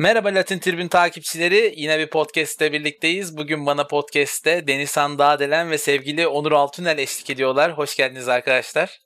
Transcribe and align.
Merhaba 0.00 0.28
Latin 0.28 0.58
Tribün 0.58 0.88
takipçileri. 0.88 1.74
Yine 1.76 1.98
bir 1.98 2.10
podcast'te 2.10 2.72
birlikteyiz. 2.72 3.36
Bugün 3.36 3.66
bana 3.66 3.86
podcast'te 3.86 4.66
Denizhan 4.66 5.18
Dağdelen 5.18 5.70
ve 5.70 5.78
sevgili 5.78 6.26
Onur 6.26 6.52
Altünel 6.52 6.98
eşlik 6.98 7.30
ediyorlar. 7.30 7.78
Hoş 7.78 7.96
geldiniz 7.96 8.28
arkadaşlar. 8.28 8.98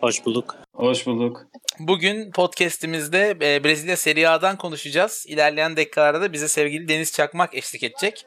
Hoş 0.00 0.26
bulduk. 0.26 0.56
Hoş 0.72 1.06
bulduk. 1.06 1.46
Bugün 1.78 2.30
podcast'imizde 2.30 3.30
e, 3.30 3.64
Brezilya 3.64 3.96
Serie 3.96 4.26
A'dan 4.26 4.56
konuşacağız. 4.56 5.24
İlerleyen 5.28 5.76
dakikalarda 5.76 6.20
da 6.20 6.32
bize 6.32 6.48
sevgili 6.48 6.88
Deniz 6.88 7.12
Çakmak 7.12 7.54
eşlik 7.54 7.82
edecek. 7.82 8.26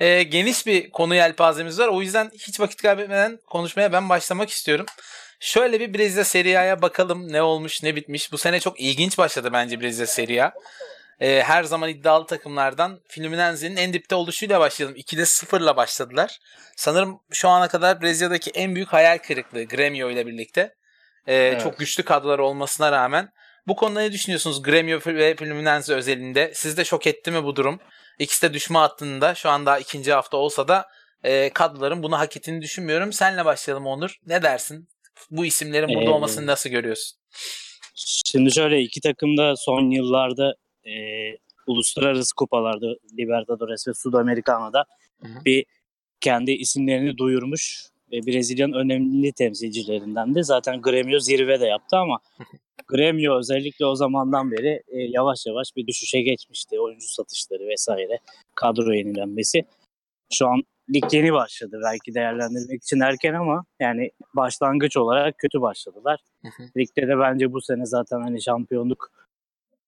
E, 0.00 0.22
geniş 0.22 0.66
bir 0.66 0.90
konu 0.90 1.14
yelpazemiz 1.14 1.78
var. 1.78 1.88
O 1.88 2.02
yüzden 2.02 2.30
hiç 2.38 2.60
vakit 2.60 2.82
kaybetmeden 2.82 3.38
konuşmaya 3.46 3.92
ben 3.92 4.08
başlamak 4.08 4.50
istiyorum. 4.50 4.86
Şöyle 5.40 5.80
bir 5.80 5.94
Brezilya 5.94 6.24
Serie 6.24 6.56
A'ya 6.56 6.82
bakalım 6.82 7.32
ne 7.32 7.42
olmuş 7.42 7.82
ne 7.82 7.96
bitmiş. 7.96 8.32
Bu 8.32 8.38
sene 8.38 8.60
çok 8.60 8.80
ilginç 8.80 9.18
başladı 9.18 9.50
bence 9.52 9.80
Brezilya 9.80 10.06
Serie 10.06 10.42
A. 10.42 10.52
E, 11.20 11.42
her 11.42 11.64
zaman 11.64 11.90
iddialı 11.90 12.26
takımlardan 12.26 13.00
Fluminense'nin 13.08 13.76
en 13.76 13.92
dipte 13.92 14.14
oluşuyla 14.14 14.60
başlayalım. 14.60 14.96
2'de 14.96 15.22
0'la 15.22 15.76
başladılar. 15.76 16.38
Sanırım 16.76 17.20
şu 17.30 17.48
ana 17.48 17.68
kadar 17.68 18.02
Brezilya'daki 18.02 18.50
en 18.50 18.74
büyük 18.74 18.92
hayal 18.92 19.18
kırıklığı 19.18 19.64
Gremio 19.64 20.10
ile 20.10 20.26
birlikte. 20.26 20.74
E, 21.26 21.34
evet. 21.34 21.62
Çok 21.62 21.78
güçlü 21.78 22.02
kadrolar 22.02 22.38
olmasına 22.38 22.92
rağmen. 22.92 23.28
Bu 23.66 23.76
konuda 23.76 24.00
ne 24.00 24.12
düşünüyorsunuz 24.12 24.62
Gremio 24.62 25.00
ve 25.06 25.36
Fluminense 25.36 25.94
özelinde? 25.94 26.52
Sizde 26.54 26.84
şok 26.84 27.06
etti 27.06 27.30
mi 27.30 27.44
bu 27.44 27.56
durum? 27.56 27.80
İkisi 28.18 28.42
de 28.48 28.54
düşme 28.54 28.78
hattında 28.78 29.34
şu 29.34 29.50
anda 29.50 29.78
ikinci 29.78 30.12
hafta 30.12 30.36
olsa 30.36 30.68
da 30.68 30.86
e, 31.22 31.50
kadroların 31.50 32.02
bunu 32.02 32.18
hak 32.18 32.36
ettiğini 32.36 32.62
düşünmüyorum. 32.62 33.12
Senle 33.12 33.44
başlayalım 33.44 33.86
Onur. 33.86 34.16
Ne 34.26 34.42
dersin? 34.42 34.88
Bu 35.30 35.46
isimlerin 35.46 35.88
burada 35.88 36.10
ee, 36.10 36.14
olmasını 36.14 36.46
nasıl 36.46 36.70
görüyorsun? 36.70 37.18
Şimdi 37.94 38.52
şöyle 38.52 38.80
iki 38.80 39.00
takım 39.00 39.36
da 39.36 39.54
son 39.56 39.90
yıllarda 39.90 40.54
e, 40.86 40.92
uluslararası 41.66 42.34
kupalarda 42.34 42.86
Libertadores 43.18 43.88
ve 43.88 43.94
Sudamericano'da 43.94 44.84
bir 45.44 45.64
kendi 46.20 46.50
isimlerini 46.50 47.18
duyurmuş 47.18 47.88
ve 48.12 48.26
Brezilya'nın 48.26 48.72
önemli 48.72 49.32
temsilcilerinden 49.32 50.34
de 50.34 50.42
zaten 50.42 50.82
Gremio 50.82 51.18
zirve 51.18 51.60
de 51.60 51.66
yaptı 51.66 51.96
ama 51.96 52.20
Gremio 52.86 53.38
özellikle 53.38 53.86
o 53.86 53.94
zamandan 53.94 54.50
beri 54.50 54.82
e, 54.88 54.98
yavaş 54.98 55.46
yavaş 55.46 55.76
bir 55.76 55.86
düşüşe 55.86 56.20
geçmişti. 56.20 56.80
Oyuncu 56.80 57.06
satışları 57.08 57.66
vesaire, 57.68 58.18
kadro 58.54 58.92
yenilenmesi. 58.92 59.64
Şu 60.32 60.48
an 60.48 60.62
lig 60.94 61.04
yeni 61.12 61.32
başladı. 61.32 61.80
Belki 61.84 62.14
değerlendirmek 62.14 62.82
için 62.82 63.00
erken 63.00 63.34
ama 63.34 63.64
yani 63.80 64.10
başlangıç 64.34 64.96
olarak 64.96 65.38
kötü 65.38 65.60
başladılar. 65.60 66.20
Ligde 66.76 67.08
de 67.08 67.18
bence 67.18 67.52
bu 67.52 67.60
sene 67.60 67.86
zaten 67.86 68.20
hani 68.20 68.42
şampiyonluk 68.42 69.23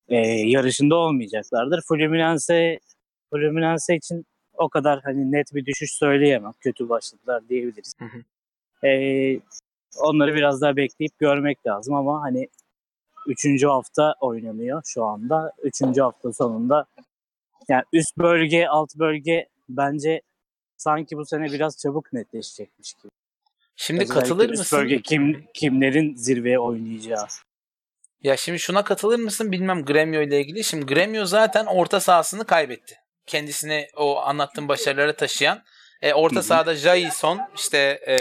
e, 0.09 0.17
yarışında 0.27 0.97
olmayacaklardır. 0.97 1.83
Fluminense 1.89 2.79
Fluminense 3.31 3.97
için 3.97 4.27
o 4.55 4.69
kadar 4.69 5.01
hani 5.05 5.33
net 5.33 5.55
bir 5.55 5.67
düşüş 5.67 5.93
söyleyemem. 5.93 6.53
Kötü 6.61 6.89
başladılar 6.89 7.49
diyebiliriz. 7.49 7.95
Hı 7.99 8.05
hı. 8.05 8.87
E, 8.87 9.41
onları 10.01 10.35
biraz 10.35 10.61
daha 10.61 10.77
bekleyip 10.77 11.19
görmek 11.19 11.67
lazım 11.67 11.95
ama 11.95 12.23
hani 12.23 12.49
üçüncü 13.27 13.67
hafta 13.67 14.15
oynanıyor 14.21 14.83
şu 14.85 15.05
anda. 15.05 15.53
Üçüncü 15.63 16.01
hafta 16.01 16.33
sonunda 16.33 16.87
yani 17.69 17.85
üst 17.93 18.19
bölge, 18.19 18.67
alt 18.67 18.95
bölge 18.97 19.49
bence 19.69 20.23
sanki 20.77 21.17
bu 21.17 21.27
sene 21.27 21.45
biraz 21.53 21.79
çabuk 21.79 22.13
netleşecekmiş 22.13 22.95
gibi. 22.95 23.11
Şimdi 23.77 24.03
Özellikle 24.03 24.21
katılır 24.21 24.51
mısın? 24.51 24.79
Bölge 24.79 25.03
kim 25.03 25.47
kimlerin 25.55 26.15
zirveye 26.15 26.59
oynayacağı. 26.59 27.27
Ya 28.27 28.37
şimdi 28.37 28.59
şuna 28.59 28.85
katılır 28.85 29.19
mısın 29.19 29.53
bilmem 29.53 29.85
Gremio 29.85 30.23
ile 30.23 30.41
ilgili. 30.41 30.65
Şimdi 30.65 30.87
Gremio 30.87 31.25
zaten 31.25 31.67
orta 31.67 32.01
sahasını 32.01 32.45
kaybetti. 32.45 32.97
Kendisini 33.27 33.89
o 33.97 34.21
anlattığım 34.21 34.69
başarılara 34.69 35.17
taşıyan. 35.17 35.63
E, 36.03 36.15
orta 36.15 36.43
sahada 36.43 36.75
Jason, 36.75 37.41
işte 37.57 37.79
e, 38.09 38.15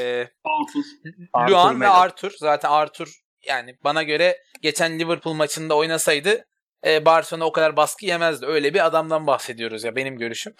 Arthur. 1.33 1.53
Luan 1.53 1.81
ve 1.81 1.87
Arthur. 1.87 2.31
Zaten 2.39 2.69
Arthur 2.69 3.21
yani 3.47 3.77
bana 3.83 4.03
göre 4.03 4.37
geçen 4.61 4.99
Liverpool 4.99 5.33
maçında 5.33 5.75
oynasaydı 5.75 6.45
e, 6.85 7.05
Barcelona 7.05 7.45
o 7.45 7.51
kadar 7.51 7.77
baskı 7.77 8.05
yemezdi. 8.05 8.45
Öyle 8.45 8.73
bir 8.73 8.85
adamdan 8.85 9.27
bahsediyoruz 9.27 9.83
ya 9.83 9.95
benim 9.95 10.17
görüşüm. 10.17 10.53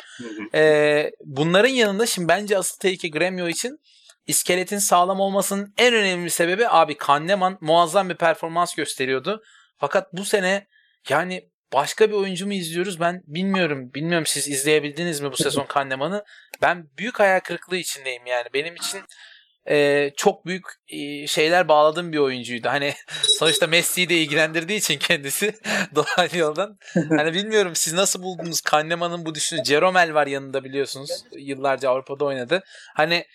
E, 0.53 1.11
bunların 1.25 1.69
yanında 1.69 2.05
şimdi 2.05 2.27
bence 2.27 2.57
asıl 2.57 2.79
tehlike 2.79 3.07
Gremio 3.07 3.47
için 3.47 3.79
iskeletin 4.27 4.77
sağlam 4.77 5.19
olmasının 5.19 5.73
en 5.77 5.93
önemli 5.93 6.29
sebebi 6.29 6.67
abi 6.67 6.97
Kahneman 6.97 7.57
muazzam 7.61 8.09
bir 8.09 8.15
performans 8.15 8.75
gösteriyordu. 8.75 9.43
Fakat 9.77 10.13
bu 10.13 10.25
sene 10.25 10.67
yani 11.09 11.49
başka 11.73 12.09
bir 12.09 12.15
oyuncu 12.15 12.45
mu 12.45 12.53
izliyoruz 12.53 12.99
ben 12.99 13.23
bilmiyorum. 13.27 13.93
Bilmiyorum 13.93 14.25
siz 14.25 14.47
izleyebildiniz 14.47 15.21
mi 15.21 15.31
bu 15.31 15.37
sezon 15.37 15.65
Kahneman'ı? 15.65 16.23
Ben 16.61 16.89
büyük 16.97 17.19
hayal 17.19 17.39
kırıklığı 17.39 17.77
içindeyim 17.77 18.25
yani. 18.25 18.47
Benim 18.53 18.75
için 18.75 19.01
e, 19.69 20.11
çok 20.17 20.45
büyük 20.45 20.65
e, 20.87 21.27
şeyler 21.27 21.67
bağladığım 21.67 22.11
bir 22.11 22.17
oyuncuydu. 22.17 22.69
Hani 22.69 22.93
sonuçta 23.39 23.67
Messi'yi 23.67 24.09
de 24.09 24.15
ilgilendirdiği 24.15 24.79
için 24.79 24.99
kendisi 24.99 25.55
doğal 25.95 26.35
yoldan. 26.35 26.77
Hani 26.93 27.33
bilmiyorum 27.33 27.75
siz 27.75 27.93
nasıl 27.93 28.23
buldunuz 28.23 28.61
Kahneman'ın 28.61 29.25
bu 29.25 29.35
düşünü? 29.35 29.65
Jeromel 29.65 30.13
var 30.13 30.27
yanında 30.27 30.63
biliyorsunuz. 30.63 31.11
Yıllarca 31.37 31.89
Avrupa'da 31.89 32.25
oynadı. 32.25 32.63
Hani 32.95 33.25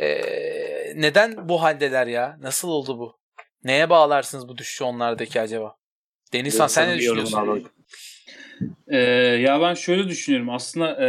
e, 0.00 0.10
neden 0.96 1.48
bu 1.48 1.62
haldeler 1.62 2.06
ya? 2.06 2.36
Nasıl 2.40 2.68
oldu 2.68 2.98
bu? 2.98 3.20
Neye 3.64 3.90
bağlarsınız 3.90 4.48
bu 4.48 4.58
düşüşü 4.58 4.84
onlardaki 4.84 5.40
acaba? 5.40 5.76
Denizhan 6.32 6.66
sen 6.66 6.88
ne 6.88 6.98
düşünüyorsun? 6.98 7.64
Ee, 8.88 8.98
ya 9.42 9.60
ben 9.60 9.74
şöyle 9.74 10.08
düşünüyorum. 10.08 10.50
Aslında 10.50 11.04
e, 11.04 11.08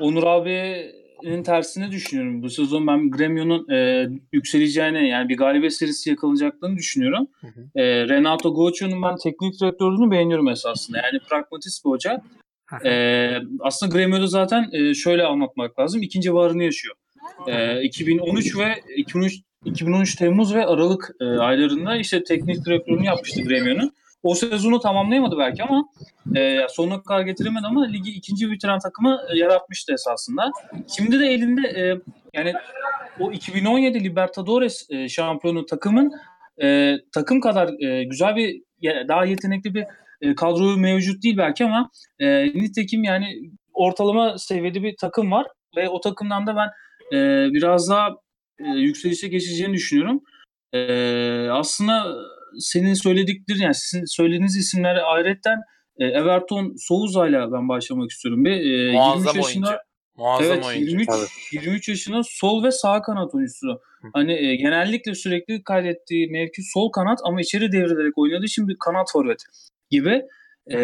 Onur 0.00 0.24
abinin 0.26 1.42
tersine 1.42 1.90
düşünüyorum. 1.90 2.42
Bu 2.42 2.50
sezon 2.50 2.86
ben 2.86 3.10
Gremio'nun 3.10 3.68
e, 3.70 4.08
yükseleceğine 4.32 5.08
yani 5.08 5.28
bir 5.28 5.36
galibiyet 5.36 5.74
serisi 5.74 6.10
yakalanacaklarını 6.10 6.76
düşünüyorum. 6.76 7.26
Hı 7.40 7.46
hı. 7.46 7.80
E, 7.80 8.08
Renato 8.08 8.54
Gaucho'nun 8.54 9.02
ben 9.02 9.16
teknik 9.16 9.60
direktörlüğünü 9.60 10.10
beğeniyorum 10.10 10.48
esasında. 10.48 10.98
Yani 10.98 11.20
pragmatist 11.28 11.84
bir 11.84 11.90
hoca. 11.90 12.22
e, 12.84 13.38
aslında 13.60 13.96
Gremio'da 13.96 14.26
zaten 14.26 14.68
e, 14.72 14.94
şöyle 14.94 15.22
anlatmak 15.24 15.78
lazım. 15.78 16.02
İkinci 16.02 16.34
varını 16.34 16.64
yaşıyor. 16.64 16.96
E, 17.46 17.82
2013 17.82 18.58
ve 18.58 18.74
2013 18.96 19.40
2013 19.64 20.14
Temmuz 20.14 20.54
ve 20.54 20.66
Aralık 20.66 21.10
e, 21.20 21.24
aylarında 21.24 21.96
işte 21.96 22.24
teknik 22.24 22.64
direktörünü 22.64 23.04
yapmıştı 23.04 23.42
Gremio'nun. 23.42 23.92
O 24.22 24.34
sezonu 24.34 24.80
tamamlayamadı 24.80 25.38
belki 25.38 25.62
ama 25.62 25.88
e, 26.36 26.66
sonuna 26.68 27.02
kadar 27.02 27.20
getiremedi 27.20 27.66
ama 27.66 27.86
ligi 27.86 28.10
ikinci 28.10 28.50
bitiren 28.50 28.78
takımı 28.78 29.20
e, 29.30 29.38
yaratmıştı 29.38 29.92
esasında. 29.92 30.50
Şimdi 30.96 31.20
de 31.20 31.26
elinde 31.26 31.68
e, 31.68 32.00
yani 32.34 32.52
o 33.20 33.32
2017 33.32 34.04
Libertadores 34.04 34.90
e, 34.90 35.08
şampiyonu 35.08 35.66
takımın 35.66 36.12
e, 36.62 36.96
takım 37.12 37.40
kadar 37.40 37.82
e, 37.82 38.04
güzel 38.04 38.36
bir 38.36 38.62
daha 39.08 39.24
yetenekli 39.24 39.74
bir 39.74 39.84
e, 40.20 40.34
kadroyu 40.34 40.76
mevcut 40.76 41.22
değil 41.22 41.36
belki 41.36 41.64
ama 41.64 41.90
e, 42.18 42.46
nitekim 42.46 43.04
yani 43.04 43.26
ortalama 43.74 44.38
seviyede 44.38 44.82
bir 44.82 44.96
takım 44.96 45.30
var 45.30 45.46
ve 45.76 45.88
o 45.88 46.00
takımdan 46.00 46.46
da 46.46 46.56
ben 46.56 46.68
e, 47.12 47.48
biraz 47.52 47.90
daha 47.90 48.10
e, 48.58 48.68
yükselişe 48.68 49.28
geçeceğini 49.28 49.74
düşünüyorum. 49.74 50.20
E, 50.72 51.48
aslında 51.50 52.14
senin 52.58 52.94
söylediklerin 52.94 53.60
yani 53.60 53.74
sizin 53.74 54.04
söylediğiniz 54.04 54.56
isimler 54.56 54.98
ayrıca 55.04 55.54
e, 55.98 56.06
Everton 56.06 56.74
Souza 56.78 57.28
ile 57.28 57.52
ben 57.52 57.68
başlamak 57.68 58.10
istiyorum. 58.10 58.44
Bir, 58.44 58.50
e, 58.50 58.92
Muazzam 58.92 59.18
23 59.18 59.36
yaşında, 59.36 59.66
oyuncu. 59.66 59.82
Muazzam 60.16 60.52
evet, 60.52 60.64
oyuncu. 60.64 60.90
23, 60.90 61.08
23 61.52 61.88
yaşında 61.88 62.20
sol 62.24 62.64
ve 62.64 62.70
sağ 62.70 63.02
kanat 63.02 63.34
oyuncusu. 63.34 63.80
Hani 64.12 64.32
e, 64.32 64.56
genellikle 64.56 65.14
sürekli 65.14 65.62
kaydettiği 65.62 66.30
mevki 66.30 66.62
sol 66.62 66.92
kanat 66.92 67.18
ama 67.24 67.40
içeri 67.40 67.72
devrilerek 67.72 68.18
oynadığı 68.18 68.44
için 68.44 68.68
bir 68.68 68.76
kanat 68.78 69.12
forvet 69.12 69.42
gibi. 69.90 70.22
E, 70.72 70.78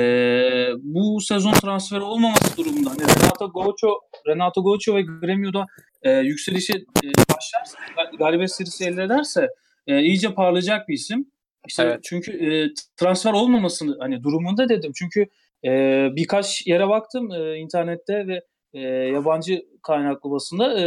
bu 0.78 1.20
sezon 1.20 1.52
transferi 1.52 2.00
olmaması 2.00 2.56
durumunda 2.56 2.90
hani 2.90 3.00
Renato 3.00 3.52
Gaucho, 3.52 4.00
Renato 4.26 4.64
Gaucho 4.64 4.96
ve 4.96 5.02
Gremio'da 5.02 5.66
e, 6.02 6.10
yükselişe 6.10 6.72
e, 6.72 7.08
başlarsa, 7.36 7.78
galibiyet 8.18 8.52
serisi 8.52 8.84
elde 8.84 9.02
ederse 9.02 9.48
e, 9.86 10.02
iyice 10.02 10.34
parlayacak 10.34 10.88
bir 10.88 10.94
isim. 10.94 11.26
İşte 11.68 11.82
evet. 11.82 12.00
çünkü 12.02 12.32
e, 12.32 12.74
transfer 12.96 13.32
olmamasını 13.32 13.96
hani 14.00 14.22
durumunda 14.22 14.68
dedim. 14.68 14.92
Çünkü 14.94 15.26
e, 15.64 15.70
birkaç 16.16 16.66
yere 16.66 16.88
baktım 16.88 17.32
e, 17.32 17.56
internette 17.56 18.26
ve 18.26 18.40
e, 18.74 18.80
yabancı 18.88 19.62
kaynaklı 19.82 20.30
basında 20.30 20.80
e, 20.80 20.86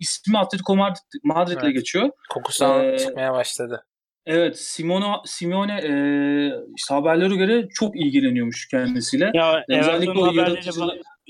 ismi 0.00 0.38
Atletico 0.38 0.76
Madrid, 0.76 1.20
Madrid'le 1.24 1.64
evet. 1.64 1.74
geçiyor. 1.74 2.10
Kokusu 2.30 2.64
ee, 2.64 2.98
çıkmaya 2.98 3.32
başladı. 3.32 3.84
Evet, 4.26 4.58
Simone 4.58 5.16
Simone 5.24 5.72
e, 5.72 5.92
işte 6.76 6.94
haberlere 6.94 7.36
göre 7.36 7.68
çok 7.74 7.96
ilgileniyormuş 7.96 8.68
kendisiyle. 8.68 9.30
Ya 9.34 9.64
özellikle 9.68 10.10
o 10.10 10.32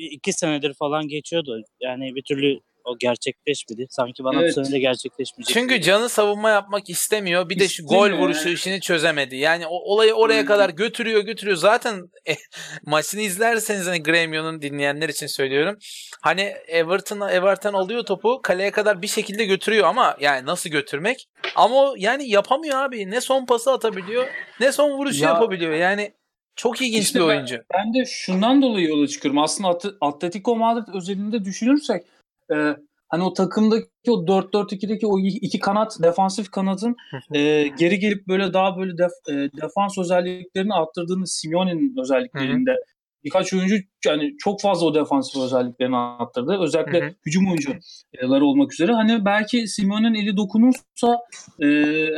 yaratıcı... 0.02 0.16
iki 0.16 0.32
senedir 0.32 0.74
falan 0.74 1.08
geçiyordu. 1.08 1.62
Yani 1.80 2.14
bir 2.14 2.22
türlü 2.22 2.60
o 2.84 2.98
gerçekleşmedi. 2.98 3.86
Sanki 3.90 4.24
bana 4.24 4.40
Evet. 4.42 4.56
bu 4.56 4.64
sene 4.64 4.74
de 4.74 4.78
gerçekleşmeyecek. 4.78 5.54
Çünkü 5.54 5.74
gibi. 5.74 5.84
canı 5.84 6.08
savunma 6.08 6.50
yapmak 6.50 6.90
istemiyor. 6.90 7.48
Bir 7.48 7.60
de 7.60 7.68
şu 7.68 7.86
gol 7.86 8.12
vuruşu 8.12 8.48
işini 8.48 8.80
çözemedi. 8.80 9.36
Yani 9.36 9.66
o 9.66 9.74
olayı 9.74 10.14
oraya 10.14 10.46
kadar 10.46 10.70
götürüyor 10.70 11.20
götürüyor. 11.20 11.56
Zaten 11.56 12.10
e, 12.28 12.34
maçını 12.86 13.20
izlerseniz 13.20 13.86
hani 13.86 14.02
Gremio'nun 14.02 14.62
dinleyenler 14.62 15.08
için 15.08 15.26
söylüyorum. 15.26 15.78
Hani 16.22 16.42
Everton 16.66 17.28
Everton 17.28 17.72
alıyor 17.72 18.04
topu 18.04 18.40
kaleye 18.42 18.70
kadar 18.70 19.02
bir 19.02 19.08
şekilde 19.08 19.44
götürüyor 19.44 19.86
ama 19.86 20.16
yani 20.20 20.46
nasıl 20.46 20.70
götürmek? 20.70 21.28
Ama 21.56 21.74
o 21.76 21.94
yani 21.96 22.28
yapamıyor 22.28 22.78
abi. 22.78 23.10
Ne 23.10 23.20
son 23.20 23.46
pası 23.46 23.72
atabiliyor 23.72 24.26
ne 24.60 24.72
son 24.72 24.90
vuruşu 24.90 25.24
Ya- 25.24 25.28
yapabiliyor. 25.28 25.72
Yani 25.72 26.12
çok 26.56 26.82
ilginç 26.82 27.02
İşte 27.02 27.18
bir 27.18 27.24
ben- 27.24 27.28
oyuncu. 27.28 27.58
Ben 27.74 27.94
de 27.94 28.04
şundan 28.06 28.62
dolayı 28.62 28.88
yola 28.88 29.06
çıkıyorum. 29.08 29.38
Aslında 29.38 29.68
At- 29.68 29.94
Atletico 30.00 30.56
Madrid 30.56 30.94
özelinde 30.94 31.44
düşünürsek 31.44 32.02
e, 32.54 32.76
hani 33.08 33.22
o 33.22 33.32
takımdaki 33.32 33.86
o 34.08 34.26
4-4-2'deki 34.26 35.06
o 35.06 35.18
iki 35.18 35.58
kanat 35.58 36.02
defansif 36.02 36.50
kanatın 36.50 36.96
e, 37.34 37.68
geri 37.78 37.98
gelip 37.98 38.28
böyle 38.28 38.52
daha 38.52 38.76
böyle 38.78 38.92
def- 38.92 39.30
e, 39.46 39.50
defans 39.62 39.98
özelliklerini 39.98 40.74
arttırdığını 40.74 41.26
Simeone'nin 41.26 41.96
özelliklerinde 42.00 42.76
birkaç 43.24 43.52
oyuncu 43.54 43.76
yani 44.06 44.34
çok 44.38 44.60
fazla 44.60 44.86
o 44.86 44.94
defansif 44.94 45.42
özelliklerini 45.42 45.96
arttırdı. 45.96 46.58
Özellikle 46.60 47.00
Hı 47.00 47.06
hı. 47.06 47.14
hücum 47.26 47.44
oyuncuları 47.48 48.44
olmak 48.44 48.72
üzere. 48.72 48.92
Hani 48.92 49.24
belki 49.24 49.68
Simeone'nin 49.68 50.14
eli 50.14 50.36
dokunursa 50.36 51.18
e, 51.58 51.66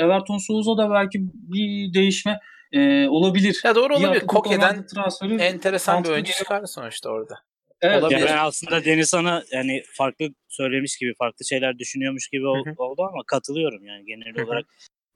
Everton 0.04 0.38
Souza 0.38 0.76
da 0.76 0.90
belki 0.90 1.18
bir 1.32 1.94
değişme 1.94 2.40
e, 2.74 3.08
olabilir. 3.08 3.60
Ya 3.64 3.74
doğru 3.74 3.96
olabilir. 3.96 4.26
Koke'den 4.26 4.86
transferi 4.86 5.34
enteresan 5.34 6.04
bir 6.04 6.08
oyuncu 6.08 6.32
çıkar 6.32 6.66
sonuçta 6.66 7.10
orada. 7.10 7.34
Evet, 7.80 8.02
olabilir. 8.02 8.20
Ya 8.20 8.26
ben 8.26 8.38
aslında 8.38 8.84
Deniz 8.84 9.14
Han'a 9.14 9.42
yani 9.52 9.82
farklı 9.92 10.28
söylemiş 10.48 10.96
gibi, 10.96 11.14
farklı 11.18 11.44
şeyler 11.44 11.78
düşünüyormuş 11.78 12.28
gibi 12.28 12.46
oldu 12.46 13.02
ama 13.02 13.22
katılıyorum 13.26 13.84
yani 13.84 14.04
genel 14.04 14.46
olarak. 14.46 14.64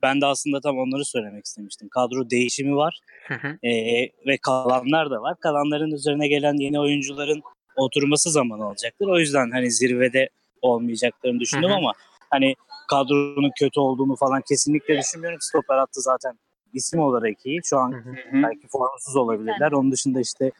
Ben 0.02 0.20
de 0.20 0.26
aslında 0.26 0.60
tam 0.60 0.78
onları 0.78 1.04
söylemek 1.04 1.44
istemiştim. 1.46 1.88
Kadro 1.88 2.30
değişimi 2.30 2.76
var 2.76 2.98
Hı 3.26 3.34
hı. 3.34 3.66
ee, 3.68 4.02
ve 4.26 4.38
kalanlar 4.42 5.10
da 5.10 5.22
var. 5.22 5.34
Kalanların 5.40 5.90
üzerine 5.90 6.28
gelen 6.28 6.54
yeni 6.54 6.80
oyuncuların 6.80 7.42
oturması 7.76 8.30
zaman 8.30 8.60
alacaktır. 8.60 9.06
O 9.06 9.18
yüzden 9.18 9.50
hani 9.50 9.70
zirvede 9.70 10.28
olmayacaklarını 10.62 11.40
düşündüm 11.40 11.72
ama 11.72 11.92
hani 12.30 12.54
kadronun 12.90 13.52
kötü 13.58 13.80
olduğunu 13.80 14.16
falan 14.16 14.42
kesinlikle 14.48 14.98
düşünmüyorum. 14.98 15.40
Stoper 15.40 15.78
hattı 15.78 16.00
zaten 16.00 16.38
isim 16.78 17.00
olarak 17.00 17.46
iyi. 17.46 17.60
Şu 17.64 17.78
an 17.78 18.04
belki 18.32 18.68
formsuz 18.68 19.16
olabilirler. 19.16 19.72
Onun 19.72 19.92
dışında 19.92 20.20
işte 20.20 20.52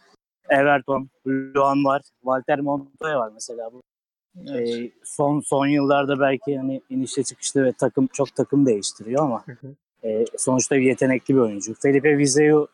Everton, 0.49 1.09
Luan 1.27 1.85
var, 1.85 2.03
Walter 2.21 2.61
Montoya 2.61 3.19
var 3.19 3.31
mesela. 3.35 3.73
Bu 3.73 3.83
Evet. 4.47 4.69
ee, 4.69 4.91
son 5.05 5.41
son 5.41 5.67
yıllarda 5.67 6.21
belki 6.21 6.59
hani 6.59 6.81
inişte 6.91 7.23
çıkışta 7.23 7.65
ve 7.65 7.73
takım 7.73 8.07
çok 8.07 8.35
takım 8.35 8.67
değiştiriyor 8.67 9.25
ama 9.25 9.47
Hı 9.47 9.53
hı. 9.53 9.75
e, 10.09 10.25
sonuçta 10.37 10.77
bir 10.77 10.83
yetenekli 10.83 11.35
bir 11.35 11.41
oyuncu. 11.41 11.75
Felipe 11.83 12.19
Vizeu 12.19 12.67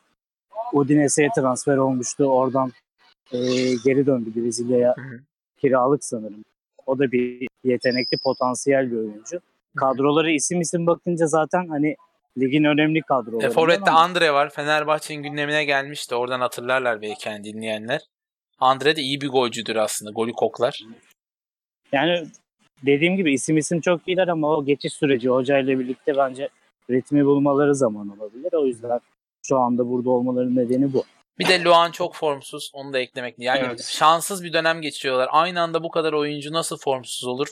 Udinese'ye 0.73 1.29
transfer 1.37 1.77
olmuştu. 1.77 2.25
Oradan 2.25 2.73
e, 3.33 3.39
geri 3.85 4.07
döndü 4.07 4.31
Brezilya'ya 4.37 4.95
kiralık 5.57 6.05
sanırım. 6.05 6.45
O 6.87 6.99
da 6.99 7.13
bir 7.13 7.49
yetenekli, 7.65 8.19
potansiyel 8.25 8.91
bir 8.91 8.97
oyuncu. 8.97 9.41
Kadroları 9.77 10.31
isim 10.31 10.61
isim 10.61 10.87
bakınca 10.87 11.27
zaten 11.27 11.69
hani 11.69 11.97
ligin 12.39 12.65
önemli 12.65 12.99
E, 12.99 13.03
kadroları. 13.03 13.51
Forvet'te 13.51 13.91
Andre 13.91 14.33
var. 14.33 14.51
Fenerbahçe'nin 14.51 15.23
gündemine 15.23 15.65
gelmişti. 15.65 16.15
Oradan 16.15 16.41
hatırlarlar 16.41 17.03
belki 17.03 17.29
yani 17.29 17.45
dinleyenler. 17.45 18.01
Andre 18.59 18.97
de 18.97 19.01
iyi 19.01 19.21
bir 19.21 19.29
golcüdür 19.29 19.77
aslında. 19.77 20.11
Golü 20.11 20.33
koklar. 20.33 20.81
Yani 21.93 22.27
dediğim 22.83 23.17
gibi 23.17 23.33
isim 23.35 23.57
isim 23.59 23.81
çok 23.81 24.09
iyiler 24.09 24.29
ama 24.29 24.49
o 24.57 24.65
geçiş 24.65 24.93
süreci 24.93 25.29
hocayla 25.29 25.79
birlikte 25.79 26.17
bence 26.17 26.49
ritmi 26.91 27.25
bulmaları 27.25 27.75
zaman 27.75 28.19
olabilir. 28.19 28.53
O 28.53 28.67
yüzden 28.67 29.01
şu 29.47 29.59
anda 29.59 29.89
burada 29.89 30.11
olmalarının 30.11 30.57
nedeni 30.57 30.93
bu. 30.93 31.05
Bir 31.39 31.49
de 31.49 31.65
Luan 31.65 31.91
çok 31.91 32.15
formsuz. 32.15 32.71
Onu 32.75 32.93
da 32.93 32.99
eklemek. 32.99 33.35
Yani 33.39 33.63
Evet. 33.67 33.85
şanssız 33.85 34.45
bir 34.45 34.53
dönem 34.53 34.81
geçiriyorlar. 34.81 35.29
Aynı 35.33 35.61
anda 35.61 35.83
bu 35.83 35.91
kadar 35.91 36.13
oyuncu 36.13 36.53
nasıl 36.53 36.79
formsuz 36.79 37.29
olur? 37.29 37.49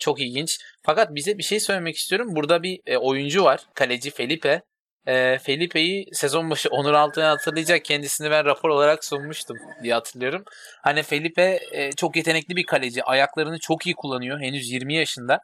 Çok 0.00 0.20
ilginç. 0.20 0.58
Fakat 0.82 1.14
bize 1.14 1.38
bir 1.38 1.42
şey 1.42 1.60
söylemek 1.60 1.96
istiyorum. 1.96 2.28
Burada 2.36 2.62
bir 2.62 2.80
e, 2.86 2.96
oyuncu 2.96 3.44
var. 3.44 3.60
Kaleci 3.74 4.10
Felipe. 4.10 4.62
E, 5.06 5.38
Felipe'yi 5.38 6.06
sezon 6.12 6.50
başı 6.50 6.68
Onur 6.68 6.92
Altıner 6.92 7.28
hatırlayacak. 7.28 7.84
Kendisini 7.84 8.30
ben 8.30 8.44
rapor 8.44 8.68
olarak 8.68 9.04
sunmuştum 9.04 9.56
diye 9.82 9.94
hatırlıyorum. 9.94 10.44
Hani 10.82 11.02
Felipe 11.02 11.60
e, 11.72 11.92
çok 11.92 12.16
yetenekli 12.16 12.56
bir 12.56 12.66
kaleci. 12.66 13.02
Ayaklarını 13.02 13.58
çok 13.58 13.86
iyi 13.86 13.94
kullanıyor. 13.94 14.40
Henüz 14.40 14.70
20 14.70 14.94
yaşında. 14.94 15.38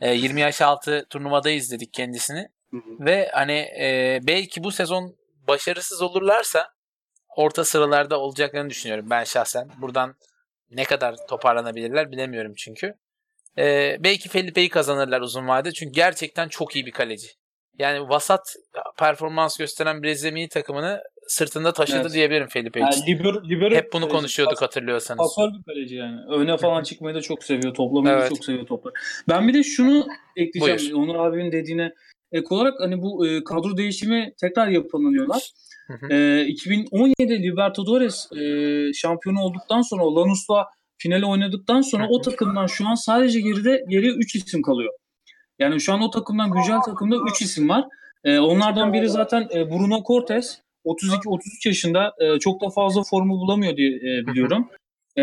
E, 0.00 0.14
20 0.14 0.40
yaş 0.40 0.62
altı 0.62 1.06
turnuvada 1.10 1.50
izledik 1.50 1.92
kendisini. 1.92 2.48
Ve 3.00 3.30
hani 3.32 3.58
e, 3.80 4.18
belki 4.22 4.64
bu 4.64 4.72
sezon 4.72 5.16
başarısız 5.48 6.02
olurlarsa 6.02 6.68
orta 7.36 7.64
sıralarda 7.64 8.20
olacaklarını 8.20 8.70
düşünüyorum 8.70 9.10
ben 9.10 9.24
şahsen. 9.24 9.70
Buradan 9.78 10.14
ne 10.70 10.84
kadar 10.84 11.16
toparlanabilirler 11.28 12.10
bilemiyorum 12.12 12.52
çünkü. 12.56 12.94
E, 13.58 13.96
belki 14.00 14.28
Felipe'yi 14.28 14.68
kazanırlar 14.68 15.20
uzun 15.20 15.48
vadede 15.48 15.72
çünkü 15.72 15.92
gerçekten 15.92 16.48
çok 16.48 16.76
iyi 16.76 16.86
bir 16.86 16.90
kaleci. 16.90 17.26
Yani 17.78 18.08
vasat 18.08 18.54
performans 18.98 19.56
gösteren 19.56 20.02
Brezilya 20.02 20.32
milli 20.32 20.48
takımını 20.48 21.02
sırtında 21.28 21.72
taşıdı 21.72 21.98
Evet. 22.00 22.12
diyebilirim 22.12 22.46
Felipe 22.48 22.80
Yani 22.80 22.94
için. 22.94 23.06
libero, 23.06 23.48
libero 23.48 23.74
Hep 23.74 23.92
bunu 23.92 24.08
konuşuyorduk 24.08 24.58
Pas- 24.58 24.62
hatırlıyorsanız. 24.62 25.18
Pasör 25.18 25.50
bir 25.58 25.62
kaleci 25.64 25.94
yani. 25.94 26.20
Öne 26.30 26.56
falan 26.56 26.82
çıkmayı 26.82 27.14
da 27.14 27.20
çok 27.20 27.44
seviyor. 27.44 27.74
Toplamayı 27.74 28.14
Evet. 28.14 28.24
da 28.24 28.28
çok 28.28 28.44
seviyor 28.44 28.66
topları. 28.66 28.94
Ben 29.28 29.48
bir 29.48 29.54
de 29.54 29.62
şunu 29.62 30.06
ekleyeceğim. 30.36 30.94
Buyur. 30.94 31.08
Onur 31.08 31.14
abinin 31.26 31.52
dediğine 31.52 31.92
ek 32.32 32.46
olarak 32.50 32.80
hani 32.80 33.02
bu 33.02 33.26
e, 33.26 33.44
kadro 33.44 33.76
değişimi 33.76 34.32
tekrar 34.40 34.68
yapılanıyorlar. 34.68 35.50
Hı 35.86 36.06
hı. 36.06 36.12
E, 36.14 36.44
2017 36.46 37.42
Libertadores 37.42 38.32
e, 38.32 38.92
şampiyonu 38.92 39.40
olduktan 39.40 39.82
sonra 39.82 40.14
Lanus'la 40.14 40.66
finali 41.02 41.26
oynadıktan 41.26 41.80
sonra 41.80 42.08
o 42.08 42.20
takımdan 42.20 42.66
şu 42.66 42.88
an 42.88 42.94
sadece 42.94 43.40
geride 43.40 43.84
geriye 43.88 44.12
3 44.12 44.34
isim 44.34 44.62
kalıyor. 44.62 44.92
Yani 45.58 45.80
şu 45.80 45.92
an 45.92 46.02
o 46.02 46.10
takımdan 46.10 46.50
güncel 46.50 46.80
takımda 46.80 47.16
3 47.30 47.42
isim 47.42 47.68
var. 47.68 47.84
E, 48.24 48.38
onlardan 48.38 48.92
biri 48.92 49.08
zaten 49.08 49.48
e, 49.54 49.70
Bruno 49.70 50.02
Cortes. 50.06 50.58
32-33 50.84 51.68
yaşında 51.68 52.12
e, 52.20 52.38
çok 52.38 52.60
da 52.62 52.70
fazla 52.70 53.02
formu 53.10 53.34
bulamıyor 53.34 53.76
diye 53.76 53.90
e, 53.90 54.26
biliyorum. 54.26 54.68
E, 55.18 55.22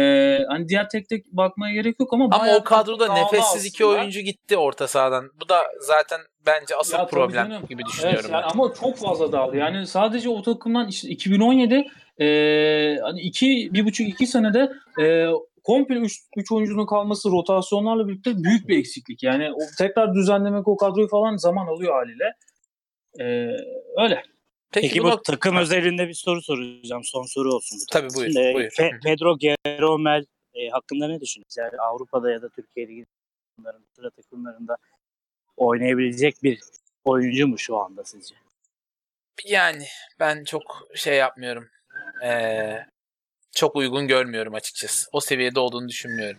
hani 0.50 0.68
diğer 0.68 0.90
tek 0.90 1.10
tek 1.10 1.26
bakmaya 1.32 1.74
gerek 1.74 2.00
yok 2.00 2.14
ama 2.14 2.26
Ama 2.32 2.56
o 2.56 2.64
kadroda 2.64 3.14
nefessiz 3.14 3.66
iki 3.66 3.86
oyuncu 3.86 4.20
gitti 4.20 4.58
orta 4.58 4.88
sahadan. 4.88 5.32
Bu 5.42 5.50
da 5.50 5.62
zaten 5.80 6.20
bence 6.46 6.76
asıl 6.76 6.98
Ya 6.98 7.06
problem 7.06 7.50
canım. 7.50 7.64
gibi 7.70 7.82
Evet, 7.82 7.94
düşünüyorum 7.94 8.30
yani 8.34 8.44
ben. 8.44 8.50
ama 8.60 8.74
çok 8.82 8.98
fazla 8.98 9.32
dağıldı. 9.32 9.58
Yani 9.58 9.88
sadece 9.88 10.30
o 10.30 10.42
takımdan 10.42 10.88
işte 10.88 11.10
2017 11.10 11.86
e, 12.22 12.26
hani 13.02 13.22
iki, 13.22 13.70
bir 13.74 13.86
buçuk 13.86 14.08
iki 14.10 14.28
senede 14.28 14.72
e, 15.02 15.28
komple 15.70 16.02
3 16.36 16.52
oyuncunun 16.52 16.86
kalması 16.86 17.32
rotasyonlarla 17.32 18.08
birlikte 18.08 18.44
büyük 18.44 18.68
bir 18.68 18.78
eksiklik. 18.78 19.24
Yani 19.24 19.52
o, 19.52 19.60
tekrar 19.78 20.14
düzenlemek 20.14 20.68
o 20.68 20.78
kadroyu 20.78 21.08
falan 21.08 21.38
zaman 21.38 21.68
alıyor 21.68 21.94
haliyle. 21.94 22.34
E, 23.20 23.24
öyle. 24.04 24.24
Peki, 24.72 24.88
Peki, 24.88 25.00
bu, 25.00 25.04
bu 25.04 25.10
nokta... 25.10 25.34
takım 25.34 25.56
Ha, 25.56 25.62
özelinde 25.62 26.08
bir 26.08 26.14
soru 26.14 26.42
soracağım. 26.42 27.04
Son 27.04 27.24
soru 27.24 27.54
olsun 27.54 27.80
bu. 27.82 27.86
Tabii 27.92 28.10
buyur. 28.16 28.32
Şimdi, 28.32 28.54
buyur. 28.54 28.70
Pe-. 28.70 29.00
Pedro 29.04 29.38
Geromel 29.38 30.26
e, 30.54 30.70
hakkında 30.70 31.08
ne 31.08 31.22
düşünüyorsunuz? 31.22 31.58
Yani 31.58 31.82
Avrupa'da 31.82 32.32
ya 32.32 32.42
da 32.42 32.50
Türkiye 32.50 32.88
Ligi 32.88 33.06
takımlarında, 33.50 33.88
sıra 33.96 34.10
takımlarında 34.10 34.76
oynayabilecek 35.58 36.36
bir 36.44 36.60
oyuncu 37.06 37.48
mu 37.48 37.58
şu 37.58 37.78
anda 37.78 38.04
sizce? 38.04 38.36
Yani 39.46 39.86
ben 40.20 40.44
çok 40.44 40.88
şey 40.96 41.18
yapmıyorum. 41.18 41.70
Ee, 42.26 42.86
çok 43.52 43.76
uygun 43.76 44.08
görmüyorum 44.08 44.54
açıkçası. 44.54 45.10
O 45.12 45.20
seviyede 45.20 45.60
olduğunu 45.60 45.88
düşünmüyorum. 45.88 46.38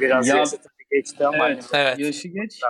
Biraz 0.00 0.28
Ya- 0.28 0.36
yaşı 0.36 0.56
geçti 0.90 1.26
ama 1.26 1.48
Evet. 1.48 1.64
hani 1.72 1.82
Evet. 1.82 1.98
Yaşı 1.98 2.28
geç. 2.28 2.60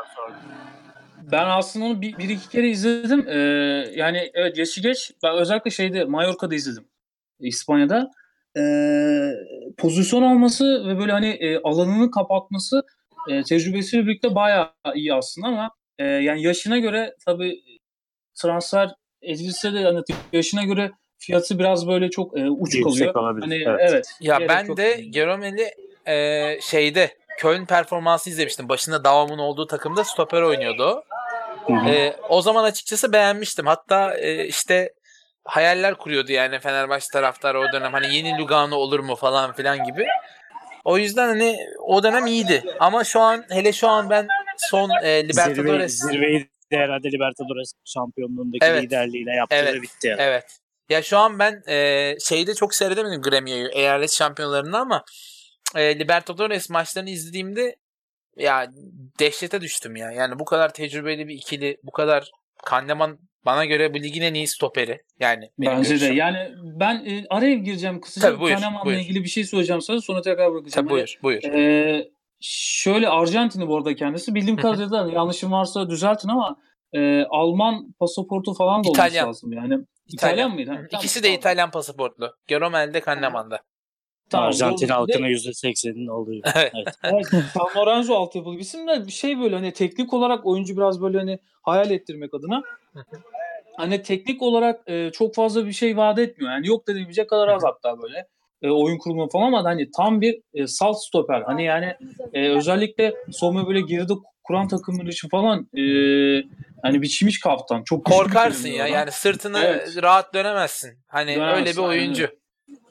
Ben 1.32 1.46
aslında 1.46 1.84
onu 1.86 2.00
bir, 2.00 2.18
bir 2.18 2.28
iki 2.28 2.48
kere 2.48 2.68
izledim. 2.68 3.28
Ee, 3.28 3.38
yani 3.96 4.30
evet 4.34 4.58
yaşı 4.58 4.80
geç. 4.80 5.12
Ben 5.22 5.34
özellikle 5.38 5.70
şeyde 5.70 6.04
Mallorca'da 6.04 6.54
izledim. 6.54 6.84
İspanya'da. 7.40 8.10
Ee, 8.58 9.30
pozisyon 9.78 10.22
alması 10.22 10.64
ve 10.88 10.98
böyle 10.98 11.12
hani 11.12 11.28
e, 11.28 11.58
alanını 11.58 12.10
kapatması 12.10 12.82
e, 13.30 13.42
tecrübesiyle 13.42 14.06
birlikte 14.06 14.34
bayağı 14.34 14.70
iyi 14.94 15.14
aslında 15.14 15.46
ama 15.46 15.70
e, 15.98 16.04
yani 16.04 16.42
yaşına 16.42 16.78
göre 16.78 17.14
tabii 17.26 17.60
transfer 18.42 18.90
edilse 19.22 19.72
de 19.72 19.84
hani 19.84 20.02
yaşına 20.32 20.64
göre 20.64 20.90
fiyatı 21.24 21.58
biraz 21.58 21.88
böyle 21.88 22.10
çok 22.10 22.38
e, 22.38 22.50
uç 22.50 22.74
Yüksek 22.74 22.84
kalıyor. 22.84 23.14
olabilir, 23.14 23.42
Hani 23.42 23.78
evet. 23.78 23.90
evet. 23.92 24.06
Ya 24.20 24.36
gerek 24.36 24.50
ben 24.50 24.64
yok. 24.64 24.76
de 24.76 25.00
Geromel'i 25.10 25.70
e, 26.06 26.60
şeyde 26.60 27.10
Köln 27.38 27.64
performansı 27.64 28.30
izlemiştim. 28.30 28.68
Başında 28.68 29.04
Davam'ın 29.04 29.38
olduğu 29.38 29.66
takımda 29.66 30.04
stoper 30.04 30.42
oynuyordu 30.42 30.84
o. 30.84 31.02
Hı 31.66 31.72
hı. 31.72 31.88
E, 31.88 32.16
o 32.28 32.42
zaman 32.42 32.64
açıkçası 32.64 33.12
beğenmiştim. 33.12 33.66
Hatta 33.66 34.14
e, 34.14 34.46
işte 34.46 34.92
hayaller 35.44 35.94
kuruyordu 35.94 36.32
yani 36.32 36.58
Fenerbahçe 36.58 37.06
taraftarı 37.12 37.60
o 37.60 37.72
dönem. 37.72 37.92
Hani 37.92 38.16
yeni 38.16 38.38
Lugano 38.38 38.76
olur 38.76 39.00
mu 39.00 39.16
falan 39.16 39.52
filan 39.52 39.84
gibi. 39.84 40.06
O 40.84 40.98
yüzden 40.98 41.28
hani 41.28 41.56
o 41.78 42.02
dönem 42.02 42.26
iyiydi. 42.26 42.62
Ama 42.80 43.04
şu 43.04 43.20
an 43.20 43.44
hele 43.50 43.72
şu 43.72 43.88
an 43.88 44.10
ben 44.10 44.26
son 44.58 44.90
e, 45.02 45.28
Libertadores 45.28 45.98
zirveyi 45.98 46.48
de 46.72 46.76
herhalde 46.76 47.12
Libertadores 47.12 47.72
şampiyonluğundaki 47.84 48.58
Evet. 48.66 48.82
liderliğiyle 48.82 49.30
yaptığı 49.32 49.56
Evet. 49.56 49.82
bitti. 49.82 50.08
Yani. 50.08 50.22
Evet. 50.22 50.44
Ya 50.88 51.02
şu 51.02 51.18
an 51.18 51.38
ben 51.38 51.62
e, 51.68 52.14
şeyde 52.20 52.54
çok 52.54 52.74
seyredemedim 52.74 53.22
Gremio'yu 53.22 53.68
eyalet 53.68 54.12
şampiyonlarını 54.12 54.78
ama 54.78 55.04
e, 55.74 55.98
Libertadores 55.98 56.70
maçlarını 56.70 57.10
izlediğimde 57.10 57.76
ya 58.36 58.70
dehşete 59.18 59.60
düştüm 59.60 59.96
ya. 59.96 60.10
Yani 60.10 60.38
bu 60.38 60.44
kadar 60.44 60.72
tecrübeli 60.72 61.28
bir 61.28 61.34
ikili, 61.34 61.76
bu 61.82 61.90
kadar 61.90 62.30
Kandeman 62.64 63.18
bana 63.46 63.64
göre 63.64 63.94
bu 63.94 63.98
ligin 63.98 64.22
en 64.22 64.34
iyi 64.34 64.48
stoperi. 64.48 65.00
Yani 65.20 65.50
Bence 65.58 65.90
de. 65.90 65.94
görüşüm. 65.94 66.16
Yani 66.16 66.38
ben 66.62 67.04
e, 67.06 67.24
araya 67.30 67.54
gireceğim 67.54 68.00
kısaca. 68.00 68.28
Tabii, 68.28 68.40
buyur, 68.40 68.54
Kahneman'la 68.54 68.84
buyur. 68.84 68.98
ilgili 68.98 69.24
bir 69.24 69.28
şey 69.28 69.44
söyleyeceğim 69.44 69.82
sana 69.82 70.00
sonra 70.00 70.22
tekrar 70.22 70.52
bırakacağım. 70.52 70.86
Tabii 70.86 70.94
buyur, 70.94 71.18
buyur. 71.22 71.42
Hani, 71.42 71.60
e, 71.60 72.08
şöyle 72.40 73.08
Arjantin'i 73.08 73.68
bu 73.68 73.76
arada 73.76 73.94
kendisi. 73.94 74.34
Bildiğim 74.34 74.56
kadarıyla 74.56 75.00
hani 75.00 75.14
yanlışım 75.14 75.52
varsa 75.52 75.90
düzeltin 75.90 76.28
ama 76.28 76.56
e, 76.92 77.24
Alman 77.30 77.92
pasaportu 78.00 78.54
falan 78.54 78.84
da 78.84 78.88
olması 78.88 79.14
lazım 79.14 79.52
yani. 79.52 79.78
İtalyan 80.08 80.54
mıydı? 80.54 80.70
Ha, 80.70 80.76
tamam, 80.76 80.88
İkisi 80.92 81.22
de 81.22 81.26
tamam. 81.26 81.38
İtalyan 81.38 81.70
pasaportlu. 81.70 82.34
Geromel'de 82.46 83.00
Kandeman'da. 83.00 83.60
Tamam, 84.30 84.48
Arjantin 84.48 84.88
halkının 84.88 85.28
Bir 85.28 85.44
de- 85.44 85.50
%80'inin 85.50 86.06
olduğu. 86.06 86.32
Evet. 86.54 86.72
Evet. 87.02 87.26
San 87.26 87.66
Lorenzo 87.76 88.14
altyapılı 88.14 88.54
bir 88.54 88.60
isim 88.60 88.88
de 88.88 89.06
bir 89.06 89.12
şey 89.12 89.40
böyle 89.40 89.54
hani 89.54 89.72
teknik 89.72 90.12
olarak 90.14 90.46
oyuncu 90.46 90.76
biraz 90.76 91.02
böyle 91.02 91.18
hani 91.18 91.38
hayal 91.62 91.90
ettirmek 91.90 92.34
adına 92.34 92.62
hani 93.76 94.02
teknik 94.02 94.42
olarak 94.42 94.80
e, 94.86 95.10
çok 95.12 95.34
fazla 95.34 95.66
bir 95.66 95.72
şey 95.72 95.96
vaat 95.96 96.18
etmiyor. 96.18 96.52
Yani 96.52 96.66
yok 96.66 96.88
denebilecek 96.88 97.30
kadar 97.30 97.48
az 97.48 97.64
hatta 97.64 98.02
böyle 98.02 98.26
e, 98.62 98.70
oyun 98.70 98.98
kurumu 98.98 99.28
falan 99.28 99.46
ama 99.46 99.64
hani 99.64 99.90
tam 99.96 100.20
bir 100.20 100.40
e, 100.54 100.66
salt 100.66 100.96
stoper. 101.04 101.42
Hani 101.42 101.64
yani 101.64 101.94
e, 102.32 102.48
özellikle 102.48 103.14
Somme 103.32 103.66
böyle 103.66 103.80
geride 103.80 104.12
kuran 104.44 104.68
takımlar 104.68 105.06
için 105.06 105.28
falan 105.28 105.68
e, 105.76 105.82
hani 106.84 107.02
biçmiş 107.02 107.40
kaftan. 107.40 107.82
Çok 107.84 108.04
Korkarsın 108.06 108.68
ya. 108.68 108.84
adam. 108.84 108.94
Yani 108.94 109.12
sırtını 109.12 109.58
Evet. 109.64 110.02
rahat 110.02 110.34
dönemezsin. 110.34 110.98
Hani 111.06 111.34
Dönemezsin, 111.34 111.60
öyle 111.60 111.72
bir 111.72 111.78
aynen 111.78 111.88
oyuncu. 111.88 112.30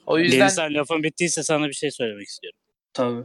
O 0.06 0.20
yüzden 0.20 0.40
Deniz 0.40 0.56
sen 0.56 0.74
lafın 0.74 1.04
bittiyse 1.04 1.44
sana 1.44 1.68
bir 1.68 1.74
şey 1.74 1.92
söylemek 1.92 2.28
istiyorum. 2.28 2.60
Tabii. 2.94 3.24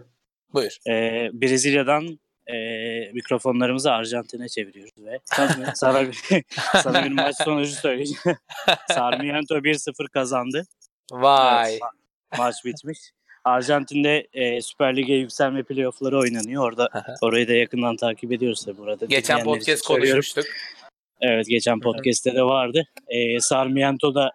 buyur. 0.54 0.76
Ee, 0.88 1.28
Brezilya'dan 1.32 2.18
e, 2.46 2.54
mikrofonlarımızı 3.12 3.92
Arjantin'e 3.92 4.48
çeviriyoruz 4.48 4.92
ve 4.98 5.20
sana 5.74 6.08
bir, 6.08 6.18
sana 6.82 7.04
bir 7.04 7.10
maç 7.12 7.36
sonucu 7.44 7.72
söyleyeceğim. 7.72 8.38
Sarmiento 8.88 9.54
1-0 9.54 10.08
kazandı. 10.12 10.62
Vay. 11.12 11.78
Maç 12.38 12.54
bitmiş. 12.64 12.98
Arjantin'de 13.44 14.26
e, 14.32 14.60
Süper 14.60 14.96
Lig'e 14.96 15.14
yükselme 15.14 15.62
playoff'ları 15.62 16.18
oynanıyor. 16.18 16.64
Orada 16.64 16.88
Aha. 16.92 17.14
orayı 17.22 17.48
da 17.48 17.52
yakından 17.52 17.96
takip 17.96 18.32
ediyoruz 18.32 18.64
tabii 18.64 18.78
burada. 18.78 19.06
Geçen 19.06 19.44
podcast 19.44 19.86
konuşmuştuk. 19.86 20.44
Evet 21.20 21.46
geçen 21.48 21.80
podcast'te 21.80 22.34
de 22.34 22.42
vardı. 22.42 22.84
E, 23.08 23.40
Sarmiento 23.40 24.14
da 24.14 24.32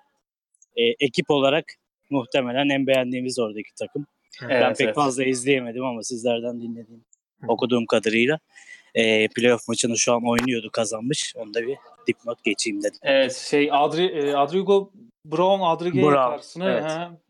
e, 0.75 0.83
ekip 0.99 1.31
olarak 1.31 1.65
muhtemelen 2.09 2.69
en 2.69 2.87
beğendiğimiz 2.87 3.39
oradaki 3.39 3.69
takım. 3.79 4.05
ben 4.41 4.49
Evet, 4.49 4.77
pek 4.77 4.85
evet. 4.85 4.95
fazla 4.95 5.23
izleyemedim 5.23 5.85
ama 5.85 6.03
sizlerden 6.03 6.61
dinlediğim, 6.61 7.05
okuduğum 7.47 7.85
kadarıyla 7.85 8.39
e, 8.95 9.27
playoff 9.27 9.67
maçını 9.67 9.97
şu 9.97 10.13
an 10.13 10.29
oynuyordu 10.29 10.69
kazanmış. 10.71 11.33
Onda 11.35 11.67
bir 11.67 11.77
dipnot 12.07 12.43
geçeyim 12.43 12.83
dedim. 12.83 12.99
Evet 13.01 13.35
şey 13.35 13.69
Adri, 13.71 14.05
e, 14.05 14.33
Adrigo 14.33 14.91
Brown 15.25 15.61
Adrigue'ye 15.63 16.05
Brown, 16.05 16.15
karşısına 16.15 16.71
evet. 16.71 16.83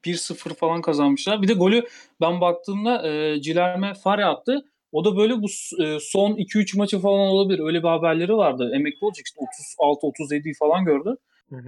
he, 0.06 0.12
1-0 0.12 0.54
falan 0.54 0.82
kazanmışlar. 0.82 1.42
Bir 1.42 1.48
de 1.48 1.54
golü 1.54 1.84
ben 2.22 2.42
baktığımda 2.42 3.08
e, 3.08 3.42
Cilerme 3.42 3.94
Fare 3.94 4.26
attı. 4.26 4.66
O 4.92 5.06
da 5.06 5.18
böyle 5.18 5.42
bu 5.42 5.46
e, 5.84 6.00
son 6.00 6.32
2-3 6.32 6.78
maçı 6.78 7.00
falan 7.00 7.20
olabilir. 7.20 7.60
Öyle 7.60 7.84
bir 7.84 7.88
haberleri 7.88 8.38
vardı. 8.38 8.72
Emekli 8.76 9.06
olacak 9.06 9.26
işte 9.26 9.40
36-37 9.80 10.58
falan 10.60 10.86
gördü. 10.86 11.18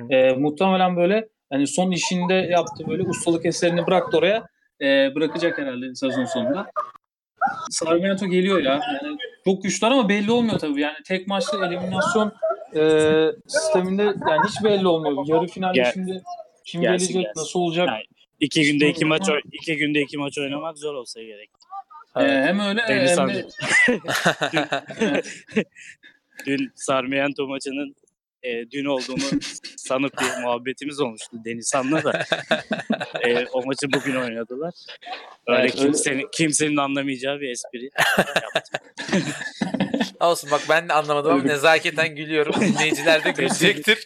E, 0.10 0.34
muhtemelen 0.34 0.98
böyle 0.98 1.30
hani 1.50 1.68
son 1.68 1.92
işinde 1.92 2.34
yaptı 2.34 2.88
böyle 2.88 3.04
ustalık 3.04 3.46
eserini 3.46 3.88
bıraktı 3.88 4.18
oraya. 4.18 4.48
E, 4.82 5.16
bırakacak 5.16 5.58
herhalde 5.58 5.96
sezon 5.96 6.26
sonunda. 6.26 6.68
Sarmiento 7.70 8.26
geliyor 8.26 8.64
ya. 8.64 8.80
Yani 9.04 9.18
çok 9.46 9.64
güçlüler 9.64 9.92
ama 9.92 10.10
belli 10.10 10.32
olmuyor 10.32 10.60
tabii. 10.60 10.82
Yani 10.82 10.98
tek 11.08 11.28
maçlı 11.28 11.66
eliminasyon 11.66 12.32
e, 12.76 12.82
sisteminde 13.48 14.04
yani 14.04 14.48
hiç 14.50 14.64
belli 14.64 14.88
olmuyor. 14.88 15.26
Yarı 15.28 15.48
finalde 15.48 15.78
Gel- 15.80 15.92
şimdi 15.94 16.24
kim 16.66 16.82
gelsin, 16.82 17.08
gelecek, 17.08 17.24
gelsin. 17.24 17.40
nasıl 17.40 17.60
olacak? 17.60 17.88
Yani 17.88 18.04
İki 18.40 18.64
günde 18.72 18.90
iki 18.90 19.06
maç 19.06 19.22
Ama- 19.30 19.34
oy- 19.36 19.42
iki 19.52 19.78
günde 19.78 20.02
iki 20.02 20.18
maç 20.18 20.38
oynamak 20.38 20.78
zor 20.78 20.94
olsa 20.94 21.22
gerek. 21.22 21.50
E, 22.18 22.22
hem 22.22 22.60
öyle 22.60 22.82
Deniz 22.88 23.18
hem 23.18 23.30
de 23.30 23.46
Dün 26.46 26.72
Sarmiento 26.76 27.48
maçının 27.48 27.96
e, 28.46 28.72
dün 28.72 28.86
olduğunu 28.86 29.40
sanıp 29.78 30.14
bir 30.22 30.42
muhabbetimiz 30.44 31.02
olmuştu 31.02 31.38
Denizhan'la 31.46 32.04
da. 32.04 32.24
E, 33.24 33.46
o 33.46 33.66
maçı 33.66 33.94
bugün 33.94 34.16
oynadılar. 34.16 34.74
Öyle 35.48 35.60
Evet, 35.62 35.76
öyle- 35.76 35.86
kimsenin, 35.86 36.28
kimsenin 36.32 36.78
anlamayacağı 36.78 37.40
bir 37.40 37.50
espri. 37.50 37.90
Olsun 40.20 40.52
bak 40.52 40.62
ben 40.70 40.90
de 40.90 40.94
anlamadım 40.94 41.32
ama 41.32 41.44
nezaketen 41.44 42.16
gülüyorum. 42.16 42.56
Dinleyiciler 42.62 43.24
de 43.24 43.32
gülecektir. 43.32 44.06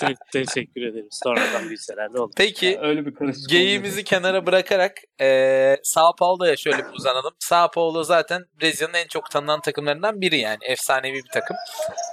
Te- 0.00 0.14
teşekkür 0.32 0.82
ederim. 0.82 1.08
Sonradan 1.10 1.70
bilseler 1.70 2.14
de 2.14 2.18
oldu. 2.20 2.32
Peki 2.36 2.78
öyle 2.82 3.06
bir 3.06 3.14
geyiğimizi 3.48 4.04
kenara 4.04 4.46
bırakarak 4.46 4.96
eee 5.20 5.80
Sao 5.82 6.14
Paulo'ya 6.18 6.56
şöyle 6.56 6.78
bir 6.78 6.92
uzanalım. 6.92 7.34
Sao 7.38 7.70
Paulo 7.70 8.02
zaten 8.04 8.44
Brezilya'nın 8.60 8.94
en 8.94 9.06
çok 9.08 9.30
tanınan 9.30 9.60
takımlarından 9.60 10.20
biri 10.20 10.38
yani. 10.38 10.58
Efsanevi 10.62 11.16
bir 11.16 11.30
takım. 11.32 11.56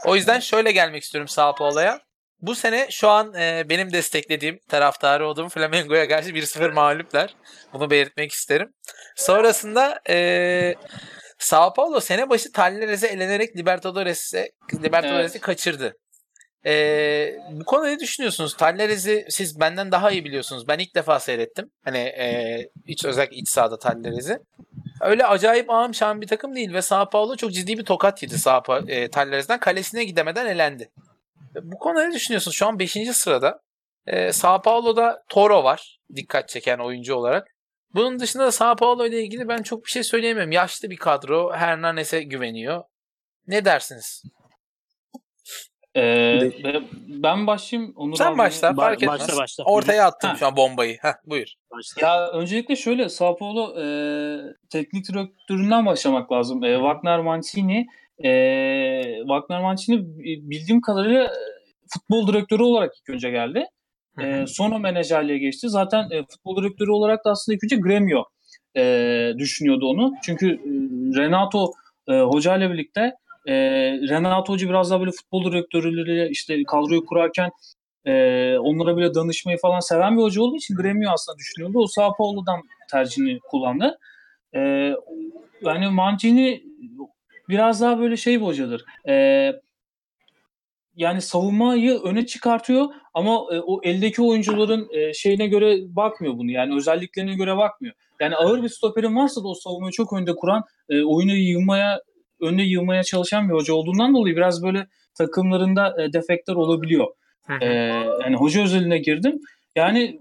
O 0.06 0.16
yüzden 0.16 0.40
şöyle 0.40 0.72
gelmek 0.72 1.04
istiyorum 1.04 1.28
Sao 1.32 1.56
Paulo'ya. 1.56 2.00
Bu 2.42 2.56
sene 2.56 2.88
şu 2.92 3.10
an 3.10 3.34
eee, 3.34 3.66
benim 3.70 3.94
desteklediğim 3.94 4.60
taraftarı 4.70 5.28
olduğum 5.28 5.50
Flamengo'ya 5.50 6.08
karşı 6.08 6.30
1-0 6.30 6.72
mağluplar. 6.72 7.36
Bunu 7.74 7.90
belirtmek 7.90 8.32
isterim. 8.32 8.74
Sonrasında 9.16 10.00
eee 10.10 10.76
Sao 11.40 11.74
Paulo 11.74 12.00
sene 12.00 12.30
başı 12.30 12.52
Talleres'e 12.52 13.08
elenerek 13.08 13.58
Libertadores'e 13.58 14.52
Libertadores'i 14.74 15.32
Evet. 15.38 15.42
kaçırdı. 15.42 15.94
Ee, 16.66 17.34
bu 17.52 17.66
konuda 17.66 17.88
ne 17.88 18.00
düşünüyorsunuz? 18.00 18.58
Talleres'i 18.58 19.26
siz 19.30 19.60
benden 19.60 19.92
daha 19.92 20.12
iyi 20.12 20.26
biliyorsunuz. 20.26 20.68
Ben 20.68 20.80
ilk 20.80 20.96
defa 20.96 21.20
seyrettim. 21.20 21.72
Hani 21.86 21.98
e, 21.98 22.58
iç 22.88 23.06
özellikle 23.06 23.36
iç 23.36 23.50
sahada 23.50 23.80
Talleres'i. 23.80 24.38
Öyle 25.02 25.26
acayip 25.26 25.70
ağım 25.70 25.94
şahım 25.94 26.22
bir 26.22 26.28
takım 26.28 26.56
değil 26.56 26.74
ve 26.74 26.82
Sao 26.82 27.10
Paulo 27.10 27.36
çok 27.36 27.52
ciddi 27.52 27.78
bir 27.78 27.86
tokat 27.86 28.24
yedi 28.24 28.40
Sao 28.40 28.60
Pa- 28.60 28.92
e, 28.92 29.10
Talleres'den. 29.10 29.60
Kalesine 29.60 30.04
gidemeden 30.04 30.46
elendi. 30.46 30.90
Bu 31.64 31.78
konuda 31.80 32.08
ne 32.08 32.14
düşünüyorsunuz? 32.14 32.58
Şu 32.58 32.68
an 32.68 32.80
5. 32.80 32.92
sırada. 33.12 33.60
E, 34.08 34.32
Sao 34.32 34.62
Paulo'da 34.62 35.24
Toro 35.30 35.64
var. 35.64 36.00
Dikkat 36.16 36.50
çeken 36.50 36.80
oyuncu 36.80 37.16
olarak. 37.16 37.48
Bunun 37.94 38.20
dışında 38.20 38.44
da 38.46 38.52
Sao 38.52 38.76
Paulo 38.76 39.06
ile 39.06 39.24
ilgili 39.24 39.48
ben 39.48 39.62
çok 39.62 39.86
bir 39.86 39.92
şey 39.92 40.04
söyleyemem. 40.04 40.52
Yaşlı 40.52 40.90
bir 40.90 40.98
kadro. 40.98 41.54
Hernanes'e 41.54 42.24
güveniyor. 42.24 42.84
Ne 43.48 43.66
dersiniz? 43.66 44.24
E, 45.96 46.04
ve 46.64 46.82
ben 47.08 47.48
başlayayım. 47.48 47.94
Onur 47.96 48.16
Sen 48.16 48.32
abi. 48.32 48.38
başla. 48.38 48.68
Ba- 48.68 48.76
fark 48.76 49.04
etmez. 49.04 49.20
başla, 49.22 49.38
başla. 49.38 49.64
Ortaya 49.64 50.06
attım 50.06 50.30
Ha. 50.30 50.36
şu 50.36 50.48
an 50.48 50.56
bombayı. 50.58 50.98
Heh, 51.02 51.14
buyur. 51.26 51.48
Başla. 51.72 52.08
Ya 52.08 52.28
öncelikle 52.32 52.76
şöyle 52.76 53.10
Sao 53.10 53.38
Paulo 53.38 53.82
e, 53.82 53.86
teknik 54.70 55.08
direktöründen 55.08 55.86
başlamak 55.86 56.32
lazım. 56.32 56.64
E, 56.64 56.76
Wagner 56.76 57.20
Mancini 57.20 57.88
e, 58.24 58.32
Wagner 59.20 59.62
Mancini 59.62 60.00
bildiğim 60.50 60.82
kadarıyla 60.82 61.24
e, 61.24 61.30
futbol 61.94 62.28
direktörü 62.28 62.64
olarak 62.64 62.92
ilk 62.98 63.16
önce 63.16 63.30
geldi. 63.30 63.66
E, 64.22 64.48
sonra 64.48 64.78
menajerliğe 64.78 65.38
geçti. 65.38 65.70
Zaten 65.70 66.10
e, 66.12 66.24
futbol 66.30 66.64
direktörü 66.64 66.92
olarak 66.92 67.26
da 67.26 67.32
aslında 67.32 67.56
ilk 67.56 67.64
önce 67.64 67.76
Gremio 67.76 68.24
e, 68.78 69.34
düşünüyordu 69.38 69.88
onu. 69.88 70.14
Çünkü 70.24 70.50
e, 70.50 70.70
Renato 71.20 71.72
e, 72.08 72.14
Hoca 72.20 72.58
ile 72.58 72.72
birlikte 72.72 73.02
e, 73.48 73.54
Renato 74.10 74.54
Hoca 74.54 74.70
biraz 74.70 74.92
daha 74.92 75.00
böyle 75.00 75.12
futbol 75.12 75.52
direktörleriyle 75.52 76.30
işte 76.30 76.64
kadroyu 76.64 77.06
kurarken 77.06 77.50
e, 78.06 78.14
onlara 78.58 78.98
bile 78.98 79.14
danışmayı 79.14 79.58
falan 79.58 79.80
seven 79.80 80.18
bir 80.18 80.22
hoca 80.22 80.42
olduğu 80.42 80.56
için 80.56 80.76
Gremio 80.76 81.12
aslında 81.12 81.38
düşünüyordu. 81.38 81.80
O 81.80 81.88
Sao 81.88 82.16
Paulo'dan 82.18 82.62
tercihini 82.92 83.40
kullandı. 83.40 83.98
E, 84.56 84.60
yani 85.62 85.90
Mancini 85.90 86.64
biraz 87.52 87.82
daha 87.82 88.00
böyle 88.00 88.18
şey 88.18 88.42
bir 88.42 88.46
hocadır. 88.46 88.86
E, 89.08 89.54
yani 90.96 91.22
savunmayı 91.22 92.00
öne 92.00 92.26
çıkartıyor 92.26 92.88
ama 93.14 93.32
e, 93.32 93.60
o 93.60 93.82
eldeki 93.84 94.22
oyuncuların 94.22 94.90
e, 94.92 95.14
şeyine 95.14 95.48
göre 95.48 95.96
bakmıyor 95.96 96.38
bunu. 96.38 96.52
Yani 96.52 96.76
özelliklerine 96.76 97.36
göre 97.36 97.58
bakmıyor. 97.58 97.96
Yani 98.20 98.36
ağır 98.36 98.64
bir 98.64 98.70
stoperin 98.70 99.16
varsa 99.16 99.44
da 99.44 99.48
o 99.48 99.54
savunmayı 99.54 99.92
çok 99.92 100.14
önde 100.14 100.36
kuran, 100.36 100.64
e, 100.90 101.04
oyunu 101.04 101.34
yığmaya 101.34 102.02
önde 102.42 102.62
yığmaya 102.62 103.04
çalışan 103.04 103.50
bir 103.50 103.54
hoca 103.54 103.74
olduğundan 103.74 104.16
dolayı 104.16 104.36
biraz 104.36 104.64
böyle 104.64 104.88
takımlarında 105.14 106.04
e, 106.04 106.14
defektler 106.14 106.56
olabiliyor. 106.56 107.08
Ee, 107.62 107.66
yani 108.24 108.36
hoca 108.36 108.64
özeline 108.64 108.98
girdim. 108.98 109.40
Yani 109.76 110.20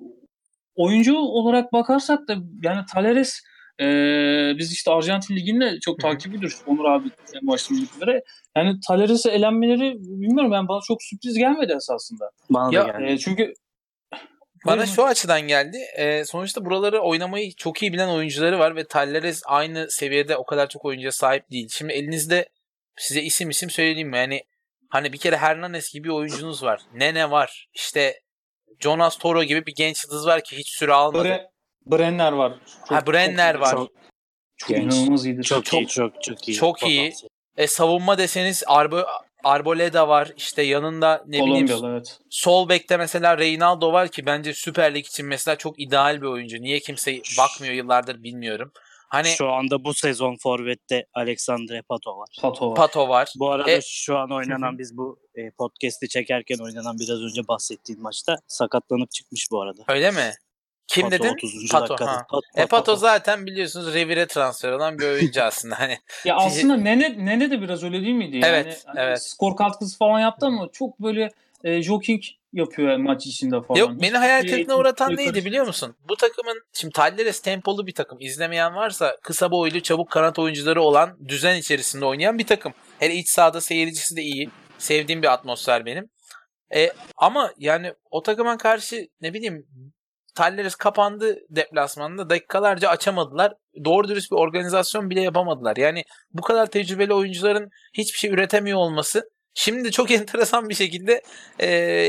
oyuncu 0.75 1.19
olarak 1.19 1.73
bakarsak 1.73 2.29
da 2.29 2.37
yani 2.63 2.85
Taleres 2.93 3.43
e, 3.81 3.87
biz 4.59 4.73
işte 4.73 4.91
Arjantin 4.91 5.37
Ligi'ni 5.37 5.61
de 5.61 5.81
çok 5.81 6.01
takip 6.01 6.35
ediyoruz. 6.35 6.59
Onur 6.67 6.85
abi 6.85 7.09
en 7.35 7.47
başta. 7.47 7.75
Yani 8.57 8.79
Taleres'e 8.89 9.31
elenmeleri 9.31 9.95
bilmiyorum 9.99 10.53
yani 10.53 10.69
bana 10.69 10.81
çok 10.89 11.03
sürpriz 11.03 11.35
gelmedi 11.39 11.73
esasında. 11.77 12.31
Bana 12.51 12.75
Ya- 12.75 12.89
da 12.89 12.99
geldi. 12.99 13.13
E, 13.13 13.19
çünkü 13.19 13.55
Bana 14.67 14.87
şu 14.87 15.05
açıdan 15.05 15.41
geldi. 15.41 15.79
Ee, 15.99 16.25
sonuçta 16.25 16.65
buraları 16.65 17.01
oynamayı 17.01 17.55
çok 17.57 17.83
iyi 17.83 17.93
bilen 17.93 18.09
oyuncuları 18.09 18.59
var 18.59 18.77
ve 18.77 18.85
Talleres 18.85 19.43
aynı 19.47 19.91
seviyede 19.91 20.37
o 20.37 20.45
kadar 20.45 20.69
çok 20.69 20.85
oyuncuya 20.85 21.13
sahip 21.13 21.51
değil. 21.51 21.69
Şimdi 21.73 21.93
elinizde 21.93 22.49
size 22.97 23.23
isim 23.23 23.51
isim 23.51 23.71
söyleyeyim 23.71 24.09
mi? 24.09 24.17
Yani 24.17 24.43
hani 24.89 25.13
bir 25.13 25.19
kere 25.19 25.37
Hernanes 25.37 25.93
gibi 25.93 26.05
bir 26.05 26.15
oyuncunuz 26.15 26.63
var. 26.63 26.81
Nene 26.95 27.31
var. 27.31 27.69
İşte 27.75 28.21
Jonas 28.81 29.19
Toro 29.19 29.43
gibi 29.43 29.67
bir 29.67 29.75
genç 29.77 30.05
yıldız 30.05 30.27
var 30.27 30.45
ki 30.45 30.59
hiç 30.59 30.69
süre 30.69 30.93
almadı. 30.93 31.25
Bre, 31.25 31.51
Brenner 31.91 32.33
var. 32.33 32.53
ha 32.89 33.07
Brenner 33.07 33.55
var. 33.55 33.71
Çok, 33.71 33.91
Çok 34.57 34.71
inanılmaz 34.71 35.27
iyidir. 35.27 35.43
çok, 35.43 35.65
Çok- 35.65 35.81
iyi, 35.81 35.87
çok 35.87 36.23
çok 36.23 36.49
iyi. 36.49 36.57
çok 36.57 36.83
iyi. 36.83 37.13
E, 37.57 37.67
savunma 37.67 38.19
deseniz 38.19 38.63
Arbo, 38.67 39.03
Arboleda 39.45 40.09
var. 40.09 40.33
İşte 40.37 40.63
yanında 40.63 41.25
ne 41.27 41.33
bileyim 41.33 41.67
Kolombiyalı 41.67 41.89
evet. 41.91 42.19
sol 42.31 42.69
bekte 42.69 42.97
mesela 42.97 43.39
Reynaldo 43.39 43.93
var 43.93 44.09
ki 44.09 44.27
bence 44.27 44.55
Süper 44.55 44.95
Lig 44.95 45.07
için 45.07 45.27
mesela 45.27 45.57
çok 45.57 45.81
ideal 45.81 46.23
bir 46.23 46.27
oyuncu. 46.27 46.63
Niye 46.63 46.79
kimse 46.81 47.21
bakmıyor 47.39 47.75
yıllardır 47.75 48.23
bilmiyorum. 48.23 48.73
Hani 49.09 49.29
Şu 49.29 49.49
anda 49.49 49.85
bu 49.85 49.95
sezon 49.95 50.37
Forvet'te 50.37 51.07
Alexandre 51.15 51.83
Pato 51.83 52.19
var. 52.19 52.29
Pato 52.43 52.71
var. 52.71 52.77
Pato 52.77 53.09
var. 53.09 53.33
Bu 53.39 53.51
arada 53.51 53.71
E- 53.71 53.81
şu 53.85 54.19
an 54.19 54.31
oynanan 54.33 54.79
biz 54.79 54.97
bu 54.97 55.19
e, 55.35 55.51
podcast'i 55.51 56.09
çekerken 56.09 56.59
oynanan 56.59 56.99
biraz 56.99 57.23
önce 57.23 57.49
bahsettiğim 57.49 58.03
maçta 58.03 58.37
sakatlanıp 58.47 59.11
çıkmış 59.11 59.47
bu 59.51 59.61
arada. 59.63 59.83
Öyle 59.89 60.11
mi? 60.11 60.33
Kim 60.91 61.11
Pato 61.11 61.25
dedin? 61.25 61.33
30. 61.33 61.69
Pato, 61.69 61.89
dakikada. 61.89 62.11
ha. 62.13 62.27
Pat- 62.31 62.43
E 62.57 62.67
Pato 62.67 62.77
Pato. 62.77 62.97
zaten 62.97 63.47
biliyorsunuz 63.47 63.95
revire 63.95 64.27
transfer 64.27 64.73
olan 64.73 64.99
bir 64.99 65.07
oyuncu 65.07 65.43
aslında. 65.43 65.79
Hani 65.81 65.99
Ya 66.25 66.37
aslında 66.37 66.77
Nene 66.77 67.27
Nene 67.27 67.51
de 67.51 67.61
biraz 67.63 67.85
öyle 67.85 68.01
değil 68.03 68.15
miydi? 68.15 68.37
Yani, 68.37 68.47
Evet, 68.47 68.83
hani 68.87 69.01
evet. 69.01 69.23
Skor 69.23 69.57
katkısı 69.57 69.99
falan 69.99 70.21
yaptı 70.21 70.47
ama 70.47 70.69
çok 70.73 71.01
böyle 71.01 71.31
e, 71.65 71.83
joking 71.83 72.23
yapıyor 72.53 72.97
maç 72.97 73.27
içinde 73.27 73.63
falan. 73.63 73.81
Yok 73.81 73.91
beni 74.03 74.17
hayal 74.17 74.41
kırıklığına 74.47 74.77
uğratan 74.79 75.17
neydi 75.17 75.45
biliyor 75.45 75.67
musun? 75.67 75.97
Bu 76.09 76.17
takımın 76.17 76.63
şimdi 76.73 76.93
Talleres 76.93 77.41
tempolu 77.41 77.87
bir 77.87 77.95
takım. 77.95 78.19
İzlemeyen 78.21 78.75
varsa 78.75 79.17
kısa 79.23 79.51
boylu 79.51 79.81
çabuk 79.81 80.11
kanat 80.11 80.39
oyuncuları 80.39 80.83
olan 80.83 81.29
düzen 81.29 81.57
içerisinde 81.57 82.05
oynayan 82.05 82.39
bir 82.39 82.47
takım. 82.47 82.73
Hele 82.99 83.15
iç 83.15 83.29
sahada 83.29 83.61
seyircisi 83.61 84.17
de 84.17 84.23
iyi. 84.23 84.51
Sevdiğim 84.79 85.23
bir 85.23 85.33
atmosfer 85.33 85.87
benim. 85.87 86.11
E, 86.75 86.93
ama 87.17 87.53
yani 87.59 87.93
o 88.11 88.23
takıma 88.23 88.59
karşı 88.59 89.09
ne 89.21 89.35
bileyim 89.35 89.67
Talleres 90.35 90.75
kapandı 90.75 91.39
deplasmanda 91.51 92.31
dakikalarca 92.31 92.89
açamadılar. 92.89 93.55
Doğru 93.85 94.09
dürüst 94.09 94.31
bir 94.31 94.37
organizasyon 94.37 95.11
bile 95.11 95.21
yapamadılar. 95.21 95.77
Yani 95.77 96.05
bu 96.33 96.43
kadar 96.43 96.67
tecrübeli 96.67 97.15
oyuncuların 97.15 97.71
hiçbir 97.93 98.19
şey 98.19 98.31
üretemiyor 98.31 98.79
olması 98.79 99.31
şimdi 99.55 99.91
çok 99.91 100.11
enteresan 100.21 100.69
bir 100.69 100.75
şekilde 100.75 101.23
e, 101.59 101.69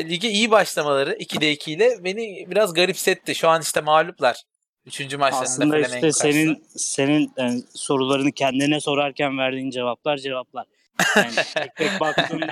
lige 0.10 0.30
iyi 0.30 0.52
başlamaları 0.52 1.14
2'de 1.14 1.52
2 1.52 1.72
ile 1.72 2.04
beni 2.04 2.46
biraz 2.50 2.74
garipsetti. 2.74 3.36
Şu 3.36 3.50
an 3.50 3.62
işte 3.62 3.82
mağluplar. 3.82 4.44
Üçüncü 4.86 5.18
maçlarında 5.18 5.46
Aslında 5.46 5.80
işte 5.80 6.00
karşısında. 6.02 6.32
senin 6.32 6.64
senin 6.76 7.34
yani 7.38 7.64
sorularını 7.74 8.32
kendine 8.32 8.80
sorarken 8.80 9.38
verdiğin 9.38 9.70
cevaplar 9.70 10.18
cevaplar. 10.18 10.66
Yani 11.16 11.36
tek 11.54 11.76
tek 11.76 12.00
baktığında 12.00 12.52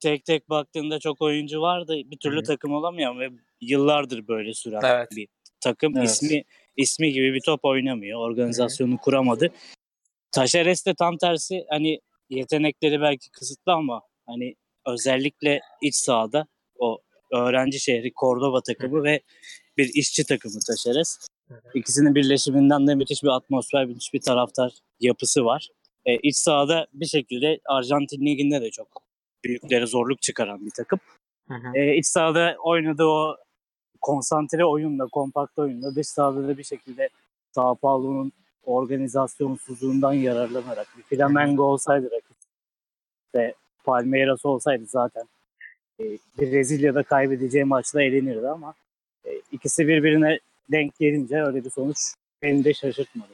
tek 0.00 0.24
tek 0.24 0.50
baktığında 0.50 0.98
çok 0.98 1.22
oyuncu 1.22 1.60
vardı. 1.60 1.96
Bir 2.04 2.16
türlü 2.16 2.38
hı. 2.38 2.42
takım 2.42 2.72
olamıyor 2.72 3.18
ve 3.18 3.30
yıllardır 3.60 4.28
böyle 4.28 4.54
süren 4.54 4.80
Evet. 4.84 5.08
bir 5.16 5.28
takım 5.60 5.96
Evet. 5.96 6.08
ismi 6.08 6.44
ismi 6.76 7.12
gibi 7.12 7.34
bir 7.34 7.40
top 7.40 7.64
oynamıyor. 7.64 8.20
Organizasyonu 8.20 8.98
kuramadı. 8.98 9.52
Taşeres 10.32 10.86
de 10.86 10.94
tam 10.94 11.16
tersi 11.16 11.64
hani 11.68 12.00
yetenekleri 12.30 13.00
belki 13.00 13.30
kısıtlı 13.30 13.72
ama 13.72 14.02
hani 14.26 14.54
özellikle 14.86 15.60
iç 15.82 15.94
sahada 15.94 16.46
o 16.78 16.98
öğrenci 17.32 17.80
şehri 17.80 18.12
Cordoba 18.20 18.60
takımı 18.60 19.04
ve 19.04 19.20
bir 19.76 19.90
işçi 19.94 20.24
takımı 20.24 20.60
Taşeres. 20.66 21.18
İkisinin 21.74 22.14
birleşiminden 22.14 22.86
de 22.86 22.94
müthiş 22.94 23.22
bir 23.22 23.28
atmosfer, 23.28 23.86
müthiş 23.86 24.14
bir 24.14 24.20
taraftar 24.20 24.72
yapısı 25.00 25.44
var. 25.44 25.68
E, 26.06 26.16
iç 26.16 26.36
sahada 26.36 26.86
bir 26.92 27.06
şekilde 27.06 27.60
Arjantin 27.64 28.26
Ligi'nde 28.26 28.60
de 28.60 28.70
çok 28.70 29.05
büyüklere 29.48 29.86
zorluk 29.86 30.22
çıkaran 30.22 30.66
bir 30.66 30.70
takım. 30.70 31.00
Hı 31.48 31.54
hı. 31.54 31.78
E, 31.78 31.96
iç 31.96 32.06
sahada 32.06 32.56
oynadığı 32.62 33.06
o 33.06 33.36
konsantre 34.00 34.64
oyunla, 34.64 35.06
kompakt 35.06 35.58
oyunla 35.58 35.94
dış 35.94 36.06
sahada 36.06 36.48
da 36.48 36.58
bir 36.58 36.64
şekilde 36.64 37.08
Sao 37.54 37.74
Paulo'nun 37.74 38.32
organizasyonsuzluğundan 38.64 40.12
yararlanarak 40.12 40.86
bir 40.98 41.02
Flamengo 41.02 41.62
olsaydı 41.62 42.06
rakip 42.06 42.36
ve 43.34 43.54
Palmeiras 43.84 44.44
olsaydı 44.44 44.86
zaten 44.86 45.24
e, 46.00 46.04
Brezilya'da 46.38 47.02
kaybedeceği 47.02 47.64
maçta 47.64 48.02
elenirdi 48.02 48.48
ama 48.48 48.74
e, 49.24 49.30
ikisi 49.52 49.88
birbirine 49.88 50.38
denk 50.72 50.98
gelince 50.98 51.42
öyle 51.42 51.64
bir 51.64 51.70
sonuç 51.70 51.98
beni 52.42 52.64
de 52.64 52.74
şaşırtmadı. 52.74 53.32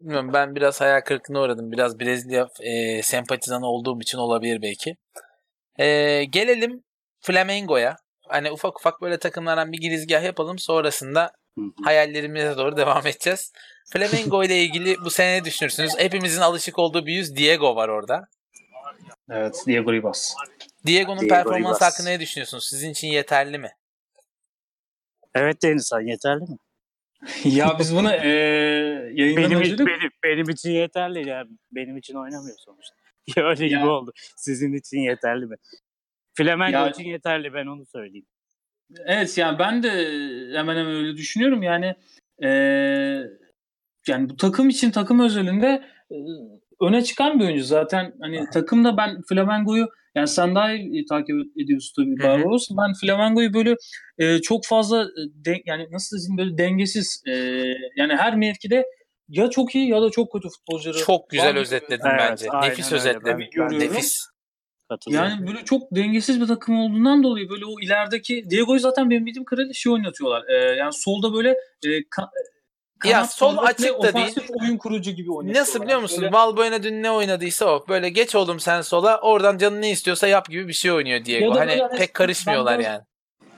Bilmiyorum 0.00 0.32
ben 0.32 0.54
biraz 0.54 0.80
hayal 0.80 1.00
kırıklığına 1.00 1.40
uğradım. 1.40 1.72
Biraz 1.72 2.00
Brezilya 2.00 2.48
e, 2.60 3.02
sempatizanı 3.02 3.66
olduğum 3.66 4.00
için 4.00 4.18
olabilir 4.18 4.62
belki. 4.62 4.96
E, 5.78 6.24
gelelim 6.24 6.82
Flamengo'ya. 7.20 7.96
Hani 8.28 8.50
ufak 8.50 8.78
ufak 8.78 9.00
böyle 9.02 9.18
takımlardan 9.18 9.72
bir 9.72 9.78
girizgah 9.78 10.22
yapalım. 10.22 10.58
Sonrasında 10.58 11.32
hayallerimize 11.84 12.56
doğru 12.56 12.76
devam 12.76 13.06
edeceğiz. 13.06 13.52
Flamengo 13.92 14.44
ile 14.44 14.58
ilgili 14.58 14.96
bu 15.04 15.10
sene 15.10 15.40
ne 15.40 15.44
düşünürsünüz? 15.44 15.98
Hepimizin 15.98 16.40
alışık 16.40 16.78
olduğu 16.78 17.06
bir 17.06 17.12
yüz 17.12 17.36
Diego 17.36 17.76
var 17.76 17.88
orada. 17.88 18.24
Evet 19.30 19.62
Diego 19.66 19.92
Ribas. 19.92 20.34
Diego'nun 20.86 21.20
Diego 21.20 21.34
performansı 21.34 21.76
Ribas. 21.76 21.92
hakkında 21.92 22.08
ne 22.10 22.20
düşünüyorsunuz? 22.20 22.66
Sizin 22.68 22.90
için 22.90 23.08
yeterli 23.08 23.58
mi? 23.58 23.70
Evet 25.34 25.62
Denizhan 25.62 26.00
yeterli 26.00 26.40
mi? 26.40 26.56
ya 27.44 27.76
biz 27.78 27.96
bunu 27.96 28.12
e, 28.12 28.28
yayından 29.14 29.44
Benim, 29.44 29.58
önce 29.58 29.78
de 29.78 29.86
benim, 29.86 30.10
benim 30.24 30.50
için 30.50 30.70
yeterli 30.70 31.28
ya. 31.28 31.44
Benim 31.72 31.96
için 31.96 32.14
oynamıyor 32.14 32.56
sonuçta. 32.58 32.96
Ya 33.36 33.48
öyle 33.48 33.66
Ya. 33.66 33.78
gibi 33.78 33.88
oldu. 33.88 34.12
Sizin 34.36 34.72
için 34.72 34.98
yeterli 35.00 35.46
mi? 35.46 35.56
Flamengo 36.34 36.72
Ya- 36.78 36.90
için 36.90 37.04
yeterli 37.04 37.54
ben 37.54 37.66
onu 37.66 37.86
söyleyeyim. 37.86 38.26
Evet 39.04 39.38
yani 39.38 39.58
ben 39.58 39.82
de 39.82 39.88
hemen 40.58 40.76
hemen 40.76 40.86
öyle 40.94 41.16
düşünüyorum. 41.16 41.62
Yani 41.62 41.94
eee, 42.42 43.26
yani 44.08 44.28
bu 44.28 44.36
takım 44.36 44.68
için 44.68 44.90
takım 44.90 45.20
özelinde 45.20 45.84
e, 46.10 46.16
öne 46.80 47.02
çıkan 47.04 47.40
bir 47.40 47.44
oyuncu 47.44 47.64
zaten. 47.64 48.12
Hani 48.20 48.44
takımda 48.52 48.96
ben 48.96 49.22
Flamengo'yu 49.28 49.88
yani 50.14 50.28
sen 50.28 50.54
daha 50.54 50.72
iyi 50.74 51.04
takip 51.06 51.36
ediyorsun 51.62 52.16
tabii. 52.16 52.28
Barbaros. 52.28 52.68
Ben 52.70 52.92
Flamengo'yu 53.00 53.54
böyle 53.54 53.76
e, 54.18 54.38
çok 54.40 54.66
fazla 54.66 55.02
e, 55.02 55.44
de- 55.44 55.62
yani 55.66 55.86
nasıl 55.90 56.16
diyeyim 56.18 56.38
böyle 56.38 56.58
dengesiz 56.58 57.22
e, 57.28 57.32
yani 57.96 58.16
her 58.16 58.36
mevkide 58.36 58.86
ya 59.28 59.50
çok 59.50 59.74
iyi 59.74 59.88
ya 59.88 60.02
da 60.02 60.10
çok 60.10 60.32
kötü 60.32 60.48
futbolcuları. 60.48 60.98
Çok 60.98 61.30
güzel 61.30 61.54
var. 61.54 61.60
özetledin 61.60 62.06
Evet, 62.06 62.20
bence. 62.30 62.50
aynen 62.50 62.70
Nefis 62.70 62.92
özetledin. 62.92 63.26
Ben- 63.26 63.38
ben 63.40 63.50
görüyorum. 63.50 63.78
Nefis. 63.94 64.26
Katılıyorum. 64.88 65.28
Yani 65.30 65.46
böyle 65.46 65.64
çok 65.64 65.82
dengesiz 65.94 66.40
bir 66.40 66.46
takım 66.46 66.80
olduğundan 66.80 67.22
dolayı 67.22 67.48
böyle 67.48 67.64
o 67.66 67.80
ilerideki 67.82 68.50
Diego'yu 68.50 68.80
zaten 68.80 69.10
benim 69.10 69.26
bildiğim 69.26 69.44
kadarıyla 69.44 69.72
şey 69.74 69.92
oynatıyorlar. 69.92 70.44
Ee, 70.48 70.54
yani 70.76 70.92
solda 70.92 71.32
böyle 71.34 71.48
e, 71.84 71.88
ka- 71.88 72.28
Ya 73.04 73.12
kanat 73.12 73.34
sol 73.34 73.56
forvet 73.56 73.68
açık 73.70 73.88
da 73.88 73.92
ofansif 74.08 74.50
oyun 74.60 74.76
kurucu 74.76 75.10
gibi 75.10 75.32
oynatıyorlar. 75.32 75.60
Nasıl 75.60 75.82
biliyor 75.82 76.00
musun? 76.00 76.22
Böyle- 76.22 76.32
Valbuena 76.32 76.82
dün 76.82 77.02
ne 77.02 77.10
oynadıysa 77.10 77.66
o. 77.66 77.84
Böyle 77.88 78.08
geç 78.08 78.34
oğlum 78.34 78.60
sen 78.60 78.80
sola. 78.80 79.20
Oradan 79.20 79.58
canın 79.58 79.82
ne 79.82 79.90
istiyorsa 79.90 80.26
yap 80.28 80.48
gibi 80.50 80.68
bir 80.68 80.72
şey 80.72 80.92
oynuyor 80.92 81.24
Diego. 81.24 81.54
Ya 81.54 81.60
Hani 81.60 81.76
hani 81.80 81.98
pek 81.98 82.14
karışmıyorlar 82.14 82.78
biraz- 82.78 82.86
yani. 82.92 83.00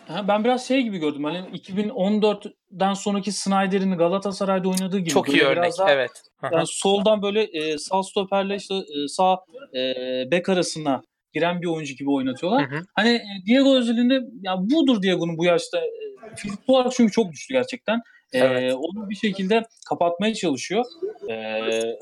Ha, 0.09 0.29
ben 0.29 0.45
biraz 0.45 0.69
şey 0.69 0.83
gibi 0.83 0.99
gördüm. 0.99 1.25
Hani 1.25 1.39
2014'den 1.53 2.95
sonraki 2.95 3.33
Snyder'in 3.33 3.93
Galatasaray'da 3.99 4.69
oynadığı 4.69 4.99
gibi. 4.99 5.11
Çok 5.11 5.29
iyi 5.29 5.43
örnek. 5.43 5.73
daha- 5.79 5.91
Evet. 5.93 6.11
Yani 6.53 6.65
soldan 6.67 7.23
böyle 7.23 7.43
e, 7.43 7.79
sağ 7.79 8.03
stoperle 8.03 8.57
işte 8.57 8.75
e, 8.75 9.09
sağ 9.09 9.39
e, 9.77 9.95
bek 10.31 10.49
arasına 10.49 11.03
giren 11.33 11.63
bir 11.63 11.67
oyuncu 11.67 11.95
gibi 11.95 12.11
oynatıyorlar. 12.11 12.71
Hı 12.71 12.77
hı. 12.77 12.81
Hani 12.95 13.09
e, 13.11 13.47
Diego 13.47 13.77
özelinde 13.77 14.21
ya 14.43 14.57
budur 14.59 15.03
Diego'nun 15.03 15.39
bu 15.39 15.45
yaşta 15.45 15.79
e, 15.79 15.91
fizik 16.37 16.61
olarak 16.67 16.93
çünkü 16.93 17.13
çok 17.13 17.33
düştü 17.33 17.55
gerçekten. 17.55 18.01
Evet. 18.33 18.75
onu 18.75 19.11
bir 19.11 19.15
şekilde 19.15 19.63
kapatmaya 19.89 20.35
çalışıyor. 20.35 20.85
E, 21.29 21.35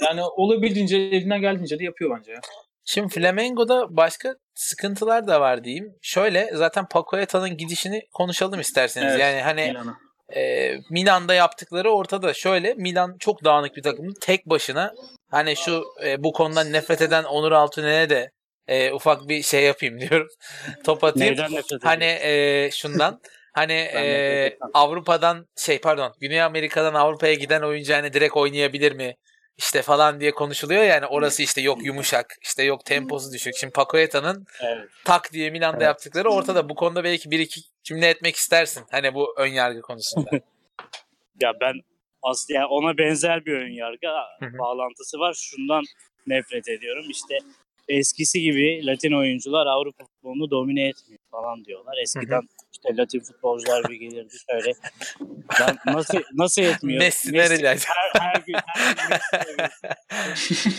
yani 0.06 0.22
olabildiğince 0.36 0.96
elinden 0.96 1.40
geldiğince 1.40 1.78
de 1.78 1.84
yapıyor 1.84 2.18
bence. 2.18 2.32
ya. 2.32 2.40
Şimdi 2.84 3.14
Flamengo'da 3.14 3.96
başka 3.96 4.34
sıkıntılar 4.54 5.26
da 5.28 5.40
var 5.40 5.64
diyeyim. 5.64 5.94
Şöyle 6.02 6.50
zaten 6.54 6.86
Pacoeta'nın 6.88 7.56
gidişini 7.56 8.02
konuşalım 8.12 8.60
isterseniz. 8.60 9.12
Evet, 9.12 9.20
yani 9.20 9.40
hani 9.40 9.60
Milan'a. 9.66 9.96
e, 10.36 10.72
Milan'da 10.90 11.34
yaptıkları 11.34 11.90
ortada. 11.90 12.34
Şöyle 12.34 12.74
Milan 12.74 13.16
çok 13.18 13.44
dağınık 13.44 13.76
bir 13.76 13.82
takım. 13.82 14.06
Tek 14.20 14.46
başına 14.46 14.94
hani 15.30 15.56
şu 15.56 15.84
e, 16.04 16.24
bu 16.24 16.32
konudan 16.32 16.72
nefret 16.72 17.02
eden 17.02 17.24
Onur 17.24 17.52
Altunen'e 17.52 18.10
de 18.10 18.30
e, 18.68 18.92
ufak 18.92 19.28
bir 19.28 19.42
şey 19.42 19.64
yapayım 19.64 20.00
diyorum. 20.00 20.28
Top 20.84 21.04
atayım. 21.04 21.36
Hani 21.82 22.04
e, 22.04 22.68
şundan 22.72 23.20
Hani 23.52 23.72
e. 23.72 24.58
Avrupa'dan 24.74 25.46
şey 25.56 25.80
pardon 25.80 26.14
Güney 26.20 26.42
Amerika'dan 26.42 26.94
Avrupa'ya 26.94 27.34
giden 27.34 27.62
oyuncu 27.62 27.94
hani 27.94 28.12
direkt 28.12 28.36
oynayabilir 28.36 28.92
mi? 28.92 29.16
İşte 29.56 29.82
falan 29.82 30.20
diye 30.20 30.30
konuşuluyor 30.30 30.82
yani 30.82 31.06
orası 31.06 31.42
işte 31.42 31.60
yok 31.60 31.84
yumuşak 31.84 32.34
işte 32.42 32.62
yok 32.62 32.84
temposu 32.84 33.32
düşük. 33.32 33.56
Şimdi 33.56 33.72
Pacoeta'nın 33.72 34.46
Evet. 34.62 34.88
tak 35.04 35.32
diye 35.32 35.50
Milan'da 35.50 35.76
Evet. 35.76 35.86
yaptıkları 35.86 36.30
ortada. 36.30 36.68
Bu 36.68 36.74
konuda 36.74 37.04
belki 37.04 37.30
bir 37.30 37.38
iki 37.38 37.60
cümle 37.84 38.08
etmek 38.08 38.36
istersin. 38.36 38.84
Hani 38.90 39.14
bu 39.14 39.34
ön 39.38 39.46
yargı 39.46 39.82
konusunda. 39.82 40.30
Ya 41.40 41.52
ben 41.60 41.72
aslında 42.22 42.58
yani 42.58 42.66
ona 42.66 42.98
benzer 42.98 43.44
bir 43.46 43.52
ön 43.52 43.72
yargı 43.72 44.06
bağlantısı 44.58 45.18
var. 45.18 45.34
Şundan 45.34 45.82
nefret 46.26 46.68
ediyorum. 46.68 47.04
İşte 47.10 47.38
eskisi 47.90 48.40
gibi 48.40 48.86
Latin 48.86 49.12
oyuncular 49.12 49.66
Avrupa 49.66 50.04
futbolunu 50.04 50.50
domine 50.50 50.88
etmiyor 50.88 51.20
falan 51.30 51.64
diyorlar. 51.64 51.94
Eskiden 52.02 52.42
işte 52.72 52.96
Latin 52.96 53.20
futbolcular 53.20 53.84
bir 53.88 53.96
gelirdi 53.96 54.34
şöyle. 54.50 54.72
Ben 55.60 55.94
nasıl 55.94 56.18
nasıl 56.34 56.62
etmiyor? 56.62 56.98
Messi 56.98 57.42
acaba? 57.42 57.68
her, 57.68 58.20
her 58.20 58.42
gün 58.46 58.54
her 58.66 59.46
gün 59.46 59.56
Messi. 60.30 60.70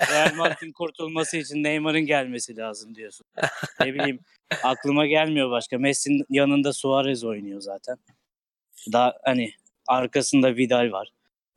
Real 0.10 0.34
Madrid'in 0.34 0.72
kurtulması 0.72 1.36
için 1.36 1.62
Neymar'ın 1.62 2.06
gelmesi 2.06 2.56
lazım 2.56 2.94
diyorsun. 2.94 3.26
Ne 3.80 3.94
bileyim 3.94 4.20
aklıma 4.62 5.06
gelmiyor 5.06 5.50
başka. 5.50 5.78
Messi'nin 5.78 6.24
yanında 6.30 6.72
Suarez 6.72 7.24
oynuyor 7.24 7.60
zaten. 7.60 7.96
Daha 8.92 9.14
hani 9.24 9.50
arkasında 9.88 10.56
Vidal 10.56 10.92
var. 10.92 11.08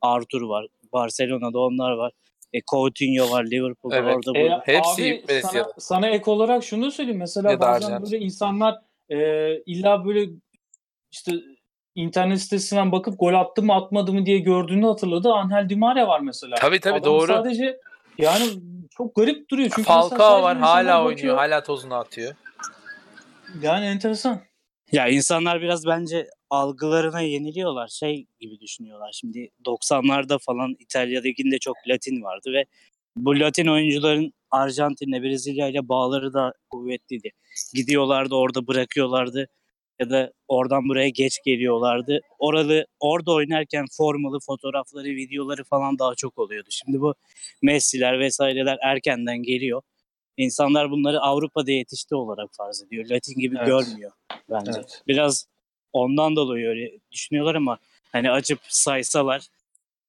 Arthur 0.02 0.42
var. 0.42 0.68
Barcelona'da 0.94 1.60
onlar 1.60 1.92
var. 1.92 2.12
E, 2.54 2.60
Coutinho 2.72 3.32
var. 3.32 3.46
Liverpool'da 3.46 3.96
Evet. 3.98 4.16
orada 4.16 4.40
E, 4.40 4.44
burada. 4.44 4.62
Hepsi 4.66 5.24
abi 5.28 5.42
sana, 5.42 5.68
sana 5.80 6.08
ek 6.08 6.32
olarak 6.32 6.64
şunu 6.64 6.86
da 6.86 6.92
söyleyeyim. 6.92 7.20
Mesela 7.20 7.52
Ya 7.52 7.60
bazen 7.60 7.88
Arjantin. 7.88 8.12
böyle 8.12 8.26
insanlar 8.26 8.76
e, 9.10 9.18
illa 9.66 10.06
böyle 10.06 10.30
işte 11.12 11.32
internet 11.96 12.42
sitesinden 12.42 12.92
bakıp 12.92 13.20
gol 13.20 13.34
attı 13.34 13.64
mı 13.64 13.74
atmadı 13.74 14.14
mı 14.14 14.26
diye 14.26 14.40
gördüğünü 14.40 14.86
hatırladı. 14.86 15.30
Angel 15.34 15.70
Di 15.70 15.76
Maria 15.76 16.08
var 16.08 16.20
mesela. 16.20 16.56
Tabii 16.56 16.80
tabii 16.80 17.00
Adam 17.00 17.04
doğru. 17.14 17.28
Sadece 17.28 17.80
yani 18.18 18.44
çok 18.98 19.16
garip 19.16 19.50
duruyor. 19.50 19.70
Çünkü 19.76 19.88
Falcao 19.88 20.44
var 20.44 20.58
hala 20.58 20.86
bakıyor. 20.86 21.06
oynuyor. 21.06 21.38
Hala 21.38 21.64
tozunu 21.64 21.96
atıyor. 21.96 22.36
Yani 23.62 23.86
enteresan. 23.86 24.42
Ya 24.92 25.08
insanlar 25.08 25.62
biraz 25.62 25.86
bence 25.86 26.28
algılarına 26.50 27.22
yeniliyorlar. 27.22 27.88
Şey 27.88 28.26
gibi 28.40 28.60
düşünüyorlar. 28.60 29.12
Şimdi 29.14 29.50
90'larda 29.66 30.38
falan 30.40 30.76
İtalya 30.80 31.22
Ligi'nde 31.22 31.60
çok 31.60 31.76
Latin 31.88 32.24
vardı 32.24 32.54
ve 32.54 32.66
bu 33.16 33.40
Latin 33.40 33.68
oyuncuların 33.68 34.34
Arjantin'le 34.52 35.24
Brezilya 35.24 35.68
ile 35.70 35.90
bağları 35.90 36.34
da 36.34 36.54
kuvvetliydi. 36.70 37.30
Gidiyorlardı 37.74 38.36
orada 38.36 38.68
bırakıyorlardı 38.68 39.48
ya 40.00 40.10
da 40.10 40.34
oradan 40.48 40.90
buraya 40.90 41.10
geç 41.10 41.40
geliyorlardı. 41.46 42.22
Oralı 42.40 42.86
orada 43.00 43.32
oynarken 43.34 43.86
formalı 43.98 44.40
fotoğrafları, 44.46 45.08
videoları 45.08 45.64
falan 45.64 46.00
daha 46.00 46.16
çok 46.16 46.38
oluyordu. 46.38 46.68
Şimdi 46.72 47.02
bu 47.02 47.16
Messi'ler 47.62 48.20
vesaireler 48.20 48.78
erkenden 48.84 49.44
geliyor. 49.44 49.82
İnsanlar 50.38 50.92
bunları 50.92 51.22
Avrupa'da 51.22 51.72
yetişti 51.72 52.16
olarak 52.16 52.50
farz 52.58 52.84
ediyor. 52.84 53.06
Latin 53.10 53.40
gibi 53.40 53.56
Evet. 53.58 53.68
görmüyor 53.68 54.12
bence. 54.50 54.72
Evet. 54.76 55.04
Biraz 55.08 55.48
ondan 55.94 56.36
dolayı 56.36 56.68
öyle 56.68 56.92
düşünüyorlar 57.12 57.56
ama 57.56 57.78
hani 58.12 58.32
açıp 58.32 58.60
saysalar, 58.68 59.48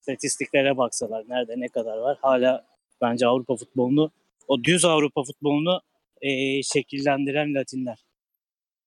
statistiklere 0.00 0.76
baksalar 0.76 1.24
nerede 1.28 1.54
ne 1.56 1.68
kadar 1.68 1.96
var 1.96 2.18
hala 2.22 2.66
bence 3.00 3.26
Avrupa 3.26 3.56
futbolunu 3.56 4.10
o 4.48 4.64
düz 4.64 4.84
Avrupa 4.84 5.22
futbolunu 5.24 5.80
eee, 6.22 6.60
şekillendiren 6.62 7.54
Latinler. 7.54 7.98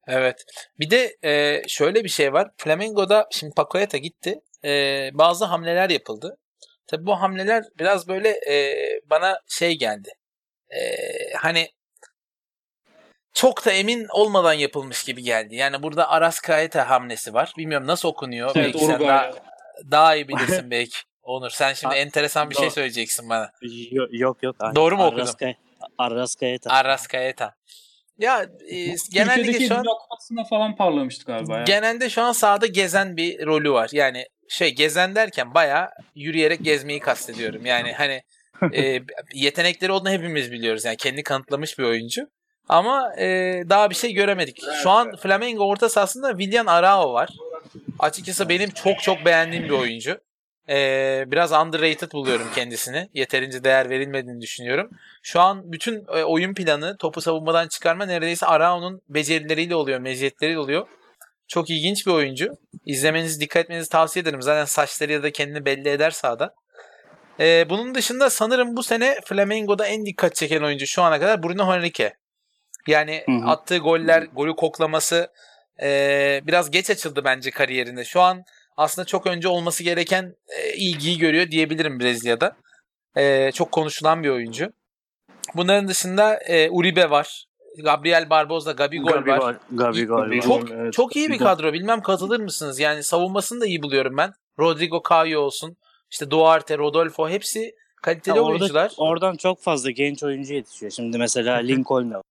Evet. 0.08 0.46
Bir 0.80 0.90
de 0.90 1.18
e, 1.24 1.62
şöyle 1.68 2.04
bir 2.04 2.10
şey 2.10 2.34
var. 2.34 2.52
Flamengo'da 2.58 3.28
şimdi 3.32 3.54
Pacoeta 3.56 3.98
gitti. 3.98 4.42
E, 4.64 5.10
bazı 5.14 5.46
hamleler 5.46 5.90
yapıldı. 5.90 6.38
Tabii 6.88 7.06
bu 7.06 7.22
hamleler 7.22 7.64
biraz 7.80 8.08
böyle 8.08 8.30
e, 8.30 8.76
bana 9.10 9.40
şey 9.48 9.78
geldi. 9.78 10.10
E, 10.72 10.82
hani 11.38 11.70
çok 13.34 13.66
da 13.66 13.72
emin 13.72 14.08
olmadan 14.10 14.54
yapılmış 14.54 15.04
gibi 15.04 15.24
geldi. 15.24 15.56
Yani 15.56 15.84
burada 15.84 16.10
Arascaeta 16.10 16.90
hamlesi 16.90 17.34
var. 17.34 17.54
Bilmiyorum 17.58 17.88
nasıl 17.88 18.10
okunuyor. 18.10 18.52
Evet, 18.56 18.66
belki 18.66 18.86
sen 18.86 19.00
daha, 19.00 19.32
daha 19.92 20.16
iyi 20.16 20.28
bilirsin 20.28 20.72
belki. 20.72 20.98
Onur 21.24 21.50
sen 21.50 21.74
şimdi 21.74 21.94
Ha, 21.94 22.00
enteresan 22.00 22.50
bir 22.50 22.56
şey 22.56 22.70
söyleyeceksin 22.70 23.30
bana. 23.30 23.52
Yo- 23.92 24.08
Yok 24.12 24.44
yok. 24.44 24.56
aynen. 24.60 24.76
Doğru 24.76 24.98
mu 24.98 25.06
okudum? 25.06 25.26
Arrasca- 25.26 25.56
Arrascaeta. 25.98 26.70
Arascaeta. 26.70 27.54
Ya 28.18 28.46
e, 28.70 28.96
Türkiye'deki 28.96 29.68
şu 29.68 29.76
an 29.76 29.86
Kupası'nda 30.02 30.44
falan 30.44 30.76
parlamıştı 30.76 31.26
galiba. 31.26 31.58
ya. 31.58 31.64
Genelde 31.64 32.10
şu 32.10 32.22
an 32.22 32.32
sahada 32.32 32.66
gezen 32.66 33.18
bir 33.18 33.46
rolü 33.46 33.72
var. 33.72 33.90
Yani 33.94 34.26
şey 34.50 34.76
gezen 34.76 35.16
derken 35.16 35.54
bayağı 35.54 35.90
yürüyerek 36.16 36.64
gezmeyi 36.64 37.00
kastediyorum. 37.00 37.66
Yani 37.66 37.94
hani 37.94 38.24
e, 38.74 39.00
yetenekleri 39.34 39.92
olduğunu 39.92 40.12
hepimiz 40.12 40.52
biliyoruz. 40.52 40.86
Yani 40.86 40.98
kendi 40.98 41.24
kanıtlamış 41.24 41.80
bir 41.80 41.84
oyuncu. 41.84 42.28
Ama 42.70 43.16
e, 43.18 43.26
daha 43.70 43.90
bir 43.90 43.96
şey 43.96 44.14
göremedik. 44.14 44.62
Şu 44.84 44.90
an 44.90 45.16
Flamengo 45.16 45.68
orta 45.68 45.90
sahasında 45.90 46.32
Willian 46.32 46.66
Arao 46.66 47.14
var. 47.14 47.30
Açıkçası 48.00 48.50
benim 48.50 48.70
çok 48.70 49.00
çok 49.02 49.26
beğendiğim 49.26 49.64
bir 49.64 49.70
oyuncu. 49.70 50.18
E, 50.70 51.24
biraz 51.28 51.52
underrated 51.52 52.12
buluyorum 52.12 52.48
kendisini. 52.56 53.10
Yeterince 53.14 53.64
değer 53.64 53.90
verilmediğini 53.90 54.42
düşünüyorum. 54.42 54.90
Şu 55.24 55.42
an 55.42 55.72
bütün 55.72 56.06
e, 56.16 56.24
oyun 56.24 56.54
planı 56.54 56.98
topu 56.98 57.22
savunmadan 57.22 57.68
çıkarma 57.68 58.06
neredeyse 58.06 58.46
Arao'nun 58.46 59.02
becerileriyle 59.10 59.76
oluyor, 59.76 60.00
meziyetleriyle 60.00 60.60
oluyor. 60.60 60.88
Çok 61.48 61.70
ilginç 61.70 62.08
bir 62.08 62.12
oyuncu. 62.12 62.58
İzlemenizi, 62.86 63.40
dikkat 63.40 63.64
etmenizi 63.64 63.90
tavsiye 63.90 64.24
ederim. 64.24 64.42
Zaten 64.42 64.66
saçlarıyla 64.66 65.24
da 65.24 65.32
kendini 65.32 65.66
belli 65.66 65.90
eder 65.90 66.12
sahada. 66.12 66.56
Ee, 67.42 67.70
bunun 67.70 67.96
dışında 67.96 68.30
sanırım 68.30 68.78
bu 68.78 68.84
sene 68.84 69.20
Flamengo'da 69.26 69.86
en 69.86 70.06
dikkat 70.06 70.36
çeken 70.36 70.62
oyuncu 70.62 70.88
şu 70.88 71.02
ana 71.02 71.20
kadar 71.20 71.44
Bruno 71.44 71.74
Henrique. 71.74 72.14
Yani 72.88 73.24
Hı 73.26 73.32
hı. 73.32 73.50
attığı 73.50 73.78
goller, 73.78 74.24
golü 74.24 74.56
koklaması 74.56 75.32
ee, 75.82 76.42
biraz 76.48 76.72
geç 76.72 76.90
açıldı 76.90 77.22
bence 77.24 77.52
kariyerinde. 77.52 78.06
Şu 78.06 78.22
an 78.22 78.44
aslında 78.78 79.06
çok 79.06 79.28
önce 79.28 79.48
olması 79.48 79.84
gereken 79.84 80.36
e, 80.48 80.74
ilgiyi 80.74 81.18
görüyor 81.18 81.52
diyebilirim 81.52 82.00
Brezilya'da. 82.00 82.56
Ee, 83.18 83.52
çok 83.54 83.72
konuşulan 83.72 84.24
bir 84.24 84.30
oyuncu. 84.30 84.72
Bunların 85.56 85.88
dışında 85.88 86.40
e, 86.48 86.70
Uribe 86.70 87.10
var. 87.10 87.46
Gabriel 87.84 88.30
Barbosa, 88.30 88.72
Gabigol 88.72 89.12
var. 89.12 89.58
Gabigol. 89.72 90.42
Çok 90.42 90.72
Evet, 90.72 90.94
çok 90.94 91.16
iyi 91.16 91.30
bir 91.30 91.38
kadro. 91.38 91.74
Bilmem 91.74 92.02
katılır 92.02 92.40
mısınız? 92.40 92.80
Yani 92.80 93.04
savunmasını 93.04 93.62
da 93.62 93.66
iyi 93.66 93.82
buluyorum 93.82 94.18
ben. 94.18 94.34
Rodrigo 94.60 95.02
Caio 95.10 95.40
olsun. 95.40 95.78
İşte 96.12 96.32
Duarte, 96.32 96.78
Rodolfo 96.78 97.30
hepsi 97.30 97.76
kaliteli 98.02 98.38
Ya 98.38 98.44
orada- 98.44 98.52
oyuncular. 98.58 98.94
Oradan 98.98 99.36
çok 99.38 99.62
fazla 99.62 99.92
genç 99.92 100.24
oyuncu 100.24 100.54
yetişiyor. 100.54 100.92
Şimdi 100.92 101.18
mesela 101.18 101.56
Lincoln 101.58 102.12
var 102.14 102.22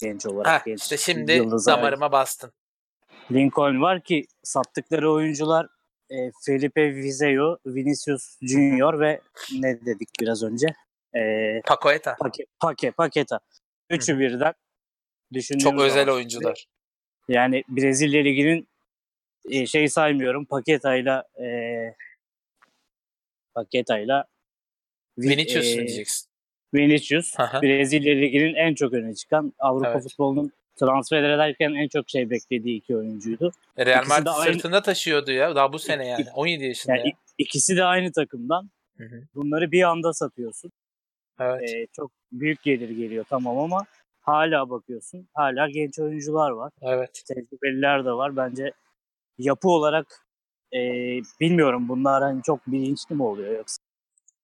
genç 0.00 0.26
olarak. 0.26 0.60
Heh, 0.60 0.64
genç 0.66 0.82
işte 0.82 0.96
şimdi 0.96 1.32
yıldızlar. 1.32 1.76
damarıma 1.78 2.12
bastın. 2.12 2.52
Lincoln 3.32 3.80
var 3.82 4.00
ki 4.00 4.26
sattıkları 4.42 5.12
oyuncular 5.12 5.66
e, 6.10 6.16
Felipe 6.46 6.94
Vizeu, 6.94 7.56
Vinicius 7.66 8.36
Junior 8.42 9.00
ve 9.00 9.20
ne 9.60 9.80
dedik 9.86 10.08
biraz 10.20 10.42
önce? 10.42 10.66
E, 11.16 11.20
Pacoeta. 11.66 12.16
Pake, 12.16 12.44
Pake, 12.60 12.90
Paketa. 12.90 13.40
Üçü 13.90 14.18
birden 14.18 14.54
düşündüğümüz 15.32 15.64
Çok 15.64 15.80
özel 15.80 16.04
zaman- 16.04 16.14
oyuncular. 16.16 16.66
Yani 17.28 17.64
Brezilya 17.68 18.22
Ligi'nin 18.22 18.68
e, 19.50 19.66
şey 19.66 19.88
saymıyorum. 19.88 20.44
Paketa'yla 20.44 21.24
e, 21.42 21.46
Paketa'yla 23.54 24.24
Vi- 25.18 25.28
Vinicius 25.30 25.66
e, 25.66 25.76
diyeceksin? 25.76 26.30
Vinicius. 26.74 27.34
Brezilya 27.62 28.14
Ligi'nin 28.14 28.54
en 28.54 28.74
çok 28.74 28.92
öne 28.92 29.14
çıkan 29.14 29.52
Avrupa 29.58 29.90
Evet. 29.90 30.02
futbolunun 30.02 30.52
transfer 30.76 31.22
ederken 31.22 31.70
en 31.74 31.88
çok 31.88 32.10
şey 32.10 32.30
beklediği 32.30 32.76
iki 32.78 32.96
oyuncuydu. 32.96 33.52
Real 33.78 34.04
Madrid 34.08 34.26
de 34.26 34.30
aynı- 34.30 34.52
sırtında 34.54 34.82
taşıyordu 34.82 35.32
ya. 35.32 35.54
Daha 35.56 35.72
bu 35.72 35.78
sene 35.78 36.06
yani. 36.06 36.26
17 36.34 36.64
yaşında 36.64 36.96
Yani 36.96 37.08
ya. 37.08 37.12
ik- 37.12 37.34
ikisi 37.38 37.76
de 37.76 37.84
aynı 37.84 38.12
takımdan. 38.12 38.70
Bunları 39.34 39.70
bir 39.72 39.82
anda 39.82 40.12
satıyorsun. 40.12 40.72
Evet. 41.40 41.70
Ee, 41.70 41.86
çok 41.92 42.10
büyük 42.32 42.62
gelir 42.62 42.90
geliyor 42.90 43.24
tamam 43.28 43.58
ama 43.58 43.86
hala 44.20 44.70
bakıyorsun. 44.70 45.28
Hala 45.34 45.68
genç 45.70 45.98
oyuncular 45.98 46.50
var. 46.50 46.72
Evet. 46.82 47.22
Tecrübeliler 47.28 48.04
de 48.04 48.12
var. 48.12 48.36
Bence 48.36 48.72
yapı 49.38 49.68
olarak 49.68 50.26
e, 50.72 50.80
bilmiyorum 51.40 51.88
bunlar 51.88 52.22
hani 52.22 52.42
çok 52.42 52.66
bilinçli 52.66 53.14
mi 53.14 53.22
oluyor 53.22 53.56
yoksa 53.56 53.82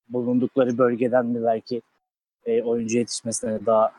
bulundukları 0.08 0.78
bölgeden 0.78 1.26
mi 1.26 1.44
belki 1.44 1.82
e, 2.46 2.62
oyuncu 2.62 2.98
yetişmesine 2.98 3.66
daha 3.66 3.92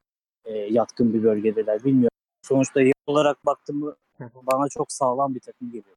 e, 0.45 0.53
yatkın 0.53 1.13
bir 1.13 1.23
bölgedeler 1.23 1.83
bilmiyorum. 1.83 2.17
Sonuçta 2.41 2.81
yapı 2.81 2.99
olarak 3.07 3.37
hı. 4.17 4.29
bana 4.33 4.69
çok 4.69 4.91
sağlam 4.91 5.35
bir 5.35 5.39
takım 5.39 5.67
geliyor. 5.67 5.95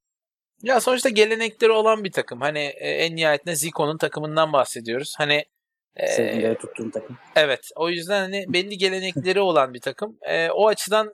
Ya 0.63 0.81
sonuçta 0.81 1.09
gelenekleri 1.09 1.73
olan 1.73 2.05
bir 2.05 2.13
takım. 2.13 2.41
Hani 2.41 2.59
e, 2.59 2.89
en 2.91 3.17
nihayetinde 3.17 3.57
Zico'nun 3.57 3.99
takımından 3.99 4.53
bahsediyoruz. 4.53 5.15
Hani 5.19 5.45
e, 5.97 6.07
de 6.43 6.55
tuttuğun 6.55 6.91
takım. 6.91 7.19
Evet. 7.37 7.71
O 7.77 7.91
yüzden 7.91 8.21
hani 8.21 8.45
belli 8.49 8.79
gelenekleri 8.79 9.41
olan 9.41 9.75
bir 9.75 9.81
takım. 9.81 10.19
Ee, 10.23 10.51
o 10.51 10.69
açıdan 10.69 11.13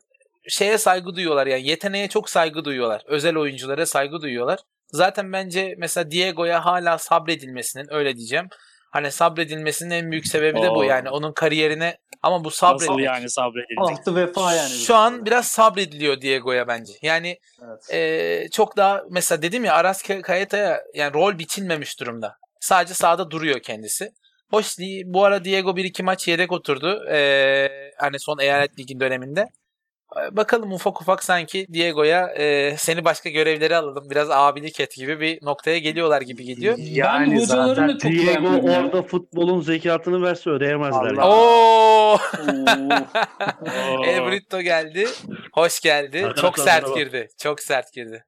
şeye 0.48 0.78
saygı 0.78 1.14
duyuyorlar 1.14 1.46
yani 1.46 1.68
yeteneğe 1.68 2.08
çok 2.08 2.30
saygı 2.30 2.64
duyuyorlar. 2.64 3.02
Özel 3.06 3.36
oyunculara 3.36 3.86
saygı 3.86 4.20
duyuyorlar. 4.20 4.60
Zaten 4.92 5.32
bence 5.32 5.74
mesela 5.78 6.10
Diego'ya 6.10 6.64
hala 6.64 6.98
sabredilmesinin 6.98 7.86
öyle 7.94 8.16
diyeceğim. 8.16 8.48
Hani 8.90 9.10
sabredilmesinin 9.12 9.90
en 9.90 10.10
büyük 10.10 10.26
sebebi 10.26 10.62
de 10.62 10.70
bu 10.70 10.84
yani 10.84 11.10
onun 11.10 11.32
kariyerine 11.32 11.98
ama 12.22 12.44
bu 12.44 12.48
Nasıl 12.48 12.58
sabredilmek. 12.58 13.04
yani 13.06 13.30
sabredilecek? 13.30 13.98
Ahtı 13.98 14.16
vefa 14.16 14.54
yani. 14.54 14.70
Şu 14.70 14.94
an 14.94 15.26
biraz 15.26 15.48
sabrediliyor 15.48 16.20
Diego'ya 16.20 16.68
bence. 16.68 16.92
Yani 17.02 17.38
Evet. 17.64 17.94
e, 17.94 18.48
çok 18.52 18.76
daha 18.76 19.02
mesela 19.10 19.42
dedim 19.42 19.64
ya 19.64 19.74
Aras 19.74 20.02
Kayeta'ya 20.22 20.82
yani 20.94 21.14
rol 21.14 21.38
biçilmemiş 21.38 22.00
durumda. 22.00 22.36
Sadece 22.60 22.94
sahada 22.94 23.30
duruyor 23.30 23.60
kendisi. 23.60 24.10
Hoş 24.50 24.78
değil. 24.78 25.04
Bu 25.06 25.24
ara 25.24 25.44
Diego 25.44 25.76
bir 25.76 25.84
iki 25.84 26.02
maç 26.02 26.28
yedek 26.28 26.52
oturdu. 26.52 27.04
E, 27.10 27.68
hani 27.98 28.20
son 28.20 28.38
eyalet 28.38 28.78
ligi 28.78 29.00
döneminde. 29.00 29.46
Bakalım 30.32 30.72
ufak 30.72 31.00
ufak 31.02 31.24
sanki 31.24 31.66
Diego'ya 31.72 32.28
e, 32.28 32.76
seni 32.76 33.04
başka 33.04 33.30
görevleri 33.30 33.76
alalım. 33.76 34.10
Biraz 34.10 34.30
abilik 34.30 34.80
et 34.80 34.96
gibi 34.96 35.20
bir 35.20 35.44
noktaya 35.44 35.78
geliyorlar 35.78 36.20
gibi 36.22 36.44
geliyor. 36.44 36.74
Yani 36.78 37.32
ben 37.32 37.40
hocaların 37.40 37.74
zaten 37.74 37.88
da 37.88 37.98
çok 37.98 38.12
Diego 38.12 38.26
beğenmiyorum 38.26 38.70
ya. 38.70 38.80
orada 38.84 39.02
futbolun 39.02 39.60
zekatını 39.60 40.22
verse 40.22 40.50
ödeyemezler. 40.50 40.98
Allah. 41.16 41.22
ya. 41.22 41.28
Oo! 41.28 42.14
Oo. 42.14 44.04
El 44.06 44.30
Brito 44.30 44.60
geldi. 44.60 45.06
Hoş 45.52 45.80
geldi. 45.80 46.18
Arkadaşlar 46.26 46.42
Çok 46.42 46.58
sert 46.58 46.94
girdi. 46.94 47.28
Çok 47.38 47.60
sert 47.60 47.92
girdi. 47.92 48.24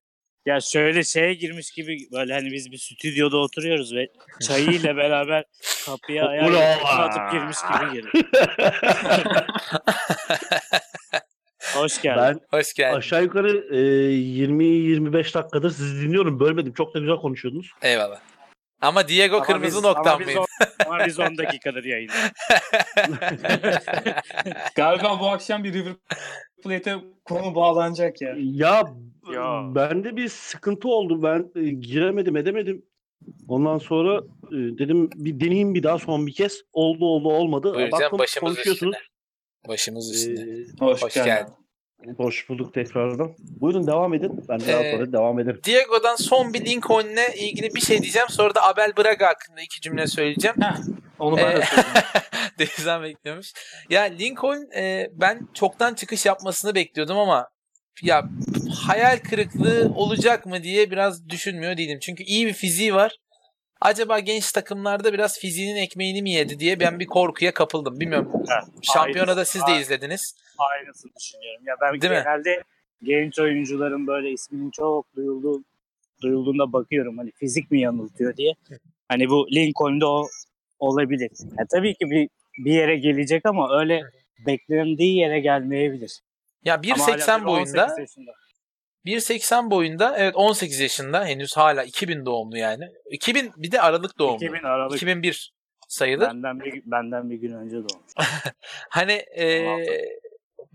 Ya 0.46 0.60
şöyle 0.60 1.04
şeye 1.04 1.34
girmiş 1.34 1.70
gibi 1.70 1.96
böyle 2.12 2.32
hani 2.32 2.52
biz 2.52 2.72
bir 2.72 2.78
stüdyoda 2.78 3.36
oturuyoruz 3.36 3.94
ve 3.94 4.06
çayıyla 4.40 4.96
beraber 4.96 5.44
kapıya 5.86 6.24
Ula! 6.24 6.58
ayağı 6.58 6.78
atıp 6.78 7.32
girmiş 7.32 7.56
gibi 7.62 7.92
girdi. 7.92 8.08
Hoş 11.78 12.02
geldin. 12.02 12.40
Ben 12.52 12.58
Hoş 12.58 12.74
geldin. 12.74 12.96
aşağı 12.96 13.22
yukarı 13.22 13.74
e, 13.74 13.78
20-25 14.12 15.34
dakikadır 15.34 15.70
sizi 15.70 16.02
dinliyorum. 16.06 16.40
Bölmedim. 16.40 16.72
Çok 16.72 16.94
da 16.94 16.98
güzel 16.98 17.16
konuşuyordunuz. 17.16 17.70
Eyvallah. 17.82 18.20
Ama 18.80 19.08
Diego 19.08 19.36
Ama 19.36 19.44
kırmızı 19.44 19.76
biz- 19.76 19.84
noktam 19.84 20.06
ama 20.06 20.18
biz 20.20 20.26
mıydı? 20.26 20.40
on- 20.40 20.86
Ama 20.94 21.06
biz 21.06 21.20
10 21.20 21.38
dakikadır 21.38 21.84
yayında. 21.84 22.12
Galiba 24.74 25.20
bu 25.20 25.28
akşam 25.28 25.64
bir 25.64 25.72
River 25.74 25.92
Plate'e 26.64 26.96
konu 27.24 27.54
bağlanacak 27.54 28.22
ya. 28.22 28.34
Ya, 28.38 28.82
Ya. 29.34 29.62
bende 29.74 30.16
bir 30.16 30.28
sıkıntı 30.28 30.88
oldu. 30.88 31.22
Ben 31.22 31.50
e, 31.62 31.70
giremedim 31.70 32.36
edemedim. 32.36 32.82
Ondan 33.48 33.78
sonra 33.78 34.16
e, 34.50 34.56
dedim 34.78 35.10
bir 35.14 35.40
deneyeyim 35.40 35.74
bir 35.74 35.82
daha 35.82 35.98
son 35.98 36.26
bir 36.26 36.32
kez. 36.34 36.62
Oldu 36.72 37.04
oldu 37.04 37.28
olmadı. 37.28 37.74
Buyur 37.74 37.86
Baktım 37.86 38.00
canım 38.00 38.18
başımız 38.18 38.54
konuşuyorsunuz. 38.54 38.94
üstüne. 38.96 39.08
Başımız 39.68 40.14
üstüne. 40.14 40.40
Ee, 40.60 40.64
Hoş, 40.80 41.02
Hoş 41.02 41.14
geldin. 41.14 41.26
geldin. 41.30 41.52
Hoş 42.16 42.48
bulduk 42.48 42.74
tekrardan. 42.74 43.34
Buyurun 43.60 43.86
devam 43.86 44.14
edin. 44.14 44.44
Ben 44.48 44.60
daha 44.60 44.82
Ee, 44.84 44.92
sonra 44.92 45.12
devam 45.12 45.40
ederim. 45.40 45.60
Diego'dan 45.64 46.16
son 46.16 46.54
bir 46.54 46.64
Lincoln'le 46.66 47.34
ilgili 47.36 47.74
bir 47.74 47.80
şey 47.80 48.02
diyeceğim. 48.02 48.28
Sonra 48.30 48.54
da 48.54 48.62
Abel 48.68 48.92
Braga 48.96 49.26
hakkında 49.26 49.60
iki 49.60 49.80
cümle 49.80 50.06
söyleyeceğim. 50.06 50.56
Onu 51.18 51.36
ben 51.36 51.56
de 51.56 51.58
Ee, 51.60 51.66
söyleyeyim. 51.66 51.94
Denizden 52.58 53.02
bekliyormuş. 53.02 53.52
Ya 53.90 54.02
Lincoln 54.02 54.76
e, 54.76 55.10
ben 55.12 55.48
çoktan 55.54 55.94
çıkış 55.94 56.26
yapmasını 56.26 56.74
bekliyordum 56.74 57.18
ama 57.18 57.48
ya 58.02 58.24
hayal 58.86 59.18
kırıklığı 59.18 59.92
olacak 59.96 60.46
mı 60.46 60.62
diye 60.62 60.90
biraz 60.90 61.28
düşünmüyor 61.28 61.76
değilim. 61.76 61.98
Çünkü 62.02 62.22
iyi 62.22 62.46
bir 62.46 62.52
fiziği 62.52 62.94
var. 62.94 63.16
Acaba 63.80 64.18
genç 64.18 64.52
takımlarda 64.52 65.12
biraz 65.12 65.38
fiziğinin 65.38 65.76
ekmeğini 65.76 66.22
mi 66.22 66.30
yedi 66.30 66.58
diye 66.58 66.80
ben 66.80 67.00
bir 67.00 67.06
korkuya 67.06 67.54
kapıldım. 67.54 68.00
Bilmiyorum. 68.00 68.32
Şampiyonada 68.82 69.32
aynısı. 69.40 69.52
siz 69.52 69.66
de 69.66 69.80
izlediniz. 69.80 70.34
Aynısını 70.58 71.12
düşünüyorum. 71.20 71.62
Ya 71.66 71.74
ben 71.80 72.00
Değil 72.00 72.12
mi? 72.12 72.22
genelde 72.24 72.62
genç 73.02 73.38
oyuncuların 73.38 74.06
böyle 74.06 74.30
isminin 74.30 74.70
çok 74.70 75.16
duyulduğu 75.16 75.64
duyulduğunda 76.22 76.72
bakıyorum 76.72 77.18
hani 77.18 77.32
fizik 77.32 77.70
mi 77.70 77.80
yanıltıyor 77.80 78.36
diye. 78.36 78.54
Hani 79.08 79.28
bu 79.28 79.48
Lincoln'da 79.52 80.08
o 80.08 80.28
olabilir. 80.78 81.30
Ya 81.58 81.64
tabii 81.70 81.94
ki 81.94 82.10
bir 82.10 82.28
bir 82.64 82.72
yere 82.72 82.96
gelecek 82.96 83.46
ama 83.46 83.80
öyle 83.80 84.02
beklendiği 84.46 85.16
yere 85.16 85.40
gelmeyebilir. 85.40 86.20
Ya 86.64 86.74
Ama 86.74 87.06
hala 87.06 87.16
1.80 87.16 87.26
tabii 87.26 87.46
boyunda 87.46 87.84
18 87.84 87.98
yaşında. 87.98 88.32
1.80 89.08 89.70
boyunda 89.70 90.18
evet 90.18 90.36
18 90.36 90.80
yaşında 90.80 91.24
henüz 91.24 91.56
hala 91.56 91.84
2000 91.84 92.26
doğumlu 92.26 92.58
yani. 92.58 92.84
2000 93.10 93.52
bir 93.56 93.72
de 93.72 93.80
Aralık 93.80 94.18
doğumlu. 94.18 94.44
2000 94.44 94.62
Aralık 94.62 94.96
2001 94.96 95.52
sayılır. 95.88 96.26
benden 96.26 96.60
bir 96.60 96.82
benden 96.86 97.30
bir 97.30 97.36
gün 97.36 97.52
önce 97.52 97.76
doğmuş. 97.76 98.12
Hani 98.90 99.12
e, 99.12 99.66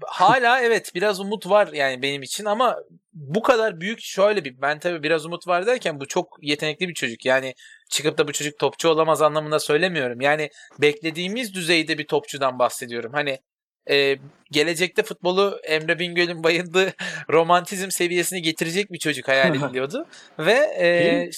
hala 0.05 0.61
evet 0.61 0.91
biraz 0.95 1.19
umut 1.19 1.49
var 1.49 1.69
yani 1.73 2.01
benim 2.01 2.21
için 2.21 2.45
ama 2.45 2.77
bu 3.13 3.41
kadar 3.41 3.81
büyük 3.81 4.01
şöyle 4.01 4.45
bir 4.45 4.61
ben 4.61 4.79
tabii 4.79 5.03
biraz 5.03 5.25
umut 5.25 5.47
var 5.47 5.65
derken 5.65 5.99
bu 5.99 6.07
çok 6.07 6.37
yetenekli 6.41 6.89
bir 6.89 6.93
çocuk. 6.93 7.25
Yani 7.25 7.53
çıkıp 7.89 8.17
da 8.17 8.27
bu 8.27 8.31
çocuk 8.31 8.59
topçu 8.59 8.89
olamaz 8.89 9.21
anlamında 9.21 9.59
söylemiyorum. 9.59 10.21
Yani 10.21 10.49
beklediğimiz 10.81 11.53
düzeyde 11.53 11.97
bir 11.97 12.07
topçudan 12.07 12.59
bahsediyorum. 12.59 13.11
Hani 13.13 13.39
e, 13.89 14.17
gelecekte 14.51 15.03
futbolu 15.03 15.59
Emre 15.63 15.99
Bingöl'ün 15.99 16.43
bayıldığı 16.43 16.93
romantizm 17.29 17.91
seviyesine 17.91 18.39
getirecek 18.39 18.91
bir 18.91 18.99
çocuk 18.99 19.27
hayal 19.27 19.55
ediliyordu. 19.55 20.07
Ve 20.39 20.53
e, 20.79 21.29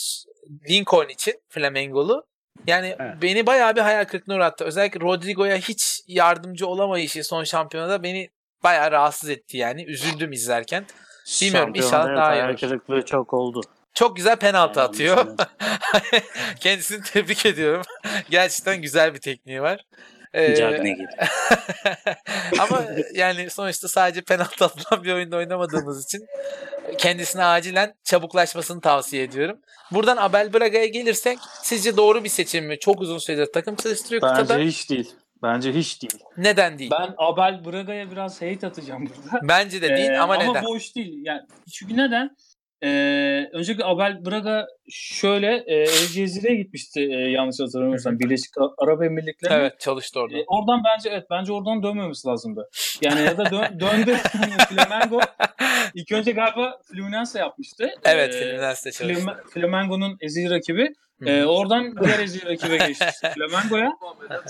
Lincoln 0.69 1.09
için 1.09 1.33
Flamengolu 1.49 2.25
yani 2.67 2.95
Evet. 2.99 3.13
beni 3.21 3.45
bayağı 3.45 3.75
bir 3.75 3.81
hayal 3.81 4.05
kırıklığına 4.05 4.37
uğrattı. 4.37 4.65
Özellikle 4.65 4.99
Rodrigo'ya 4.99 5.57
hiç 5.57 6.01
yardımcı 6.07 6.67
olamayışı 6.67 7.23
son 7.23 7.43
şampiyonada 7.43 8.03
beni 8.03 8.29
bayağı 8.63 8.91
rahatsız 8.91 9.29
etti 9.29 9.57
yani. 9.57 9.83
Üzüldüm 9.83 10.31
izlerken. 10.31 10.85
Bilmiyorum, 11.41 11.73
inşallah 11.75 12.15
daha 12.15 12.35
iyi 12.35 12.39
hayal 12.39 12.49
olur. 12.49 12.59
kırıklığı 12.59 13.05
çok 13.05 13.33
oldu. 13.33 13.61
Çok 13.93 14.15
güzel 14.15 14.35
penaltı 14.35 14.79
Yani 14.79 14.89
atıyor. 14.89 15.27
Kendisini 16.59 17.03
tebrik 17.03 17.45
ediyorum. 17.45 17.81
Gerçekten 18.29 18.81
güzel 18.81 19.13
bir 19.13 19.19
tekniği 19.19 19.61
var. 19.61 19.85
Ee, 20.35 20.55
ama 22.59 22.83
yani 23.13 23.49
sonuçta 23.49 23.87
sadece 23.87 24.21
penaltı 24.21 24.65
atılan 24.65 25.03
bir 25.03 25.13
oyunda 25.13 25.37
oynamadığımız 25.37 26.05
için 26.05 26.25
kendisine 26.97 27.43
acilen 27.43 27.93
çabuklaşmasını 28.03 28.81
tavsiye 28.81 29.23
ediyorum. 29.23 29.59
Buradan 29.91 30.17
Abel 30.17 30.53
Braga'ya 30.53 30.85
gelirsek 30.85 31.39
sizce 31.63 31.97
doğru 31.97 32.23
bir 32.23 32.29
seçim 32.29 32.65
mi? 32.65 32.79
Çok 32.79 33.01
uzun 33.01 33.17
süredir 33.17 33.53
takım 33.53 33.75
çalıştırıyor 33.75 34.21
kıtada. 34.21 34.53
Bence 34.53 34.67
hiç 34.67 34.89
değil. 34.89 35.11
Bence 35.43 35.73
hiç 35.73 36.01
değil. 36.01 36.19
Neden 36.37 36.79
değil? 36.79 36.91
Ben 36.91 37.13
Abel 37.17 37.65
Braga'ya 37.65 38.11
biraz 38.11 38.41
hate 38.41 38.67
atacağım 38.67 39.09
burada. 39.09 39.47
Bence 39.47 39.81
de 39.81 39.97
değil 39.97 40.11
Ee, 40.11 40.19
ama 40.19 40.35
neden? 40.35 40.65
boş 40.65 40.95
değil. 40.95 41.19
Yani 41.23 41.41
çünkü 41.71 41.97
neden? 41.97 42.35
Ee, 42.85 43.49
öncelikle 43.53 43.85
Abel 43.85 44.25
Braga 44.25 44.67
şöyle 44.89 45.63
e, 45.67 45.75
El 45.75 46.07
Cezire'ye 46.13 46.55
gitmişti 46.55 47.01
e, 47.01 47.31
yanlış 47.31 47.59
hatırlamıyorsam 47.59 48.19
Birleşik 48.19 48.53
Arap 48.77 49.03
Emirlikleri'ne. 49.03 49.57
Evet 49.57 49.79
çalıştı 49.79 50.19
orada. 50.19 50.37
E, 50.37 50.43
oradan 50.47 50.81
bence 50.85 51.09
evet 51.09 51.23
bence 51.31 51.51
oradan 51.53 51.83
dönmemesi 51.83 52.27
lazımdı. 52.27 52.69
Yani 53.01 53.21
ya 53.21 53.37
da 53.37 53.43
dö- 53.43 53.79
döndü 53.79 54.15
Flamengo 54.69 55.19
ilk 55.93 56.11
önce 56.11 56.31
galiba 56.31 56.79
Fluminense 56.91 57.39
yapmıştı. 57.39 57.89
evet 58.03 58.35
Ee, 58.35 58.39
Fluminense'de 58.39 58.91
çalıştı. 58.91 59.31
Flamengo'nun 59.53 60.17
ezeli 60.21 60.49
rakibi. 60.49 60.93
Ee, 61.25 61.43
oradan 61.45 61.95
diğer 62.03 62.19
rakibe 62.45 62.77
geçti 62.77 63.05
Flamengo'ya. 63.35 63.91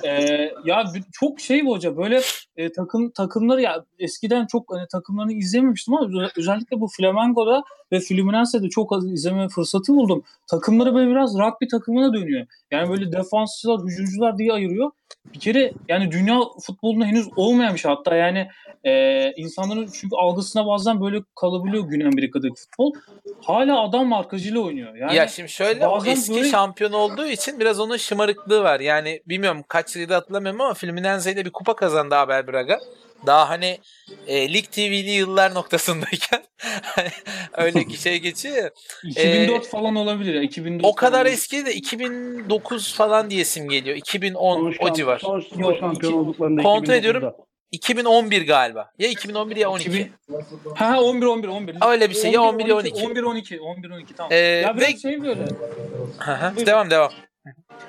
Ee, 0.04 0.52
ya 0.66 0.84
çok 1.12 1.40
şey 1.40 1.66
bu 1.66 1.72
hoca 1.76 1.98
böyle 1.98 2.22
e, 2.58 2.72
takım 2.72 3.12
takımları 3.12 3.62
ya 3.62 3.86
eskiden 4.00 4.46
çok 4.46 4.74
hani 4.74 4.88
takımlarını 4.92 5.34
izlememiştim 5.34 5.94
ama 5.94 6.08
özel- 6.08 6.32
özellikle 6.38 6.80
bu 6.80 6.88
Flamengo'da 6.88 7.64
ve 7.92 8.00
Fluminense'de 8.00 8.70
çok 8.70 8.94
az 8.94 9.12
izleme 9.12 9.48
fırsatı 9.50 9.94
buldum. 9.94 10.24
Takımları 10.48 10.96
böyle 10.96 11.10
biraz 11.10 11.36
rugby 11.36 11.66
takımına 11.72 12.14
dönüyor. 12.14 12.46
Yani 12.72 12.90
böyle 12.90 13.12
defansçılar, 13.12 13.80
hücumcular 13.82 14.38
diye 14.38 14.54
ayırıyor. 14.54 14.92
Bir 15.34 15.40
kere 15.40 15.74
yani 15.90 16.12
dünya 16.12 16.40
futbolunda 16.62 17.06
henüz 17.06 17.28
olmayan 17.36 17.74
bir 17.74 17.80
şey. 17.80 17.92
Hatta 17.92 18.16
yani 18.16 18.48
e, 18.86 19.34
insanların 19.38 19.90
çünkü 19.94 20.16
algısına 20.16 20.68
bazen 20.68 21.02
böyle 21.02 21.20
kalabiliyor 21.36 21.84
Güney 21.84 22.08
Amerika'daki 22.08 22.54
futbol. 22.56 22.92
Hala 23.44 23.82
adam 23.82 24.08
markacıyla 24.08 24.60
oynuyor. 24.60 24.96
Yani 24.96 25.16
ya 25.16 25.28
şimdi 25.28 25.50
şöyle 25.50 25.88
o 25.88 26.06
eski 26.06 26.34
böyle- 26.34 26.50
şampiyon 26.50 26.92
olduğu 26.92 27.26
için 27.28 27.60
biraz 27.60 27.80
onun 27.80 27.98
şımarıklığı 27.98 28.64
var. 28.64 28.80
Yani 28.80 29.22
bilmiyorum 29.26 29.64
kaç 29.68 29.96
yılda 29.96 30.16
hatırlamıyorum 30.16 30.62
ama 30.62 30.74
Fluminense'yle 30.74 31.46
bir 31.46 31.52
kupa 31.52 31.76
kazandı 31.76 32.16
Abel 32.16 32.48
Braga. 32.48 32.80
Daha 33.26 33.50
hani 33.50 33.78
e, 34.28 34.54
Lig 34.54 34.66
TV'li 34.72 35.10
yıllar 35.10 35.54
noktasındayken 35.54 36.44
öyle 37.58 37.84
ki 37.86 38.02
şey 38.02 38.20
geçiyor 38.20 38.56
ya. 38.56 38.70
2004 39.04 39.68
falan 39.68 39.96
olabilir. 39.96 40.34
ya, 40.34 40.42
2004 40.42 40.86
O 40.86 40.96
kadar 40.96 41.26
eski 41.26 41.66
de 41.66 41.74
2009 41.74 42.94
falan 42.96 43.30
diyesim 43.30 43.70
geliyor. 43.70 43.98
2010 43.98 44.72
Son 44.72 44.88
o 44.90 44.94
civar. 44.94 45.20
Son, 45.20 45.40
son 45.40 45.60
Yok, 45.60 45.78
şampiyon 45.80 46.12
iki- 46.12 46.20
olduklarında 46.20 46.62
Kontrol 46.62 46.84
2009'da. 46.84 46.96
ediyorum. 46.96 47.34
2011 47.72 48.48
galiba. 48.48 48.92
Ya 49.00 49.08
2011 49.08 49.56
ya 49.56 49.70
12. 49.70 49.90
2000 49.90 50.12
Ha 50.76 51.02
11 51.02 51.26
11 51.26 51.48
11. 51.48 51.76
Öyle 51.88 52.10
bir 52.10 52.16
şey, 52.16 52.32
ya 52.32 52.42
11 52.42 52.66
ya 52.66 52.76
12. 52.76 53.06
11 53.06 53.24
12 53.24 53.60
11 53.60 53.90
12 53.90 54.14
tamam. 54.16 54.32
Ee, 54.32 54.36
ya 54.36 54.78
biraz 54.78 54.90
ve- 54.90 54.98
şey 54.98 55.22
böyle. 55.22 55.46
Hı 56.20 56.66
devam 56.66 56.90
devam. 56.90 57.12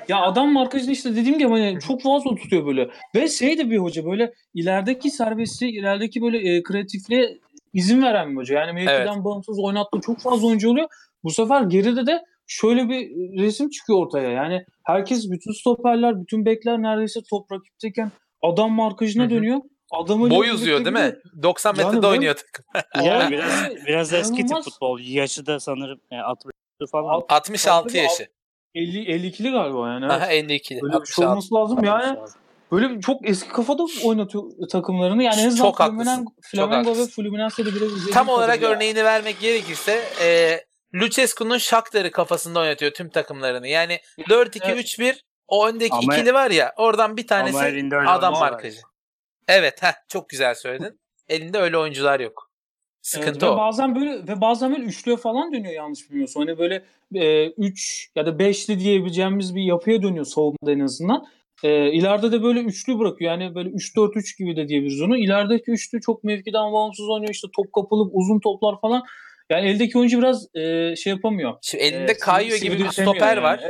Ya 0.08 0.20
adam 0.22 0.52
markacını 0.52 0.92
işte 0.92 1.16
dediğim 1.16 1.38
gibi 1.38 1.48
hani 1.48 1.78
çok 1.86 2.02
fazla 2.02 2.34
tutuyor 2.34 2.66
böyle. 2.66 2.90
Ve 3.14 3.28
şey 3.28 3.58
de 3.58 3.70
bir 3.70 3.78
hoca 3.78 4.04
böyle 4.06 4.32
ilerideki 4.54 5.10
serbestliği, 5.10 5.72
ilerideki 5.72 6.22
böyle 6.22 6.56
e, 6.56 6.62
kreatifliğe 6.62 7.38
izin 7.72 8.02
veren 8.02 8.30
bir 8.30 8.36
hoca. 8.36 8.58
Yani 8.58 8.72
mevkiden 8.72 9.24
bağımsız 9.24 9.58
oynattığı 9.58 10.00
çok 10.00 10.20
fazla 10.20 10.46
oyuncu 10.46 10.70
oluyor. 10.70 10.88
Bu 11.24 11.30
sefer 11.30 11.62
geride 11.62 12.06
de 12.06 12.22
şöyle 12.46 12.88
bir 12.88 13.10
resim 13.42 13.70
çıkıyor 13.70 13.98
ortaya. 13.98 14.30
Yani 14.30 14.64
herkes 14.84 15.30
bütün 15.30 15.52
stoperler, 15.52 16.20
bütün 16.22 16.46
bekler 16.46 16.82
neredeyse 16.82 17.20
top 17.30 17.52
rakipteyken 17.52 18.10
adam 18.42 18.72
markajına 18.72 19.22
Hı 19.22 19.26
hı. 19.26 19.30
dönüyor. 19.30 19.60
Adamı 19.90 20.30
Boy 20.30 20.50
uzuyor 20.50 20.84
değil 20.84 20.96
mi? 20.96 21.14
90 21.42 21.74
Yani 21.74 21.84
metrede 21.84 22.02
ben- 22.02 22.08
oynuyor 22.08 22.34
takım. 22.34 22.64
Yani 23.06 23.30
biraz 23.30 23.70
biraz 23.86 24.12
eski 24.12 24.46
tip 24.46 24.64
futbol. 24.64 25.00
Yaşı 25.00 25.46
da 25.46 25.60
sanırım 25.60 26.00
e, 26.10 26.16
60 26.16 26.52
falan. 26.92 27.22
66 27.28 27.88
Tabii, 27.88 27.98
yaşı. 27.98 28.26
50 28.74 28.98
52'li 28.98 29.50
galiba 29.50 29.88
yani. 29.88 30.04
evet. 30.04 30.14
Aha 30.14 30.32
52'li. 30.32 30.82
Böyle 30.82 31.00
bir 31.00 31.06
şey 31.06 31.24
66. 31.24 31.28
olması 31.30 31.54
lazım 31.54 31.84
yani. 31.84 32.18
Böyle 32.72 33.00
çok 33.00 33.28
eski 33.28 33.48
kafada 33.48 33.82
oynatıyor 34.04 34.44
takımlarını. 34.72 35.22
Yani 35.22 35.40
en 35.40 35.46
azından 35.46 35.64
Çok 35.64 35.80
haklısın. 35.80 36.26
Flamengo, 36.42 36.90
ve. 36.98 37.06
Fluminense'de 37.06 37.74
biraz 37.74 37.90
Tam 38.12 38.28
olarak 38.28 38.54
kadarıyla- 38.60 38.76
örneğini 38.76 39.04
vermek 39.04 39.40
gerekirse 39.40 40.02
e, 40.24 40.58
Lucescu'nun 40.94 41.58
Shakhtar'ı 41.58 42.10
kafasında 42.10 42.60
oynatıyor 42.60 42.92
tüm 42.92 43.08
takımlarını. 43.10 43.68
Yani 43.68 43.98
4-2-3-1 44.18 45.20
o 45.48 45.68
öndeki 45.68 45.94
Ama- 45.94 46.14
ikili 46.16 46.34
var 46.34 46.50
ya 46.50 46.72
oradan 46.76 47.16
bir 47.16 47.26
tanesi 47.26 47.58
adam 48.06 48.32
markacı. 48.32 48.80
Evet 49.48 49.82
heh, 49.82 49.92
çok 50.08 50.28
güzel 50.28 50.54
söyledin. 50.54 51.00
Elinde 51.28 51.58
öyle 51.58 51.78
oyuncular 51.78 52.20
yok. 52.20 52.50
Sıkıntı 53.02 53.30
Evet, 53.30 53.42
ve 53.42 53.46
o. 53.48 53.56
bazen 53.56 53.94
böyle 53.94 54.10
ve 54.28 54.40
bazen 54.40 54.72
böyle 54.72 54.84
üçlüye 54.84 55.16
falan 55.16 55.52
dönüyor 55.52 55.74
yanlış 55.74 56.10
bilmiyorsam. 56.10 56.46
Hani 56.46 56.58
böyle 56.58 56.84
3 57.58 58.10
ya 58.16 58.26
da 58.26 58.38
beşli 58.38 58.80
diyebileceğimiz 58.80 59.54
bir 59.54 59.62
yapıya 59.62 60.02
dönüyor 60.02 60.24
savunmada 60.24 60.72
en 60.72 60.80
azından. 60.80 61.24
E, 61.62 61.92
ileride 61.92 62.32
de 62.32 62.42
böyle 62.42 62.60
üçlü 62.60 62.98
bırakıyor. 62.98 63.30
Yani 63.30 63.54
böyle 63.54 63.68
3-4-3 63.70 64.38
gibi 64.38 64.56
de 64.56 64.68
diyebiliriz 64.68 65.02
onu. 65.02 65.16
İlerideki 65.16 65.70
üçlü 65.70 66.00
çok 66.00 66.24
mevkiden 66.24 66.72
bağımsız 66.72 67.08
oynuyor. 67.08 67.30
İşte 67.34 67.48
top 67.56 67.72
kapılıp 67.72 68.10
uzun 68.14 68.40
toplar 68.40 68.80
falan. 68.80 69.02
Yani 69.50 69.68
eldeki 69.68 69.98
oyuncu 69.98 70.18
biraz 70.18 70.54
e, 70.56 70.96
şey 70.96 71.12
yapamıyor. 71.12 71.54
Şimdi 71.62 71.84
elinde 71.84 72.12
E, 72.12 72.18
Kayo 72.18 72.56
gibi 72.56 72.78
bir 72.78 72.88
stoper 72.88 73.36
yani. 73.36 73.42
var. 73.42 73.60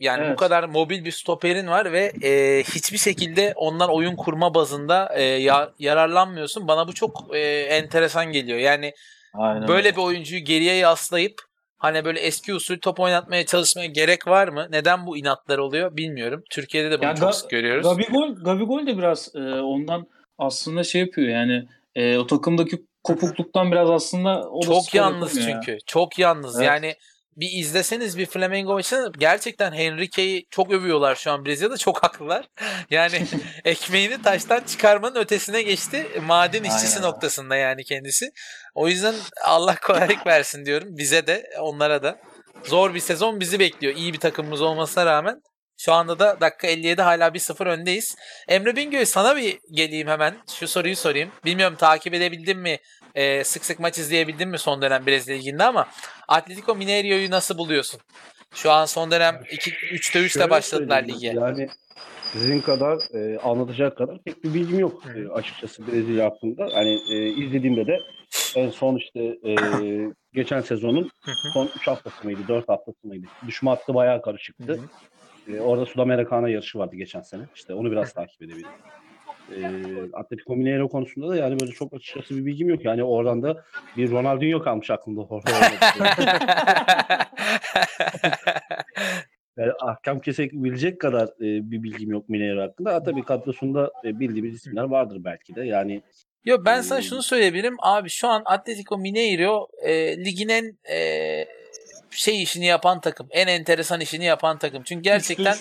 Yani 0.00 0.20
bu 0.22 0.24
Evet. 0.26 0.36
kadar 0.38 0.64
mobil 0.64 1.04
bir 1.04 1.10
stoperin 1.10 1.66
var 1.66 1.92
ve 1.92 2.12
e, 2.22 2.62
hiçbir 2.62 2.98
şekilde 2.98 3.52
ondan 3.56 3.90
oyun 3.90 4.16
kurma 4.16 4.54
bazında 4.54 5.12
e, 5.14 5.22
ya- 5.22 5.70
yararlanmıyorsun. 5.78 6.68
Bana 6.68 6.88
bu 6.88 6.92
çok 6.94 7.36
e, 7.36 7.40
enteresan 7.60 8.32
geliyor. 8.32 8.58
Yani 8.58 8.92
Aynen. 9.34 9.68
böyle 9.68 9.92
bir 9.92 10.00
oyuncuyu 10.00 10.44
geriye 10.44 10.74
yaslayıp 10.74 11.34
hani 11.78 12.04
böyle 12.04 12.20
eski 12.20 12.54
usul 12.54 12.78
top 12.78 13.00
oynatmaya 13.00 13.46
çalışmaya 13.46 13.86
gerek 13.86 14.26
var 14.26 14.48
mı? 14.48 14.66
Neden 14.70 15.06
bu 15.06 15.16
inatlar 15.16 15.58
oluyor 15.58 15.96
bilmiyorum. 15.96 16.42
Türkiye'de 16.50 16.90
de 16.90 16.98
bunu 16.98 17.06
Ya 17.06 17.14
çok 17.14 17.28
Ga- 17.28 17.32
sık 17.32 17.50
görüyoruz. 17.50 17.84
Gabigol, 17.84 18.34
Gabigol 18.44 18.86
de 18.86 18.98
biraz 18.98 19.34
e, 19.34 19.38
ondan 19.60 20.06
aslında 20.38 20.84
şey 20.84 21.00
yapıyor 21.00 21.28
yani 21.28 21.64
e, 21.94 22.18
o 22.18 22.26
takımdaki 22.26 22.76
kopukluktan 23.04 23.72
biraz 23.72 23.90
aslında 23.90 24.48
o 24.50 24.62
çok 24.62 24.94
yalnız 24.94 25.44
çünkü. 25.46 25.78
Çok 25.86 26.18
yalnız. 26.18 26.56
Evet. 26.56 26.66
Yani 26.66 26.94
bir 27.40 27.50
izleseniz 27.52 28.18
bir 28.18 28.26
Flamengo 28.26 28.72
maçını 28.72 29.12
gerçekten 29.18 29.72
Henrique'yi 29.72 30.46
çok 30.50 30.72
övüyorlar 30.72 31.14
şu 31.14 31.32
an 31.32 31.46
Brezilya'da 31.46 31.76
çok 31.76 32.02
haklılar. 32.02 32.48
Yani 32.90 33.26
ekmeğini 33.64 34.22
taştan 34.22 34.60
çıkarmanın 34.60 35.16
ötesine 35.16 35.62
geçti. 35.62 36.06
Maden 36.26 36.64
işçisi 36.64 36.96
Aynen. 36.96 37.08
noktasında 37.08 37.56
yani 37.56 37.84
kendisi. 37.84 38.30
O 38.74 38.88
yüzden 38.88 39.14
Allah 39.44 39.76
kolaylık 39.76 40.26
versin 40.26 40.66
diyorum. 40.66 40.88
Bize 40.90 41.26
de 41.26 41.50
onlara 41.60 42.02
da. 42.02 42.18
Zor 42.64 42.94
bir 42.94 43.00
sezon 43.00 43.40
bizi 43.40 43.58
bekliyor. 43.58 43.96
İyi 43.96 44.12
bir 44.12 44.18
takımımız 44.18 44.60
olmasına 44.60 45.06
rağmen. 45.06 45.40
Şu 45.80 45.92
anda 45.92 46.18
da 46.18 46.40
dakika 46.40 46.66
57 46.66 47.02
hala 47.02 47.28
1-0 47.28 47.68
öndeyiz. 47.68 48.16
Emre 48.48 48.76
Bingöl 48.76 49.04
sana 49.04 49.36
bir 49.36 49.58
geleyim 49.70 50.08
hemen. 50.08 50.36
Şu 50.58 50.68
soruyu 50.68 50.96
sorayım. 50.96 51.30
Bilmiyorum 51.44 51.76
takip 51.76 52.14
edebildin 52.14 52.58
mi? 52.58 52.78
Ee, 53.14 53.44
sık 53.44 53.64
sık 53.64 53.80
maç 53.80 53.98
izleyebildin 53.98 54.48
mi 54.48 54.58
son 54.58 54.82
dönem 54.82 55.06
Brezilya 55.06 55.38
Ligi'nde 55.38 55.64
ama 55.64 55.88
Atletico 56.28 56.76
Mineiro'yu 56.76 57.30
nasıl 57.30 57.58
buluyorsun? 57.58 58.00
Şu 58.54 58.70
an 58.70 58.84
son 58.84 59.10
dönem 59.10 59.42
2 59.50 59.70
3'te 59.70 60.18
3'te 60.18 60.28
Şöyle 60.28 60.50
başladılar 60.50 61.02
lige. 61.02 61.26
Yani 61.26 61.68
sizin 62.32 62.60
kadar 62.60 62.98
e, 63.14 63.38
anlatacak 63.38 63.96
kadar 63.96 64.18
pek 64.24 64.44
bir 64.44 64.54
bilgim 64.54 64.78
yok 64.78 65.02
e, 65.16 65.28
açıkçası 65.28 65.86
Brezilya 65.86 66.24
hakkında. 66.24 66.68
Hani 66.74 66.98
e, 67.12 67.28
izlediğimde 67.28 67.86
de 67.86 67.98
en 68.56 68.70
son 68.70 68.96
işte 68.96 69.20
e, 69.20 69.54
geçen 70.34 70.60
sezonun 70.60 71.10
son 71.52 71.70
3 71.76 71.86
haftası 71.86 72.24
mıydı, 72.24 72.40
4 72.48 72.68
haftası 72.68 73.06
mıydı? 73.06 73.26
Düşme 73.46 73.70
hattı 73.70 73.94
bayağı 73.94 74.22
karışıktı. 74.22 74.80
E, 75.48 75.60
orada 75.60 75.86
Sudamericana 75.86 76.48
yarışı 76.48 76.78
vardı 76.78 76.96
geçen 76.96 77.20
sene. 77.20 77.42
İşte 77.54 77.74
onu 77.74 77.90
biraz 77.90 78.12
takip 78.12 78.42
edebildim. 78.42 78.70
E, 79.56 79.60
Atletico 80.12 80.56
Mineiro 80.56 80.88
konusunda 80.88 81.28
da 81.28 81.36
yani 81.36 81.60
böyle 81.60 81.72
çok 81.72 81.94
açıkçası 81.94 82.36
bir 82.36 82.46
bilgim 82.46 82.68
yok. 82.68 82.84
Yani 82.84 83.04
oradan 83.04 83.42
da 83.42 83.64
bir 83.96 84.10
Ronaldinho 84.10 84.62
kalmış 84.62 84.90
aklımda. 84.90 85.28
Yani 89.58 89.72
ahkam 89.80 90.20
kesebilecek 90.20 91.00
kadar 91.00 91.26
e, 91.26 91.70
bir 91.70 91.82
bilgim 91.82 92.10
yok 92.10 92.28
Mineiro 92.28 92.62
hakkında. 92.62 92.94
Ha, 92.94 93.02
tabii 93.02 93.22
kadrosunda 93.22 93.90
e, 94.04 94.20
bildiğimiz 94.20 94.54
isimler 94.54 94.82
vardır 94.84 95.18
belki 95.24 95.54
de. 95.54 95.64
Yani 95.64 96.02
Yo 96.44 96.58
ben 96.64 96.80
sana 96.80 96.98
Hmm. 96.98 97.04
şunu 97.04 97.22
söyleyebilirim. 97.22 97.76
Abi 97.82 98.08
şu 98.08 98.28
an 98.28 98.42
Atletico 98.46 98.98
Mineiro 98.98 99.68
e, 99.82 100.16
ligin 100.24 100.48
en 100.48 100.78
e, 100.90 100.98
şey 102.10 102.42
işini 102.42 102.66
yapan 102.66 103.00
takım. 103.00 103.28
En 103.30 103.46
enteresan 103.46 104.00
işini 104.00 104.24
yapan 104.24 104.58
takım. 104.58 104.82
Çünkü 104.82 105.02
gerçekten 105.02 105.56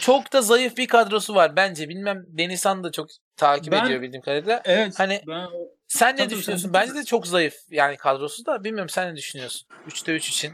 çok 0.00 0.32
da 0.32 0.42
zayıf 0.42 0.76
bir 0.76 0.86
kadrosu 0.86 1.34
var 1.34 1.56
bence. 1.56 1.88
Bilmem 1.88 2.24
Denizhan 2.28 2.84
da 2.84 2.92
çok 2.92 3.08
takip 3.36 3.72
Ben- 3.72 3.86
ediyor 3.86 4.02
bildiğim 4.02 4.22
kadarıyla. 4.22 4.62
Evet. 4.64 4.98
Hani 4.98 5.20
ben 5.28 5.48
sen 5.88 6.16
ne 6.16 6.30
düşünüyorsun? 6.30 6.72
Bence 6.74 6.94
de 6.94 7.04
çok 7.04 7.26
zayıf 7.26 7.54
yani 7.70 7.96
kadrosu 7.96 8.46
da. 8.46 8.64
Bilmiyorum 8.64 8.88
sen 8.88 9.12
ne 9.12 9.16
düşünüyorsun? 9.16 9.68
3'te 9.86 10.12
3 10.12 10.28
için. 10.28 10.52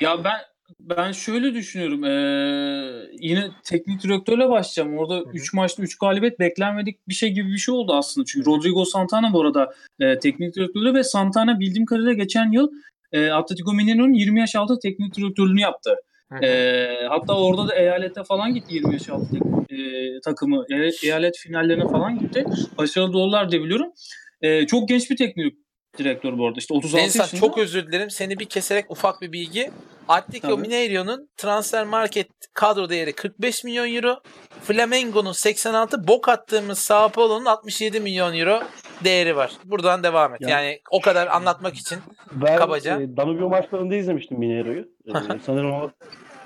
Ya 0.00 0.24
ben 0.24 0.40
ben 0.80 1.12
şöyle 1.12 1.54
düşünüyorum. 1.54 2.04
Ee, 2.04 3.08
yine 3.20 3.50
teknik 3.64 4.02
direktörle 4.02 4.48
başlayacağım. 4.48 4.98
Orada 4.98 5.22
3 5.32 5.52
maçta 5.54 5.82
3 5.82 5.98
galibiyet 5.98 6.40
beklenmedik 6.40 7.08
bir 7.08 7.14
şey 7.14 7.30
gibi 7.30 7.52
bir 7.52 7.58
şey 7.58 7.74
oldu 7.74 7.94
aslında. 7.94 8.24
Çünkü 8.24 8.46
Rodrigo 8.46 8.84
Santana 8.84 9.32
bu 9.32 9.40
arada 9.42 9.74
e, 10.00 10.18
teknik 10.18 10.54
direktörü 10.54 10.94
ve 10.94 11.04
Santana 11.04 11.60
bildiğim 11.60 11.86
kadarıyla 11.86 12.12
geçen 12.12 12.52
yıl 12.52 12.68
e, 13.16 13.30
Atletico 13.30 13.72
Mineiro'nun 13.74 14.12
20 14.12 14.40
yaş 14.40 14.54
altı 14.56 14.78
teknik 14.82 15.14
direktörlüğünü 15.16 15.60
yaptı. 15.60 15.94
E, 16.42 16.88
hatta 17.08 17.38
orada 17.38 17.68
da 17.68 17.74
eyalete 17.74 18.24
falan 18.24 18.54
gitti 18.54 18.74
20 18.74 18.92
yaş 18.92 19.08
altı 19.08 19.26
tek- 19.32 19.78
e, 19.78 20.20
takımı. 20.24 20.64
E, 20.72 20.90
eyalet 21.06 21.36
finallerine 21.38 21.88
falan 21.88 22.18
gitti. 22.18 22.44
Başarılı 22.78 23.18
oldular 23.18 23.50
diye 23.50 23.62
biliyorum. 23.62 23.92
E, 24.40 24.66
çok 24.66 24.88
genç 24.88 25.10
bir 25.10 25.16
teknik 25.16 25.54
direktör 25.98 26.38
bu 26.38 26.46
arada. 26.46 26.58
İşte 26.58 26.74
36 26.74 26.96
Denizhan 27.02 27.24
yaşında. 27.24 27.40
çok 27.40 27.58
özür 27.58 27.86
dilerim. 27.86 28.10
Seni 28.10 28.38
bir 28.38 28.44
keserek 28.44 28.90
ufak 28.90 29.20
bir 29.20 29.32
bilgi. 29.32 29.70
Atletico. 30.08 30.58
Mineiro'nun 30.58 31.28
transfer 31.36 31.84
market 31.86 32.28
kadro 32.54 32.88
değeri 32.88 33.12
45 33.12 33.64
milyon 33.64 33.94
euro. 33.94 34.20
Flamengo'nun 34.62 35.32
86, 35.32 36.08
bok 36.08 36.28
attığımız 36.28 36.78
Sao 36.78 37.08
Paulo'nun 37.08 37.44
67 37.44 38.00
milyon 38.00 38.34
euro 38.38 38.60
değeri 39.04 39.36
var. 39.36 39.52
Buradan 39.64 40.02
devam 40.02 40.34
et. 40.34 40.40
Ya- 40.40 40.48
Yani 40.48 40.80
o 40.90 41.00
kadar 41.00 41.26
anlatmak 41.26 41.74
için. 41.74 41.98
ben 42.32 42.56
Kabaca. 42.58 43.00
e, 43.00 43.16
Danubio 43.16 43.48
maçlarında 43.48 43.94
izlemiştim 43.94 44.38
Mineiro'yu. 44.38 44.88
E, 45.08 45.38
sanırım 45.46 45.72
o 45.72 45.90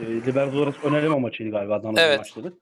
e, 0.00 0.04
Libertadores 0.06 0.74
öneleme 0.84 1.18
maçıydı 1.18 1.50
galiba 1.50 1.82
Danubio 1.82 2.02
Evet. 2.02 2.18
maçları. 2.18 2.52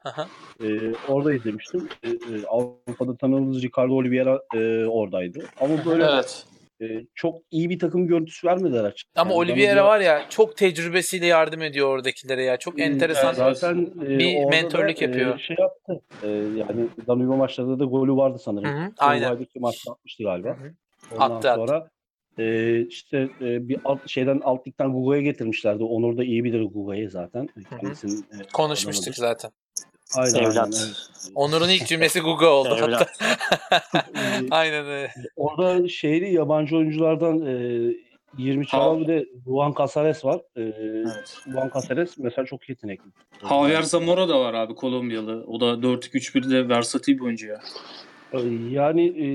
E, 0.62 0.66
orada 1.08 1.34
izlemiştim. 1.34 1.88
E, 2.02 2.08
e, 2.08 2.14
Avrupa'da 2.48 3.16
tanıdığımız 3.16 3.62
Ricardo 3.62 3.94
Oliveira 3.94 4.40
e, 4.54 4.86
oradaydı. 4.86 5.44
Ama 5.60 5.84
böyle 5.84 6.04
Evet. 6.04 6.44
E, 6.80 6.86
çok 7.14 7.42
iyi 7.50 7.70
bir 7.70 7.78
takım 7.78 8.06
görüntüsü 8.06 8.46
vermediler 8.46 8.84
açıkçası. 8.84 9.20
Ama 9.20 9.30
Yani 9.30 9.38
Oliveira 9.38 9.84
var 9.84 10.00
ya 10.00 10.22
çok 10.30 10.56
tecrübesiyle 10.56 11.26
yardım 11.26 11.62
ediyor 11.62 11.88
oradakilere 11.88 12.42
ya. 12.42 12.56
Çok 12.56 12.80
enteresan. 12.80 13.32
Zaten 13.32 13.90
e, 14.04 14.18
bir 14.18 14.36
orada 14.36 14.50
mentörlük 14.50 15.00
da, 15.00 15.04
yapıyor. 15.04 15.38
E, 15.38 15.42
şey 15.42 15.56
yaptı. 15.58 16.00
E, 16.22 16.28
yani 16.28 16.88
Danubio 17.06 17.36
maçlarında 17.36 17.78
da 17.78 17.84
golü 17.84 18.12
vardı 18.16 18.38
sanırım. 18.44 18.68
Hı 18.70 18.78
hı, 18.84 18.92
aynen. 18.98 19.22
Uruguay'daki 19.22 19.60
maçta 19.60 19.92
atmıştı 19.92 20.22
galiba. 20.22 20.48
Hı 20.48 20.52
hı. 20.64 20.72
Ondan 21.14 21.30
Attı, 21.36 21.50
attı. 21.50 21.60
sonra 21.60 21.88
e, 22.38 22.80
işte 22.80 23.18
e, 23.40 23.68
bir 23.68 23.78
alt, 23.84 24.08
şeyden 24.08 24.40
alt 24.44 24.66
ligden 24.66 24.92
Guga'ya 24.92 25.22
getirmişlerdi. 25.22 25.84
Onur 25.84 26.16
da 26.16 26.24
iyi 26.24 26.44
bilir 26.44 26.62
Guga'yı 26.62 27.10
zaten. 27.10 27.48
Kendisinin, 27.80 28.22
e, 28.22 28.42
Konuşmuştuk 28.52 29.02
adamıdır. 29.14 29.20
zaten. 29.20 29.50
Aynen, 30.16 30.34
Evlat. 30.34 30.56
aynen. 30.74 30.88
Onur'un 31.34 31.68
ilk 31.68 31.86
cümlesi 31.86 32.20
Guga 32.20 32.46
oldu 32.46 32.68
hatta. 32.70 32.84
Evlat. 32.86 33.08
E, 33.22 34.46
Aynen 34.50 34.84
öyle. 34.86 35.12
orada 35.36 35.88
şeyli 35.88 36.34
yabancı 36.34 36.76
oyunculardan 36.76 37.46
e, 37.46 37.92
20 38.38 38.66
çalan 38.66 39.00
bir 39.00 39.08
de 39.08 39.26
Juan 39.46 39.74
Casares 39.78 40.24
var. 40.24 40.40
E, 40.56 40.62
Evet. 40.62 41.36
Juan 41.52 41.70
Casares 41.74 42.18
mesela 42.18 42.46
çok 42.46 42.68
yetenekli. 42.68 43.10
Javier 43.48 43.82
Zamora 43.82 44.28
da 44.28 44.40
var 44.40 44.54
abi 44.54 44.74
Kolombiyalı. 44.74 45.44
O 45.46 45.60
da 45.60 45.66
4-2-3-1'de 45.66 46.68
versatil 46.68 47.14
bir 47.14 47.20
oyuncu 47.20 47.46
ya. 47.46 47.60
Yani 48.70 49.06
e, 49.06 49.28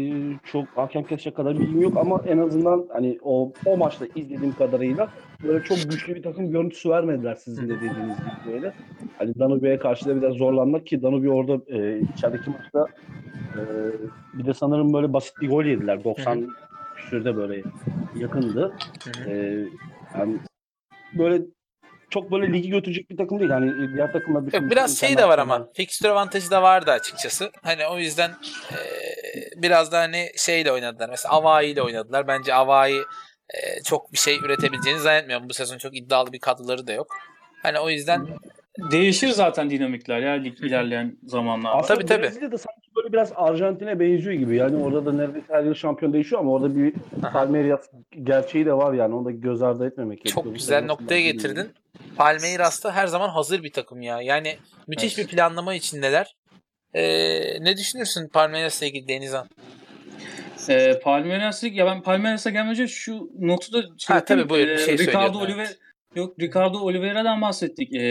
çok 0.44 0.68
hakem 0.76 1.04
kesecek 1.04 1.36
kadar 1.36 1.60
bilgim 1.60 1.82
yok 1.82 1.98
ama 1.98 2.22
en 2.28 2.38
azından 2.38 2.86
hani 2.94 3.18
o 3.24 3.52
o 3.66 3.78
maçta 3.78 4.06
izlediğim 4.16 4.54
kadarıyla 4.54 5.10
böyle 5.44 5.64
çok 5.64 5.78
güçlü 5.78 6.16
bir 6.16 6.24
takım 6.24 6.52
görüntüsü 6.52 6.90
vermediler 6.90 7.36
sizin 7.36 7.70
de 7.70 7.76
dediğiniz 7.76 8.18
gibi 8.18 8.54
böyle. 8.54 8.74
Hani 9.18 9.40
Danubia'ya 9.40 9.80
karşı 9.80 10.06
da 10.06 10.16
biraz 10.22 10.34
zorlanmak 10.34 10.88
ki 10.88 11.02
Danubia 11.02 11.32
orada 11.32 11.54
e, 11.68 12.00
içerideki 12.00 12.50
maçta 12.50 12.88
e, 13.56 13.62
bir 14.34 14.46
de 14.46 14.54
sanırım 14.54 14.94
böyle 14.94 15.14
basit 15.14 15.42
bir 15.42 15.50
gol 15.50 15.66
yediler. 15.66 16.04
90 16.04 16.48
küsürde 16.96 17.36
böyle 17.36 17.64
yakındı. 18.16 18.74
Ee, 19.28 19.66
yani 20.18 20.38
böyle 21.18 21.42
çok 22.14 22.32
böyle 22.32 22.54
ligi 22.54 22.70
götürecek 22.70 23.10
bir 23.10 23.18
takım 23.18 23.40
değil. 23.40 23.52
Hani 23.52 23.94
diğer 23.94 24.12
takımlar 24.12 24.46
bütün 24.46 24.62
Yok, 24.62 24.72
biraz 24.72 25.00
şey 25.00 25.18
de 25.18 25.28
var 25.28 25.40
ama. 25.40 25.68
Fixture 25.74 26.12
avantajı 26.12 26.52
da 26.52 26.64
vardı 26.64 26.92
açıkçası. 26.92 27.52
Hani 27.64 27.88
o 27.88 28.00
yüzden 28.00 28.30
e, 28.72 28.78
biraz 29.56 29.92
da 29.92 30.00
hani 30.00 30.28
şeyle 30.38 30.72
oynadılar. 30.72 31.10
Mesela 31.10 31.34
Avai 31.34 31.68
ile 31.68 31.82
oynadılar. 31.82 32.28
Bence 32.28 32.54
Avai 32.54 32.94
e, 33.50 33.84
çok 33.86 34.14
bir 34.14 34.18
şey 34.18 34.38
üretebileceğini 34.38 35.00
zannetmiyorum. 35.00 35.50
Bu 35.50 35.54
sezon 35.54 35.78
çok 35.78 35.98
iddialı 35.98 36.34
bir 36.34 36.40
kadroları 36.40 36.88
da 36.88 36.94
yok. 36.94 37.08
Hani 37.64 37.80
o 37.80 37.90
yüzden 37.90 38.28
Değişir 38.92 39.30
zaten 39.30 39.70
dinamikler 39.70 40.20
ya 40.20 40.32
lig 40.32 40.60
ilerleyen 40.60 41.18
zamanlarda. 41.24 41.78
Aslında 41.78 42.00
Tabii, 42.00 42.06
tabii. 42.08 42.24
Brezilya 42.24 42.52
da 42.52 42.58
sanki 42.58 42.83
böyle 42.96 43.14
biraz 43.14 43.32
Arjantin'e 43.36 44.00
benziyor 44.00 44.36
gibi. 44.36 44.56
Yani 44.56 44.84
orada 44.84 45.06
da 45.06 45.14
neredeyse 45.14 45.48
her 45.54 45.64
yıl 45.64 45.74
şampiyon 45.74 46.14
değişiyor 46.14 46.42
ama 46.42 46.52
orada 46.52 46.76
bir 46.76 46.94
Palmeiras 47.34 47.90
gerçeği 48.24 48.66
de 48.66 48.74
var 48.74 48.94
yani. 48.94 49.16
Onu 49.16 49.26
da 49.26 49.32
göz 49.32 49.62
ardı 49.62 49.88
etmemek 49.88 50.18
gerekiyor. 50.18 50.44
çok 50.44 50.56
güzel 50.56 50.86
noktaya 50.86 51.22
getirdin. 51.22 51.70
Palmeiras 52.16 52.84
da 52.84 52.92
her 52.92 53.08
zaman 53.08 53.30
hazır 53.30 53.64
bir 53.64 53.72
takım 53.72 54.02
ya. 54.02 54.22
Yani 54.22 54.58
müthiş 54.88 55.18
bir 55.18 55.28
planlama 55.28 55.76
içindeler. 55.76 56.36
E, 56.94 57.04
ne 57.64 57.78
düşünürsün 57.78 58.28
Palmeiras'la 58.28 58.86
ilgili 58.86 59.08
Denizhan? 59.08 59.48
E, 60.70 61.00
Palmeiras'ı 61.00 61.68
ya 61.68 61.86
ben 61.86 62.02
Palmeiras'a 62.02 62.50
gelmeden 62.50 62.86
şu 62.86 63.30
notu 63.40 63.74
da 63.74 63.82
şey 63.98 64.16
Ha, 64.16 64.26
tabii, 64.26 64.50
buyur, 64.50 64.68
bir 64.68 64.78
şey 64.78 64.98
Ricardo 64.98 65.04
söylüyordun, 65.04 65.40
evet. 65.40 65.50
Oliveira 65.50 65.70
Yok 66.16 66.40
Ricardo 66.40 66.80
Oliveira'dan 66.80 67.42
bahsettik. 67.42 67.94
E, 67.94 68.02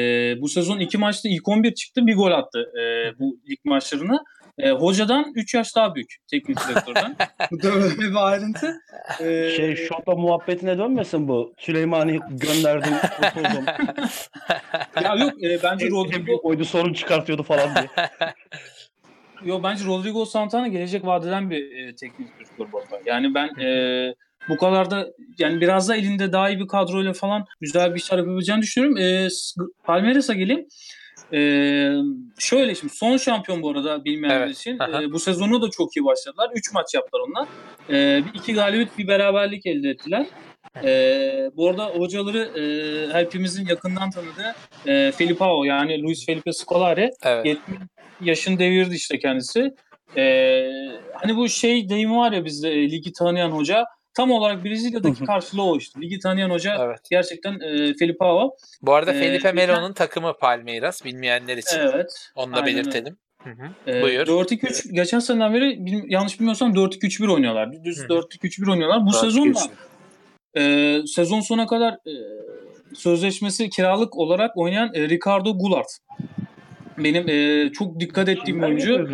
bu 0.41 0.49
sezon 0.49 0.79
iki 0.79 0.99
maçta 0.99 1.29
ilk 1.29 1.49
11 1.49 1.75
çıktı 1.75 2.07
bir 2.07 2.17
gol 2.17 2.31
attı 2.31 2.73
e, 2.81 2.83
bu 3.19 3.41
lig 3.51 3.59
maçlarına. 3.65 4.25
E, 4.59 4.71
hocadan 4.71 5.33
3 5.35 5.55
yaş 5.55 5.77
daha 5.77 5.95
büyük 5.95 6.17
teknik 6.31 6.59
direktörden. 6.69 7.17
bu 7.51 7.63
da 7.63 7.75
böyle 7.75 7.99
bir 7.99 8.29
ayrıntı. 8.29 8.81
E, 9.21 9.51
Şey 9.57 9.77
şopa 9.77 10.15
muhabbetine 10.15 10.79
dönmesin 10.79 11.29
bu. 11.29 11.55
Süleymani 11.59 12.21
gönderdim, 12.31 12.93
kurtuldum. 13.17 13.65
ya 15.03 15.15
yok 15.15 15.45
e, 15.45 15.63
bence 15.63 15.85
en, 15.87 15.91
en 15.91 15.97
Rodrigo 15.97 16.41
oydu 16.43 16.65
sorun 16.65 16.93
çıkartıyordu 16.93 17.43
falan 17.43 17.75
diye. 17.75 17.89
Yo 19.45 19.63
bence 19.63 19.85
Rodrigo 19.85 20.25
Santana 20.25 20.69
gelecek 20.69 21.07
vadeden 21.07 21.51
bir 21.51 21.77
e, 21.77 21.95
teknik 21.95 22.39
direktör 22.39 22.73
bu. 22.73 22.83
Yani 23.07 23.35
ben 23.35 23.61
e, 23.61 23.69
bu 24.49 24.57
kadar 24.57 24.91
da 24.91 25.07
yani 25.39 25.61
biraz 25.61 25.89
da 25.89 25.97
elinde 25.97 26.33
daha 26.33 26.51
iyi 26.51 26.61
bir 26.61 26.67
kadroyla 26.67 27.13
falan 27.13 27.47
güzel 27.61 27.95
bir 27.95 28.01
işler 28.01 28.19
yapabileceğini 28.19 28.63
düşünüyorum. 28.63 28.99
E, 28.99 29.29
Palmeiras'a 29.85 30.35
geleyim. 30.35 30.67
E, 31.35 31.39
şöyle 32.39 32.75
şimdi 32.75 32.93
son 32.95 33.17
şampiyon 33.17 33.63
bu 33.63 33.71
arada 33.71 34.05
bilmeyenler 34.05 34.47
Evet. 34.47 34.57
için. 34.57 34.79
Aha. 34.79 35.03
E, 35.03 35.13
bu 35.13 35.19
sezonu 35.19 35.63
da 35.63 35.71
çok 35.71 35.97
iyi 35.97 36.05
başladılar. 36.05 36.51
3 36.55 36.73
maç 36.75 36.95
yaptılar 36.95 37.23
onlar. 37.29 37.49
E, 37.91 38.25
bir 38.25 38.39
iki 38.39 38.55
galibiyet 38.55 38.99
bir 38.99 39.09
beraberlik 39.09 39.67
elde 39.67 39.89
ettiler. 39.91 40.27
E, 40.85 41.51
bu 41.57 41.69
arada 41.69 41.87
hocaları 41.87 42.39
e, 42.61 42.65
hepimizin 43.19 43.67
yakından 43.67 44.11
tanıdığı 44.11 44.55
e, 44.87 45.13
Felipao 45.13 45.65
yani 45.65 46.03
Luis 46.03 46.27
Felipe 46.27 46.53
Scolari 46.53 47.11
Evet. 47.25 47.47
70 47.47 47.79
yaşını 48.21 48.59
devirdi 48.59 48.95
işte 48.95 49.19
kendisi. 49.19 49.75
Ee, 50.17 50.69
hani 51.15 51.37
bu 51.37 51.49
şey 51.49 51.89
deyimi 51.89 52.17
var 52.17 52.33
ya 52.33 52.45
bizde 52.45 52.71
e, 52.71 52.91
ligi 52.91 53.13
tanıyan 53.13 53.51
hoca. 53.51 53.85
Tam 54.15 54.31
olarak 54.31 54.65
Brezilya'daki 54.65 55.25
karşılığı 55.25 55.63
o 55.63 55.77
işte. 55.79 56.01
Ligi 56.01 56.19
tanıyan 56.19 56.51
hoca 56.51 56.77
Evet. 56.81 56.99
gerçekten 57.11 57.61
e, 57.61 57.95
Felipao. 57.95 58.57
Bu 58.83 58.95
arada 58.95 59.11
Ee, 59.13 59.19
Felipe 59.19 59.37
geçen- 59.37 59.55
Melo'nun 59.55 59.93
takımı 59.93 60.39
Palmeiras 60.39 61.05
bilmeyenler 61.05 61.57
için. 61.57 61.79
Evet. 61.79 62.31
Onu 62.35 62.53
da 62.53 62.57
aynen 62.61 62.67
belirtelim. 62.77 63.17
Hı 63.43 63.51
hı. 63.51 63.91
Ee, 63.91 64.03
Buyur. 64.03 64.27
4-2-3 64.27 64.93
geçen 64.93 65.19
seneden 65.19 65.55
beri 65.55 65.87
bil- 65.87 66.05
yanlış 66.11 66.41
bilmiyorsam 66.41 66.73
4-2-3-1 66.75 67.29
oynuyorlar. 67.33 67.85
Düz 67.85 67.99
Hı 67.99 68.05
hı. 68.05 68.09
4-2-3-1 68.09 68.71
oynuyorlar. 68.71 69.07
Bu 69.07 69.13
sezon 69.13 69.55
da 69.55 69.61
e, 70.61 70.99
sezon 71.07 71.41
sona 71.41 71.67
kadar 71.67 71.93
e, 71.95 72.13
sözleşmesi 72.95 73.71
kiralık 73.71 74.17
olarak 74.17 74.57
oynayan 74.57 74.95
e, 74.95 75.09
Ricardo 75.09 75.59
Goulart. 75.59 75.99
Benim 77.05 77.29
e, 77.29 77.73
çok 77.73 78.01
dikkat 78.01 78.29
ettiğim 78.29 78.63
bir 78.63 78.67
oyuncu. 78.67 79.09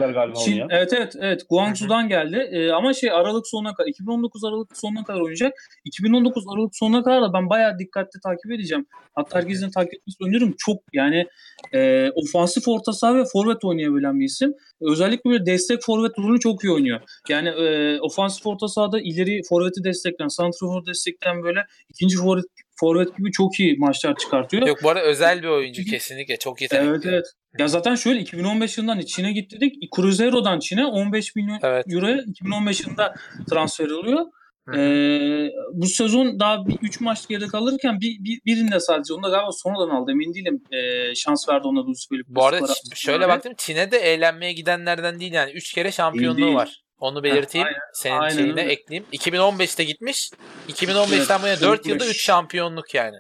Çin, 0.44 0.56
ya. 0.56 0.66
evet 0.70 0.92
evet 0.92 1.16
evet 1.20 1.42
Guangzhou'dan 1.50 2.08
geldi 2.08 2.48
Ee, 2.52 2.70
ama 2.70 2.92
şey 2.94 3.10
Aralık 3.10 3.46
sonuna 3.46 3.74
kadar 3.74 3.88
2019 3.88 4.44
Aralık 4.44 4.76
sonuna 4.76 5.04
kadar 5.04 5.20
oynayacak. 5.20 5.52
2019 5.84 6.44
Aralık 6.54 6.76
sonuna 6.76 7.02
kadar 7.02 7.22
da 7.22 7.32
ben 7.32 7.50
bayağı 7.50 7.78
dikkatli 7.78 8.20
takip 8.20 8.52
edeceğim. 8.52 8.86
Hatta 9.14 9.38
herkesin 9.38 9.70
takip 9.70 9.94
etmesini 9.94 10.28
öneririm. 10.28 10.54
Çok 10.58 10.82
yani 10.92 11.26
e, 11.72 12.10
ofansif 12.10 12.68
orta 12.68 12.92
saha 12.92 13.16
ve 13.16 13.24
forvet 13.32 13.64
oynayabilen 13.64 14.20
bir 14.20 14.24
isim. 14.24 14.54
Özellikle 14.80 15.30
böyle 15.30 15.46
destek 15.46 15.82
forvet 15.82 16.18
rolünü 16.18 16.40
çok 16.40 16.64
iyi 16.64 16.72
oynuyor. 16.72 17.00
Yani 17.28 17.48
e, 17.48 17.98
ofansif 18.00 18.46
orta 18.46 18.68
sahada 18.68 19.00
ileri 19.00 19.40
forveti 19.48 19.84
destekleyen, 19.84 20.28
santrafor 20.28 20.86
destekleyen 20.86 21.42
böyle 21.42 21.64
ikinci 21.88 22.16
forvet, 22.16 22.44
forvet 22.80 23.16
gibi 23.16 23.32
çok 23.32 23.60
iyi 23.60 23.78
maçlar 23.78 24.16
çıkartıyor. 24.16 24.66
Yok 24.66 24.78
bu 24.82 24.90
arada 24.90 25.04
özel 25.04 25.42
bir 25.42 25.48
oyuncu 25.48 25.84
kesinlikle. 25.84 26.36
Çok 26.36 26.62
yetenekli. 26.62 26.90
Evet 26.90 27.06
evet. 27.06 27.26
Ya 27.58 27.68
zaten 27.68 27.94
şöyle 27.94 28.20
2015 28.20 28.78
yılından 28.78 29.00
Çin'e 29.00 29.32
gitti 29.32 29.56
dedik. 29.60 29.92
Cruzero'dan 29.96 30.58
Çin'e 30.58 30.86
15 30.86 31.36
milyon 31.36 31.58
Evet. 31.62 31.84
euroya 31.90 32.22
2015 32.26 32.80
yılında 32.80 33.14
transfer 33.50 33.88
oluyor. 33.90 34.20
Hı. 34.68 34.76
Ee, 34.80 35.50
bu 35.72 35.86
sezon 35.86 36.40
daha 36.40 36.66
bir 36.66 36.76
3 36.82 37.00
maç 37.00 37.28
geride 37.28 37.46
kalırken 37.46 38.00
bir, 38.00 38.24
bir 38.24 38.40
birinde 38.46 38.80
sadece 38.80 39.14
onu 39.14 39.22
da 39.22 39.28
galiba 39.28 39.52
sonradan 39.52 39.90
aldı 39.90 40.10
emin 40.10 40.34
değilim. 40.34 40.62
Ee, 40.72 41.14
şans 41.14 41.48
verdi 41.48 41.66
ona 41.68 41.86
Luis 41.86 42.08
Felipe. 42.08 42.34
Bu 42.34 42.44
arada 42.46 42.74
şöyle 42.94 43.28
baktım 43.28 43.52
Çin'e 43.56 43.90
de 43.90 43.98
eğlenmeye 43.98 44.52
gidenlerden 44.52 45.20
değil 45.20 45.32
yani. 45.32 45.50
3 45.52 45.72
kere 45.72 45.92
şampiyonluğu 45.92 46.36
Değil, 46.36 46.46
değil. 46.46 46.56
var. 46.58 46.82
Onu 46.98 47.22
belirteyim. 47.22 47.66
aynen, 47.66 47.78
Senin 47.94 48.18
aynen 48.18 48.34
şeyine 48.36 48.50
öyle. 48.50 48.72
ekleyeyim. 48.72 49.06
2015'te 49.12 49.84
gitmiş. 49.84 50.30
2015'ten 50.68 51.42
bu 51.42 51.46
yana 51.46 51.52
Evet, 51.52 51.62
4 51.62 51.86
yılda 51.86 52.04
15. 52.04 52.16
3 52.16 52.24
şampiyonluk 52.24 52.94
yani. 52.94 53.16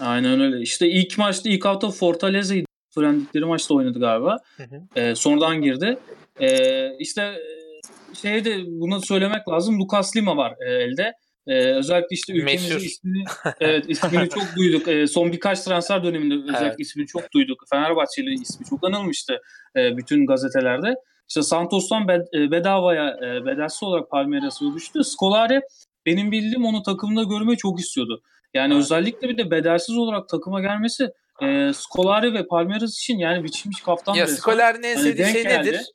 Aynen 0.00 0.40
öyle. 0.40 0.60
İşte 0.60 0.88
ilk 0.88 1.18
maçta 1.18 1.48
ilk 1.48 1.64
hafta 1.64 1.90
Fortaleza'yı 1.90 2.64
öğrendikleri 2.96 3.44
maçta 3.44 3.74
oynadı 3.74 4.00
galiba. 4.00 4.36
Hı 4.56 4.62
hı. 4.62 5.00
Ee, 5.00 5.14
sonradan 5.14 5.62
girdi. 5.62 5.98
Ee, 6.40 6.96
işte 6.98 7.22
e, 7.22 8.14
şey 8.14 8.44
de 8.44 8.64
bunu 8.66 9.00
söylemek 9.02 9.48
lazım. 9.48 9.80
Lucas 9.80 10.16
Lima 10.16 10.36
var 10.36 10.54
e, 10.66 10.72
elde. 10.72 11.12
Ee, 11.46 11.72
özellikle 11.72 12.14
işte 12.14 12.32
ülkemizin 12.32 12.68
Meşhur. 12.68 12.86
ismini, 12.86 13.24
evet, 13.60 13.84
ismini 13.88 14.28
çok 14.28 14.44
duyduk. 14.56 14.88
Ee, 14.88 15.06
son 15.06 15.32
birkaç 15.32 15.60
transfer 15.60 16.04
döneminde 16.04 16.34
özellikle 16.34 16.66
Evet. 16.66 16.80
ismini 16.80 17.06
çok 17.06 17.32
duyduk. 17.32 17.62
Fenerbahçeli 17.70 18.34
ismi 18.34 18.66
çok 18.66 18.84
anılmıştı 18.86 19.40
e, 19.76 19.96
bütün 19.96 20.26
gazetelerde. 20.26 20.94
İşte 21.28 21.42
Santos'tan 21.42 22.08
e, 22.08 22.50
bedavaya 22.50 23.08
e, 23.08 23.46
bedelsiz 23.46 23.82
olarak 23.82 24.10
Palmeiras'a 24.10 24.74
düştü. 24.74 25.04
Scolari 25.04 25.60
benim 26.06 26.32
bildiğim 26.32 26.64
onu 26.64 26.82
takımda 26.82 27.22
görmeyi 27.22 27.56
çok 27.56 27.80
istiyordu. 27.80 28.22
Yani 28.54 28.74
Evet. 28.74 28.84
özellikle 28.84 29.28
bir 29.28 29.38
de 29.38 29.50
bedelsiz 29.50 29.96
olarak 29.96 30.28
takıma 30.28 30.60
gelmesi 30.60 31.08
e, 31.42 31.72
Scolari 31.72 32.34
ve 32.34 32.46
Palmeiras 32.46 32.98
için 32.98 33.18
yani 33.18 33.44
biçilmiş 33.44 33.80
kaftan 33.80 34.14
Ya. 34.14 34.26
Scolari'nin 34.26 34.82
en 34.82 34.94
Hani 34.96 35.04
sevdiği 35.04 35.24
denk 35.26 35.34
şey 35.34 35.42
geldi. 35.42 35.68
nedir? 35.68 35.86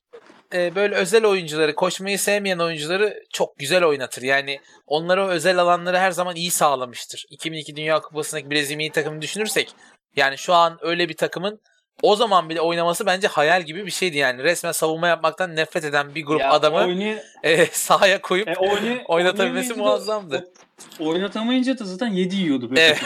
Ee, 0.53 0.75
böyle 0.75 0.95
özel 0.95 1.25
oyuncuları, 1.25 1.75
koşmayı 1.75 2.19
sevmeyen 2.19 2.59
oyuncuları 2.59 3.23
çok 3.33 3.57
güzel 3.57 3.83
oynatır. 3.83 4.21
Yani 4.21 4.59
onlara 4.85 5.27
özel 5.27 5.57
alanları 5.57 5.97
her 5.97 6.11
zaman 6.11 6.35
iyi 6.35 6.51
sağlamıştır. 6.51 7.25
2002 7.29 7.75
Dünya 7.75 8.01
Kupası'ndaki 8.01 8.51
Brezilya 8.51 8.91
takımını 8.91 9.21
düşünürsek 9.21 9.69
yani 10.15 10.37
şu 10.37 10.53
an 10.53 10.77
öyle 10.81 11.09
bir 11.09 11.15
takımın 11.17 11.59
o 12.03 12.15
zaman 12.15 12.49
bile 12.49 12.61
oynaması 12.61 13.05
bence 13.05 13.27
hayal 13.27 13.61
gibi 13.63 13.85
bir 13.85 13.91
şeydi 13.91 14.17
yani. 14.17 14.43
Resmen 14.43 14.71
savunma 14.71 15.07
yapmaktan 15.07 15.55
nefret 15.55 15.83
eden 15.83 16.15
bir 16.15 16.25
grup 16.25 16.41
Ya 16.41 16.51
adamı 16.51 16.77
oynay- 16.77 17.19
e, 17.43 17.65
sahaya 17.71 18.21
koyup 18.21 18.47
e, 18.47 18.51
oynay- 18.53 19.03
oynatabilmesi 19.07 19.69
da- 19.69 19.77
muazzamdı. 19.77 20.51
o- 20.99 21.07
Oynatamayınca 21.09 21.79
da 21.79 21.85
zaten 21.85 22.07
7 22.07 22.35
yiyordu. 22.35 22.69
böyle. 22.69 22.81
Evet. 22.81 23.01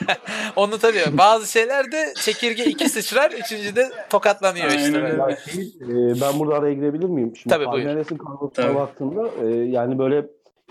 Onu 0.56 0.78
tabii 0.78 1.00
bazı 1.12 1.52
şeylerde 1.52 2.14
çekirge 2.16 2.64
iki 2.64 2.88
sıçrar, 2.88 3.30
üçüncü 3.30 3.76
de 3.76 3.90
tokatlanıyor 4.10 4.66
işte. 4.66 4.78
Aynen 4.80 4.94
böyle. 5.02 5.12
öyle. 5.22 5.22
Ya 5.22 5.36
şey, 5.36 5.62
e, 5.62 6.20
ben 6.20 6.38
burada 6.38 6.54
araya 6.58 6.74
girebilir 6.74 7.04
miyim? 7.08 7.32
Şimdi 7.36 7.54
Tabii, 7.54 7.66
buyur. 7.66 7.84
Palmeiras'ın 7.84 8.16
kadrosuna 8.16 8.74
baktığımda 8.74 9.28
e, 9.44 9.46
yani 9.48 9.98
böyle 9.98 10.26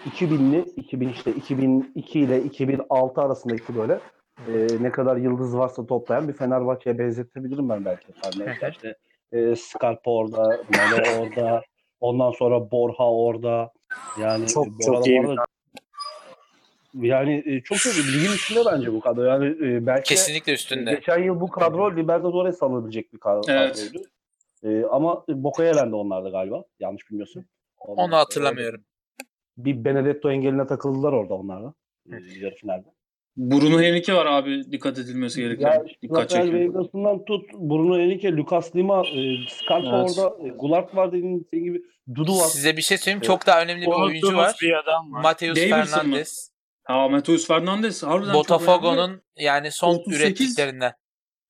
2000'li 0.09 0.65
2000 0.77 1.09
işte 1.09 1.31
2002 1.31 2.19
ile 2.19 2.43
2006 2.43 3.21
arasındaki 3.21 3.75
böyle 3.75 3.99
e, 4.47 4.67
ne 4.81 4.91
kadar 4.91 5.17
yıldız 5.17 5.57
varsa 5.57 5.85
toplayan 5.85 6.27
bir 6.27 6.33
Fenerbahçe'ye 6.33 6.99
benzetebilirim 6.99 7.69
ben 7.69 7.85
belki 7.85 8.07
Palmeiras'a. 8.23 8.67
İşte 8.69 8.95
e, 9.31 9.55
Scarpa 9.55 10.11
orada, 10.11 10.47
Melo 10.69 11.19
orada, 11.21 11.61
ondan 11.99 12.31
sonra 12.31 12.71
Borja 12.71 13.03
orada. 13.03 13.71
Yani 14.21 14.47
Çok- 14.47 14.67
çok 14.85 15.07
iyi 15.07 15.23
bu 15.23 15.29
arada- 15.31 15.45
yani 16.93 17.43
e, 17.45 17.61
çok 17.61 17.77
çok 17.77 17.93
iyi. 17.93 18.13
ligin 18.13 18.31
üstünde 18.33 18.59
bence 18.65 18.93
bu 18.93 18.99
kadro. 18.99 19.23
Yani 19.23 19.45
e, 19.45 19.85
belki 19.85 20.09
Kesinlikle 20.09 20.53
üstünde. 20.53 20.93
Geçen 20.93 21.23
yıl 21.23 21.39
bu 21.39 21.47
kadro 21.49 21.95
Libertadores 21.95 22.63
alınabilecek 22.63 23.13
bir 23.13 23.19
kadro- 23.19 23.51
Evet. 23.51 23.75
kadroydu. 23.75 24.07
Ee, 24.63 24.83
ama 24.91 25.23
Boca'ya 25.27 25.71
elendi 25.71 25.95
onlar 25.95 26.23
da 26.23 26.29
galiba. 26.29 26.63
Yanlış 26.79 27.09
bilmiyorsun. 27.09 27.45
Ondan 27.79 28.03
Onu 28.05 28.15
hatırlamıyorum. 28.15 28.81
Bir 29.57 29.85
Benedetto 29.85 30.31
engeline 30.31 30.67
takıldılar 30.67 31.13
orada 31.13 31.33
onlar 31.33 31.63
da. 31.63 31.73
e, 32.11 32.15
Yarı 32.39 32.55
finalde. 32.55 32.87
Bruno 33.37 33.81
Henrique 33.81 34.17
var 34.17 34.25
abi 34.25 34.71
dikkat 34.71 34.99
edilmesi 34.99 35.41
gereken. 35.41 35.67
Ya 35.67 35.83
dikkat 36.03 36.33
Rafael 36.33 36.45
çekiyor. 36.45 36.69
Vegas'ından 36.69 37.25
tut 37.25 37.53
Bruno 37.53 37.99
Henrique, 37.99 38.31
Lucas 38.31 38.75
Lima, 38.75 39.03
e, 39.07 39.21
Scarpa 39.49 39.97
Evet. 39.99 40.17
orada, 40.17 40.47
e, 40.47 40.49
Goulart 40.49 40.95
var 40.95 41.11
dediğin 41.11 41.47
senin 41.51 41.63
gibi 41.63 41.81
Dudu 42.15 42.37
var. 42.37 42.47
Size 42.47 42.77
bir 42.77 42.81
şey 42.81 42.97
söyleyeyim. 42.97 43.21
Çok 43.21 43.47
daha 43.47 43.61
önemli 43.61 43.81
bir 43.81 43.87
oyuncu 43.91 44.27
Unuttuğumuz 44.27 44.37
var. 44.37 44.55
bir 44.61 44.73
adam 44.73 45.13
var. 45.13 45.21
Mateus 45.21 45.57
Davidson 45.57 45.79
mı? 45.79 45.85
Fernandes. 45.85 46.49
Ha 46.83 47.09
Mateus 47.09 47.47
Fernandes 47.47 48.03
harbiden. 48.03 48.33
Botafogo'nun 48.33 49.21
yani 49.37 49.71
son 49.71 49.95
38 49.95 50.21
ürettiklerinden. 50.21 50.93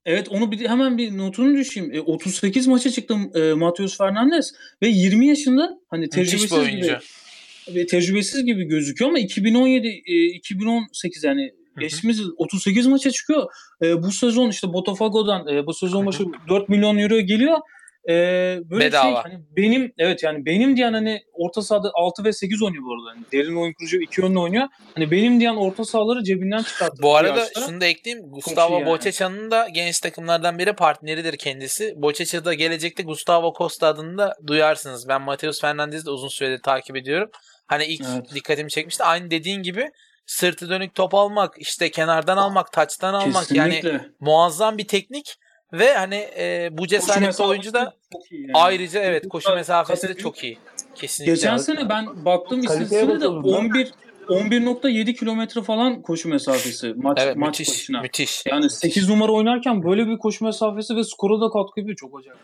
Evet 0.05 0.27
onu 0.29 0.51
bir 0.51 0.67
hemen 0.69 0.97
bir 0.97 1.17
notunu 1.17 1.57
düşeyim. 1.57 1.93
E, 1.93 2.01
38 2.01 2.67
maça 2.67 2.89
çıktı 2.89 3.15
e, 3.35 3.53
Mateus 3.53 3.97
Fernandes 3.97 4.53
ve 4.81 4.87
20 4.87 5.27
yaşında 5.27 5.69
hani 5.89 6.01
Müthiş 6.01 6.17
bir 6.17 6.25
tecrübesiz 6.25 6.57
oyuncu. 6.57 6.87
gibi 6.87 6.97
ve 7.79 7.85
tecrübesiz 7.85 8.45
gibi 8.45 8.63
gözüküyor 8.63 9.09
ama 9.09 9.19
2017 9.19 9.87
e, 9.87 10.25
2018 10.25 11.23
yani 11.23 11.51
geçtiğimiz 11.79 12.19
yıl 12.19 12.31
38 12.37 12.87
maça 12.87 13.11
çıkıyor. 13.11 13.49
E, 13.83 14.03
bu 14.03 14.11
sezon 14.11 14.49
işte 14.49 14.73
Botafogo'dan 14.73 15.47
e, 15.47 15.65
bu 15.65 15.73
sezon 15.73 16.05
başı 16.05 16.25
4 16.49 16.69
milyon 16.69 16.97
euro 16.97 17.19
geliyor. 17.19 17.57
E, 18.09 18.13
böyle 18.69 18.85
Bedava. 18.85 19.03
şey 19.03 19.31
hani 19.31 19.43
benim 19.57 19.93
evet 19.97 20.23
yani 20.23 20.45
benim 20.45 20.77
diyen 20.77 20.93
hani 20.93 21.21
orta 21.33 21.61
sahada 21.61 21.91
6 21.93 22.23
ve 22.23 22.33
8 22.33 22.61
oynuyor 22.61 22.83
bu 22.83 22.93
arada. 22.93 23.15
Yani 23.15 23.25
derin 23.31 23.55
oyun 23.55 23.73
kurucu 23.73 24.01
iki 24.01 24.21
yönlü 24.21 24.39
oynuyor. 24.39 24.67
Hani 24.95 25.11
benim 25.11 25.39
diyen 25.39 25.55
orta 25.55 25.85
sahaları 25.85 26.23
cebinden 26.23 26.63
çıkarttı. 26.63 27.01
Bu 27.01 27.15
arada 27.15 27.39
yaşta. 27.39 27.61
şunu 27.61 27.81
da 27.81 27.85
ekleyeyim. 27.85 28.31
Gustavo 28.31 28.73
yani. 28.73 28.85
Boceca'nın 28.85 29.51
da 29.51 29.67
genç 29.73 29.99
takımlardan 29.99 30.59
biri 30.59 30.73
partneridir 30.73 31.37
kendisi. 31.37 31.93
Boceca 31.97 32.45
da 32.45 32.53
gelecekte 32.53 33.03
Gustavo 33.03 33.53
Costa 33.57 33.87
adını 33.87 34.17
da 34.17 34.35
duyarsınız. 34.47 35.07
Ben 35.07 35.21
Mateus 35.21 35.61
Fernandez'i 35.61 36.05
de 36.05 36.09
uzun 36.09 36.27
süredir 36.27 36.61
takip 36.61 36.95
ediyorum. 36.95 37.29
Hani 37.67 37.85
ilk 37.85 38.01
Evet. 38.13 38.33
dikkatimi 38.33 38.69
çekmişti. 38.69 39.03
Aynı 39.03 39.31
dediğin 39.31 39.63
gibi 39.63 39.91
sırtı 40.25 40.69
dönük 40.69 40.95
top 40.95 41.13
almak, 41.13 41.55
işte 41.57 41.91
kenardan 41.91 42.37
almak, 42.37 42.71
taçtan 42.71 43.13
almak 43.13 43.51
yani 43.51 43.73
Kesinlikle. 43.73 44.09
muazzam 44.19 44.77
bir 44.77 44.87
teknik 44.87 45.35
ve 45.73 45.93
hani 45.93 46.27
e, 46.37 46.69
bu 46.71 46.87
cesaretli 46.87 47.43
oyuncu 47.43 47.73
da 47.73 47.93
yani. 48.31 48.51
ayrıca 48.53 48.99
evet 48.99 49.27
koşu 49.29 49.55
mesafesi 49.55 50.09
de 50.09 50.13
çok 50.13 50.43
iyi. 50.43 50.57
Kesinlikle. 50.95 51.33
Geçen 51.33 51.57
sene 51.57 51.89
ben 51.89 52.25
baktım 52.25 52.61
Kaliteye 52.61 52.83
istatistiğine 52.83 53.21
de 53.21 53.35
bakıyoruz 53.35 53.53
lan. 53.53 53.65
11 53.65 53.91
11.7 54.29 55.13
kilometre 55.13 55.61
falan 55.61 56.01
koşu 56.01 56.29
mesafesi 56.29 56.93
maç 56.95 57.17
evet 57.21 57.35
maç 57.35 57.59
müthiş, 57.59 57.69
başına. 57.69 58.01
müthiş. 58.01 58.43
Yani 58.45 58.69
8 58.69 59.09
numara 59.09 59.31
oynarken 59.31 59.83
böyle 59.83 60.07
bir 60.07 60.17
koşu 60.17 60.45
mesafesi 60.45 60.95
ve 60.95 61.03
skora 61.03 61.41
da 61.41 61.49
katkı 61.49 61.79
yapıyor 61.79 61.97
çok 61.97 62.19
acayip. 62.19 62.39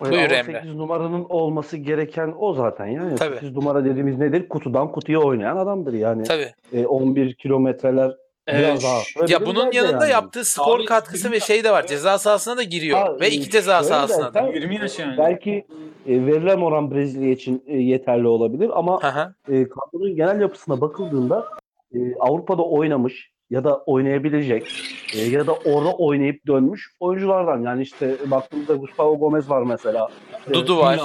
Ama 0.00 0.10
Buyur 0.10 0.28
8 0.28 0.48
Emre. 0.48 0.76
numaranın 0.78 1.26
olması 1.28 1.76
gereken 1.76 2.34
o 2.38 2.52
zaten 2.54 2.86
yani. 2.86 3.16
Tabii. 3.16 3.34
8 3.34 3.52
numara 3.56 3.84
dediğimiz 3.84 4.18
nedir? 4.18 4.48
Kutudan 4.48 4.92
kutuya 4.92 5.20
oynayan 5.20 5.56
adamdır 5.56 5.92
yani. 5.92 6.22
Tabii. 6.24 6.52
E, 6.72 6.86
11 6.86 7.34
kilometreler 7.34 8.12
biraz 8.48 8.84
Evet. 8.84 8.84
daha. 9.18 9.26
Ya 9.28 9.46
bunun 9.46 9.72
yanında 9.72 10.06
yaptığı 10.06 10.44
skor 10.44 10.78
Abi, 10.78 10.84
katkısı 10.84 11.30
ve 11.32 11.40
şey 11.40 11.64
de 11.64 11.70
var. 11.70 11.86
Ceza 11.86 12.18
sahasına 12.18 12.56
da 12.56 12.62
giriyor. 12.62 12.98
Ha, 12.98 13.20
ve 13.20 13.30
iki 13.30 13.50
ceza 13.50 13.72
şöyle 13.72 13.88
sahasına 13.88 14.34
da. 14.34 14.34
dersen, 14.34 14.52
20 14.60 14.74
yaş 14.76 14.98
yani. 14.98 15.18
Belki 15.18 15.66
e, 16.06 16.26
verilen 16.26 16.58
oran 16.60 16.90
Brezilya 16.90 17.30
için 17.30 17.64
e, 17.66 17.76
yeterli 17.78 18.26
olabilir 18.28 18.70
ama 18.74 19.02
Hı 19.02 19.08
hı. 19.08 19.34
e, 19.54 19.68
kadronun 19.68 20.16
genel 20.16 20.40
yapısına 20.40 20.80
bakıldığında 20.80 21.46
e, 21.94 21.98
Avrupa'da 22.20 22.62
oynamış 22.62 23.30
ya 23.50 23.64
da 23.64 23.78
oynayabilecek 23.78 24.72
e, 25.14 25.20
ya 25.20 25.46
da 25.46 25.52
orada 25.52 25.92
oynayıp 25.92 26.46
dönmüş 26.46 26.90
oyunculardan. 27.00 27.62
Yani 27.62 27.82
işte 27.82 28.16
baktığımızda 28.26 28.74
Gustavo 28.74 29.18
Gomez 29.18 29.50
var 29.50 29.62
mesela. 29.62 30.08
E, 30.50 30.54
Dudu 30.54 30.78
var. 30.78 31.00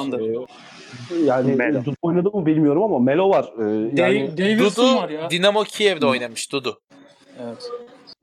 E, 1.11 1.15
yani 1.15 1.55
Melo. 1.55 1.85
Dudu 1.85 1.95
oynadı 2.01 2.31
mı 2.31 2.45
bilmiyorum 2.45 2.83
ama 2.83 2.99
Melo 2.99 3.29
var. 3.29 3.45
E, 3.59 3.91
yani, 4.01 4.37
Dave, 4.37 4.59
Dudu 4.59 4.95
var 4.95 5.09
ya. 5.09 5.29
Dinamo 5.29 5.63
Kiev'de 5.63 6.05
oynamış 6.05 6.51
Dudu. 6.51 6.79
Evet. 7.43 7.69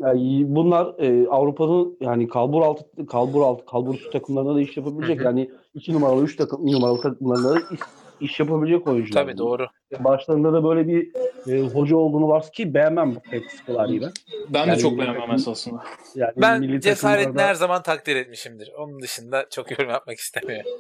yani 0.00 0.44
bunlar 0.46 0.94
e, 0.98 1.28
Avrupa'nın 1.28 1.96
yani 2.00 2.28
kalbur 2.28 2.62
altı 2.62 3.06
kalbur 3.06 3.42
altı 3.42 3.66
kalbur 3.66 3.94
üstü 3.94 4.10
takımlarında 4.10 4.54
da 4.54 4.60
iş 4.60 4.76
yapabilecek. 4.76 5.18
Hı 5.18 5.22
hı. 5.22 5.26
Yani 5.26 5.50
iki 5.74 5.92
numaralı 5.92 6.24
üç 6.24 6.36
takım 6.36 6.72
numaralı 6.72 7.00
takımlarında 7.00 7.54
da 7.54 7.58
iş, 7.58 7.80
iş 8.20 8.40
yapabilecek 8.40 8.86
oyuncular. 8.88 9.22
Tabii 9.22 9.38
doğru. 9.38 9.66
Başlarında 9.98 10.52
da 10.52 10.64
böyle 10.64 10.88
bir 10.88 11.12
e, 11.52 11.60
hoca 11.68 11.96
olduğunu 11.96 12.28
varsa 12.28 12.50
ki 12.50 12.74
beğenmem 12.74 13.14
bu 13.14 13.20
Pep 13.20 13.42
Scolari'yi 13.50 14.00
ben. 14.00 14.12
Ben 14.48 14.66
de 14.66 14.70
Yani- 14.70 14.80
çok 14.80 14.98
beğenmem 14.98 15.30
esasında. 15.30 15.82
Yani 16.14 16.32
Ben 16.36 16.60
milli 16.60 16.80
cesaretini 16.80 17.24
takımlarda- 17.24 17.48
her 17.48 17.54
zaman 17.54 17.82
takdir 17.82 18.16
etmişimdir. 18.16 18.72
Onun 18.78 19.00
dışında 19.00 19.46
çok 19.50 19.70
yorum 19.70 19.90
yapmak 19.90 20.16
istemiyorum. 20.18 20.70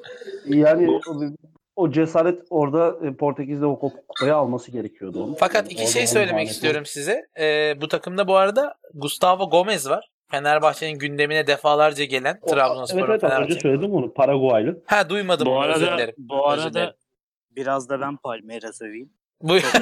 Yani 0.46 0.90
o, 0.90 1.00
o 1.76 1.90
cesaret 1.90 2.42
orada 2.50 2.96
e, 3.06 3.12
Portekiz'de 3.16 3.66
o 3.66 3.72
kup- 3.80 4.06
kupayı 4.08 4.34
alması 4.36 4.70
gerekiyordu. 4.70 5.24
Onun. 5.24 5.34
Fakat 5.34 5.66
iki 5.72 5.80
Orada 5.82 5.92
şey 5.92 6.06
söylemek 6.06 6.34
laneti. 6.34 6.50
istiyorum 6.50 6.86
size. 6.86 7.26
Ee, 7.40 7.74
bu 7.80 7.88
takımda 7.88 8.28
bu 8.28 8.36
arada 8.36 8.74
Gustavo 8.94 9.50
Gomez 9.50 9.90
var. 9.90 10.08
Fenerbahçe'nin 10.30 10.98
gündemine 10.98 11.46
defalarca 11.46 12.04
gelen 12.04 12.40
Trabzonspor'un 12.50 13.00
Evet 13.00 13.10
evet 13.10 13.24
az 13.24 13.30
önce 13.30 13.36
Fenerbahçe. 13.36 13.60
söyledim 13.60 13.92
onu 13.92 14.12
Paraguaylı. 14.14 14.82
Ha 14.86 15.08
duymadım 15.10 15.46
Bu 15.46 15.50
onu 15.50 15.66
özür 15.66 15.86
arada, 15.86 15.98
dilerim. 15.98 16.14
bu 16.18 16.52
Özür 16.52 16.70
dilerim. 16.70 16.86
arada 16.86 16.96
biraz 17.56 17.88
da 17.88 18.00
ben 18.00 18.16
Palmeiras 18.16 18.82
öveyim. 18.82 19.10
Buyur. 19.42 19.62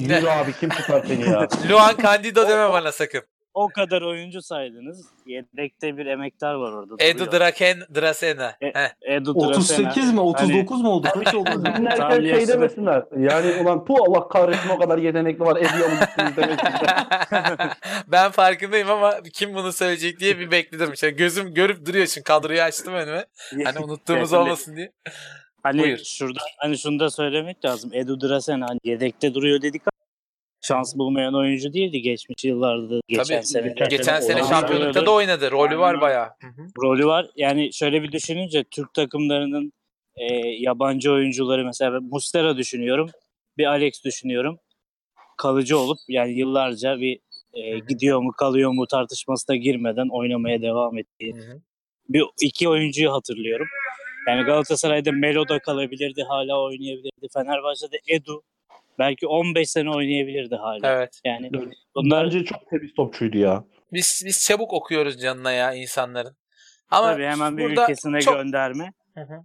Yürü 0.00 0.28
abi 0.28 0.52
kim 0.60 0.68
tutar 0.70 1.04
seni 1.06 1.30
ya? 1.30 1.48
Luan 1.70 1.96
Candido 2.02 2.48
deme 2.48 2.72
bana 2.72 2.92
sakın. 2.92 3.22
O 3.54 3.68
kadar 3.68 4.02
oyuncu 4.02 4.42
saydınız. 4.42 5.06
Yedekte 5.26 5.96
bir 5.96 6.06
emektar 6.06 6.54
var 6.54 6.72
orada. 6.72 6.94
Edu. 6.98 7.32
Draken 7.32 7.80
Drasena. 7.94 8.56
E- 8.60 8.72
Heh. 8.74 8.88
Edu 9.16 9.30
38 9.30 9.78
mi? 9.78 9.84
Drasena. 9.84 10.20
39 10.22 10.82
mu 10.82 10.90
oldu? 10.90 11.08
Kaç 11.14 11.34
oldu? 11.34 11.64
Dinlerken 11.64 12.36
şey 12.36 12.48
demesinler. 12.48 13.04
Yani 13.18 13.62
ulan 13.62 13.88
bu 13.88 14.04
Allah 14.04 14.28
kahretsin 14.28 14.68
o 14.68 14.78
kadar 14.78 14.98
yetenekli 14.98 15.40
var 15.40 15.56
ediyor 15.56 15.90
mu 15.90 15.96
gittiniz 16.00 16.36
demesinler. 16.36 17.06
ben 18.06 18.30
farkındayım 18.30 18.90
ama 18.90 19.14
kim 19.32 19.54
bunu 19.54 19.72
söyleyecek 19.72 20.20
diye 20.20 20.38
bir 20.38 20.50
bekledim. 20.50 20.92
İşte 20.92 21.10
gözüm 21.10 21.54
görüp 21.54 21.86
duruyor 21.86 22.06
şimdi 22.06 22.24
kadroyu 22.24 22.62
açtım 22.62 22.94
önüme. 22.94 23.26
Hani 23.64 23.78
unuttuğumuz 23.78 24.32
olmasın 24.32 24.76
diye. 24.76 24.92
Hani 25.62 25.82
Buyur. 25.82 25.98
şurada 25.98 26.40
hani 26.58 26.78
şunu 26.78 26.98
da 26.98 27.10
söylemek 27.10 27.64
lazım. 27.64 27.90
Edu 27.94 28.20
Drasena 28.20 28.68
hani 28.68 28.78
yedekte 28.84 29.34
duruyor 29.34 29.62
dedik 29.62 29.82
ama 29.82 30.06
şans 30.62 30.96
bulmayan 30.96 31.34
oyuncu 31.34 31.72
değildi 31.72 32.02
geçmiş 32.02 32.44
yıllarda. 32.44 33.00
Geçen 33.08 33.24
Tabii. 33.24 33.46
sene. 33.46 33.74
Geçen 33.90 34.20
sene 34.20 34.44
şampiyonlukta 34.44 35.06
da 35.06 35.10
oynadı. 35.10 35.50
Rolü 35.50 35.78
var 35.78 36.00
bayağı. 36.00 36.26
Hı 36.26 36.46
hı. 36.46 36.66
rolü 36.82 37.06
var. 37.06 37.30
Yani 37.36 37.72
şöyle 37.72 38.02
bir 38.02 38.12
düşününce 38.12 38.64
Türk 38.70 38.94
takımlarının 38.94 39.72
e, 40.16 40.34
yabancı 40.58 41.12
oyuncuları 41.12 41.64
mesela 41.64 42.00
Mustera 42.00 42.56
düşünüyorum. 42.56 43.10
Bir 43.58 43.66
Alex 43.66 44.04
düşünüyorum. 44.04 44.58
Kalıcı 45.36 45.78
olup 45.78 45.98
yani 46.08 46.32
yıllarca 46.32 46.98
bir 46.98 47.18
e, 47.54 47.78
gidiyor 47.78 48.20
mu 48.20 48.32
kalıyor 48.32 48.70
mu 48.70 48.86
tartışmasına 48.86 49.56
girmeden 49.56 50.08
oynamaya 50.08 50.62
devam 50.62 50.98
ettiği 50.98 51.34
Hı 51.34 51.38
hı. 51.38 51.60
bir 52.08 52.24
iki 52.42 52.68
oyuncuyu 52.68 53.12
hatırlıyorum. 53.12 53.66
Yani 54.28 54.42
Galatasaray'da 54.42 55.12
Melo 55.12 55.48
da 55.48 55.58
kalabilirdi, 55.58 56.22
hala 56.22 56.62
oynayabilirdi. 56.62 57.28
Fenerbahçe'de 57.34 58.00
Edu 58.06 58.42
belki 58.98 59.26
15 59.26 59.70
sene 59.70 59.90
oynayabilirdi 59.90 60.54
hala. 60.54 60.92
Evet. 60.92 61.20
Yani 61.24 61.50
bunlar 61.94 62.24
Bence 62.24 62.44
çok 62.44 62.70
temiz 62.70 62.94
topçuydu 62.94 63.38
ya. 63.38 63.64
Biz 63.92 64.22
biz 64.26 64.44
çabuk 64.46 64.72
okuyoruz 64.72 65.20
canına 65.20 65.52
ya 65.52 65.74
insanların. 65.74 66.36
Ama 66.90 67.12
tabii 67.12 67.24
hemen 67.24 67.56
bir 67.56 67.70
ülkesine 67.70 68.20
çok, 68.20 68.34
gönderme. 68.34 68.92
Hı 69.14 69.20
hı. 69.20 69.44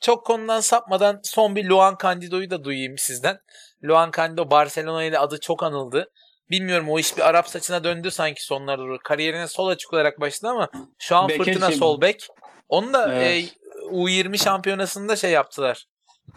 çok 0.00 0.26
konudan 0.26 0.60
sapmadan 0.60 1.20
son 1.22 1.56
bir 1.56 1.64
Luan 1.64 1.96
Candido'yu 2.02 2.50
da 2.50 2.64
duyayım 2.64 2.98
sizden. 2.98 3.38
Luan 3.84 4.10
Candido 4.16 4.50
Barcelona 4.50 5.04
ile 5.04 5.18
adı 5.18 5.40
çok 5.40 5.62
anıldı. 5.62 6.10
Bilmiyorum 6.50 6.88
o 6.88 6.98
iş 6.98 7.16
bir 7.16 7.28
Arap 7.28 7.48
saçına 7.48 7.84
döndü 7.84 8.10
sanki 8.10 8.44
sonlara 8.44 8.78
doğru. 8.78 8.98
Kariyerine 9.04 9.48
sol 9.48 9.68
açık 9.68 9.92
olarak 9.92 10.20
başladı 10.20 10.52
ama 10.52 10.68
şu 10.98 11.16
an 11.16 11.28
Beke 11.28 11.44
fırtına 11.44 11.70
sol 11.70 12.00
bek. 12.00 12.28
Onu 12.68 12.92
da 12.92 13.14
Evet. 13.14 13.56
E, 13.84 13.94
U20 13.94 14.38
şampiyonasında 14.44 15.16
şey 15.16 15.30
yaptılar. 15.30 15.86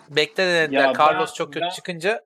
Bekle 0.10 0.44
de 0.48 0.54
dediler. 0.54 0.82
Ya 0.82 0.94
ben- 1.00 1.06
Carlos 1.06 1.34
çok 1.34 1.54
kötü 1.54 1.66
ben- 1.66 1.70
çıkınca 1.70 2.26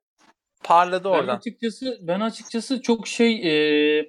parladı 0.63 1.03
Ben 1.03 1.09
oradan. 1.09 1.38
açıkçası 1.38 1.97
ben 2.01 2.19
açıkçası 2.19 2.82
çok 2.82 3.07
şey 3.07 3.34
e, 3.34 4.05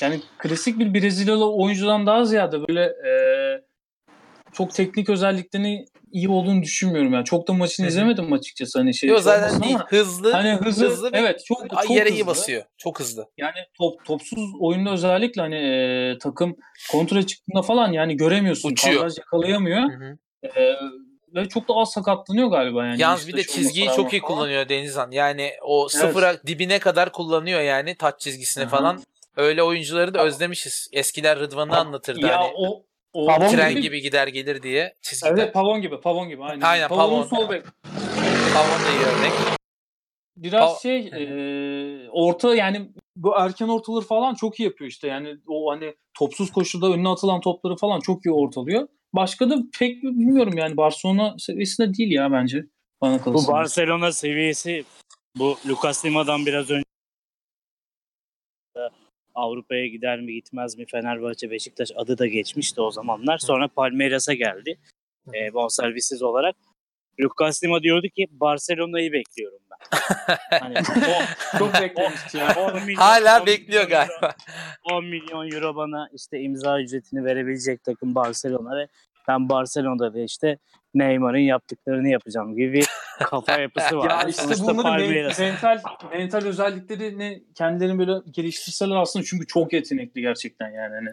yani 0.00 0.20
klasik 0.38 0.78
bir 0.78 0.94
Brezilyalı 0.94 1.54
oyuncudan 1.54 2.06
daha 2.06 2.24
ziyade 2.24 2.68
böyle 2.68 2.82
e, 2.84 3.12
çok 4.52 4.74
teknik 4.74 5.10
özelliklerini 5.10 5.84
iyi 6.12 6.28
olduğunu 6.28 6.62
düşünmüyorum 6.62 7.12
yani. 7.12 7.24
Çok 7.24 7.48
da 7.48 7.52
maçını 7.52 7.84
Hı 7.86 7.88
hı. 7.88 7.90
izlemedim 7.92 8.32
açıkçası 8.32 8.78
hani 8.78 8.94
şey. 8.94 9.08
Yok 9.10 9.18
şey 9.18 9.22
zaten 9.22 9.62
değil. 9.62 9.74
ama 9.74 9.86
Hızlı. 9.88 10.32
Hani 10.32 10.50
hızlı, 10.52 10.86
hızlı 10.90 11.12
ve 11.12 11.18
evet 11.18 11.44
çok 11.44 11.70
çok 11.70 11.90
yere 11.90 12.04
hızlı. 12.04 12.18
iyi 12.18 12.26
basıyor. 12.26 12.64
Çok 12.78 13.00
hızlı. 13.00 13.26
Yani 13.36 13.56
top 13.78 14.04
topsuz 14.04 14.50
oyunda 14.60 14.90
özellikle 14.90 15.42
hani 15.42 15.56
e, 15.56 16.18
takım 16.18 16.56
kontra 16.92 17.26
çıktığında 17.26 17.62
falan 17.62 17.92
yani 17.92 18.16
göremiyorsun. 18.16 18.72
Uçuyor. 18.72 18.96
Kadraj 18.96 19.18
yakalayamıyor. 19.18 19.82
Hı 19.82 20.18
hı. 20.44 20.60
E, 20.60 20.76
ve 21.34 21.48
çok 21.48 21.68
da 21.68 21.74
az 21.74 21.92
sakatlanıyor 21.92 22.48
galiba 22.48 22.86
yani. 22.86 23.00
Yalnız 23.00 23.28
bir 23.28 23.36
de 23.36 23.42
çizgiyi 23.42 23.86
çok 23.96 24.12
iyi 24.12 24.20
falan. 24.20 24.34
kullanıyor 24.34 24.68
Denizhan. 24.68 25.10
Yani 25.10 25.52
o 25.62 25.88
sıfıra 25.88 26.42
dibine 26.46 26.78
kadar 26.78 27.12
kullanıyor 27.12 27.60
yani 27.60 27.94
taç 27.96 28.20
çizgisine 28.20 28.64
Hı 28.64 28.66
hı. 28.66 28.70
falan. 28.70 29.02
Öyle 29.36 29.62
oyuncuları 29.62 30.14
da 30.14 30.24
özlemişiz. 30.24 30.88
Eskiler 30.92 31.38
Rıdvan'ı 31.38 31.78
anlatırdı 31.78 32.26
Ya 32.26 32.38
hani. 32.40 32.52
o, 32.56 32.82
o 33.12 33.26
Pavon 33.26 33.48
Tren 33.48 33.70
gibi- 33.70 33.80
gibi 33.82 34.00
gider 34.00 34.26
gelir 34.28 34.62
diye 34.62 34.94
çizgide. 35.02 35.30
Evet 35.30 35.54
pavon 35.54 35.80
gibi 35.80 36.00
pavon 36.00 36.28
gibi 36.28 36.42
aynen. 36.44 36.60
Aynen, 36.60 36.88
Pavon'un 36.88 37.28
pavon. 37.28 37.42
sol 37.44 37.50
bek. 37.50 37.62
Pavon 38.54 38.84
da 38.86 38.90
iyi 38.90 39.06
örnek. 39.06 39.32
Biraz 40.36 40.70
Pav- 40.70 40.82
şey 40.82 40.98
e, 41.06 42.10
orta 42.10 42.54
yani 42.54 42.90
bu 43.16 43.34
erken 43.38 43.68
ortaları 43.68 44.04
falan 44.04 44.34
çok 44.34 44.60
iyi 44.60 44.64
yapıyor 44.64 44.90
işte. 44.90 45.08
Yani 45.08 45.36
o 45.48 45.70
hani 45.72 45.94
topsuz 46.18 46.52
koşuda 46.52 46.86
önüne 46.86 47.08
atılan 47.08 47.40
topları 47.40 47.76
falan 47.76 48.00
çok 48.00 48.26
iyi 48.26 48.32
ortalıyor. 48.32 48.88
Başka 49.12 49.50
da 49.50 49.56
pek 49.78 50.02
bilmiyorum 50.02 50.56
yani 50.56 50.76
Barcelona 50.76 51.34
seviyesinde 51.38 51.94
değil 51.94 52.10
ya 52.10 52.32
bence. 52.32 52.66
Bana 53.00 53.18
Bu 53.18 53.22
kalırsa. 53.22 53.52
Barcelona 53.52 54.12
seviyesi 54.12 54.84
bu 55.36 55.56
Lucas 55.68 56.04
Lima'dan 56.04 56.46
biraz 56.46 56.70
önce 56.70 56.84
Avrupa'ya 59.34 59.86
gider 59.86 60.20
mi 60.20 60.32
gitmez 60.32 60.78
mi 60.78 60.86
Fenerbahçe 60.86 61.50
Beşiktaş 61.50 61.90
adı 61.96 62.18
da 62.18 62.26
geçmişti 62.26 62.80
o 62.80 62.90
zamanlar. 62.90 63.38
Sonra 63.38 63.68
Palmeiras'a 63.68 64.34
geldi. 64.34 64.78
E, 65.34 65.54
bonservisiz 65.54 66.22
olarak. 66.22 66.56
Lucas 67.20 67.64
Lima 67.64 67.82
diyordu 67.82 68.06
ki 68.08 68.26
Barcelona'yı 68.30 69.12
bekliyorum 69.12 69.58
ben. 69.70 69.78
hani 70.60 70.74
o, 70.78 71.58
çok 71.58 71.74
beklemişti 71.74 72.38
ya. 72.38 72.54
10 72.56 72.72
milyon- 72.78 72.94
Hala 73.00 73.40
10 73.40 73.46
bekliyor 73.46 73.84
milyon 73.86 74.00
euro- 74.00 74.08
galiba. 74.20 74.34
10 74.92 75.04
milyon 75.04 75.50
euro 75.50 75.76
bana 75.76 76.08
işte 76.14 76.40
imza 76.40 76.80
ücretini 76.80 77.24
verebilecek 77.24 77.84
takım 77.84 78.14
Barcelona 78.14 78.76
ve 78.76 78.88
ben 79.28 79.48
Barcelona'da 79.48 80.14
da 80.14 80.20
işte 80.20 80.58
Neymar'ın 80.94 81.38
yaptıklarını 81.38 82.08
yapacağım 82.08 82.56
gibi 82.56 82.72
bir 82.72 82.86
kafa 83.24 83.60
yapısı 83.60 83.98
var. 83.98 84.10
Ya 84.10 84.22
işte 84.28 84.42
Sonuçta 84.42 84.66
bunların 84.76 85.00
men- 85.10 85.32
mental 85.40 85.78
mental 86.12 86.44
özelliklerini 86.46 87.42
kendilerini 87.54 87.98
böyle 87.98 88.12
geliştirseler 88.30 88.96
aslında 88.96 89.24
çünkü 89.24 89.46
çok 89.46 89.72
yetenekli 89.72 90.20
gerçekten 90.20 90.70
yani 90.70 90.94
hani. 90.94 91.08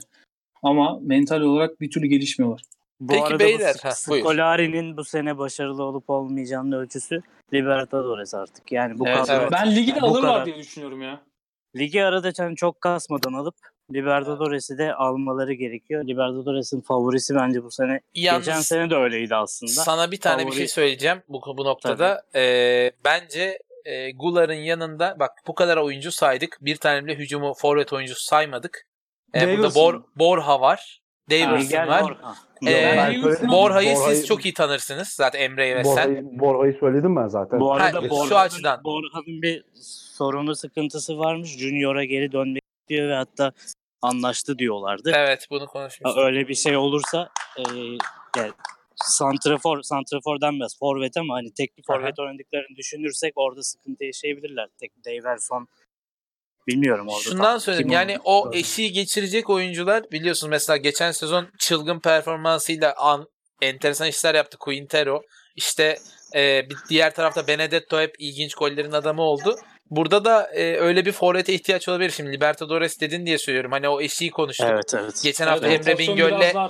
Ama 0.64 1.00
mental 1.02 1.42
olarak 1.42 1.82
bir 1.82 1.92
türlü 1.92 2.08
gelişmiyorlar. 2.08 2.62
Bu 3.00 3.14
Peki 3.14 3.24
arada 3.24 3.40
beyler, 3.40 3.76
bu 3.84 3.88
ha. 3.88 3.92
Scolari'nin 3.92 4.98
bu 4.98 5.04
sene 5.06 5.38
başarılı 5.38 5.84
olup 5.84 6.10
olmayacağının 6.10 6.72
ölçüsü 6.72 7.22
Libertadores 7.54 8.34
artık. 8.34 8.72
Yani 8.72 9.00
bu 9.00 9.08
Evet, 9.08 9.18
kadro 9.18 9.34
evet. 9.42 9.52
Ben 9.52 9.76
ligi 9.76 9.96
de 9.96 10.02
Bu 10.02 10.06
alırlar 10.08 10.34
kadar. 10.34 10.46
diye 10.46 10.56
düşünüyorum 10.58 11.02
ya. 11.02 11.22
ligi 11.76 12.04
arada 12.04 12.32
yani 12.40 12.56
çok 12.56 12.82
kasmadan 12.82 13.34
alıp 13.34 13.56
Libertadores'i 13.94 14.78
de 14.78 14.94
almaları 14.94 15.54
gerekiyor. 15.54 16.08
Libertadores'in 16.08 16.82
favorisi 16.82 17.36
bence 17.36 17.64
bu 17.64 17.72
sene. 17.72 18.02
Yalnız 18.14 18.46
Geçen 18.46 18.60
sene 18.62 18.90
de 18.90 18.96
öyleydi 18.96 19.36
aslında. 19.36 19.72
sana 19.72 20.12
bir 20.12 20.20
tane 20.22 20.42
bir 20.48 20.52
Favori- 20.52 20.56
şey 20.58 20.68
söyleyeceğim 20.68 21.22
bu, 21.30 21.58
bu 21.58 21.66
noktada. 21.66 22.24
Ee, 22.36 22.92
bence 23.06 23.60
e, 23.86 24.12
Gular'ın 24.12 24.54
yanında 24.54 25.16
bak 25.20 25.32
bu 25.48 25.56
kadar 25.56 25.78
oyuncu 25.78 26.12
saydık. 26.12 26.58
Bir 26.62 26.76
tane 26.76 27.06
bile 27.06 27.16
hücumu 27.18 27.54
forvet 27.54 27.94
oyuncusu 27.94 28.24
saymadık. 28.26 28.86
Ee, 29.36 29.58
burada. 29.58 29.76
Bor, 29.76 30.02
Borha 30.16 30.62
var. 30.62 31.02
Davidson 31.30 31.88
var. 31.88 32.18
Ee. 32.68 33.48
Borha'yı 33.48 33.98
siz 33.98 34.28
çok 34.28 34.46
iyi 34.46 34.54
tanırsınız. 34.54 35.08
Zaten 35.08 35.40
Emre'yi 35.40 35.76
ve 35.76 35.84
sen. 35.84 36.40
Borha'yı, 36.40 36.78
söyledim 36.80 37.16
ben 37.16 37.28
zaten. 37.28 37.60
Bu 37.60 37.74
arada 37.74 37.98
Ha, 37.98 38.02
şu 38.02 38.10
Borja'nın, 38.10 38.40
açıdan. 38.40 38.84
Borja'nın 38.84 39.42
bir 39.42 39.64
sorunu 40.18 40.56
sıkıntısı 40.56 41.18
varmış. 41.20 41.58
Junior'a 41.58 42.04
geri 42.04 42.32
dönmek 42.32 42.64
istiyor 42.82 43.10
ve 43.10 43.16
hatta 43.16 43.52
anlaştı 44.02 44.58
diyorlardı. 44.58 45.12
Evet 45.16 45.48
bunu 45.50 45.68
konuşmuştuk. 45.68 46.18
Öyle 46.18 46.48
bir 46.48 46.56
şey 46.56 46.78
olursa 46.78 47.30
e, 47.58 47.64
yani 48.38 48.52
santrafor, 48.96 49.82
santrafor 49.82 50.42
denmez 50.42 50.80
forvet 50.80 51.18
ama 51.18 51.34
hani 51.34 51.54
tekli 51.54 51.84
forvet 51.88 52.20
oynadıklarını 52.20 52.76
düşünürsek 52.78 53.34
orada 53.36 53.64
sıkıntı 53.64 54.04
yaşayabilirler. 54.04 54.68
Tek 54.80 54.92
Daverson 55.06 55.68
bilmiyorum 56.68 57.08
orada. 57.10 57.22
Şundan 57.22 57.58
söyleyeyim 57.58 57.92
yani 57.92 58.18
o 58.24 58.52
eşiği 58.54 58.92
geçirecek 58.92 59.50
oyuncular 59.50 60.12
biliyorsun 60.12 60.50
mesela 60.50 60.78
geçen 60.78 61.12
sezon 61.12 61.48
çılgın 61.60 62.00
performansıyla 62.00 62.94
an, 62.98 63.28
enteresan 63.62 64.08
işler 64.08 64.36
yaptı 64.36 64.58
Quintero. 64.58 65.22
İşte 65.56 65.98
e, 66.36 66.70
bir 66.70 66.78
diğer 66.90 67.16
tarafta 67.16 67.48
Benedetto 67.48 68.02
hep 68.02 68.16
ilginç 68.20 68.56
gollerin 68.56 68.92
adamı 68.92 69.22
oldu. 69.22 69.56
Burada 69.90 70.26
da 70.26 70.52
e, 70.54 70.76
öyle 70.76 71.06
bir 71.06 71.12
forvete 71.12 71.54
ihtiyaç 71.54 71.90
olabilir. 71.90 72.10
Şimdi 72.10 72.32
Libertadores 72.32 73.00
dedin 73.00 73.26
diye 73.26 73.38
söylüyorum. 73.38 73.72
Hani 73.72 73.90
o 73.90 74.02
eşiği 74.02 74.32
konuştuk. 74.32 74.68
Evet 74.70 74.94
evet. 74.94 75.22
Geçen 75.24 75.48
hafta 75.48 75.68
Evet, 75.68 75.88
Emre 75.88 75.98
Bingöl'le 75.98 76.70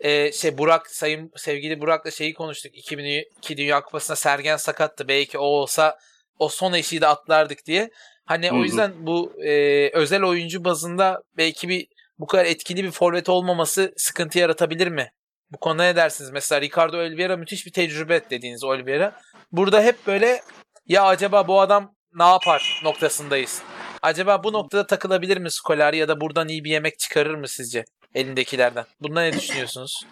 e, 0.00 0.32
şey 0.32 0.58
Burak 0.58 0.90
sayın 0.90 1.32
sevgili 1.36 1.80
Burak'la 1.80 2.10
şeyi 2.10 2.34
konuştuk. 2.34 2.76
2002 2.76 3.56
Dünya 3.56 3.80
Kupası'nda 3.80 4.16
Sergen 4.16 4.56
sakattı. 4.56 5.08
Belki 5.08 5.38
o 5.38 5.44
olsa 5.44 5.98
o 6.38 6.48
son 6.48 6.72
eşiği 6.72 7.00
de 7.00 7.06
atlardık 7.06 7.66
diye. 7.66 7.90
Hani 8.24 8.50
Hı 8.50 8.54
o 8.54 8.62
yüzden 8.62 8.92
bu 8.98 9.32
e, 9.42 9.88
özel 9.92 10.22
oyuncu 10.22 10.64
bazında 10.64 11.22
belki 11.36 11.68
bir 11.68 11.86
bu 12.18 12.26
kadar 12.26 12.44
etkili 12.44 12.84
bir 12.84 12.90
forvet 12.90 13.28
olmaması 13.28 13.92
sıkıntı 13.96 14.38
yaratabilir 14.38 14.88
mi? 14.88 15.10
Bu 15.50 15.58
konuda 15.58 15.82
ne 15.82 15.96
dersiniz? 15.96 16.30
Mesela 16.30 16.60
Ricardo 16.60 16.98
Oliveira 16.98 17.36
müthiş 17.36 17.66
bir 17.66 17.72
tecrübe 17.72 18.20
dediğiniz 18.30 18.64
Oliveira. 18.64 19.20
Burada 19.52 19.82
hep 19.82 20.06
böyle 20.06 20.40
ya 20.86 21.04
acaba 21.04 21.48
bu 21.48 21.60
adam 21.60 21.94
ne 22.14 22.24
yapar 22.24 22.80
noktasındayız. 22.84 23.62
Acaba 24.02 24.44
bu 24.44 24.52
noktada 24.52 24.86
takılabilir 24.86 25.36
mi 25.36 25.50
Scolari 25.50 25.96
ya 25.96 26.08
da 26.08 26.20
buradan 26.20 26.48
iyi 26.48 26.64
bir 26.64 26.70
yemek 26.70 26.98
çıkarır 26.98 27.34
mı 27.34 27.48
sizce 27.48 27.84
elindekilerden? 28.14 28.84
Bunda 29.00 29.20
ne 29.20 29.32
düşünüyorsunuz? 29.32 30.06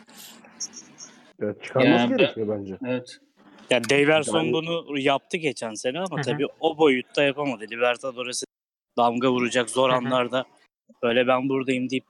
Evet, 1.42 1.64
çıkarması 1.64 1.90
Yani 1.90 2.10
ben- 2.10 2.16
gerekiyor 2.18 2.48
bence. 2.48 2.78
Evet. 2.86 3.18
Yani 3.72 3.90
Daverson 3.90 4.52
bunu 4.52 4.98
yaptı 4.98 5.36
geçen 5.36 5.74
sene 5.74 5.98
ama 5.98 6.20
tabii 6.20 6.46
o 6.60 6.78
boyutta 6.78 7.22
yapamadı. 7.22 7.64
Libertadores'e 7.70 8.46
damga 8.96 9.32
vuracak 9.32 9.70
zor 9.70 9.90
anlarda 9.90 10.44
böyle 11.02 11.26
ben 11.26 11.48
buradayım 11.48 11.90
deyip 11.90 12.04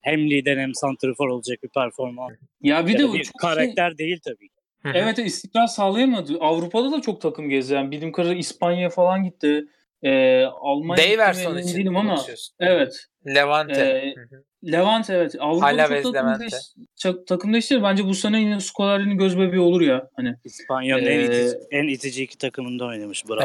hem 0.00 0.30
lider 0.30 0.56
hem 0.56 0.74
santrafor 0.74 1.28
olacak 1.28 1.62
bir 1.62 1.68
performans. 1.68 2.32
Ya 2.62 2.86
bir 2.86 2.98
de 2.98 3.08
bu 3.08 3.12
çok 3.12 3.24
şey- 3.24 3.32
karakter 3.40 3.98
değil 3.98 4.20
tabii. 4.24 4.48
Evet 4.84 5.18
istikrar 5.18 5.66
sağlayamadı. 5.66 6.38
Avrupa'da 6.40 6.92
da 6.92 7.00
çok 7.00 7.20
takım 7.20 7.48
gezdi. 7.48 7.74
Yani 7.74 7.90
bildiğim 7.90 8.12
kadarıyla 8.12 8.40
İspanya'ya 8.40 8.90
falan 8.90 9.24
gitti. 9.24 9.66
Ee, 10.02 10.44
Almanya 10.44 11.04
emin 11.04 11.58
için 11.58 11.76
değilim 11.78 11.96
ama 11.96 12.24
evet. 12.60 13.06
Levante. 13.26 14.12
Hı 14.16 14.36
hı. 14.36 14.42
Levante 14.72 15.14
evet. 15.14 15.34
Avrupa'da 15.40 15.86
çok 15.86 15.88
takım, 15.88 16.14
Levante. 16.14 16.40
değiş, 16.40 16.54
çok 16.96 17.26
takım 17.26 17.52
değiştirir. 17.52 17.82
Bence 17.82 18.04
bu 18.04 18.14
sene 18.14 18.40
yine 18.40 18.60
Scolari'nin 18.60 19.18
göz 19.18 19.38
bebeği 19.38 19.60
olur 19.60 19.80
ya. 19.80 20.08
Hani 20.16 20.34
İspanya'nın 20.44 21.02
en, 21.02 21.18
Ee, 21.18 21.24
itici, 21.24 21.58
en 21.70 21.88
itici 21.88 22.24
iki 22.24 22.38
takımında 22.38 22.84
oynamış. 22.84 23.28
Bravo. 23.28 23.40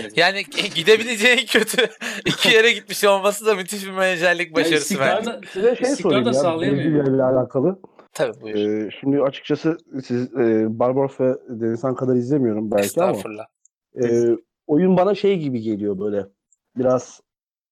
Evet. 0.00 0.16
Yani 0.16 0.42
gidebileceği 0.74 1.46
kötü 1.46 1.86
iki 2.26 2.54
yere 2.54 2.72
gitmiş 2.72 3.04
olması 3.04 3.46
da 3.46 3.54
müthiş 3.54 3.86
bir 3.86 3.90
menajerlik 3.90 4.54
başarısı 4.54 4.76
istikrar 4.76 5.16
bence. 5.18 5.30
da, 5.30 5.40
Size 5.52 5.76
şey 5.76 5.88
istikrar 5.92 6.32
sorayım 6.32 6.76
da 6.76 6.98
ya 6.98 7.14
ile 7.14 7.22
alakalı. 7.22 7.78
Tabii 8.12 8.40
buyur. 8.40 8.56
Ee, 8.56 8.90
şimdi 9.00 9.22
açıkçası 9.22 9.76
siz 10.04 10.34
e, 10.34 10.66
Barbaros 10.78 11.20
ve 11.20 11.34
Denizhan 11.48 11.94
kadar 11.94 12.14
izlemiyorum 12.14 12.70
belki 12.70 13.00
ama 13.00 13.10
Estağfurullah. 13.10 13.46
e, 14.02 14.06
oyun 14.66 14.96
bana 14.96 15.14
şey 15.14 15.38
gibi 15.38 15.60
geliyor 15.60 15.98
böyle 15.98 16.26
biraz 16.76 17.20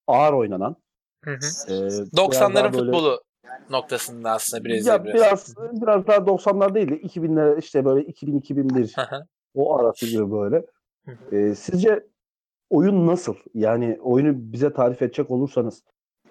ağır 0.07 0.33
oynanan. 0.33 0.77
Hı 1.25 1.31
hı. 1.31 1.35
e, 1.69 1.71
biraz 1.71 2.01
90'ların 2.13 2.55
daha 2.55 2.65
böyle- 2.65 2.77
futbolu 2.85 3.23
noktasında 3.71 4.31
aslında 4.31 4.65
Brezilya 4.65 4.93
Ya 4.95 5.05
biraz. 5.05 5.15
biraz 5.15 5.55
biraz 5.83 6.07
daha 6.07 6.17
90'lar 6.27 6.75
değil 6.75 6.89
de 6.91 7.01
2000'ler 7.01 7.59
işte 7.59 7.85
böyle 7.85 8.07
2000 8.07 8.39
2001 8.39 8.93
Hı 8.97 9.03
hı. 9.03 9.27
o 9.55 9.79
arası 9.79 10.07
gibi 10.07 10.31
böyle. 10.33 10.67
Hı 11.07 11.37
Ee, 11.37 11.55
sizce 11.55 12.07
oyun 12.71 13.07
nasıl? 13.07 13.35
Yani 13.55 13.99
oyunu 14.03 14.33
bize 14.53 14.73
tarif 14.73 15.03
edecek 15.03 15.31
olursanız 15.31 15.83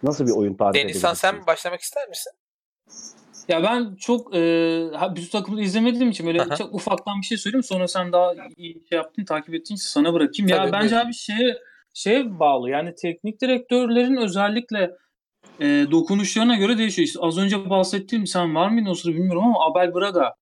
nasıl 0.04 0.28
bir 0.28 0.32
oyun 0.32 0.54
tarif 0.54 0.84
Denizhan 0.84 1.14
sen 1.14 1.48
başlamak 1.48 1.80
ister 1.82 2.10
misin? 2.10 2.34
Ya 3.48 3.64
ben 3.64 3.96
çok 3.96 4.36
e, 4.36 4.40
bütün 5.16 5.30
takımı 5.30 5.62
izlemediğim 5.62 6.10
için 6.10 6.28
böyle 6.28 6.42
Aha. 6.42 6.56
çok 6.56 6.74
ufaktan 6.74 7.22
bir 7.22 7.26
şey 7.26 7.38
söyleyeyim. 7.38 7.64
Sonra 7.64 7.88
sen 7.88 8.12
daha 8.12 8.34
iyi 8.58 8.84
şey 8.90 8.96
yaptın, 8.96 9.26
takip 9.26 9.54
ettiğin 9.54 9.76
için 9.76 9.88
sana 9.88 10.14
bırakayım. 10.14 10.50
Tabii, 10.50 10.66
ya 10.66 10.72
bence 10.72 10.96
buyur. 10.96 11.06
abi 11.06 11.14
şeye 11.14 11.58
şeye 11.94 12.40
bağlı. 12.40 12.70
Yani 12.70 12.96
teknik 12.96 13.42
direktörlerin 13.42 14.16
özellikle 14.16 14.92
e, 15.60 15.86
dokunuşlarına 15.92 16.56
göre 16.56 16.78
değişiyor. 16.78 17.08
İşte 17.08 17.20
az 17.22 17.38
önce 17.38 17.70
bahsettiğim 17.70 18.28
sen 18.28 18.56
var 18.56 18.70
mıydın 18.70 18.90
o 18.90 18.94
sırada 18.94 19.18
bilmiyorum 19.18 19.44
ama 19.44 19.66
Abel 19.66 19.94
Braga 19.94 20.34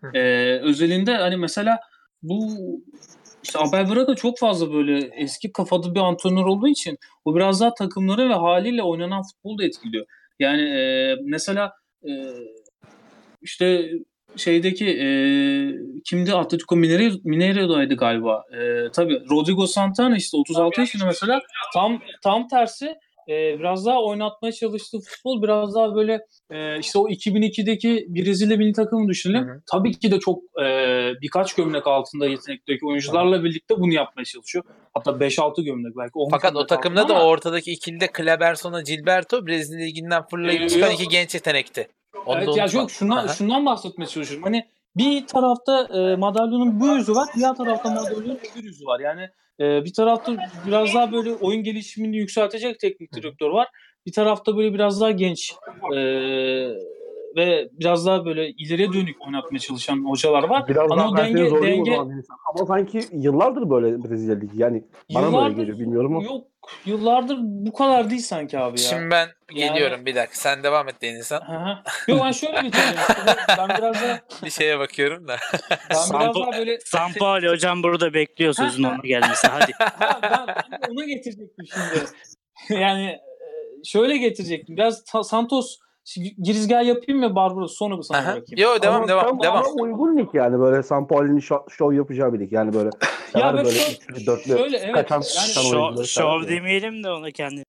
Hı. 0.00 0.18
e, 0.18 0.20
özelinde 0.60 1.16
hani 1.16 1.36
mesela 1.36 1.78
bu 2.22 2.48
işte 3.42 3.58
Abel 3.58 3.94
Braga 3.94 4.14
çok 4.14 4.38
fazla 4.38 4.72
böyle 4.72 5.10
eski 5.16 5.52
kafada 5.52 5.94
bir 5.94 6.00
antrenör 6.00 6.44
olduğu 6.44 6.68
için 6.68 6.98
o 7.24 7.36
biraz 7.36 7.60
daha 7.60 7.74
takımları 7.74 8.28
ve 8.28 8.34
haliyle 8.34 8.82
oynanan 8.82 9.22
futbolu 9.22 9.58
da 9.58 9.64
etkiliyor. 9.64 10.06
Yani 10.38 10.62
e, 10.62 11.14
mesela 11.24 11.72
e, 12.08 12.12
işte 13.42 13.90
şeydeki 14.36 14.86
e, 14.86 15.08
kimdi 16.04 16.34
Atletico 16.34 16.76
Mineiro, 16.76 17.14
Mineiro'daydı 17.24 17.94
galiba. 17.96 18.44
E, 18.52 18.90
tabii 18.92 19.20
Rodrigo 19.30 19.66
Santana 19.66 20.16
işte 20.16 20.36
36 20.36 20.80
yaşında 20.80 21.04
mesela 21.06 21.40
Tam 21.74 22.02
tam 22.22 22.48
tersi 22.48 22.94
e, 23.28 23.58
biraz 23.58 23.86
daha 23.86 24.02
oynatmaya 24.02 24.52
çalıştığı 24.52 24.98
futbol 25.00 25.42
biraz 25.42 25.74
daha 25.74 25.94
böyle 25.94 26.20
e, 26.50 26.78
işte 26.78 26.98
o 26.98 27.08
2002'deki 27.08 28.06
Brezilya 28.08 28.56
milli 28.56 28.72
takımını 28.72 29.08
düşünelim. 29.08 29.48
Hı 29.48 29.52
hı. 29.52 29.62
Tabii 29.72 29.92
ki 29.98 30.10
de 30.10 30.18
çok 30.20 30.42
e, 30.62 30.66
birkaç 31.22 31.54
gömlek 31.54 31.86
altında 31.86 32.26
yetenekteki 32.26 32.86
oyuncularla 32.86 33.44
birlikte 33.44 33.74
bunu 33.80 33.92
yapmaya 33.92 34.24
çalışıyor. 34.24 34.64
Hatta 34.94 35.10
5-6 35.10 35.62
gömlek 35.64 35.96
belki 35.96 36.12
10 36.14 36.30
Fakat 36.30 36.56
o 36.56 36.66
takımda 36.66 37.08
da 37.08 37.14
ama- 37.14 37.24
ortadaki 37.24 37.72
ikilide 37.72 38.06
Kleberson'a 38.06 38.80
Gilberto 38.82 39.46
Brezilya 39.46 39.86
Ligi'nden 39.86 40.22
fırlayıp 40.30 40.62
Ee, 40.62 40.68
çıkan 40.68 40.92
iki 40.92 41.08
genç 41.08 41.34
yetenekti. 41.34 41.88
Evet 42.26 42.56
ya 42.56 42.66
yok 42.72 42.90
şundan 42.90 43.16
Aha. 43.16 43.28
şundan 43.28 43.66
bahsetmeye 43.66 44.08
çalışıyorum. 44.08 44.44
Hani 44.44 44.64
bir 44.96 45.26
tarafta 45.26 45.88
e, 45.94 46.16
madalyonun 46.16 46.80
bu 46.80 46.86
yüzü 46.86 47.14
var, 47.14 47.28
diğer 47.36 47.54
tarafta 47.54 47.90
madalyonun 47.90 48.38
öbür 48.38 48.64
yüzü 48.64 48.86
var. 48.86 49.00
Yani 49.00 49.28
e, 49.60 49.84
bir 49.84 49.92
tarafta 49.92 50.32
biraz 50.66 50.94
daha 50.94 51.12
böyle 51.12 51.32
oyun 51.32 51.62
gelişimini 51.62 52.16
yükseltecek 52.16 52.80
teknik 52.80 53.14
direktör 53.14 53.50
var. 53.50 53.68
Bir 54.06 54.12
tarafta 54.12 54.56
böyle 54.56 54.74
biraz 54.74 55.00
daha 55.00 55.10
genç 55.10 55.54
e, 55.96 55.98
ve 57.36 57.68
biraz 57.72 58.06
daha 58.06 58.24
böyle 58.24 58.48
ileriye 58.48 58.92
dönük 58.92 59.26
oynatmaya 59.26 59.58
çalışan 59.58 60.04
hocalar 60.08 60.42
var. 60.42 60.68
Biraz 60.68 60.90
Ama 60.92 61.16
daha 61.16 61.22
denge- 61.26 61.62
denge-. 61.62 61.96
Ama 62.54 62.66
sanki 62.66 63.00
yıllardır 63.12 63.70
böyle 63.70 64.04
Brezilya 64.04 64.36
Ligi. 64.38 64.58
Yani 64.62 64.84
bana 65.14 65.22
böyle 65.22 65.36
Yıllardır- 65.36 65.56
geliyor 65.56 65.78
bilmiyorum 65.78 66.16
ama. 66.16 66.24
Yok 66.24 66.44
yıllardır 66.86 67.36
bu 67.40 67.72
kadar 67.72 68.10
değil 68.10 68.20
sanki 68.22 68.58
abi 68.58 68.80
ya. 68.80 68.86
Şimdi 68.88 69.10
ben 69.10 69.28
Yani- 69.54 69.72
geliyorum 69.74 70.06
bir 70.06 70.14
dakika. 70.14 70.34
Sen 70.36 70.62
devam 70.62 70.88
et 70.88 71.02
Denizhan. 71.02 71.40
Hı 71.40 71.52
hı. 71.56 71.76
Yok 72.12 72.20
ben 72.24 72.32
şöyle 72.32 72.60
geçeceğim. 72.60 72.94
ben 73.58 73.68
biraz 73.68 73.94
daha 74.02 74.20
Bir 74.44 74.50
şeye 74.50 74.78
bakıyorum 74.78 75.28
da. 75.28 75.36
ben 75.70 75.78
biraz 75.90 76.10
Sampo- 76.10 76.40
daha 76.42 76.58
böyle 76.58 76.78
Sampaoli 76.80 77.48
hocam 77.48 77.82
burada 77.82 78.14
bekliyor 78.14 78.52
sözün 78.52 78.82
ona 78.82 78.96
gelmesi. 79.04 79.46
Hadi. 79.46 79.72
Ha, 79.98 80.46
ben, 80.72 80.78
ona 80.92 81.04
getirecektim 81.04 81.66
şimdi. 81.66 82.80
yani 82.82 83.04
e, 83.06 83.20
şöyle 83.84 84.16
getirecektim. 84.16 84.76
Biraz 84.76 85.02
Santos 85.24 85.78
girizgah 86.42 86.84
yapayım 86.84 87.20
mı 87.20 87.34
Barbaros 87.34 87.76
sonra 87.76 87.96
mı 87.96 88.04
sana 88.04 88.18
Aha. 88.18 88.26
bırakayım? 88.26 88.62
Yo 88.62 88.82
devam 88.82 88.96
Ama 88.96 89.08
devam 89.08 89.24
tam 89.24 89.42
devam. 89.42 89.56
Ama 89.56 89.82
uygun 89.82 90.18
lig 90.18 90.28
yani 90.34 90.58
böyle 90.58 90.82
Sampaoli'nin 90.82 91.40
şov, 91.40 91.58
şov 91.70 91.92
yapacağı 91.92 92.32
bir 92.32 92.40
lig. 92.40 92.52
Yani 92.52 92.72
böyle 92.74 92.90
Ya 93.34 93.54
ben 93.54 93.56
böyle 93.56 93.70
şöyle- 93.70 93.92
üçlü, 93.92 94.26
dörtlü 94.26 94.58
şöyle, 94.58 94.76
evet. 94.76 94.94
kaçan, 94.94 95.22
Yani 95.36 95.48
Şov, 95.70 96.04
şov 96.04 96.40
yani. 96.40 96.48
demeyelim 96.48 97.04
de 97.04 97.10
ona 97.10 97.30
kendi. 97.30 97.62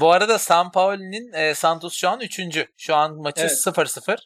Bu 0.00 0.12
arada 0.12 0.38
Sampaoli'nin 0.38 1.32
e, 1.32 1.54
Santos 1.54 1.94
şu 1.94 2.08
an 2.08 2.20
3. 2.20 2.40
Şu 2.76 2.94
an 2.94 3.16
maçı 3.16 3.40
Evet. 3.40 3.52
0-0. 3.52 4.18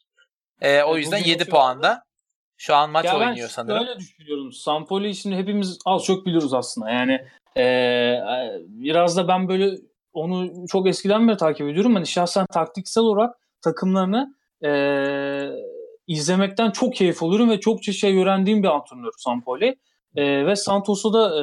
E, 0.61 0.83
o 0.83 0.97
yüzden 0.97 1.21
bugün 1.21 1.31
7 1.31 1.41
maçı 1.41 1.51
puanda. 1.51 2.03
Şu 2.57 2.75
an 2.75 2.91
maç 2.91 3.05
ya 3.05 3.21
ben 3.21 3.29
oynuyor 3.29 3.49
sanırım. 3.49 3.81
öyle 3.81 3.99
düşünüyorum. 3.99 4.53
Sampoli 4.53 5.15
şimdi 5.15 5.37
hepimiz 5.37 5.79
az 5.87 6.05
çok 6.05 6.27
biliyoruz 6.27 6.55
aslında. 6.55 6.91
Yani 6.91 7.21
e, 7.57 7.63
e, 7.63 8.53
biraz 8.67 9.17
da 9.17 9.29
ben 9.29 9.49
böyle 9.49 9.77
onu 10.13 10.53
çok 10.69 10.89
eskiden 10.89 11.29
beri 11.29 11.37
takip 11.37 11.69
ediyorum. 11.69 11.95
Hani 11.95 12.07
şahsen 12.07 12.47
taktiksel 12.53 13.05
olarak 13.05 13.35
takımlarını 13.63 14.35
e, 14.65 14.73
izlemekten 16.07 16.71
çok 16.71 16.95
keyif 16.95 17.23
alıyorum 17.23 17.51
ve 17.51 17.61
çokça 17.61 17.93
şey 17.93 18.23
öğrendiğim 18.23 18.63
bir 18.63 18.69
antrenör 18.69 19.11
Sampoli. 19.17 19.77
E, 20.17 20.47
ve 20.47 20.57
Santos'u 20.57 21.13
da 21.13 21.27
e, 21.29 21.43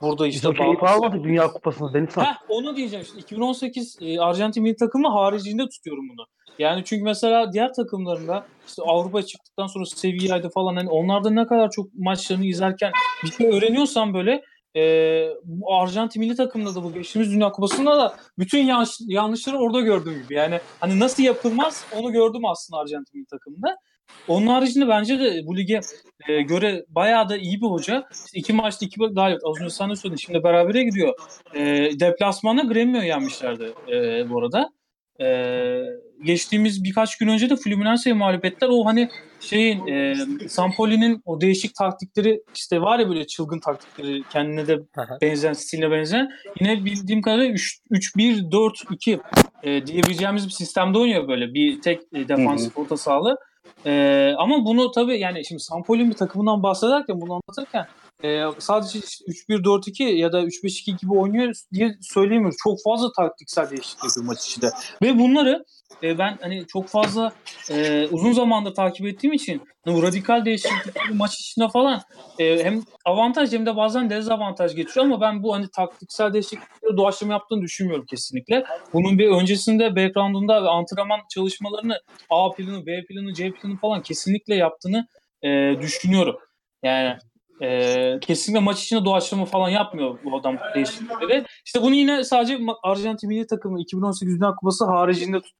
burada 0.00 0.26
Biz 0.26 0.34
işte 0.34 0.48
o 0.48 0.52
keyif 0.52 0.82
almadık 0.82 1.24
Dünya 1.24 1.52
Kupası'nda 1.52 1.94
Deniz. 1.94 2.16
Heh, 2.16 2.36
onu 2.48 2.76
diyeceğim 2.76 3.04
işte 3.04 3.18
2018 3.18 3.98
e, 4.00 4.20
Arjantin 4.20 4.62
milli 4.62 4.76
takımı 4.76 5.08
haricinde 5.08 5.68
tutuyorum 5.68 6.08
bunu. 6.08 6.26
Yani 6.58 6.82
çünkü 6.84 7.04
mesela 7.04 7.52
diğer 7.52 7.72
takımlarında 7.72 8.46
işte 8.66 8.82
Avrupa 8.86 9.22
çıktıktan 9.22 9.66
sonra 9.66 9.84
seviyeydi 9.84 10.48
falan 10.54 10.76
hani 10.76 10.90
onlarda 10.90 11.30
ne 11.30 11.46
kadar 11.46 11.70
çok 11.70 11.94
maçlarını 11.94 12.44
izlerken 12.44 12.92
bir 13.24 13.30
şey 13.30 13.46
öğreniyorsan 13.46 14.14
böyle 14.14 14.42
e, 14.76 14.82
bu 15.44 15.74
Arjantin 15.74 16.20
milli 16.20 16.36
takımında 16.36 16.74
da 16.74 16.82
bu 16.82 16.92
geçtiğimiz 16.92 17.32
Dünya 17.32 17.52
Kupası'nda 17.52 17.96
da 17.96 18.16
bütün 18.38 18.58
yanlış, 18.58 18.90
yanlışları 19.00 19.58
orada 19.58 19.80
gördüğüm 19.80 20.22
gibi. 20.22 20.34
Yani 20.34 20.60
hani 20.80 21.00
nasıl 21.00 21.22
yapılmaz 21.22 21.84
onu 21.96 22.12
gördüm 22.12 22.44
aslında 22.44 22.80
Arjantin 22.80 23.18
milli 23.18 23.26
takımında. 23.26 23.76
Onun 24.28 24.46
haricinde 24.46 24.88
bence 24.88 25.20
de 25.20 25.40
bu 25.46 25.56
lige 25.56 25.80
e, 26.28 26.42
göre 26.42 26.84
bayağı 26.88 27.28
da 27.28 27.36
iyi 27.36 27.60
bir 27.60 27.66
hoca. 27.66 28.04
İşte 28.12 28.38
iki 28.38 28.52
maçta 28.52 28.86
iki 28.86 29.00
galibiyet. 29.00 29.44
Az 29.44 29.60
önce 29.60 29.70
sen 29.70 29.90
de 29.90 29.96
söyledin. 29.96 30.20
Şimdi 30.20 30.44
berabere 30.44 30.82
gidiyor. 30.82 31.14
E, 31.54 31.60
deplasmanda 32.00 32.62
Gremio 32.62 33.02
yenmişlerdi 33.02 33.72
e, 33.88 34.30
bu 34.30 34.38
arada. 34.38 34.70
E, 35.20 35.80
geçtiğimiz 36.24 36.84
birkaç 36.84 37.18
gün 37.18 37.28
önce 37.28 37.50
de 37.50 37.56
Fluminense'yi 37.56 38.14
mağlup 38.14 38.44
ettiler. 38.44 38.70
O 38.72 38.84
hani 38.84 39.08
şeyin 39.40 39.86
e, 39.86 40.14
Sampoli'nin 40.48 41.22
o 41.24 41.40
değişik 41.40 41.74
taktikleri 41.74 42.42
işte 42.54 42.80
var 42.80 42.98
ya 42.98 43.08
böyle 43.08 43.26
çılgın 43.26 43.60
taktikleri 43.60 44.22
kendine 44.30 44.66
de 44.66 44.78
benzeyen 45.22 45.52
stiline 45.52 45.90
benzeyen 45.90 46.28
yine 46.60 46.84
bildiğim 46.84 47.22
kadarıyla 47.22 47.54
3-1-4-2 47.54 49.20
e, 49.62 49.86
diyebileceğimiz 49.86 50.46
bir 50.46 50.52
sistemde 50.52 50.98
oynuyor 50.98 51.28
böyle 51.28 51.54
bir 51.54 51.80
tek 51.82 52.00
e, 52.14 52.28
defansif 52.28 52.78
orta 52.78 52.96
sahalı. 52.96 53.36
E, 53.86 54.34
ama 54.38 54.64
bunu 54.64 54.90
tabii 54.90 55.18
yani 55.20 55.44
şimdi 55.44 55.62
Sampoli'nin 55.62 56.10
bir 56.10 56.16
takımından 56.16 56.62
bahsederken 56.62 57.20
bunu 57.20 57.32
anlatırken 57.32 57.86
e, 58.24 58.42
sadece 58.58 58.98
işte 58.98 59.24
3-1-4-2 59.24 60.02
ya 60.02 60.32
da 60.32 60.42
3-5-2 60.42 61.00
gibi 61.00 61.12
oynuyor 61.12 61.54
diye 61.72 61.94
söyleyemiyoruz. 62.00 62.56
Çok 62.64 62.78
fazla 62.84 63.12
taktiksel 63.12 63.70
değişiklik 63.70 64.04
yapıyor 64.04 64.26
maç 64.26 64.46
içinde. 64.46 64.70
Ve 65.02 65.18
bunları 65.18 65.64
e, 66.02 66.18
ben 66.18 66.38
hani 66.40 66.66
çok 66.66 66.88
fazla 66.88 67.32
e, 67.70 68.06
uzun 68.06 68.32
zamandır 68.32 68.74
takip 68.74 69.06
ettiğim 69.06 69.32
için 69.32 69.62
bu 69.86 70.02
radikal 70.02 70.44
değişiklikleri 70.44 71.14
maç 71.14 71.34
içinde 71.34 71.68
falan 71.68 72.00
e, 72.38 72.64
hem 72.64 72.82
avantaj 73.04 73.52
hem 73.52 73.66
de 73.66 73.76
bazen 73.76 74.10
dezavantaj 74.10 74.74
getiriyor 74.74 75.06
ama 75.06 75.20
ben 75.20 75.42
bu 75.42 75.54
hani 75.54 75.66
taktiksel 75.76 76.32
değişiklikleri 76.32 76.96
doğaçlama 76.96 77.32
yaptığını 77.32 77.62
düşünmüyorum 77.62 78.06
kesinlikle. 78.10 78.64
Bunun 78.92 79.18
bir 79.18 79.28
öncesinde 79.28 79.96
background'unda 79.96 80.64
ve 80.64 80.68
antrenman 80.68 81.20
çalışmalarını 81.34 82.00
A 82.30 82.50
planı, 82.50 82.86
B 82.86 83.04
planı, 83.04 83.34
C 83.34 83.50
planı 83.50 83.76
falan 83.76 84.02
kesinlikle 84.02 84.54
yaptığını 84.54 85.06
e, 85.42 85.48
düşünüyorum. 85.82 86.36
Yani 86.82 87.18
e, 87.62 88.18
kesinlikle 88.20 88.60
maç 88.64 88.82
içinde 88.84 89.04
doğaçlama 89.04 89.44
falan 89.44 89.68
yapmıyor 89.68 90.18
bu 90.24 90.36
adam 90.36 90.58
değişiklikleri. 90.74 91.44
İşte 91.66 91.82
bunu 91.82 91.94
yine 91.94 92.24
sadece 92.24 92.58
Arjantin 92.82 93.28
milli 93.28 93.46
takımı 93.46 93.80
2018 93.80 94.40
Dünya 94.40 94.54
Kupası 94.54 94.84
haricinde 94.84 95.36
tut- 95.40 95.52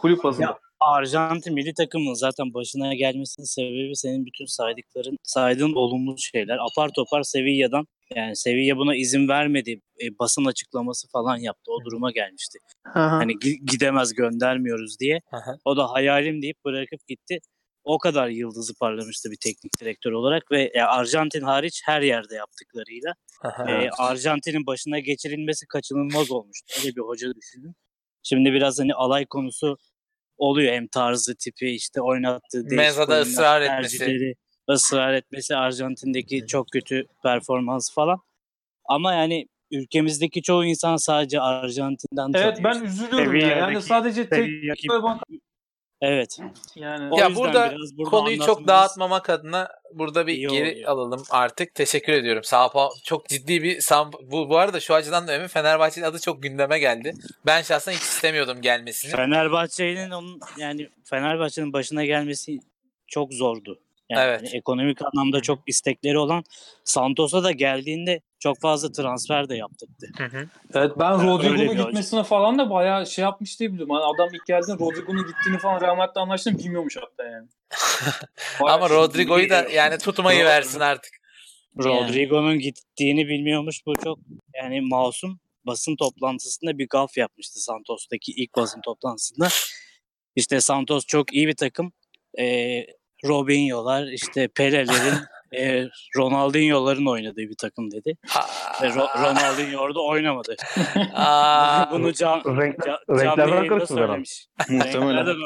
kulüp 0.00 0.24
bazında. 0.24 0.58
Arjantin 0.80 1.54
milli 1.54 1.74
takımının 1.74 2.14
zaten 2.14 2.54
başına 2.54 2.94
gelmesinin 2.94 3.46
sebebi 3.46 3.96
senin 3.96 4.26
bütün 4.26 4.46
saydıkların, 4.46 5.16
saydığın 5.22 5.72
olumlu 5.74 6.18
şeyler. 6.18 6.58
Apar 6.58 6.90
topar 6.96 7.22
Sevilla'dan 7.22 7.86
yani 8.16 8.36
Sevilla 8.36 8.76
buna 8.76 8.96
izin 8.96 9.28
vermedi. 9.28 9.80
E, 10.02 10.18
basın 10.18 10.44
açıklaması 10.44 11.08
falan 11.08 11.36
yaptı. 11.36 11.72
O 11.72 11.84
duruma 11.84 12.10
gelmişti. 12.10 12.58
Hani 12.84 13.32
gi- 13.32 13.66
gidemez 13.66 14.14
göndermiyoruz 14.14 15.00
diye. 15.00 15.20
Aha. 15.32 15.56
O 15.64 15.76
da 15.76 15.92
hayalim 15.92 16.42
deyip 16.42 16.64
bırakıp 16.64 17.06
gitti. 17.08 17.38
O 17.84 17.98
kadar 17.98 18.28
yıldızı 18.28 18.74
parlamıştı 18.74 19.30
bir 19.30 19.36
teknik 19.36 19.80
direktör 19.80 20.12
olarak 20.12 20.50
ve 20.50 20.72
ya 20.74 20.88
Arjantin 20.88 21.42
hariç 21.42 21.82
her 21.84 22.02
yerde 22.02 22.34
yaptıklarıyla 22.34 23.14
Aha. 23.42 23.70
e, 23.70 23.90
Arjantin'in 23.98 24.66
başına 24.66 24.98
geçirilmesi 24.98 25.66
kaçınılmaz 25.66 26.30
olmuştu. 26.30 26.74
Öyle 26.78 26.96
bir 26.96 27.00
hoca 27.00 27.34
düşünün. 27.34 27.74
Şimdi 28.22 28.52
biraz 28.52 28.78
hani 28.80 28.94
alay 28.94 29.26
konusu 29.26 29.76
oluyor 30.36 30.72
hem 30.72 30.86
tarzı 30.86 31.34
tipi 31.36 31.70
işte 31.70 32.00
oynattığı 32.00 32.70
değişik 32.70 32.76
Mezada 32.76 33.20
ısrar 33.20 33.62
etmesi. 33.62 34.34
ısrar 34.70 35.14
etmesi 35.14 35.56
Arjantin'deki 35.56 36.46
çok 36.46 36.68
kötü 36.72 37.06
performans 37.22 37.94
falan. 37.94 38.20
Ama 38.84 39.14
yani 39.14 39.48
ülkemizdeki 39.70 40.42
çoğu 40.42 40.64
insan 40.64 40.96
sadece 40.96 41.40
Arjantin'den 41.40 42.32
Evet 42.34 42.58
ben 42.64 42.84
üzülüyorum 42.84 43.36
ya. 43.36 43.48
Yani 43.48 43.82
sadece 43.82 44.28
tek 44.28 44.48
Evet. 46.06 46.38
yani 46.76 47.20
Ya 47.20 47.34
burada 47.36 47.70
biraz 47.70 47.96
burada 47.96 48.10
Konuyu 48.10 48.38
çok 48.38 48.68
dağıtmamak 48.68 49.30
adına 49.30 49.68
burada 49.94 50.26
bir 50.26 50.32
iyi 50.32 50.48
geri 50.48 50.70
oluyor. 50.72 50.88
alalım 50.88 51.22
artık. 51.30 51.74
Teşekkür 51.74 52.12
ediyorum. 52.12 52.44
Sao 52.44 52.90
çok 53.04 53.28
ciddi 53.28 53.62
bir 53.62 53.78
bu 54.22 54.48
bu 54.48 54.58
arada 54.58 54.80
şu 54.80 54.94
açıdan 54.94 55.28
da 55.28 55.32
önemli. 55.32 55.48
Fenerbahçe'nin 55.48 56.06
adı 56.06 56.20
çok 56.20 56.42
gündeme 56.42 56.78
geldi. 56.78 57.14
Ben 57.46 57.62
şahsen 57.62 57.92
hiç 57.92 58.00
istemiyordum 58.02 58.60
gelmesini. 58.62 59.10
Fenerbahçe'nin 59.12 60.10
onun 60.10 60.40
yani 60.58 60.88
Fenerbahçe'nin 61.04 61.72
başına 61.72 62.04
gelmesi 62.04 62.58
çok 63.06 63.32
zordu. 63.32 63.80
Yani 64.10 64.22
Evet. 64.24 64.54
ekonomik 64.54 64.98
anlamda 65.02 65.40
çok 65.40 65.58
istekleri 65.66 66.18
olan 66.18 66.44
Santos'a 66.84 67.44
da 67.44 67.50
geldiğinde 67.50 68.20
çok 68.44 68.60
fazla 68.60 68.92
transfer 68.92 69.48
de 69.48 69.56
yaptırdı. 69.56 70.06
Hı 70.18 70.24
hı. 70.24 70.48
Evet 70.74 70.92
ben 70.98 71.26
Rodrigo'nun 71.26 71.76
gitmesine 71.76 72.24
falan 72.24 72.58
da 72.58 72.70
bayağı 72.70 73.06
şey 73.06 73.22
yapmış 73.22 73.60
diye 73.60 73.72
biliyorum. 73.72 73.94
Hani 73.94 74.04
adam 74.04 74.34
ilk 74.34 74.46
geldiğinde 74.46 74.84
Rodrigo'nun 74.84 75.26
gittiğini 75.26 75.58
falan 75.58 75.80
Real 75.80 75.96
Madrid'le 75.96 76.16
anlaştığını 76.16 76.58
bilmiyormuş 76.58 76.96
hatta 76.96 77.24
yani. 77.24 77.48
Ama 78.60 78.88
şey- 78.88 78.96
Rodrigo'yu 78.96 79.50
da 79.50 79.68
yani 79.68 79.98
tutmayı 79.98 80.44
versin 80.44 80.80
artık. 80.80 81.12
Rodrigo'nun 81.78 82.58
gittiğini 82.58 83.28
bilmiyormuş. 83.28 83.86
Bu 83.86 83.94
çok 84.04 84.18
yani 84.62 84.80
masum 84.80 85.40
basın 85.66 85.96
toplantısında 85.96 86.78
bir 86.78 86.88
gaf 86.88 87.16
yapmıştı 87.16 87.60
Santos'taki 87.60 88.32
ilk 88.32 88.56
basın 88.56 88.80
toplantısında. 88.80 89.48
İşte 90.36 90.60
Santos 90.60 91.06
çok 91.06 91.34
iyi 91.34 91.48
bir 91.48 91.56
takım. 91.56 91.92
Ee, 92.38 92.86
Robinho'lar 93.24 94.06
işte 94.06 94.48
Pele'lerin 94.48 95.18
e, 95.56 95.88
Ronaldinho'ların 96.16 97.06
oynadığı 97.06 97.36
bir 97.36 97.56
takım 97.60 97.90
dedi. 97.90 98.16
Ve 98.82 98.86
Ro- 98.86 99.22
Ronaldinho 99.22 99.80
orada 99.80 100.00
oynamadı. 100.00 100.56
Aa, 101.14 101.90
Bunu 101.90 102.12
can, 102.12 102.42
Renk, 102.60 102.76
ca, 102.86 102.98
renklerden 103.10 103.68
canlı 103.68 103.86
söylemiş. 103.86 104.46
Muhtemelen. 104.68 105.36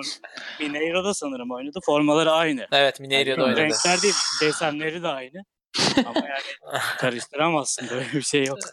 Mineiro'da 0.60 1.14
sanırım 1.14 1.50
oynadı. 1.50 1.78
Formaları 1.86 2.32
aynı. 2.32 2.66
evet 2.72 3.00
Mineiro'da 3.00 3.30
Yani 3.30 3.42
oynadı. 3.42 3.60
Renkler 3.60 4.02
değil, 4.02 4.14
desenleri 4.42 5.02
de 5.02 5.08
aynı. 5.08 5.44
Ama 6.06 6.20
yani 6.28 6.80
karıştıramazsın 6.98 7.88
böyle 7.90 8.06
bir 8.12 8.22
şey 8.22 8.44
yok. 8.44 8.58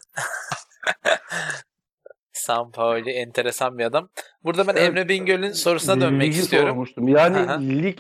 Sampaoli 2.34 3.12
enteresan 3.12 3.78
bir 3.78 3.84
adam. 3.84 4.10
Burada 4.44 4.68
ben 4.68 4.74
Evet. 4.76 4.88
Emre 4.90 5.10
Bingöl'ün 5.10 5.52
sorusuna 5.52 6.02
dönmek 6.02 6.34
istiyorum. 6.34 6.70
sormuştum. 6.70 7.08
Yani 7.08 7.38
Aha. 7.38 7.60
lig 7.60 7.98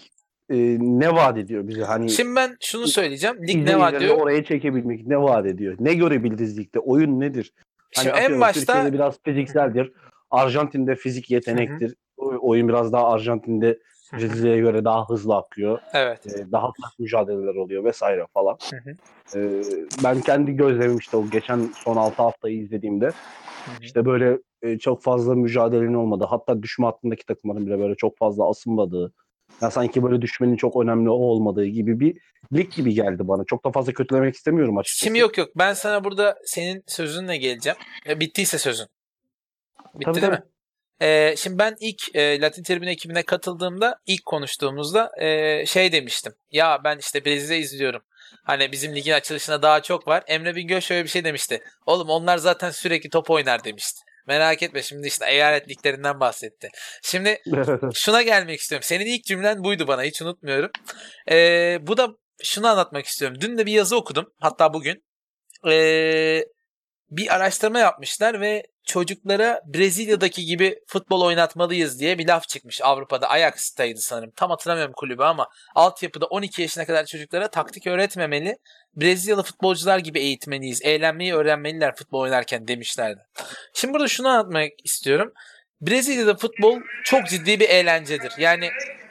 e, 0.49 0.77
ne 0.79 1.15
vaat 1.15 1.37
ediyor 1.37 1.67
bize? 1.67 1.83
Hani 1.83 2.09
Şimdi 2.09 2.35
ben 2.35 2.57
şunu 2.61 2.87
söyleyeceğim. 2.87 3.35
Lig 3.35 3.47
ne 3.47 3.51
izleyicileri 3.51 3.79
var 3.79 3.99
diyor. 3.99 4.17
oraya 4.17 4.43
çekebilmek 4.43 5.07
ne 5.07 5.21
vaat 5.21 5.45
ediyor? 5.45 5.75
Ne 5.79 5.93
görebildiniz 5.93 6.57
ligde? 6.57 6.79
Oyun 6.79 7.19
nedir? 7.19 7.53
Hani 7.95 8.03
Şimdi 8.03 8.17
en 8.17 8.41
başta 8.41 8.59
Türkiye'de 8.59 8.93
biraz 8.93 9.19
fizikseldir. 9.23 9.91
Arjantin'de 10.31 10.95
fizik 10.95 11.31
yetenektir. 11.31 11.95
O- 12.17 12.49
Oyun 12.49 12.67
biraz 12.67 12.93
daha 12.93 13.11
Arjantin'de 13.11 13.79
Brezilya'ya 14.13 14.57
göre 14.57 14.85
daha 14.85 15.09
hızlı 15.09 15.35
akıyor. 15.35 15.79
evet. 15.93 16.19
Ee, 16.27 16.51
daha 16.51 16.67
sert 16.81 16.99
mücadeleler 16.99 17.55
oluyor 17.55 17.83
vesaire 17.83 18.25
falan. 18.33 18.57
Ee, 19.35 19.61
ben 20.03 20.21
kendi 20.21 20.55
gözlemim 20.55 20.97
işte 20.97 21.17
o 21.17 21.29
geçen 21.29 21.69
son 21.75 21.95
6 21.95 22.21
haftayı 22.23 22.57
izlediğimde 22.57 23.07
hı. 23.07 23.71
işte 23.81 24.05
böyle 24.05 24.39
e, 24.61 24.77
çok 24.77 25.03
fazla 25.03 25.35
mücadelenin 25.35 25.93
olmadı. 25.93 26.25
Hatta 26.29 26.63
düşme 26.63 26.85
hattındaki 26.85 27.25
takımların 27.25 27.65
bile 27.65 27.79
böyle 27.79 27.95
çok 27.95 28.17
fazla 28.17 28.49
asılmadığı. 28.49 29.13
Ya 29.61 29.71
sanki 29.71 30.03
böyle 30.03 30.21
düşmenin 30.21 30.55
çok 30.55 30.83
önemli 30.83 31.09
olmadığı 31.09 31.65
gibi 31.65 31.99
bir 31.99 32.17
lig 32.53 32.71
gibi 32.71 32.93
geldi 32.93 33.27
bana. 33.27 33.43
Çok 33.45 33.65
da 33.65 33.71
fazla 33.71 33.93
kötülemek 33.93 34.35
istemiyorum 34.35 34.77
açıkçası. 34.77 35.05
Şimdi 35.05 35.19
yok 35.19 35.37
yok. 35.37 35.49
Ben 35.55 35.73
sana 35.73 36.03
burada 36.03 36.37
senin 36.45 36.83
sözünle 36.87 37.37
geleceğim. 37.37 37.77
E, 38.07 38.19
bittiyse 38.19 38.57
sözün. 38.57 38.87
Bitti 39.95 40.05
Tabii, 40.05 40.15
değil 40.15 40.25
tabii. 40.25 40.35
mi? 40.35 40.43
E, 41.01 41.35
şimdi 41.37 41.57
ben 41.59 41.75
ilk 41.79 42.15
e, 42.15 42.41
Latin 42.41 42.63
Tribün 42.63 42.87
ekibine 42.87 43.23
katıldığımda 43.23 43.99
ilk 44.05 44.25
konuştuğumuzda 44.25 45.11
e, 45.21 45.65
şey 45.65 45.91
demiştim. 45.91 46.33
Ya 46.51 46.81
ben 46.83 46.97
işte 46.97 47.25
Brezilya 47.25 47.59
izliyorum. 47.59 48.01
Hani 48.43 48.71
bizim 48.71 48.95
ligin 48.95 49.11
açılışına 49.11 49.61
daha 49.61 49.81
çok 49.81 50.07
var. 50.07 50.23
Emre 50.27 50.55
Bingöl 50.55 50.79
şöyle 50.79 51.03
bir 51.03 51.09
şey 51.09 51.23
demişti. 51.23 51.63
Oğlum 51.85 52.09
onlar 52.09 52.37
zaten 52.37 52.69
sürekli 52.69 53.09
top 53.09 53.29
oynar 53.29 53.63
demişti. 53.63 54.01
Merak 54.27 54.63
etme 54.63 54.81
şimdi 54.83 55.07
işte 55.07 55.25
eyalet 55.29 55.69
liglerinden 55.69 56.19
bahsetti. 56.19 56.69
Şimdi 57.03 57.41
şuna 57.93 58.21
gelmek 58.21 58.59
istiyorum. 58.59 58.83
Senin 58.83 59.05
ilk 59.05 59.25
cümlen 59.25 59.63
buydu 59.63 59.87
bana 59.87 60.03
hiç 60.03 60.21
unutmuyorum. 60.21 60.71
Ee, 61.31 61.77
bu 61.81 61.97
da 61.97 62.09
şunu 62.43 62.67
anlatmak 62.67 63.05
istiyorum. 63.05 63.37
Dün 63.41 63.57
de 63.57 63.65
bir 63.65 63.71
yazı 63.71 63.97
okudum. 63.97 64.33
Hatta 64.39 64.73
bugün. 64.73 65.03
Ee, 65.67 66.43
bir 67.09 67.35
araştırma 67.35 67.79
yapmışlar 67.79 68.41
ve 68.41 68.63
çocuklara 68.83 69.61
Brezilya'daki 69.65 70.45
gibi 70.45 70.79
futbol 70.87 71.21
oynatmalıyız 71.21 71.99
diye 71.99 72.17
bir 72.17 72.27
laf 72.27 72.47
çıkmış 72.47 72.81
Avrupa'da. 72.81 73.29
Ajax'taydı 73.29 74.01
sanırım. 74.01 74.31
Tam 74.35 74.49
hatırlamıyorum 74.49 74.93
kulübü 74.97 75.23
ama 75.23 75.47
altyapıda 75.75 76.25
12 76.25 76.61
yaşına 76.61 76.85
kadar 76.85 77.05
çocuklara 77.05 77.47
taktik 77.47 77.87
öğretmemeli. 77.87 78.57
Brezilyalı 78.95 79.43
futbolcular 79.43 79.99
gibi 79.99 80.19
eğitmeliyiz. 80.19 80.81
Eğlenmeyi 80.81 81.33
öğrenmeliler 81.33 81.95
futbol 81.95 82.19
oynarken 82.19 82.67
demişlerdi. 82.67 83.21
Şimdi 83.73 83.93
burada 83.93 84.07
şunu 84.07 84.27
anlatmak 84.27 84.71
istiyorum. 84.83 85.33
Brezilya'da 85.81 86.35
futbol 86.35 86.79
çok 87.03 87.27
ciddi 87.27 87.59
bir 87.59 87.69
eğlencedir. 87.69 88.33
Yani 88.37 88.69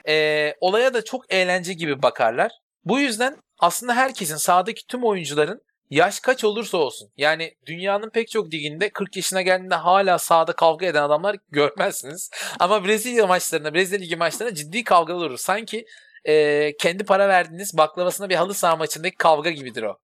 e, 0.08 0.54
olaya 0.60 0.94
da 0.94 1.04
çok 1.04 1.32
eğlence 1.32 1.72
gibi 1.72 2.02
bakarlar. 2.02 2.52
Bu 2.84 3.00
yüzden 3.00 3.36
aslında 3.58 3.94
herkesin 3.94 4.36
sahadaki 4.36 4.86
tüm 4.86 5.04
oyuncuların 5.04 5.62
yaş 5.90 6.20
kaç 6.20 6.44
olursa 6.44 6.78
olsun 6.78 7.10
yani 7.16 7.56
dünyanın 7.66 8.10
pek 8.10 8.28
çok 8.28 8.52
liginde 8.52 8.90
40 8.90 9.16
yaşına 9.16 9.42
geldiğinde 9.42 9.74
hala 9.74 10.18
sahada 10.18 10.52
kavga 10.52 10.86
eden 10.86 11.02
adamlar 11.02 11.36
görmezsiniz. 11.50 12.30
Ama 12.60 12.84
Brezilya 12.84 13.26
maçlarında, 13.26 13.74
Brezilya 13.74 14.00
ligi 14.00 14.16
maçlarında 14.16 14.54
ciddi 14.54 14.84
kavgalar 14.84 15.26
olur. 15.26 15.38
Sanki 15.38 15.86
e, 16.24 16.72
kendi 16.76 17.04
para 17.04 17.28
verdiğiniz 17.28 17.76
baklavasına 17.76 18.28
bir 18.28 18.34
halı 18.34 18.54
saha 18.54 18.76
maçındaki 18.76 19.16
kavga 19.16 19.50
gibidir 19.50 19.82
o. 19.82 19.98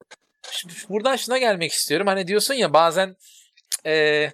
Şimdi 0.51 0.74
buradan 0.89 1.16
şuna 1.16 1.39
gelmek 1.39 1.72
istiyorum. 1.72 2.07
Hani 2.07 2.26
diyorsun 2.26 2.55
ya 2.55 2.72
bazen 2.72 3.16
e, 3.87 4.26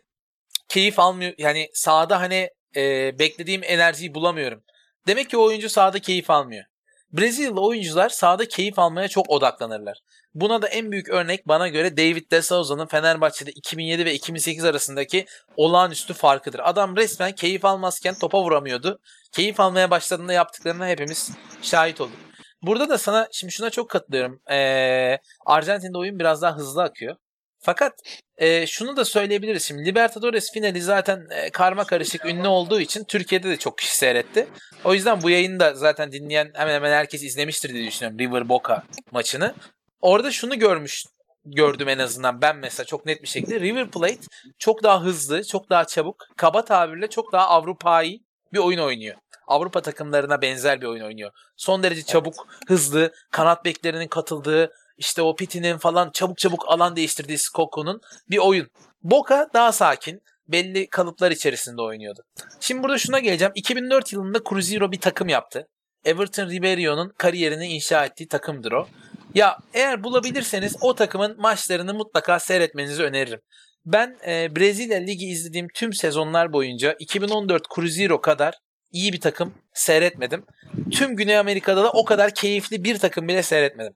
keyif 0.69 0.99
almıyor. 0.99 1.35
Yani 1.39 1.71
sahada 1.73 2.21
hani 2.21 2.51
e, 2.77 3.13
beklediğim 3.19 3.63
enerjiyi 3.65 4.15
bulamıyorum. 4.15 4.63
Demek 5.07 5.31
ki 5.31 5.37
o 5.37 5.43
oyuncu 5.43 5.69
sahada 5.69 5.99
keyif 5.99 6.31
almıyor. 6.31 6.65
Brezilyalı 7.13 7.61
oyuncular 7.61 8.09
sahada 8.09 8.49
keyif 8.49 8.79
almaya 8.79 9.09
çok 9.09 9.31
odaklanırlar. 9.31 9.99
Buna 10.35 10.63
da 10.63 10.69
en 10.69 10.93
büyük 10.93 11.09
örnek 11.09 11.49
bana 11.49 11.69
göre 11.69 11.97
David 11.97 12.31
De 12.31 12.43
Souza'nın 12.43 12.87
Fenerbahçe'de 12.87 13.51
2007 13.51 14.05
ve 14.05 14.15
2008 14.15 14.65
arasındaki 14.65 15.27
olağanüstü 15.57 16.15
farkıdır. 16.15 16.61
Adam 16.65 16.97
resmen 16.97 17.33
keyif 17.33 17.65
almazken 17.65 18.15
topa 18.21 18.43
vuramıyordu. 18.43 18.99
Keyif 19.33 19.61
almaya 19.61 19.91
başladığında 19.91 20.33
yaptıklarına 20.33 20.89
hepimiz 20.89 21.31
şahit 21.63 22.01
olduk. 22.01 22.17
Burada 22.63 22.89
da 22.89 22.99
sana 22.99 23.29
şimdi 23.33 23.53
şuna 23.53 23.71
çok 23.71 23.91
katılıyorum. 23.91 24.41
Ee, 24.51 25.19
Arjantin'de 25.47 25.99
oyun 25.99 26.19
biraz 26.19 26.43
daha 26.43 26.57
hızlı 26.57 26.83
akıyor. 26.83 27.17
Fakat 27.59 27.93
e, 28.37 28.67
şunu 28.67 28.97
da 28.97 29.05
söyleyebiliriz. 29.05 29.65
Şimdi 29.65 29.85
Libertadores 29.85 30.53
finali 30.53 30.83
zaten 30.83 31.27
e, 31.31 31.51
karma 31.51 31.85
karışık 31.85 32.25
ünlü 32.25 32.49
olduğu 32.49 32.81
için 32.81 33.05
Türkiye'de 33.05 33.49
de 33.49 33.57
çok 33.57 33.79
kişi 33.79 33.97
seyretti. 33.97 34.49
O 34.85 34.95
yüzden 34.95 35.23
bu 35.23 35.31
yayını 35.31 35.61
da 35.61 35.75
zaten 35.75 36.13
dinleyen 36.13 36.51
hemen 36.55 36.75
hemen 36.75 36.93
herkes 36.93 37.23
izlemiştir 37.23 37.75
diye 37.75 37.87
düşünüyorum 37.87 38.19
River 38.19 38.49
Boca 38.49 38.83
maçını. 39.13 39.55
Orada 40.01 40.31
şunu 40.31 40.59
görmüş 40.59 41.05
gördüm 41.45 41.89
en 41.89 41.99
azından 41.99 42.43
ben 42.43 42.57
mesela 42.57 42.87
çok 42.87 43.07
net 43.07 43.23
bir 43.23 43.29
şekilde 43.29 43.61
River 43.61 43.91
Plate 43.91 44.21
çok 44.59 44.83
daha 44.83 45.03
hızlı, 45.03 45.45
çok 45.45 45.71
daha 45.71 45.85
çabuk, 45.85 46.25
kaba 46.37 46.65
tabirle 46.65 47.09
çok 47.09 47.33
daha 47.33 47.49
Avrupa'yı 47.49 48.19
bir 48.53 48.59
oyun 48.59 48.79
oynuyor. 48.79 49.17
Avrupa 49.47 49.83
takımlarına 49.83 50.43
benzer 50.43 50.81
bir 50.81 50.87
oyun 50.87 51.05
oynuyor. 51.05 51.31
Son 51.57 51.83
derece 51.83 52.03
çabuk, 52.03 52.35
hızlı, 52.69 53.13
kanat 53.31 53.65
beklerinin 53.65 54.09
katıldığı, 54.09 54.73
işte 54.97 55.23
o 55.23 55.37
Pitinin 55.37 55.79
falan 55.79 56.11
çabuk 56.11 56.39
çabuk 56.39 56.65
alan 56.69 56.97
değiştirdiği 56.97 57.39
Skoko'nun 57.39 58.01
bir 58.31 58.39
oyun. 58.39 58.69
Boca 59.03 59.49
daha 59.55 59.73
sakin, 59.73 60.21
belli 60.49 60.89
kalıplar 60.89 61.31
içerisinde 61.31 61.83
oynuyordu. 61.83 62.21
Şimdi 62.61 62.83
burada 62.83 62.99
şuna 62.99 63.19
geleceğim. 63.19 63.53
2004 63.55 64.13
yılında 64.13 64.39
Cruzeiro 64.49 64.93
bir 64.93 65.01
takım 65.01 65.29
yaptı. 65.29 65.67
Everton 66.05 66.51
Ribeiro'nun 66.51 67.13
kariyerini 67.19 67.67
inşa 67.67 68.05
ettiği 68.05 68.29
takımdır 68.29 68.73
o. 68.73 68.87
Ya 69.35 69.59
eğer 69.75 70.05
bulabilirseniz 70.05 70.77
o 70.81 70.95
takımın 70.95 71.41
maçlarını 71.41 71.95
mutlaka 71.95 72.39
seyretmenizi 72.39 73.03
öneririm. 73.03 73.41
Ben 73.87 74.19
e, 74.27 74.57
Brezilya 74.57 74.99
Ligi 74.99 75.27
izlediğim 75.27 75.69
tüm 75.75 75.93
sezonlar 75.93 76.53
boyunca 76.53 76.97
2014 76.99 77.63
Cruzeiro 77.75 78.21
kadar 78.21 78.55
iyi 78.93 79.13
bir 79.13 79.21
takım 79.21 79.55
seyretmedim. 79.75 80.45
Tüm 80.91 81.17
Güney 81.17 81.39
Amerika'da 81.39 81.85
da 81.85 81.91
o 81.91 82.05
kadar 82.05 82.35
keyifli 82.35 82.85
bir 82.85 82.99
takım 82.99 83.29
bile 83.29 83.43
seyretmedim. 83.43 83.93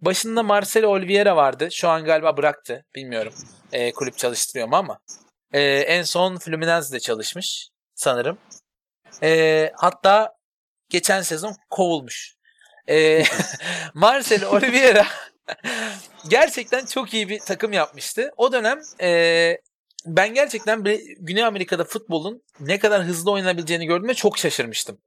Başında 0.00 0.42
Marcelo 0.42 0.88
Oliveira 0.88 1.36
vardı. 1.36 1.68
Şu 1.72 1.88
an 1.88 2.04
galiba 2.04 2.36
bıraktı. 2.36 2.84
Bilmiyorum. 2.94 3.34
E, 3.72 3.92
kulüp 3.92 4.18
çalıştırıyor 4.18 4.68
mu 4.68 4.76
ama. 4.76 4.98
E, 5.52 5.62
en 5.62 6.02
son 6.02 6.36
Fluminense'de 6.38 7.00
çalışmış 7.00 7.68
sanırım. 7.94 8.38
E, 9.22 9.70
hatta 9.76 10.34
geçen 10.88 11.22
sezon 11.22 11.56
kovulmuş. 11.70 12.34
E, 12.88 13.22
Marcelo 13.94 14.56
Oliveira 14.56 15.06
gerçekten 16.28 16.86
çok 16.86 17.14
iyi 17.14 17.28
bir 17.28 17.38
takım 17.38 17.72
yapmıştı. 17.72 18.30
O 18.36 18.52
dönem 18.52 18.80
e, 19.00 19.58
ben 20.06 20.34
gerçekten 20.34 20.84
Güney 21.18 21.44
Amerika'da 21.44 21.84
futbolun 21.84 22.42
ne 22.60 22.78
kadar 22.78 23.02
hızlı 23.02 23.30
oynanabileceğini 23.30 23.86
gördüğümde 23.86 24.14
çok 24.14 24.38
şaşırmıştım. 24.38 24.98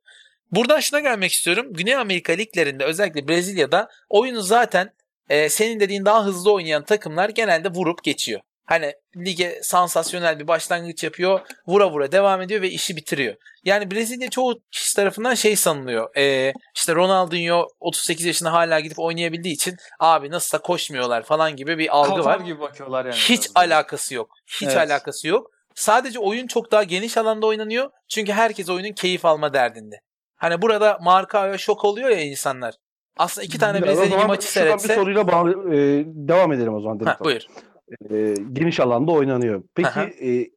Buradan 0.51 0.79
şuna 0.79 0.99
gelmek 0.99 1.31
istiyorum. 1.31 1.73
Güney 1.73 1.95
Amerika 1.95 2.33
liglerinde 2.33 2.83
özellikle 2.83 3.27
Brezilya'da 3.27 3.89
oyunu 4.09 4.41
zaten 4.41 4.89
e, 5.29 5.49
senin 5.49 5.79
dediğin 5.79 6.05
daha 6.05 6.25
hızlı 6.25 6.53
oynayan 6.53 6.83
takımlar 6.85 7.29
genelde 7.29 7.69
vurup 7.69 8.03
geçiyor. 8.03 8.41
Hani 8.65 8.93
lige 9.17 9.59
sansasyonel 9.63 10.39
bir 10.39 10.47
başlangıç 10.47 11.03
yapıyor, 11.03 11.39
vura 11.67 11.91
vura 11.91 12.11
devam 12.11 12.41
ediyor 12.41 12.61
ve 12.61 12.69
işi 12.69 12.95
bitiriyor. 12.95 13.35
Yani 13.63 13.91
Brezilya 13.91 14.29
çoğu 14.29 14.59
kişi 14.71 14.95
tarafından 14.95 15.33
şey 15.33 15.55
sanılıyor. 15.55 16.15
E, 16.17 16.53
işte 16.75 16.95
Ronaldinho 16.95 17.67
38 17.79 18.25
yaşında 18.25 18.53
hala 18.53 18.79
gidip 18.79 18.99
oynayabildiği 18.99 19.53
için 19.53 19.75
abi 19.99 20.31
nasılsa 20.31 20.57
koşmuyorlar 20.57 21.23
falan 21.23 21.55
gibi 21.55 21.77
bir 21.77 21.97
algı 21.97 22.15
Katar 22.15 22.39
var. 22.39 22.45
gibi 22.45 22.59
bakıyorlar 22.59 23.05
yani. 23.05 23.15
Hiç 23.15 23.41
biraz. 23.43 23.51
alakası 23.55 24.15
yok. 24.15 24.29
Hiç 24.47 24.67
Evet. 24.67 24.77
alakası 24.77 25.27
yok. 25.27 25.51
Sadece 25.75 26.19
oyun 26.19 26.47
çok 26.47 26.71
daha 26.71 26.83
geniş 26.83 27.17
alanda 27.17 27.45
oynanıyor. 27.47 27.89
Çünkü 28.09 28.31
herkes 28.31 28.69
oyunun 28.69 28.93
keyif 28.93 29.25
alma 29.25 29.53
derdinde. 29.53 29.95
Hani 30.37 30.61
burada 30.61 30.99
Markao'ya 31.01 31.57
şok 31.57 31.85
oluyor 31.85 32.09
ya 32.09 32.21
insanlar. 32.21 32.75
Aslında 33.17 33.45
iki 33.45 33.57
tane 33.57 33.81
Brezilya 33.81 34.05
zaman 34.09 34.27
maçı 34.27 34.47
şuradan 34.51 34.73
bir 34.73 34.79
seyretse. 34.79 34.95
soruyla 34.95 35.27
bağlı, 35.27 35.75
e, 35.75 36.03
devam 36.05 36.51
edelim 36.53 36.73
o 36.73 36.81
zaman. 36.81 37.05
Heh, 37.05 37.19
buyur. 37.23 37.41
E, 38.11 38.33
geniş 38.53 38.79
alanda 38.79 39.11
oynanıyor. 39.11 39.63
Peki 39.75 39.89
Aha. 39.89 40.03
e, 40.03 40.49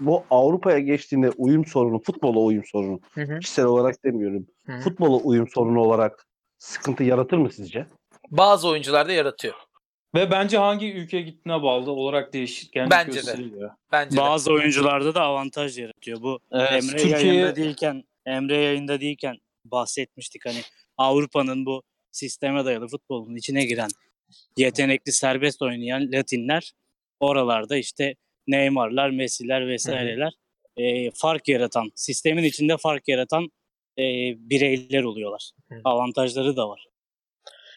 bu 0.00 0.24
Avrupa'ya 0.30 0.78
geçtiğinde 0.78 1.30
uyum 1.30 1.66
sorunu, 1.66 2.02
futbola 2.02 2.38
uyum 2.38 2.64
sorunu, 2.64 3.00
Hı 3.14 3.20
hı. 3.22 3.38
kişisel 3.38 3.64
olarak 3.64 4.04
demiyorum. 4.04 4.46
Hı 4.66 4.72
hı. 4.72 4.80
Futbola 4.80 5.16
uyum 5.16 5.48
sorunu 5.48 5.80
olarak 5.80 6.26
sıkıntı 6.58 7.04
yaratır 7.04 7.36
mı 7.36 7.50
sizce? 7.52 7.86
Bazı 8.30 8.68
oyuncularda 8.68 9.12
yaratıyor. 9.12 9.54
Ve 10.14 10.30
bence 10.30 10.58
hangi 10.58 10.92
ülkeye 10.92 11.22
gittiğine 11.22 11.62
bağlı 11.62 11.90
olarak 11.90 12.32
değişkenlik 12.32 12.90
Bence 12.90 13.12
de. 13.12 13.14
gösteriyor. 13.14 13.70
Bence 13.92 14.16
de. 14.16 14.20
Bazı 14.20 14.52
oyuncularda 14.52 15.14
da 15.14 15.22
avantaj 15.22 15.78
yaratıyor. 15.78 16.22
Bu 16.22 16.38
Evet, 16.52 16.72
Emre 16.72 16.96
Türkiye- 16.96 17.32
yayında 17.34 17.56
değilken 17.56 18.04
Emre 18.26 18.56
yayında 18.56 19.00
değilken 19.00 19.36
bahsetmiştik 19.64 20.46
hani 20.46 20.60
Avrupa'nın 20.96 21.66
bu 21.66 21.82
sisteme 22.12 22.64
dayalı 22.64 22.88
futbolun 22.88 23.36
içine 23.36 23.64
giren 23.64 23.88
yetenekli 24.56 25.12
serbest 25.12 25.62
oynayan 25.62 26.12
Latinler 26.12 26.72
oralarda 27.20 27.76
işte 27.76 28.14
Neymar'lar, 28.46 29.10
Messi'ler 29.10 29.68
vesaireler 29.68 30.32
e, 30.76 31.10
fark 31.10 31.48
yaratan, 31.48 31.90
sistemin 31.94 32.44
içinde 32.44 32.76
fark 32.76 33.08
yaratan 33.08 33.44
e, 33.98 34.02
bireyler 34.38 35.02
oluyorlar. 35.02 35.50
Hı. 35.68 35.80
Avantajları 35.84 36.56
da 36.56 36.68
var. 36.68 36.86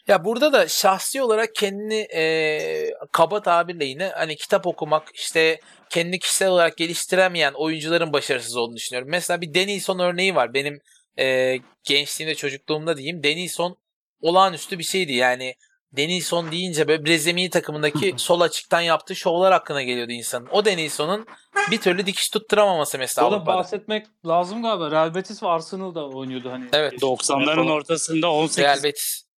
Ya 0.07 0.25
burada 0.25 0.53
da 0.53 0.67
şahsi 0.67 1.21
olarak 1.21 1.55
kendini 1.55 2.07
e, 2.15 2.93
kaba 3.11 3.41
tabirle 3.41 3.85
yine 3.85 4.11
hani 4.15 4.35
kitap 4.35 4.67
okumak 4.67 5.07
işte 5.13 5.59
kendini 5.89 6.19
kişisel 6.19 6.49
olarak 6.49 6.77
geliştiremeyen 6.77 7.53
oyuncuların 7.53 8.13
başarısız 8.13 8.57
olduğunu 8.57 8.75
düşünüyorum. 8.75 9.09
Mesela 9.11 9.41
bir 9.41 9.53
Denilson 9.53 9.99
örneği 9.99 10.35
var. 10.35 10.53
Benim 10.53 10.79
e, 11.19 11.57
gençliğimde 11.83 12.35
çocukluğumda 12.35 12.97
diyeyim. 12.97 13.23
Denilson 13.23 13.77
olağanüstü 14.21 14.79
bir 14.79 14.83
şeydi. 14.83 15.13
Yani 15.13 15.55
Denilson 15.91 16.51
deyince 16.51 16.87
böyle 16.87 17.05
Brezilya 17.05 17.49
takımındaki 17.49 18.13
sol 18.17 18.41
açıktan 18.41 18.81
yaptığı 18.81 19.15
şovlar 19.15 19.53
hakkına 19.53 19.81
geliyordu 19.83 20.11
insanın. 20.11 20.47
O 20.51 20.65
Denilson'un 20.65 21.25
bir 21.71 21.81
türlü 21.81 22.05
dikiş 22.05 22.29
tutturamaması 22.29 22.97
mesela 22.97 23.25
Burada 23.25 23.35
Avrupa'da. 23.35 23.57
bahsetmek 23.57 24.07
lazım 24.25 24.61
galiba. 24.63 24.91
Real 24.91 25.15
Betis 25.15 25.43
ve 25.43 25.47
Arsenal'da 25.47 26.07
oynuyordu 26.07 26.49
hani. 26.51 26.65
Evet. 26.73 26.93
90'ların 26.93 27.71
ortasında 27.71 28.31
18 28.31 28.63
Real 28.63 28.83
Betis. 28.83 29.28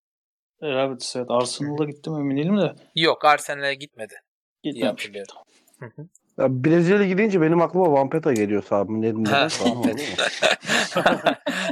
Betis 0.61 1.15
evet. 1.15 1.25
Arsenal'da 1.29 1.85
gittim 1.85 2.13
emin 2.13 2.37
değilim 2.37 2.57
de. 2.61 2.73
Yok 2.95 3.25
Arsenal'e 3.25 3.73
gitmedi. 3.73 4.13
Gitmemiş. 4.63 5.09
Ya 6.37 6.63
Brezilya 6.63 7.07
gidince 7.07 7.41
benim 7.41 7.61
aklıma 7.61 7.91
Vampeta 7.91 8.33
geliyor 8.33 8.63
Ha. 8.69 8.87
dinledin? 8.87 9.25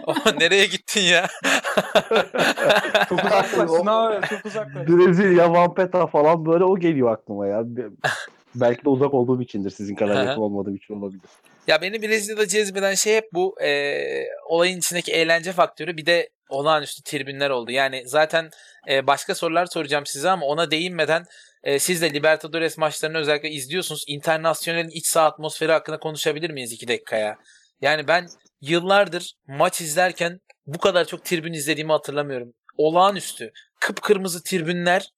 Ama 0.08 0.32
nereye 0.40 0.66
gittin 0.66 1.02
ya? 1.02 1.28
Çok 3.10 3.24
uzaklaşsın 3.26 3.86
abi. 3.86 4.26
Çok. 4.28 4.68
Brezilya, 4.88 5.54
Vampeta 5.54 6.08
falan 6.08 6.46
böyle 6.46 6.64
o 6.64 6.78
geliyor 6.80 7.12
aklıma 7.12 7.48
ya. 7.48 7.62
Be- 7.66 7.90
Belki 8.56 8.86
de 8.86 8.90
uzak 8.90 9.14
olduğum 9.14 9.42
içindir. 9.42 9.70
Sizin 9.70 9.96
kadar 9.96 10.26
yakın 10.26 10.42
olmadığım 10.42 10.76
için 10.76 10.94
olabilir. 10.94 11.22
Ya 11.68 11.82
beni 11.82 12.02
Brezilya'da 12.02 12.48
cezbeden 12.48 12.94
şey 12.94 13.16
hep 13.16 13.30
bu 13.34 13.62
e, 13.62 14.02
olayın 14.46 14.78
içindeki 14.78 15.12
eğlence 15.12 15.52
faktörü 15.52 15.98
bir 15.98 16.06
de 16.06 16.30
olağanüstü 16.50 17.04
tribünler 17.04 17.50
oldu. 17.50 17.72
Yani 17.72 18.04
zaten 18.06 18.50
e, 18.90 19.08
başka 19.08 19.36
sorular 19.36 19.66
soracağım 19.66 20.06
size 20.06 20.30
ama 20.30 20.46
ona 20.46 20.72
değinmeden 20.72 21.26
e, 21.64 21.80
siz 21.80 22.02
de 22.02 22.14
Libertadores 22.14 22.78
maçlarını 22.78 23.18
özellikle 23.18 23.50
izliyorsunuz. 23.50 24.04
İnternasyonelin 24.08 24.90
iç 24.90 25.08
saha 25.08 25.26
atmosferi 25.26 25.72
hakkında 25.72 26.00
konuşabilir 26.00 26.50
miyiz 26.50 26.72
iki 26.72 26.88
dakikaya? 26.88 27.38
Yani 27.82 28.08
ben 28.08 28.28
yıllardır 28.62 29.34
maç 29.48 29.82
izlerken 29.82 30.40
bu 30.66 30.78
kadar 30.78 31.06
çok 31.06 31.26
tribün 31.26 31.54
izlediğimi 31.54 31.92
hatırlamıyorum. 31.92 32.54
Olağanüstü. 32.78 33.52
Kıpkırmızı 33.80 34.44
tribünler, 34.44 35.10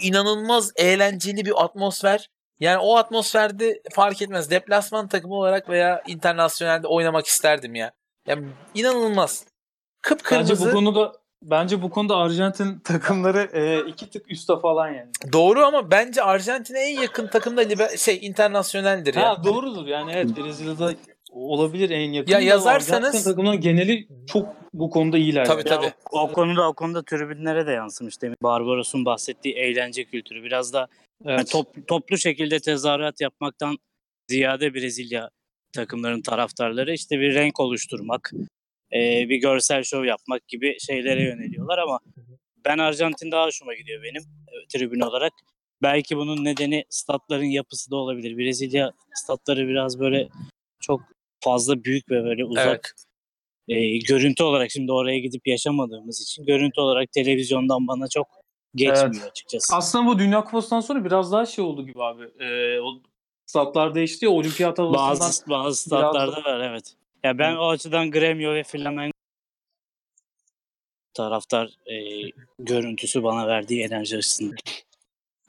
inanılmaz 0.00 0.72
eğlenceli 0.76 1.44
bir 1.44 1.64
atmosfer. 1.64 2.28
Yani 2.60 2.78
o 2.78 2.96
atmosferde 2.96 3.82
fark 3.92 4.22
etmez. 4.22 4.50
Deplasman 4.50 5.08
takımı 5.08 5.34
olarak 5.34 5.68
veya 5.68 6.02
internasyonelde 6.06 6.86
oynamak 6.86 7.26
isterdim 7.26 7.74
ya. 7.74 7.92
Yani 8.26 8.48
inanılmaz. 8.74 9.44
Bence 9.44 10.16
Kıpkırmızı. 10.16 10.66
bu 10.66 10.72
konuda 10.72 11.12
bence 11.42 11.82
bu 11.82 11.90
konuda 11.90 12.16
Arjantin 12.16 12.78
takımları 12.78 13.50
e, 13.52 13.88
iki 13.90 14.10
tık 14.10 14.30
üstte 14.32 14.52
falan 14.62 14.88
yani. 14.88 15.10
Doğru 15.32 15.64
ama 15.64 15.90
bence 15.90 16.22
Arjantin'e 16.22 16.78
en 16.80 17.00
yakın 17.00 17.26
takım 17.26 17.56
da 17.56 17.62
liber- 17.62 17.98
şey 17.98 18.18
internasyoneldir 18.26 19.14
ya. 19.14 19.28
Ha 19.28 19.44
doğrudur 19.44 19.86
yani 19.86 20.12
evet 20.14 20.36
Brezilya'da 20.36 20.94
olabilir 21.30 21.90
en 21.90 22.12
yakın. 22.12 22.32
Ya 22.32 22.40
yazarsanız- 22.40 23.08
Arjantin 23.08 23.30
takımının 23.30 23.60
geneli 23.60 24.08
çok 24.32 24.48
bu 24.74 24.90
konuda 24.90 25.18
iyiler. 25.18 25.44
Tabii, 25.44 25.68
yani. 25.68 25.80
tabii. 25.80 25.92
O, 26.10 26.20
o 26.20 26.32
konuda 26.32 26.68
o 26.68 26.72
konuda 26.72 27.02
tribünlere 27.02 27.66
de 27.66 27.72
yansımış 27.72 28.22
demin. 28.22 28.36
Barbaros'un 28.42 29.04
bahsettiği 29.04 29.54
eğlence 29.54 30.04
kültürü 30.04 30.42
biraz 30.42 30.72
da 30.72 30.78
yani 31.24 31.34
Evet. 31.34 31.50
top- 31.52 31.86
toplu 31.88 32.18
şekilde 32.18 32.60
tezahürat 32.60 33.20
yapmaktan 33.20 33.76
ziyade 34.30 34.74
Brezilya 34.74 35.30
takımların 35.72 36.22
taraftarları 36.22 36.92
işte 36.94 37.20
bir 37.20 37.34
renk 37.34 37.60
oluşturmak, 37.60 38.32
e, 38.92 39.28
bir 39.28 39.36
görsel 39.36 39.82
şov 39.82 40.04
yapmak 40.04 40.48
gibi 40.48 40.76
şeylere 40.80 41.22
yöneliyorlar 41.22 41.78
ama 41.78 42.00
ben 42.64 42.78
Arjantin 42.78 43.30
daha 43.30 43.46
hoşuma 43.46 43.74
gidiyor 43.74 44.02
benim 44.02 44.22
e, 44.22 44.54
tribün 44.68 45.00
olarak. 45.00 45.32
Belki 45.82 46.16
bunun 46.16 46.44
nedeni 46.44 46.84
statların 46.88 47.44
yapısı 47.44 47.90
da 47.90 47.96
olabilir. 47.96 48.38
Brezilya 48.38 48.92
statları 49.14 49.68
biraz 49.68 50.00
böyle 50.00 50.28
çok 50.80 51.00
fazla 51.40 51.84
büyük 51.84 52.10
ve 52.10 52.24
böyle 52.24 52.44
uzak 52.44 52.94
e, 53.68 53.98
görüntü 53.98 54.42
olarak 54.42 54.70
şimdi 54.70 54.92
oraya 54.92 55.18
gidip 55.18 55.46
yaşamadığımız 55.46 56.20
için 56.20 56.46
görüntü 56.46 56.80
olarak 56.80 57.12
televizyondan 57.12 57.88
bana 57.88 58.08
çok 58.08 58.26
geçmiyor 58.74 59.14
Evet. 59.14 59.30
açıkçası. 59.30 59.76
Aslında 59.76 60.06
bu 60.06 60.18
Dünya 60.18 60.44
Kupası'ndan 60.44 60.80
sonra 60.80 61.04
biraz 61.04 61.32
daha 61.32 61.46
şey 61.46 61.64
oldu 61.64 61.86
gibi 61.86 62.02
abi. 62.02 62.24
E, 62.44 62.80
o 62.80 63.02
statlar 63.46 63.94
değişti 63.94 64.24
ya 64.24 64.30
olimpiyat 64.30 64.78
havasından. 64.78 65.10
Bazı 65.10 65.50
bazı 65.50 65.82
statlarda 65.82 66.44
var 66.44 66.60
evet. 66.60 66.94
Ya 67.24 67.38
ben 67.38 67.56
o 67.56 67.68
açıdan 67.68 68.10
Gremio 68.10 68.54
ve 68.54 68.62
Flamengo 68.62 69.12
taraftar 71.14 71.66
e, 71.66 71.96
görüntüsü 72.58 73.22
bana 73.22 73.46
verdiği 73.46 73.84
enerji 73.84 74.16
açısından. 74.16 74.56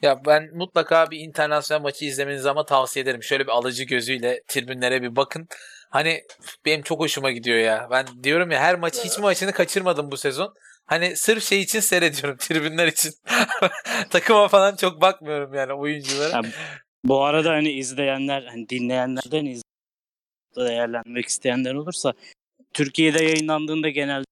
Ya 0.01 0.22
ben 0.26 0.49
mutlaka 0.53 1.11
bir 1.11 1.20
internasyonel 1.20 1.82
maçı 1.82 2.05
izlemenizi 2.05 2.49
ama 2.49 2.65
tavsiye 2.65 3.03
ederim. 3.03 3.24
Şöyle 3.24 3.43
bir 3.43 3.51
alıcı 3.51 3.84
gözüyle 3.84 4.41
tribünlere 4.47 5.01
bir 5.01 5.15
bakın. 5.15 5.47
Hani 5.89 6.22
benim 6.65 6.82
çok 6.82 6.99
hoşuma 6.99 7.32
gidiyor 7.32 7.57
ya. 7.57 7.88
Ben 7.91 8.07
diyorum 8.24 8.51
ya 8.51 8.59
her 8.59 8.80
maçı 8.80 9.03
hiç 9.03 9.20
maçını 9.20 9.51
kaçırmadım 9.51 10.11
bu 10.11 10.17
sezon. 10.17 10.53
Hani 10.86 11.15
sırf 11.15 11.43
şey 11.43 11.61
için 11.61 11.80
seyrediyorum 11.80 12.38
tribünler 12.39 12.88
için. 12.88 13.11
Takıma 14.09 14.47
falan 14.47 14.76
çok 14.76 15.01
bakmıyorum 15.01 15.53
yani 15.53 15.74
oyunculara. 15.74 16.36
Ya, 16.36 16.41
bu 17.03 17.24
arada 17.24 17.49
hani 17.49 17.72
izleyenler, 17.72 18.43
hani 18.43 18.70
dinleyenlerden 18.70 19.45
iz 19.45 19.61
değerlendirmek 20.56 21.26
isteyenler 21.26 21.74
olursa 21.74 22.14
Türkiye'de 22.74 23.24
yayınlandığında 23.24 23.89
genelde 23.89 24.26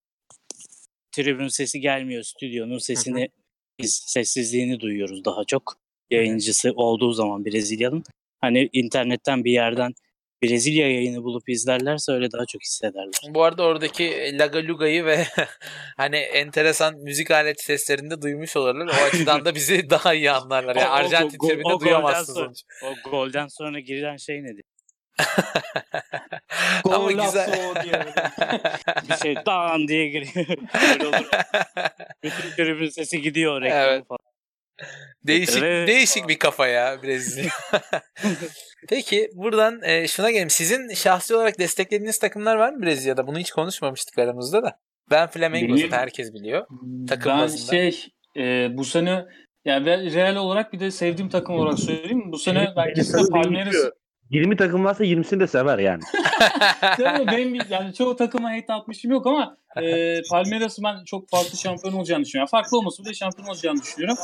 tribün 1.12 1.48
sesi 1.48 1.80
gelmiyor. 1.80 2.24
Stüdyonun 2.24 2.78
sesini 2.78 3.30
biz 3.80 3.94
sessizliğini 4.08 4.80
duyuyoruz 4.80 5.26
daha 5.26 5.44
çok. 5.44 5.78
Yayıncısı 6.10 6.72
olduğu 6.76 7.14
zaman 7.14 7.46
Brezilya'nın. 7.46 8.04
Hani 8.42 8.70
internetten 8.74 9.44
bir 9.44 9.52
yerden 9.52 9.94
Brezilya 10.44 10.92
yayını 10.92 11.24
bulup 11.24 11.50
izlerlerse 11.50 12.12
öyle 12.12 12.32
daha 12.32 12.46
çok 12.46 12.62
hissederler. 12.62 13.14
Bu 13.30 13.44
arada 13.44 13.64
oradaki 13.64 14.38
Lagaluga'yı 14.40 15.06
ve 15.06 15.26
hani 15.98 16.16
enteresan 16.16 16.96
müzik 16.96 17.32
alet 17.32 17.62
seslerini 17.62 18.10
de 18.12 18.22
duymuş 18.22 18.56
olurlar. 18.58 18.88
O 18.88 18.92
açıdan 19.06 19.46
da 19.46 19.56
bizi 19.56 19.90
daha 19.90 20.14
iyi 20.14 20.32
anlarlar. 20.32 20.76
Yani 20.76 20.88
O- 20.88 20.92
o- 20.92 20.94
Arjantin 20.94 21.38
go- 21.38 21.48
tribünde 21.48 21.68
o 21.68 21.70
golden 21.72 21.86
duyamazsınız 21.86 22.64
sonra-. 22.82 22.92
O 22.92 23.10
golden 23.10 23.48
sonra 23.48 23.80
girilen 23.80 24.18
şey 24.18 24.44
nedir? 24.44 24.64
Ama 26.86 27.12
güzel. 27.12 27.50
Golazo 27.52 27.84
diye 27.84 27.94
böyle. 27.94 28.14
Bir 29.10 29.16
şey 29.16 29.36
dan 29.46 29.88
diye 29.88 30.08
giriyor. 30.08 30.58
Öyle 30.94 31.08
olur. 31.08 31.30
Bütün 32.24 32.50
tribün 32.56 32.90
sesi 32.90 33.22
gidiyor 33.22 33.62
reklamı 33.62 33.82
Evet. 33.84 34.08
falan. 34.08 34.20
Değişik 35.28 35.64
Evet. 35.64 35.88
değişik 35.88 36.28
bir 36.28 36.40
kafa 36.40 36.68
ya 36.68 37.04
Brezilya. 37.04 37.52
Peki 38.90 39.30
buradan 39.34 39.82
e, 39.84 40.08
şuna 40.08 40.32
gelelim. 40.32 40.50
Sizin 40.50 40.94
şahsi 40.94 41.36
olarak 41.36 41.60
desteklediğiniz 41.60 42.20
takımlar 42.20 42.56
var 42.56 42.74
mı 42.74 42.82
Brezilya'da? 42.86 43.28
Bunu 43.28 43.40
hiç 43.40 43.52
konuşmamıştık 43.52 44.18
aramızda 44.20 44.64
da. 44.64 44.80
Ben 45.12 45.28
Flamengo 45.28 45.78
zaten 45.78 45.98
herkes 45.98 46.34
biliyor. 46.34 46.66
Takım 47.10 47.32
ben 47.32 47.40
bazında. 47.40 47.72
şey 47.72 48.06
e, 48.38 48.68
bu 48.78 48.86
sene 48.86 49.26
yani 49.66 49.86
ben 49.86 50.14
real 50.14 50.36
olarak 50.36 50.74
bir 50.74 50.80
de 50.80 50.92
sevdiğim 50.92 51.30
takım 51.30 51.56
olarak 51.56 51.80
söyleyeyim. 51.80 52.32
Bu 52.32 52.38
sene 52.40 52.74
kesinlikle 52.96 53.30
Palmeiras 53.30 53.76
20 54.30 54.58
takım 54.58 54.86
varsa 54.86 55.04
20'sini 55.04 55.40
de 55.40 55.48
sever 55.48 55.80
yani. 55.80 56.02
Tabii 56.98 57.28
benim 57.28 57.58
yani 57.70 57.94
çoğu 57.94 58.16
takıma 58.16 58.52
hate 58.52 58.74
atmışım 58.74 59.12
yok 59.12 59.28
ama 59.28 59.58
e, 59.82 60.22
Palmeiras'ı 60.32 60.84
ben 60.84 61.04
çok 61.04 61.30
farklı 61.30 61.58
şampiyon 61.58 61.94
olacağını 61.94 62.26
düşünüyorum. 62.26 62.50
Yani 62.54 62.62
farklı 62.62 62.78
olması 62.78 63.06
bile 63.06 63.14
şampiyon 63.14 63.48
olacağını 63.48 63.82
düşünüyorum. 63.82 64.18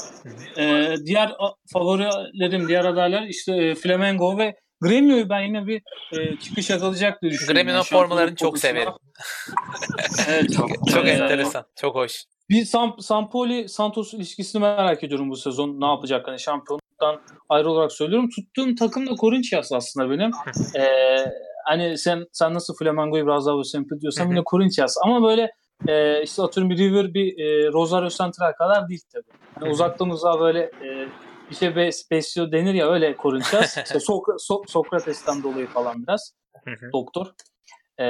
E, 0.57 0.95
diğer 1.05 1.31
favorilerim, 1.73 2.67
diğer 2.67 2.85
adaylar 2.85 3.23
işte 3.23 3.55
e, 3.55 3.75
Flamengo 3.75 4.37
ve 4.37 4.55
Gremio'yu 4.81 5.29
ben 5.29 5.41
yine 5.41 5.67
bir 5.67 5.81
e, 6.11 6.37
çıkış 6.39 6.69
yakalayacak 6.69 7.21
diye 7.21 7.31
düşünüyorum. 7.31 7.55
Gremio'nun 7.55 7.77
Yani 7.77 7.85
formalarını 7.85 8.35
çok 8.35 8.57
severim. 8.57 8.93
Evet, 10.29 10.53
çok, 10.57 10.69
Çok 10.89 11.07
e, 11.07 11.09
enteresan. 11.09 11.65
Çok 11.75 11.95
hoş. 11.95 12.23
Bir 12.49 12.65
Sam, 12.65 12.95
Sampoli 12.99 13.69
Santos 13.69 14.13
ilişkisini 14.13 14.61
merak 14.61 15.03
ediyorum 15.03 15.29
bu 15.29 15.37
sezon. 15.37 15.81
Ne 15.81 15.85
yapacak 15.85 16.27
hani 16.27 16.39
şampiyonluktan 17.03 17.37
ayrı 17.49 17.69
olarak 17.69 17.91
söylüyorum. 17.91 18.29
Tuttuğum 18.29 18.75
takım 18.75 19.07
da 19.07 19.15
Corinthians 19.15 19.71
aslında 19.71 20.09
benim. 20.09 20.31
Ee, 20.75 21.25
hani 21.65 21.97
sen 21.97 22.25
sen 22.31 22.53
nasıl 22.53 22.75
Flamengo'yu 22.75 23.25
biraz 23.25 23.45
daha 23.45 23.63
sempati 23.63 24.01
diyorsan 24.01 24.29
yine 24.29 24.43
Corinthians. 24.51 24.97
Ama 25.05 25.27
böyle 25.27 25.51
e, 25.87 26.23
işte 26.23 26.41
atıyorum 26.43 26.69
bir 26.69 26.77
River 26.77 27.13
bir 27.13 27.39
e, 27.39 27.71
Rosario 27.73 28.09
Central 28.09 28.51
kadar 28.53 28.89
değil 28.89 29.01
tabii. 29.13 29.37
Hani 29.59 29.69
uzaktan 29.71 30.09
uzağa 30.09 30.39
böyle 30.39 30.59
e, 30.59 31.07
bir 31.49 31.55
şey 31.55 31.75
bes, 31.75 32.11
besliyor 32.11 32.51
denir 32.51 32.73
ya 32.73 32.91
öyle 32.91 33.15
Corinthians. 33.21 33.77
işte 33.85 33.99
Sok- 33.99 34.37
So- 34.49 34.69
Sokrates'ten 34.71 35.43
dolayı 35.43 35.67
falan 35.67 36.03
biraz. 36.07 36.33
Doktor. 36.93 37.25
Ee, 37.99 38.03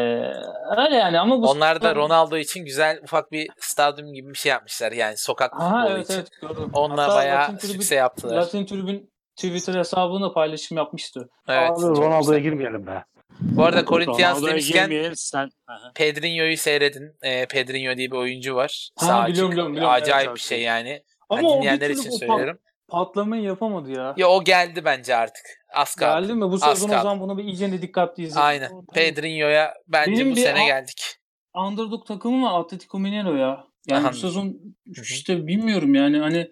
öyle 0.78 0.96
yani 0.96 1.20
ama 1.20 1.42
bu 1.42 1.50
Onlar 1.50 1.82
da 1.82 1.96
Ronaldo 1.96 2.38
için 2.38 2.66
güzel 2.66 3.00
ufak 3.04 3.32
bir 3.32 3.50
stadyum 3.60 4.14
gibi 4.14 4.30
bir 4.30 4.38
şey 4.38 4.50
yapmışlar. 4.50 4.92
Yani 4.92 5.18
sokak 5.18 5.54
Aha 5.54 5.82
futbolu 5.82 5.96
evet 5.98 6.06
için. 6.10 6.14
evet 6.20 6.28
gördüm. 6.42 6.72
Hatta 6.74 7.16
bayağı 7.16 7.42
Latin 7.42 7.58
tribün- 7.58 7.72
sükse 7.74 7.96
yaptılar. 7.96 8.36
Latin 8.38 8.66
Tribün 8.66 9.12
Twitter 9.36 9.76
hesabında 9.76 10.34
paylaşım 10.34 10.78
yapmıştı. 10.78 11.30
Evet. 11.48 11.72
Abi 11.72 11.82
Ronaldo'ya 11.82 12.20
güzel. 12.20 12.40
girmeyelim 12.40 12.88
be. 12.88 13.04
Bu 13.40 13.64
arada 13.66 13.86
Corinthians 13.86 14.46
demişken 14.46 15.14
sen. 15.16 15.50
Pedrinho'yu 15.96 16.58
seyredin. 16.58 17.16
Ee, 17.24 17.46
Pedrinho 17.46 17.98
diye 17.98 18.12
bir 18.12 18.18
oyuncu 18.18 18.56
var. 18.56 18.90
Ha, 19.00 19.06
Sağ 19.06 19.28
biliyorum, 19.28 19.52
biliyorum, 19.52 19.72
biliyorum. 19.74 19.94
Acayip 19.96 20.28
Evet, 20.28 20.36
bir 20.36 20.42
şey 20.42 20.62
yani. 20.62 21.04
Ama 21.30 21.42
Yani 21.42 21.54
dinleyenler 21.58 21.90
için 21.90 22.10
pat- 22.12 22.58
patlamayı 22.98 23.44
yapamadı 23.44 23.92
ya. 23.92 24.14
Ya 24.18 24.28
o 24.28 24.44
geldi 24.44 24.86
bence 24.86 25.16
artık. 25.16 25.44
Az 25.76 25.96
kaldı. 25.96 26.22
Geldi 26.22 26.34
mi? 26.34 26.42
Bu 26.52 26.58
sezon 26.58 26.90
o 26.90 26.92
zaman 26.92 27.20
bunu 27.20 27.38
bir 27.38 27.44
iyice 27.44 27.72
de 27.72 27.82
dikkatli 27.82 28.24
izleyelim. 28.24 28.48
Aynen. 28.48 28.68
Tamam. 28.70 28.86
Pedrinho'ya 28.94 29.74
bence 29.88 30.12
Benim 30.12 30.32
bu 30.32 30.36
bir 30.36 30.42
sene 30.42 30.62
a- 30.62 30.66
geldik. 30.66 31.16
Underdog 31.56 32.08
takımı 32.08 32.46
var 32.52 32.60
Atletico 32.60 33.00
Mineiro 33.00 33.36
ya. 33.36 33.64
Yani 33.88 34.04
Aha. 34.06 34.12
bu 34.12 34.16
sezon 34.18 34.56
işte 35.02 35.48
bilmiyorum 35.48 35.96
yani 35.96 36.18
hani 36.20 36.52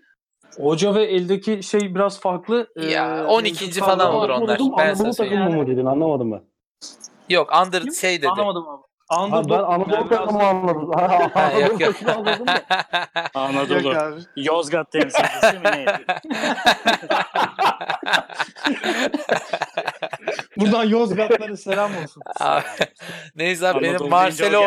hoca 0.57 0.95
ve 0.95 1.03
eldeki 1.03 1.63
şey 1.63 1.95
biraz 1.95 2.19
farklı. 2.19 2.67
Ya, 2.89 3.17
Ee, 3.17 3.23
12. 3.23 3.65
mevcut 3.65 3.83
falan 3.83 4.13
olur 4.15 4.29
onlar. 4.29 4.59
Ben 4.77 4.85
Anadolu 4.89 5.13
takımı 5.15 5.49
mı 5.49 5.67
dedin 5.67 5.85
anlamadım 5.85 6.27
mı? 6.29 6.43
Yok 7.29 7.49
under 7.65 7.81
Kim? 7.83 7.93
şey 7.93 8.17
dedi. 8.17 8.29
Anlamadım 8.29 8.67
abi. 8.69 8.81
Ha, 9.09 9.25
Underdog. 9.25 9.49
ben 9.51 9.63
Anadolu 9.63 10.09
takımı 10.09 10.43
anladım. 10.43 10.91
Ha, 10.95 11.29
Ha, 11.33 11.51
yok 11.51 11.81
yok. 11.81 11.95
Anadolu. 13.57 13.87
Yok 13.87 13.97
abi. 13.97 14.21
Yozgat 14.35 14.91
temsilcisi 14.91 15.59
mi 15.59 15.71
neydi? 15.71 15.91
Buradan 20.57 20.83
Yozgatlara 20.83 21.57
selam 21.57 21.91
olsun. 22.03 22.23
Abi, 22.39 22.63
Neyse 23.35 23.67
abi 23.67 23.81
benim 23.81 24.09
Marcelo 24.09 24.61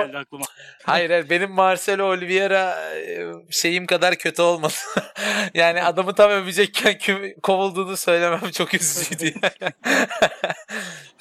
hayır, 0.84 1.10
hayır 1.10 1.30
benim 1.30 1.50
Marcelo 1.50 2.04
Oliveira 2.04 2.92
e, 2.94 3.26
şeyim 3.50 3.86
kadar 3.86 4.14
kötü 4.14 4.42
olmadı. 4.42 4.72
yani 5.54 5.82
adamı 5.82 6.14
tam 6.14 6.30
övecekken 6.30 6.92
küm- 6.92 7.40
kovulduğunu 7.40 7.96
söylemem 7.96 8.50
çok 8.52 8.74
üzücüydü. 8.74 9.38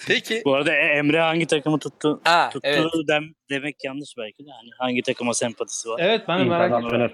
Peki. 0.08 0.42
Bu 0.46 0.56
arada 0.56 0.74
E- 0.76 0.98
Emre 0.98 1.22
hangi 1.22 1.48
takımı 1.48 1.80
tuttu? 1.80 2.22
Aa, 2.26 2.50
Tuttu 2.50 2.68
evet. 2.68 2.86
dem 3.08 3.24
demek 3.50 3.76
yanlış 3.84 4.10
belki 4.18 4.46
de. 4.46 4.50
Yani 4.50 4.70
hangi 4.80 5.02
takıma 5.02 5.34
sempatisi 5.34 5.90
var? 5.90 6.00
Evet 6.04 6.22
ben 6.28 6.40
de 6.40 6.44
merak 6.44 6.84
ediyorum. 6.84 7.12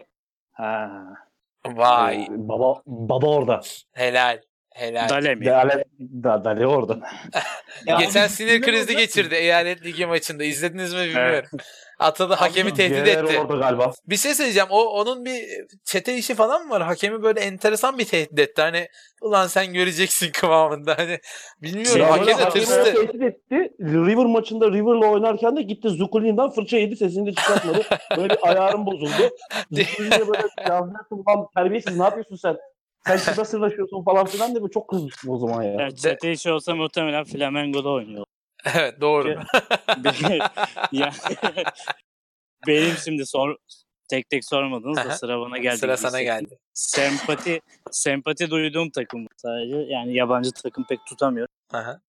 Ha. 0.60 0.90
Vay. 1.66 2.24
Ee, 2.24 2.28
Baba, 2.30 2.82
baba 2.86 3.28
orada. 3.28 3.62
Helal. 3.94 4.42
Helal. 4.70 5.10
Dale 5.10 5.36
mi? 5.36 5.46
Dale, 5.46 5.84
da, 6.00 6.44
Dale 6.44 6.68
orada. 6.68 7.00
Geçen 8.00 8.28
sinir 8.28 8.62
krizi 8.62 8.96
geçirdi 8.96 9.36
eyalet 9.36 9.86
ligi 9.86 10.06
maçında. 10.06 10.44
İzlediniz 10.44 10.94
mi 10.94 11.00
bilmiyorum. 11.00 11.50
Atadı 12.00 12.34
hakemi 12.34 12.74
tehdit 12.74 13.08
etti. 13.08 13.40
orada 13.40 13.56
galiba. 13.56 13.92
Bir 14.08 14.18
şey 14.18 14.34
söyleyeceğim. 14.34 14.70
O 14.72 14.84
onun 14.84 15.26
bir 15.26 15.44
çete 15.84 16.18
işi 16.18 16.36
falan 16.36 16.66
mı 16.66 16.70
var? 16.70 16.82
Hakemi 16.82 17.24
böyle 17.24 17.40
enteresan 17.40 17.98
bir 17.98 18.06
tehdit 18.06 18.40
etti. 18.40 18.62
Hani 18.62 18.88
ulan 19.22 19.48
sen 19.48 19.74
göreceksin 19.74 20.32
kıvamında. 20.32 20.98
Hani 20.98 21.20
bilmiyorum. 21.62 22.02
Ya 22.02 22.12
hakem 22.12 22.26
de 22.26 22.32
böyle 22.32 22.44
Hakemi 22.44 22.66
tırstı. 22.66 22.84
tehdit 22.84 23.22
etti. 23.22 23.72
River 23.80 24.26
maçında 24.26 24.72
River'la 24.72 25.08
oynarken 25.08 25.58
de 25.58 25.62
gitti 25.62 25.90
Zukulin'den 25.90 26.50
fırça 26.50 26.78
yedi 26.78 26.96
sesini 26.96 27.26
de 27.26 27.34
çıkartmadı. 27.34 27.82
Böyle 28.18 28.30
bir 28.30 28.48
ayarım 28.48 28.86
bozuldu. 28.86 29.30
Zukulin'e 29.72 30.28
böyle 30.28 30.48
yazmışsın 30.70 31.24
falan 31.24 31.48
terbiyesiz 31.56 31.98
ne 31.98 32.04
yapıyorsun 32.04 32.36
sen? 32.36 32.58
Sen 33.08 33.34
kime 33.34 33.46
sırlaşıyorsun 33.46 34.04
falan 34.04 34.26
filan 34.26 34.56
diye 34.56 34.70
çok 34.74 34.88
kızmıştım 34.90 35.30
o 35.30 35.38
zaman 35.38 35.64
ya. 35.64 35.72
Yani 35.72 35.96
çete 35.96 36.32
işi 36.32 36.52
olsa 36.52 36.76
muhtemelen 36.76 37.24
Flamengo'da 37.24 37.90
oynuyor. 37.90 38.26
Evet 38.76 39.02
doğru. 39.02 39.30
ya, 40.92 41.12
benim 42.68 42.96
şimdi 43.06 43.26
sor 43.26 43.56
tek 44.10 44.30
tek 44.30 44.46
sormadınız 44.46 44.98
da 44.98 45.12
sıra 45.12 45.40
bana 45.40 45.58
geldi. 45.58 45.78
Sıra 45.78 45.98
sana 45.98 46.22
geldi. 46.22 46.58
Sempati 46.74 47.62
sempati 47.92 48.50
duyduğum 48.50 48.90
takım 48.90 49.28
sadece. 49.38 49.76
Yani 49.76 50.16
yabancı 50.16 50.52
takım 50.52 50.86
pek 50.90 51.00
tutamıyorum. 51.06 51.54
Aha. 51.74 52.00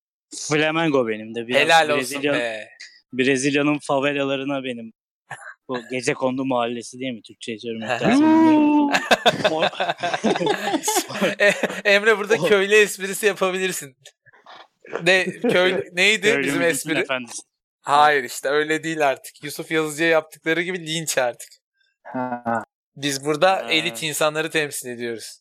Flamengo 0.49 1.09
benim 1.09 1.35
de. 1.35 1.47
Biraz 1.47 1.63
Helal 1.63 1.89
olsun 1.89 1.99
Brezilya'nın, 1.99 2.41
be. 2.41 2.69
Brezilya'nın 3.13 3.79
favelalarına 3.79 4.65
benim. 4.65 4.93
Bu 5.69 5.81
gece 5.91 6.15
kondu 6.15 6.45
mahallesi 6.45 7.01
değil 7.01 7.13
mi? 7.13 7.23
Türkçe 7.23 7.59
çevirmek 7.59 7.91
E, 11.39 11.53
Emre 11.85 12.19
burada 12.19 12.37
köylü 12.37 12.75
esprisi 12.75 13.27
yapabilirsin. 13.27 13.97
Ne 15.03 15.25
köy 15.25 15.85
neydi 15.93 16.23
Köylü 16.33 16.47
bizim 16.47 16.63
espri? 16.63 16.99
efendisi. 16.99 17.43
Hayır 17.81 18.25
işte 18.25 18.49
öyle 18.49 18.83
değil 18.83 19.09
artık. 19.09 19.45
Yusuf 19.45 19.71
Yazıcı'ya 19.71 20.09
yaptıkları 20.09 20.63
gibi 20.63 20.87
linç 20.87 21.19
artık. 21.19 21.49
Ha. 22.03 22.65
Biz 22.97 23.25
burada 23.25 23.51
Ha. 23.53 23.71
elit 23.73 24.03
insanları 24.03 24.51
temsil 24.51 24.89
ediyoruz. 24.89 25.41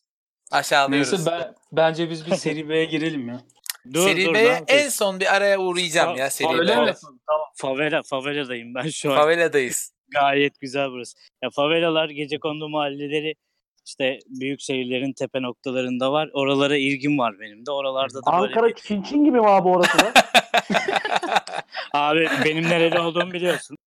Aşağılıyoruz. 0.51 1.11
Neyse 1.13 1.31
ben, 1.31 1.53
bence 1.71 2.09
biz 2.09 2.25
bir 2.31 2.35
seri 2.35 2.69
B'ye 2.69 2.85
girelim 2.85 3.27
ya. 3.27 3.41
Dur, 3.93 4.07
Seri 4.09 4.25
dur, 4.25 4.33
B'ye 4.33 4.63
en 4.67 4.89
son 4.89 5.19
bir 5.19 5.35
araya 5.35 5.59
uğrayacağım 5.59 6.15
Fa- 6.15 6.19
ya 6.19 6.29
seri 6.29 6.47
mi? 6.47 6.59
B'de. 6.59 6.67
Tamam. 6.67 7.47
Favela, 7.55 8.01
faveladayım 8.03 8.75
ben 8.75 8.89
şu 8.89 9.11
an. 9.11 9.15
Faveladayız. 9.15 9.93
Gayet 10.13 10.59
güzel 10.59 10.89
burası. 10.91 11.17
Ya 11.43 11.49
favelalar, 11.49 12.09
gece 12.09 12.39
kondu 12.39 12.69
mahalleleri 12.69 13.33
işte 13.89 14.19
büyük 14.27 14.61
şehirlerin 14.61 15.13
tepe 15.13 15.41
noktalarında 15.41 16.11
var. 16.11 16.29
Oralara 16.33 16.77
ilgim 16.77 17.19
var 17.19 17.39
benim 17.39 17.65
de. 17.65 17.71
Oralarda 17.71 18.21
da 18.25 18.31
böyle 18.31 18.37
Ankara 18.47 18.67
bir... 18.67 18.73
Çin 18.73 19.01
Çin 19.01 19.23
gibi 19.25 19.39
mi 19.41 19.47
abi 19.49 19.67
orası 19.69 19.99
da? 19.99 20.13
Abi 21.93 22.27
benim 22.45 22.63
nereli 22.69 22.99
olduğumu 22.99 23.31
biliyorsun. 23.33 23.77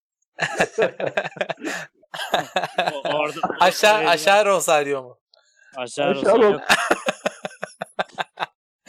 O- 2.92 3.08
orada, 3.14 3.40
Aşağı 3.60 3.98
orada- 3.98 4.10
aşağı 4.10 4.44
Rosario 4.46 5.02
mu? 5.02 5.16
aşağı 5.76 6.06
Aşağı 6.10 6.14
Rosario. 6.14 6.60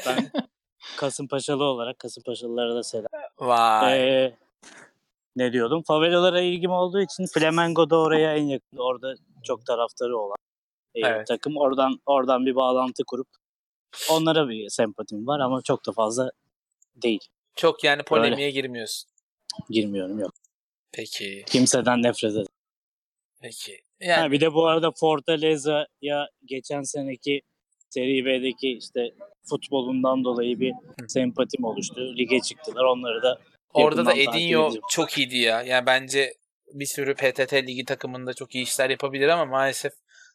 Ben 0.05 0.31
Kasımpaşalı 0.97 1.63
olarak 1.63 1.99
Kasımpaşalılara 1.99 2.75
da 2.75 2.83
selam. 2.83 3.07
Vay. 3.39 3.99
Ee, 3.99 4.35
ne 5.35 5.53
diyordum? 5.53 5.83
Favelalara 5.87 6.41
ilgim 6.41 6.71
olduğu 6.71 7.01
için 7.01 7.25
Flamengo 7.33 7.89
da 7.89 7.97
oraya 7.99 8.35
en 8.35 8.43
yakın. 8.43 8.77
Orada 8.77 9.15
çok 9.43 9.65
taraftarı 9.65 10.17
olan 10.17 10.35
Evet. 10.95 11.27
takım. 11.27 11.57
Oradan 11.57 11.99
oradan 12.05 12.45
bir 12.45 12.55
bağlantı 12.55 13.03
kurup 13.07 13.27
onlara 14.11 14.49
bir 14.49 14.69
sempatim 14.69 15.27
var 15.27 15.39
ama 15.39 15.61
çok 15.61 15.85
da 15.85 15.91
fazla 15.91 16.31
değil. 16.95 17.27
Çok 17.55 17.83
yani 17.83 18.03
polemiğe 18.03 18.51
girmiyorsun. 18.51 19.09
Girmiyorum 19.69 20.19
yok. 20.19 20.31
Peki. 20.91 21.43
Kimseden 21.47 22.03
nefret 22.03 22.31
ederim. 22.31 22.47
Peki. 23.41 23.71
Ha, 24.03 24.09
Yani 24.09 24.31
bir 24.31 24.41
de 24.41 24.53
bu 24.53 24.67
arada 24.67 24.91
Fortaleza'ya 24.91 26.29
geçen 26.45 26.81
seneki 26.81 27.41
Serie 27.89 28.25
B'deki 28.25 28.77
işte 28.77 29.11
futbolundan 29.49 30.23
dolayı 30.23 30.59
bir 30.59 30.73
sempatim 31.07 31.63
oluştu. 31.63 32.17
Lige 32.17 32.39
çıktılar. 32.39 32.83
Onları 32.83 33.21
da 33.23 33.39
orada 33.73 34.05
da 34.05 34.13
Edinho 34.13 34.71
çok 34.89 35.17
iyiydi 35.17 35.37
ya. 35.37 35.61
Yani 35.63 35.85
bence 35.85 36.33
bir 36.73 36.85
sürü 36.85 37.15
PTT 37.15 37.53
ligi 37.53 37.85
takımında 37.85 38.33
çok 38.33 38.55
iyi 38.55 38.63
işler 38.63 38.89
yapabilir 38.89 39.27
ama 39.27 39.45
maalesef 39.45 39.93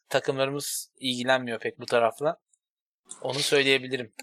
takımlarımız 0.09 0.91
ilgilenmiyor 0.99 1.59
pek 1.59 1.79
bu 1.79 1.85
tarafla. 1.85 2.37
Onu 3.21 3.39
söyleyebilirim. 3.39 4.13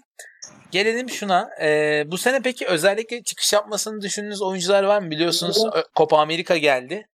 Gelelim 0.71 1.09
şuna. 1.09 1.49
Ee, 1.61 2.03
bu 2.07 2.17
sene 2.17 2.41
peki 2.41 2.67
özellikle 2.67 3.23
çıkış 3.23 3.53
yapmasını 3.53 4.01
düşündüğünüz 4.01 4.41
oyuncular 4.41 4.83
var 4.83 5.01
mı? 5.01 5.11
Biliyorsunuz 5.11 5.63
Copa 5.95 6.19
Amerika 6.19 6.57
geldi. 6.57 7.07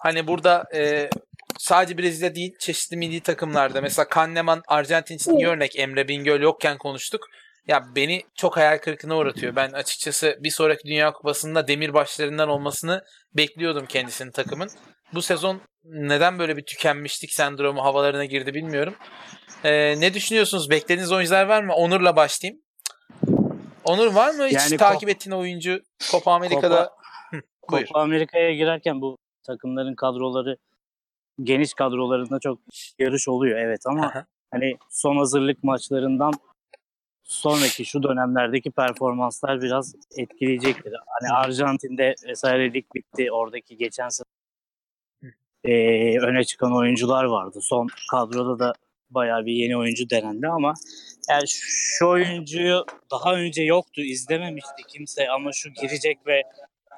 Hani 0.00 0.26
burada 0.26 0.64
e, 0.74 1.10
sadece 1.58 1.98
Brezilya 1.98 2.34
değil 2.34 2.54
çeşitli 2.58 2.96
milli 2.96 3.20
takımlarda 3.20 3.80
mesela 3.80 4.08
Kahneman 4.08 4.62
Arjantin 4.68 5.14
için 5.14 5.36
iyi 5.36 5.46
örnek 5.46 5.78
Emre 5.78 6.08
Bingöl 6.08 6.40
yokken 6.40 6.78
konuştuk. 6.78 7.26
Ya 7.66 7.84
beni 7.96 8.22
çok 8.34 8.56
hayal 8.56 8.78
kırıklığına 8.78 9.16
uğratıyor. 9.16 9.56
Ben 9.56 9.70
açıkçası 9.72 10.38
bir 10.40 10.50
sonraki 10.50 10.88
Dünya 10.88 11.12
Kupası'nda 11.12 11.68
demirbaşlarından 11.68 12.48
olmasını 12.48 13.04
bekliyordum 13.34 13.86
kendisinin 13.86 14.30
takımın. 14.30 14.70
Bu 15.14 15.22
sezon 15.22 15.60
neden 15.84 16.38
böyle 16.38 16.56
bir 16.56 16.64
tükenmişlik 16.64 17.32
sendromu 17.32 17.84
havalarına 17.84 18.24
girdi 18.24 18.54
bilmiyorum. 18.54 18.94
Ee, 19.64 20.00
ne 20.00 20.14
düşünüyorsunuz? 20.14 20.70
Beklediğiniz 20.70 21.12
oyuncular 21.12 21.46
var 21.46 21.62
mı? 21.62 21.74
Onur'la 21.74 22.16
başlayayım. 22.16 22.62
Onur 23.84 24.14
var 24.14 24.34
mı 24.34 24.46
hiç 24.46 24.52
Yani 24.54 24.76
takip 24.76 25.08
Copa- 25.08 25.12
ettiğin 25.12 25.36
oyuncu 25.36 25.80
Copa 26.10 26.32
Amerika'da? 26.32 26.92
Buyur. 27.70 27.86
Copa 27.86 28.00
Amerika'ya 28.00 28.54
girerken 28.54 29.00
bu 29.00 29.18
takımların 29.46 29.94
kadroları 29.94 30.56
geniş 31.42 31.74
kadrolarında 31.74 32.38
çok 32.40 32.58
yarış 32.98 33.28
oluyor 33.28 33.58
evet 33.58 33.80
ama 33.86 34.06
Aha. 34.06 34.26
hani 34.50 34.76
son 34.90 35.16
hazırlık 35.16 35.64
maçlarından 35.64 36.32
sonraki 37.24 37.84
şu 37.84 38.02
dönemlerdeki 38.02 38.70
performanslar 38.70 39.62
biraz 39.62 39.94
etkileyecektir. 40.16 40.92
Hani 41.20 41.32
Arjantin'de 41.32 42.14
vesaire 42.28 42.74
lig 42.74 42.84
bitti. 42.94 43.32
Oradaki 43.32 43.76
geçen 43.76 44.08
sene 44.08 44.26
eee, 45.64 46.18
öne 46.20 46.44
çıkan 46.44 46.76
oyuncular 46.76 47.24
vardı. 47.24 47.58
Son 47.62 47.86
kadroda 48.10 48.58
da 48.58 48.72
bayağı 49.10 49.46
bir 49.46 49.52
yeni 49.52 49.76
oyuncu 49.76 50.10
denendi 50.10 50.48
ama 50.48 50.74
yani 51.30 51.42
şu 51.48 52.08
oyuncuyu 52.08 52.84
daha 53.10 53.34
önce 53.34 53.62
yoktu, 53.62 54.00
izlememişti 54.00 54.82
kimse 54.88 55.30
ama 55.30 55.52
şu 55.52 55.70
girecek 55.70 56.18
ve 56.26 56.42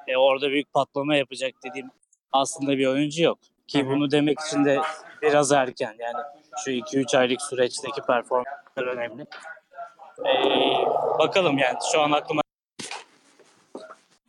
e, 0.07 0.17
orada 0.17 0.49
büyük 0.49 0.73
patlama 0.73 1.15
yapacak 1.15 1.53
dediğim 1.65 1.89
aslında 2.31 2.77
bir 2.77 2.87
oyuncu 2.87 3.23
yok. 3.23 3.39
Ki 3.67 3.87
bunu 3.87 4.11
demek 4.11 4.39
için 4.39 4.65
de 4.65 4.79
biraz 5.21 5.51
erken. 5.51 5.95
Yani 5.99 6.23
şu 6.65 6.71
2-3 6.71 7.17
aylık 7.17 7.41
süreçteki 7.41 8.01
performanslar 8.01 8.83
önemli. 8.83 9.25
Ee, 10.19 10.85
bakalım 11.19 11.57
yani 11.57 11.77
şu 11.91 12.01
an 12.01 12.11
aklıma 12.11 12.41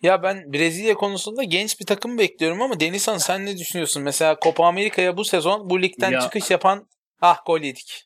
Ya 0.02 0.22
ben 0.22 0.52
Brezilya 0.52 0.94
konusunda 0.94 1.42
genç 1.44 1.80
bir 1.80 1.86
takım 1.86 2.18
bekliyorum 2.18 2.62
ama 2.62 2.80
Denizhan 2.80 3.18
sen 3.18 3.46
ne 3.46 3.58
düşünüyorsun? 3.58 4.02
Mesela 4.02 4.36
Copa 4.42 4.66
Amerika'ya 4.66 5.16
bu 5.16 5.24
sezon 5.24 5.70
bu 5.70 5.82
ligden 5.82 6.10
Ya- 6.10 6.20
çıkış 6.20 6.50
yapan 6.50 6.88
ah 7.20 7.38
gol 7.46 7.60
yedik. 7.60 8.04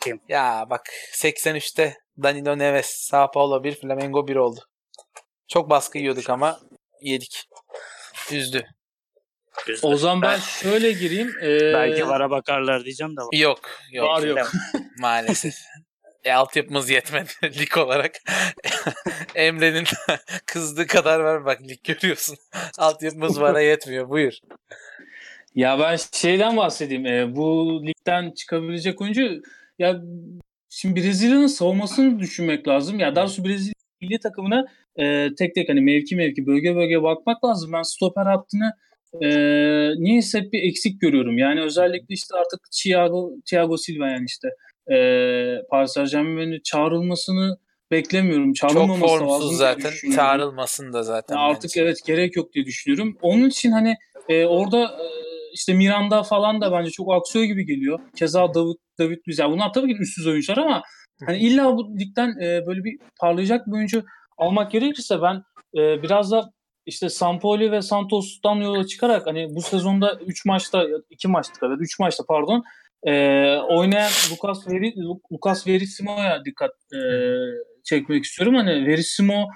Kim? 0.00 0.20
Ya 0.28 0.66
bak 0.70 0.86
83'te 1.14 1.96
Danilo 2.22 2.58
Neves, 2.58 2.86
Sao 2.86 3.30
Paulo 3.30 3.64
1, 3.64 3.74
Flamengo 3.74 4.28
1 4.28 4.36
oldu. 4.36 4.60
Çok 5.48 5.70
baskı 5.70 5.98
yiyorduk 5.98 6.30
ama 6.30 6.60
yedik. 7.02 7.44
Üzdü. 8.32 8.66
O 9.82 9.96
zaman 9.96 10.22
ben 10.22 10.38
şöyle 10.38 10.92
gireyim. 10.92 11.34
Ee, 11.42 11.72
Belki 11.72 12.08
vara 12.08 12.30
bakarlar 12.30 12.84
diyeceğim 12.84 13.16
de. 13.16 13.38
Yok. 13.38 13.60
Yok. 13.92 14.08
Var 14.08 14.22
yok. 14.22 14.52
Maalesef. 14.98 15.54
E, 16.24 16.32
altyapımız 16.32 16.90
yetmedi 16.90 17.30
lig 17.60 17.76
olarak. 17.78 18.12
Emre'nin 19.34 19.84
kızdığı 20.46 20.86
kadar 20.86 21.20
var 21.20 21.44
bak 21.44 21.62
lig 21.62 21.84
görüyorsun. 21.84 22.36
Altyapımız 22.78 23.40
bana 23.40 23.60
yetmiyor. 23.60 24.08
Buyur. 24.08 24.32
Ya 25.54 25.78
ben 25.78 25.96
şeyden 26.12 26.56
bahsedeyim. 26.56 27.06
Ee, 27.06 27.36
bu 27.36 27.80
ligden 27.86 28.30
çıkabilecek 28.30 29.00
oyuncu 29.00 29.42
ya 29.78 30.00
şimdi 30.68 31.00
Brezilya'nın 31.00 31.46
savunmasını 31.46 32.18
düşünmek 32.18 32.68
lazım. 32.68 33.00
Ya 33.00 33.16
daha 33.16 33.24
doğrusu 33.24 33.44
Brezilya 33.44 33.74
milli 34.00 34.18
takımına 34.18 34.66
e, 34.96 35.28
tek 35.38 35.54
tek 35.54 35.68
hani 35.68 35.80
mevki 35.80 36.16
mevki 36.16 36.46
bölge 36.46 36.76
bölge 36.76 37.02
bakmak 37.02 37.44
lazım. 37.44 37.72
Ben 37.72 37.82
stoper 37.82 38.26
hattını 38.26 38.72
e, 39.22 39.28
niyeyse 39.98 40.40
hep 40.40 40.52
bir 40.52 40.62
eksik 40.68 41.00
görüyorum. 41.00 41.38
Yani 41.38 41.62
özellikle 41.62 42.14
işte 42.14 42.36
artık 42.36 42.60
Thiago, 42.72 43.32
Thiago 43.46 43.76
Silva 43.76 44.08
yani 44.08 44.24
işte 44.28 44.48
e, 44.90 44.96
Paris 45.70 45.92
Saint 45.92 46.10
Germain'in 46.10 46.60
çağrılmasını 46.64 47.58
beklemiyorum. 47.90 48.52
Çok 48.52 48.70
Çağrılmaması 48.70 49.04
lazım 49.04 49.26
formsuz 49.26 49.56
zaten. 49.56 49.90
Çağrılmasın 50.14 50.92
da 50.92 51.02
zaten. 51.02 51.36
Ya 51.36 51.40
artık 51.40 51.64
bence. 51.64 51.82
evet 51.82 51.98
gerek 52.06 52.36
yok 52.36 52.52
diye 52.52 52.64
düşünüyorum. 52.64 53.18
Onun 53.22 53.48
için 53.48 53.72
hani 53.72 53.96
e, 54.28 54.44
orada 54.44 54.84
e, 54.84 55.06
işte 55.52 55.74
Miranda 55.74 56.22
falan 56.22 56.60
da 56.60 56.72
bence 56.72 56.90
çok 56.90 57.12
aksıyor 57.12 57.44
gibi 57.44 57.66
geliyor. 57.66 58.00
Keza 58.16 58.54
David 58.54 58.76
David 58.98 59.18
Luiz. 59.28 59.38
Ya 59.38 59.50
bunlar 59.50 59.72
tabii 59.72 59.96
ki 59.96 60.02
üstsüz 60.02 60.26
oyuncular 60.26 60.58
ama 60.58 60.82
hani 61.26 61.38
illa 61.38 61.76
bu 61.76 61.98
ligden 61.98 62.28
e, 62.28 62.66
böyle 62.66 62.84
bir 62.84 62.98
parlayacak 63.20 63.66
bir 63.66 63.72
oyuncu 63.72 64.04
almak 64.38 64.72
gerekirse 64.72 65.22
ben 65.22 65.42
e, 65.76 66.02
biraz 66.02 66.30
da 66.30 66.50
işte 66.86 67.08
Sampoli 67.08 67.72
ve 67.72 67.82
Santos'tan 67.82 68.56
yola 68.56 68.86
çıkarak 68.86 69.26
hani 69.26 69.54
bu 69.54 69.62
sezonda 69.62 70.18
3 70.26 70.44
maçta 70.44 70.86
2 71.10 71.28
maçta 71.28 71.54
kadar 71.54 71.76
3 71.76 71.98
maçta 71.98 72.24
pardon 72.28 72.64
e, 73.06 73.12
oynayan 73.56 74.10
Lucas 74.30 74.68
Veri, 74.68 74.94
Lucas 75.32 75.66
Verissimo'ya 75.66 76.44
dikkat 76.44 76.70
e, 76.70 77.00
çekmek 77.84 78.24
istiyorum. 78.24 78.54
Hani 78.56 78.86
Verissimo 78.86 79.48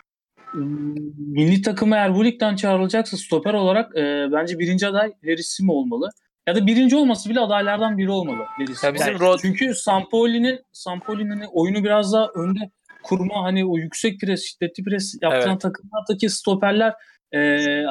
milli 1.16 1.62
takıma 1.62 1.96
eğer 1.96 2.14
bu 2.14 2.24
ligden 2.24 2.56
çağrılacaksa 2.56 3.16
stoper 3.16 3.54
olarak 3.54 3.96
e, 3.96 4.32
bence 4.32 4.58
birinci 4.58 4.86
aday 4.86 5.12
Verissimo 5.24 5.72
olmalı. 5.72 6.08
Ya 6.48 6.54
da 6.54 6.66
birinci 6.66 6.96
olması 6.96 7.30
bile 7.30 7.40
adaylardan 7.40 7.98
biri 7.98 8.10
olmalı. 8.10 8.46
Verissimo. 8.60 8.88
Ya 8.88 8.94
bizim 8.94 9.20
Rod 9.20 9.38
Çünkü 9.42 9.74
Sampoli'nin 9.74 10.60
Sampoli'nin 10.72 11.44
oyunu 11.52 11.84
biraz 11.84 12.12
daha 12.12 12.28
önde 12.34 12.60
kurma 13.02 13.42
hani 13.42 13.66
o 13.66 13.78
yüksek 13.78 14.20
pres, 14.20 14.44
şiddetli 14.44 14.84
pres 14.84 15.14
yaptıran 15.22 15.50
Evet. 15.50 15.60
takımlardaki 15.60 16.30
stoperler 16.30 16.94
e, 17.32 17.38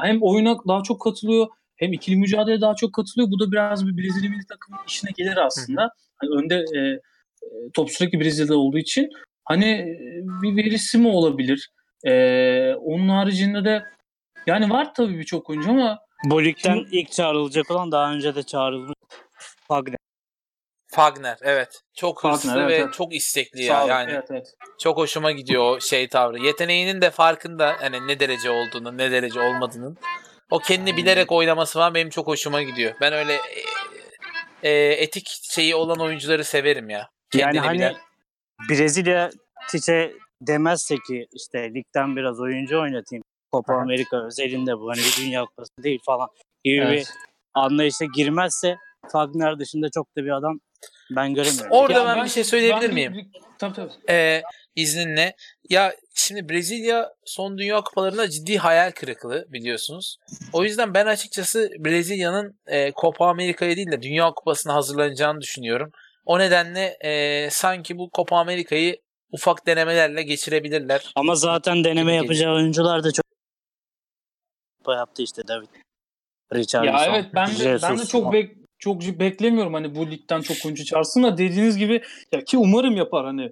hem 0.01 0.17
oyuna 0.21 0.55
daha 0.67 0.83
çok 0.83 1.01
katılıyor 1.01 1.47
hem 1.83 1.93
ikili 1.93 2.15
mücadeleye 2.15 2.61
daha 2.61 2.75
çok 2.75 2.93
katılıyor. 2.93 3.31
Bu 3.31 3.39
da 3.39 3.51
biraz 3.51 3.87
bir 3.87 3.97
Brezilya 3.97 4.29
milli 4.29 4.45
takımının 4.45 4.83
işine 4.87 5.11
gelir 5.17 5.37
aslında. 5.37 5.89
Hani 6.17 6.43
önde 6.43 6.55
e, 6.55 6.99
e, 7.43 7.69
top 7.73 7.91
sürekli 7.91 8.19
Brezilya'da 8.19 8.57
olduğu 8.57 8.77
için 8.77 9.09
hani 9.45 9.65
e, 9.65 9.95
bir 10.41 10.57
Verissimo 10.57 11.09
olabilir. 11.09 11.69
E, 12.05 12.13
onun 12.73 13.09
haricinde 13.09 13.65
de 13.65 13.83
yani 14.47 14.69
var 14.69 14.93
tabii 14.93 15.19
birçok 15.19 15.49
oyuncu 15.49 15.69
ama 15.69 15.99
Bu 16.25 16.43
ligden 16.43 16.73
Şimdi- 16.73 16.95
ilk 16.95 17.11
çağrılacak 17.11 17.71
olan 17.71 17.91
daha 17.91 18.13
önce 18.13 18.35
de 18.35 18.43
çağrılmış 18.43 18.93
Fagner. 19.67 19.97
Fagner 20.87 21.37
evet. 21.41 21.81
Çok 21.93 22.21
Fagner, 22.21 22.35
hırslı 22.35 22.59
evet, 22.59 22.69
ve 22.69 22.75
evet. 22.75 22.93
çok 22.93 23.15
istekli 23.15 23.63
ya. 23.63 23.85
Yani 23.85 24.11
evet 24.11 24.27
evet. 24.31 24.53
çok 24.79 24.97
hoşuma 24.97 25.31
gidiyor 25.31 25.63
o 25.63 25.79
şey 25.79 26.07
tavrı. 26.07 26.39
Yeteneğinin 26.39 27.01
de 27.01 27.09
farkında 27.09 27.75
hani 27.79 28.07
ne 28.07 28.19
derece 28.19 28.49
olduğunu, 28.49 28.97
ne 28.97 29.11
derece 29.11 29.39
olmadığının. 29.39 29.97
O 30.53 30.59
kendini 30.59 30.97
bilerek 30.97 31.31
oynaması 31.31 31.73
falan 31.73 31.93
benim 31.93 32.09
çok 32.09 32.27
hoşuma 32.27 32.61
gidiyor. 32.61 32.93
Ben 33.01 33.13
öyle 33.13 33.33
e, 34.63 34.69
e, 34.69 34.93
etik 34.93 35.27
şeyi 35.27 35.75
olan 35.75 35.99
oyuncuları 35.99 36.43
severim 36.43 36.89
ya. 36.89 37.09
Yani 37.33 37.41
Kendini 37.41 37.59
hani 37.59 37.77
bilen. 37.77 37.95
Brezilya 38.69 39.29
Tite 39.69 40.13
demezse 40.41 40.95
ki 41.07 41.27
işte 41.31 41.73
ligden 41.73 42.15
biraz 42.15 42.39
oyuncu 42.39 42.81
oynatayım. 42.81 43.23
Copa 43.53 43.73
Aha. 43.73 43.81
Amerika 43.81 44.25
özelinde 44.25 44.79
bu 44.79 44.89
hani 44.89 44.97
bir 44.97 45.23
dünya 45.25 45.45
kupası 45.45 45.83
değil 45.83 45.99
falan 46.05 46.27
gibi 46.63 46.75
bir 46.75 46.81
evet. 46.81 47.13
anlayışa 47.53 48.05
girmezse 48.15 48.75
Fagner 49.11 49.59
dışında 49.59 49.89
çok 49.89 50.17
da 50.17 50.23
bir 50.23 50.31
adam 50.31 50.59
ben 51.11 51.33
göremiyorum. 51.33 51.71
Orada 51.71 51.99
Ya 51.99 52.15
ben 52.15 52.25
bir 52.25 52.29
şey 52.29 52.43
söyleyebilir 52.43 52.87
ben- 52.87 52.93
miyim? 52.93 53.31
Tabii 53.57 53.73
tabii. 53.73 53.91
Ee, 54.09 54.41
izninle. 54.75 55.35
Ya 55.69 55.93
şimdi 56.15 56.49
Brezilya 56.49 57.13
son 57.25 57.57
Dünya 57.57 57.81
Kupalarında 57.81 58.29
ciddi 58.29 58.57
hayal 58.57 58.91
kırıklığı 58.91 59.45
biliyorsunuz. 59.49 60.17
O 60.53 60.63
yüzden 60.63 60.93
ben 60.93 61.05
açıkçası 61.05 61.69
Brezilya'nın 61.79 62.59
e, 62.67 62.91
Copa 62.91 63.27
Amerika'ya 63.27 63.75
değil 63.75 63.91
de 63.91 64.01
Dünya 64.01 64.31
Kupası'na 64.31 64.73
hazırlanacağını 64.73 65.41
düşünüyorum. 65.41 65.91
O 66.25 66.39
nedenle 66.39 66.97
e, 67.01 67.49
sanki 67.49 67.97
bu 67.97 68.09
Copa 68.13 68.37
Amerika'yı 68.37 68.97
ufak 69.31 69.67
denemelerle 69.67 70.23
geçirebilirler. 70.23 71.11
Ama 71.15 71.35
zaten 71.35 71.83
deneme 71.83 72.15
yapacağı 72.15 72.53
oyuncular 72.53 73.03
da 73.03 73.11
çok 73.11 73.25
yaptı 74.87 75.23
işte 75.23 75.47
David. 75.47 75.67
Richarlison. 76.53 76.97
Ya 76.97 77.05
evet 77.05 77.25
ben 77.35 77.47
de, 77.47 77.77
ben 77.83 77.97
de 77.97 78.05
çok 78.05 78.33
bek, 78.33 78.55
çok 78.79 79.01
beklemiyorum 79.01 79.73
hani 79.73 79.95
bu 79.95 80.11
ligden 80.11 80.41
çok 80.41 80.57
oyuncu 80.65 80.85
çağırsın 80.85 81.23
da 81.23 81.37
dediğiniz 81.37 81.77
gibi 81.77 82.01
ya 82.31 82.43
ki 82.43 82.57
umarım 82.57 82.95
yapar 82.97 83.25
hani 83.25 83.51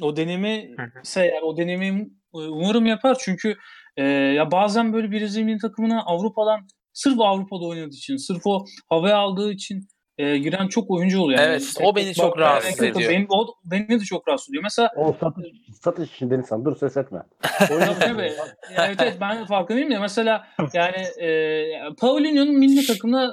o 0.00 0.16
deneme 0.16 0.68
ise 1.02 1.24
eğer 1.24 1.42
o 1.42 1.56
denemeyi 1.56 2.10
umarım 2.32 2.86
yapar 2.86 3.16
çünkü 3.20 3.56
e, 3.96 4.04
ya 4.06 4.50
bazen 4.50 4.92
böyle 4.92 5.10
Brezilya 5.10 5.44
milli 5.46 5.58
takımına 5.58 6.02
Avrupa'dan 6.06 6.66
sırf 6.92 7.20
Avrupa'da 7.20 7.64
oynadığı 7.64 7.94
için 7.94 8.16
sırf 8.16 8.42
o 8.46 8.64
havaya 8.88 9.16
aldığı 9.16 9.52
için 9.52 9.88
e, 10.18 10.38
giren 10.38 10.68
çok 10.68 10.90
oyuncu 10.90 11.20
oluyor. 11.20 11.40
Yani 11.40 11.50
Evet, 11.50 11.74
o 11.82 11.96
beni 11.96 12.14
çok 12.14 12.38
rahatsız 12.38 12.82
ediyor. 12.82 13.10
Beni, 13.10 13.26
o, 13.28 13.46
beni 13.64 13.88
de 13.88 14.04
çok 14.04 14.28
rahatsız 14.28 14.48
ediyor. 14.48 14.62
Mesela 14.62 14.90
O 14.96 15.16
satış, 15.20 15.46
satış 15.82 16.12
için 16.12 16.42
Han. 16.50 16.64
Dur 16.64 16.76
ses 16.76 16.96
etme. 16.96 17.22
Tabii 18.00 18.32
evet, 18.76 18.96
evet 19.00 19.16
ben 19.20 19.46
farkındayım 19.46 19.90
ya. 19.90 20.00
Mesela 20.00 20.46
yani 20.72 20.96
e, 21.26 21.94
Paulinho'nun 22.00 22.58
milli 22.58 22.86
takımına 22.86 23.32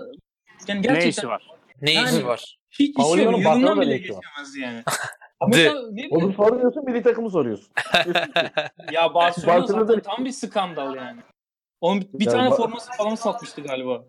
yani 0.67 0.77
ne 0.77 0.81
gerçekten 0.81 1.09
işi 1.09 1.27
var? 1.27 1.47
Ne 1.81 1.91
Yani- 1.91 2.09
işi 2.09 2.25
var? 2.25 2.57
hiç 2.71 2.97
işi 2.99 3.19
yok. 3.23 3.45
Barcelona'da 3.45 3.81
bile 3.81 3.91
ne 3.91 3.97
geçemezdi 3.97 4.59
yani. 4.61 4.83
Ama 5.39 5.53
De. 5.55 5.73
bileyim, 5.91 6.11
Onu 6.11 6.33
soruyorsun 6.33 6.85
milli 6.85 7.03
takımı 7.03 7.29
soruyorsun. 7.31 7.67
ya 8.91 9.13
Barcelona 9.13 9.59
Barcelona'da- 9.59 9.85
zaten 9.85 9.99
tam 10.15 10.25
bir 10.25 10.31
skandal 10.31 10.95
yani. 10.95 11.19
Onun 11.81 12.01
bir 12.13 12.25
Ya 12.25 12.31
tane 12.31 12.49
ba- 12.49 12.55
forması 12.57 12.91
falan 12.97 13.15
satmıştı 13.15 13.61
galiba. 13.61 14.03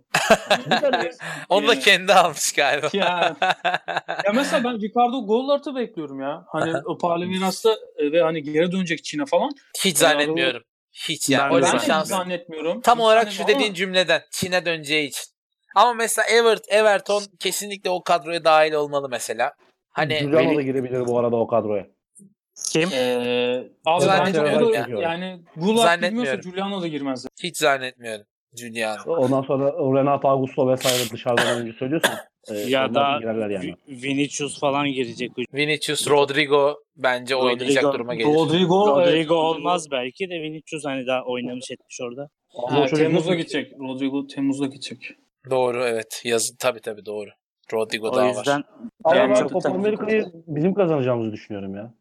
Onu 1.49 1.69
da 1.69 1.75
Yani- 1.75 1.81
kendi 1.85 2.15
almış 2.15 2.53
galiba. 2.53 2.89
Ya. 2.93 3.37
Ya 4.25 4.33
mesela 4.35 4.65
ben 4.65 4.81
Ricardo 4.81 5.27
Gollart'ı 5.27 5.75
bekliyorum 5.77 6.21
ya. 6.21 6.45
Hani 6.49 6.73
o 6.85 6.99
Palmeiras'ta 6.99 7.71
e, 7.97 8.13
ve 8.13 8.23
hani 8.23 8.43
geri 8.43 8.73
dönecek 8.73 9.05
Çin'e 9.05 9.27
falan. 9.27 9.51
Hiç 9.85 9.99
zannetmiyorum. 9.99 10.63
Hiç 10.93 11.29
ya. 11.31 11.51
Ben 11.53 11.63
Ben 11.63 11.73
de 11.73 11.79
hiç 11.79 12.07
zannetmiyorum. 12.07 12.81
Tam 12.81 12.99
Hiç 12.99 13.05
olarak 13.05 13.23
şu 13.23 13.31
zannetmiyorum 13.37 13.59
dediğin 13.61 13.75
cümleden 13.75 14.23
Çin'e 14.31 14.65
döneceği 14.67 15.09
için. 15.09 15.25
Ama 15.75 15.95
mesela 15.95 16.27
Evert, 16.29 16.65
Everton 16.69 17.23
kesinlikle 17.39 17.91
o 17.91 18.03
kadroya 18.03 18.45
dahil 18.45 18.73
olmalı 18.73 19.09
mesela. 19.09 19.53
Hani 19.91 20.19
Giuliano 20.19 20.57
da 20.57 20.63
girebilir 20.63 21.07
bu 21.07 21.19
arada 21.19 21.37
o 21.37 21.47
kadroya. 21.47 21.87
Kim? 22.73 22.89
ama, 22.89 22.97
e, 22.97 23.69
abi 23.87 24.05
Zannetmiyorum 24.05 24.63
bence 24.63 24.79
ya. 24.79 24.85
Golo- 24.87 25.03
yani 25.03 25.41
Gulak 25.57 26.01
girmiyorsa 26.01 26.35
Giuliano 26.37 26.83
da 26.83 26.87
girmez. 26.89 27.27
hiç 27.43 27.57
zannetmiyorum 27.57 28.27
Giuliano. 28.57 29.03
Ondan 29.07 29.43
sonra 29.43 29.73
Renato 29.73 30.29
Augusto 30.29 30.69
vesaire 30.69 31.11
dışarıdan 31.13 31.57
oyuncu 31.57 31.73
söylüyorsun. 31.79 32.11
Ee, 32.51 32.55
Ya 32.55 32.95
da 32.95 33.21
yani. 33.23 33.65
Vi- 33.89 34.03
Vinicius 34.03 34.61
falan 34.61 34.89
girecek. 34.89 35.31
Vinicius, 35.55 36.09
Rodrigo 36.09 36.77
bence 36.97 37.37
oynayacak 37.37 37.85
Rodrigo- 37.85 37.93
duruma 37.93 38.15
gelir. 38.15 38.29
Rodrigo, 38.29 38.87
Rodrigo 38.89 39.09
evet, 39.09 39.31
olmaz 39.31 39.91
belki 39.91 40.31
de 40.31 40.43
Vinicius 40.43 40.85
hani 40.85 41.07
daha 41.07 41.23
oynamış 41.25 41.71
etmiş 41.71 42.01
orada. 42.01 42.29
Ha, 42.69 42.81
o 42.83 42.87
Temmuz'da 42.97 43.35
gidecek. 43.35 43.73
Rodrigo 43.81 44.27
Temmuz'da 44.27 44.67
gidecek. 44.67 44.99
Doğru 45.51 45.85
evet. 45.85 46.23
Yazın 46.25 46.57
tabii 46.59 46.81
tabii 46.81 47.07
doğru. 47.07 47.31
Rodrigo 47.73 48.09
O 48.09 48.15
daha 48.17 48.27
yüzden 48.29 48.65
var. 49.05 49.17
Yani 49.17 49.35
ben 49.35 49.49
Copa 49.49 49.69
Amerika'yı 49.71 50.33
bizim 50.47 50.75
kazanacağımızı 50.75 51.33
düşünüyorum 51.33 51.75
ya. 51.75 51.95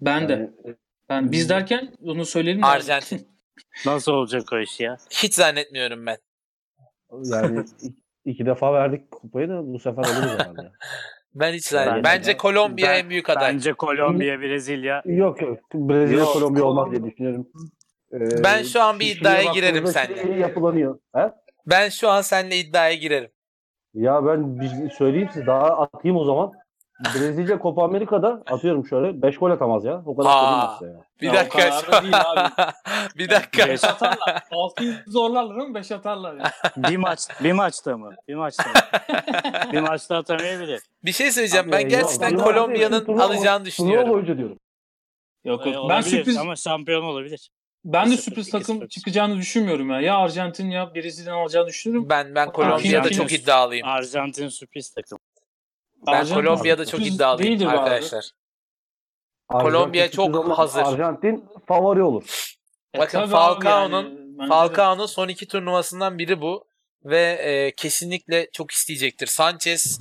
Ben 0.00 0.28
de. 0.28 0.32
Yani, 0.32 0.76
Ben 1.08 1.32
biz 1.32 1.48
derken 1.48 1.92
onu 2.04 2.24
söyleyelim. 2.26 2.62
de- 2.62 2.66
Arjantin. 2.66 3.28
nasıl 3.86 4.12
olacak 4.12 4.52
o 4.52 4.58
iş 4.58 4.80
ya? 4.80 4.96
Hiç 5.10 5.34
zannetmiyorum 5.34 6.06
ben. 6.06 6.16
yani 7.24 7.64
iki, 7.82 7.94
iki 8.24 8.46
defa 8.46 8.72
verdik 8.72 9.10
kupayı 9.10 9.48
da 9.48 9.66
bu 9.66 9.78
sefer 9.78 10.02
alırız 10.02 10.30
herhalde. 10.38 10.72
Ben 11.34 11.52
hiç 11.52 11.64
zannetmiyorum. 11.66 12.04
Ben- 12.04 12.18
Bence 12.18 12.36
Kolombiya 12.36 12.90
Ben- 12.90 12.98
en 12.98 13.10
büyük 13.10 13.30
aday. 13.30 13.52
Bence 13.54 13.72
Kolombiya, 13.72 14.40
Brezilya. 14.40 15.02
Yok 15.04 15.42
yok. 15.42 15.58
Brezilya 15.74 16.18
Yok, 16.20 16.32
Kolombiya 16.32 16.64
olmaz 16.64 16.90
diye 16.90 17.04
düşünüyorum. 17.04 17.48
Ee, 18.12 18.44
Ben 18.44 18.62
şu 18.62 18.82
an 18.82 19.00
bir 19.00 19.16
iddiaya 19.16 19.52
girerim 19.52 19.86
seninle. 19.86 20.22
Şili 20.22 20.40
yapılanıyor. 20.40 20.98
He? 21.14 21.32
Ben 21.66 21.88
şu 21.88 22.08
an 22.08 22.20
seninle 22.22 22.56
iddiaya 22.56 22.94
girerim. 22.94 23.30
Ya 23.94 24.26
ben 24.26 24.60
bir 24.60 24.90
söyleyeyim 24.90 25.28
size 25.32 25.46
daha 25.46 25.66
atayım 25.66 26.16
o 26.16 26.24
zaman. 26.24 26.52
Brezilya 27.14 27.58
Copa 27.62 27.84
Amerika'da 27.84 28.42
atıyorum 28.50 28.86
şöyle 28.86 29.22
5 29.22 29.38
gol 29.38 29.50
atamaz 29.50 29.84
ya. 29.84 30.02
O 30.06 30.16
kadar 30.16 30.30
söyleyeyim 30.30 30.58
Aa. 30.60 30.76
size 30.78 30.90
ya. 30.90 31.00
Bir 31.20 31.26
Ya 31.26 31.32
o 31.32 31.36
dakika. 31.36 31.58
kadar 31.58 31.92
da 31.92 32.02
değil 32.02 32.14
abi. 32.26 32.50
bir 33.18 33.30
dakika. 33.30 33.62
Beş- 33.62 33.68
5 33.68 33.84
atarlar. 33.84 34.42
6'yı 34.52 34.94
zorlarlar 35.06 35.56
ama 35.56 35.74
5 35.74 35.92
atarlar. 35.92 36.34
Yani. 36.34 36.48
bir 36.92 36.96
maç 36.96 37.20
bir 37.44 37.52
maçta 37.52 37.96
mı? 37.96 38.10
Bir 38.28 38.34
maçta 38.34 38.62
mı? 38.68 38.74
bir 39.72 39.80
maçta 39.80 40.16
atamayabilir. 40.16 40.80
Bir 41.04 41.12
şey 41.12 41.30
söyleyeceğim. 41.32 41.66
Abi, 41.66 41.72
Ben 41.72 41.80
yok, 41.80 41.90
gerçekten. 41.90 42.36
Kolombiya'nın 42.36 43.04
Turnuva- 43.04 43.22
alacağını 43.22 43.44
Turnuva 43.58 43.64
düşünüyorum. 43.64 44.10
boyunca 44.10 44.36
diyorum. 44.38 44.58
Yok 45.44 45.66
Ee, 45.66 45.70
yok. 45.70 45.76
Ben 45.90 45.94
olabilir 45.94 46.10
sürpriz 46.10 46.36
ama 46.36 46.56
şampiyon 46.56 47.02
olabilir. 47.02 47.50
Ben 47.84 48.10
de 48.10 48.16
Sürpriz, 48.16 48.50
takım 48.50 48.86
çıkacağını 48.86 49.36
düşünmüyorum 49.36 49.90
ya. 49.90 50.00
Ya 50.00 50.16
Arjantin 50.16 50.70
ya 50.70 50.94
Brezilya'nın 50.94 51.38
alacağını 51.38 51.68
düşünüyorum. 51.68 52.08
Ben 52.10 52.34
ben 52.34 52.52
Kolombiya'da 52.52 53.10
çok 53.10 53.32
iddialıyım. 53.32 53.88
Arjantin 53.88 54.48
sürpriz 54.48 54.90
takım. 54.90 55.18
Ben 56.06 56.12
Arjantin 56.12 56.34
Kolombiya'da 56.34 56.86
çok 56.86 57.06
iddialıyım 57.06 57.68
arkadaşlar. 57.68 58.30
Arjantin 59.48 59.70
Kolombiya 59.70 60.10
çok 60.10 60.58
hazır. 60.58 60.82
Arjantin 60.82 61.44
favori 61.68 62.02
olur. 62.02 62.54
E, 62.94 62.98
Bakın 62.98 63.26
Falcao'nun 63.26 64.36
yani. 64.38 64.48
Falcao'nun 64.48 65.06
son 65.06 65.28
iki 65.28 65.48
turnuvasından 65.48 66.18
biri 66.18 66.40
bu 66.40 66.64
ve 67.04 67.22
e, 67.22 67.72
kesinlikle 67.76 68.48
çok 68.52 68.70
isteyecektir. 68.70 69.26
Sanchez 69.26 70.00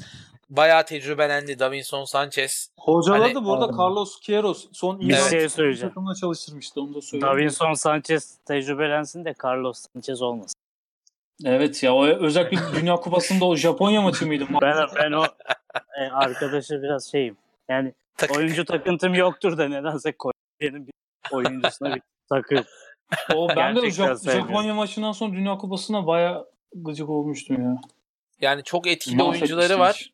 bayağı 0.50 0.86
tecrübelendi. 0.86 1.60
Davinson 1.60 2.04
Sanchez. 2.04 2.70
Hocaladı 2.80 3.22
Hani- 3.34 3.46
bu 3.46 3.54
arada 3.54 3.66
Aa. 3.66 3.84
Carlos 3.84 4.20
Queiroz 4.26 4.68
son 4.72 5.00
Bir 5.00 5.14
Evet. 5.14 5.30
şey 5.30 5.50
söyleyeceğim. 5.50 5.90
takımla 5.90 6.16
çalıştırmıştı 6.16 6.82
onu 6.82 6.94
da 6.94 7.02
söyleyeyim. 7.02 7.34
Davinson 7.34 7.74
Sanchez 7.74 8.38
tecrübelensin 8.46 9.26
de 9.26 9.34
Carlos 9.44 9.86
Sanchez 9.94 10.22
olmasın. 10.22 10.54
Evet 11.46 11.84
ya 11.84 11.94
o 11.96 12.06
özel 12.06 12.52
bir 12.52 12.60
Dünya 12.76 12.96
Kupası'nda 12.96 13.46
o 13.46 13.56
Japonya 13.56 14.02
maçı 14.02 14.28
mıydı? 14.28 14.46
Ben 14.62 14.88
ben 14.96 15.12
o 15.12 15.26
e, 16.00 16.04
arkadaşı 16.12 16.82
biraz 16.84 17.12
şeyim. 17.12 17.38
Yani 17.70 17.94
Tak- 18.18 18.38
oyuncu 18.38 18.66
takıntım 18.66 19.14
yoktur 19.14 19.58
da 19.58 19.68
nedense 19.68 20.12
Kolombiya'nın 20.12 20.88
bir 20.88 20.94
oyuncusuna 21.32 21.96
bir 21.96 22.02
takım. 22.30 22.66
O 23.36 23.50
ben 23.50 23.76
de 23.76 23.80
Jap-. 23.80 24.32
Japonya 24.32 24.74
maçından 24.74 25.12
sonra 25.12 25.34
Dünya 25.34 25.58
Kupası'na 25.58 26.08
baya 26.08 26.46
gıcık 26.76 27.10
olmuştum 27.10 27.64
ya. 27.64 27.82
Yani 28.42 28.64
çok 28.64 28.88
etkili 28.88 29.16
Mahvetmişti 29.16 29.56
oyuncuları 29.56 29.80
var. 29.80 30.12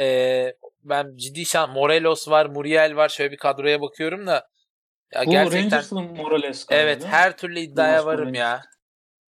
Ee, 0.00 0.54
ben 0.84 1.16
ciddi 1.16 1.46
şan 1.46 1.70
Morelos 1.70 2.28
var, 2.28 2.46
Muriel 2.46 2.96
var. 2.96 3.08
Şöyle 3.08 3.32
bir 3.32 3.36
kadroya 3.36 3.80
bakıyorum 3.80 4.26
da 4.26 4.48
ya 5.14 5.26
Bu 5.26 5.30
gerçekten 5.30 6.04
Morales 6.16 6.66
galiba, 6.66 6.82
evet 6.82 7.04
her 7.04 7.36
türlü 7.36 7.60
iddiaya 7.60 7.92
Yunus 7.92 8.06
varım 8.06 8.18
Morales. 8.20 8.38
ya. 8.38 8.62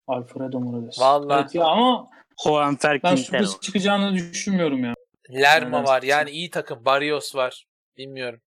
Alfredo 0.07 0.61
Morales. 0.61 1.01
Vallahi. 1.01 1.41
Evet 1.41 1.55
ya 1.55 1.65
ama 1.65 2.11
Juanfer 2.45 3.03
ben 3.03 3.17
sürpriz 3.17 3.61
çıkacağını 3.61 4.15
düşünmüyorum 4.15 4.85
ya. 4.85 4.95
Lerma 5.31 5.85
var. 5.85 6.03
Yani 6.03 6.31
iyi 6.31 6.51
takım. 6.51 6.85
Barrios 6.85 7.35
var. 7.35 7.67
Bilmiyorum. 7.97 8.41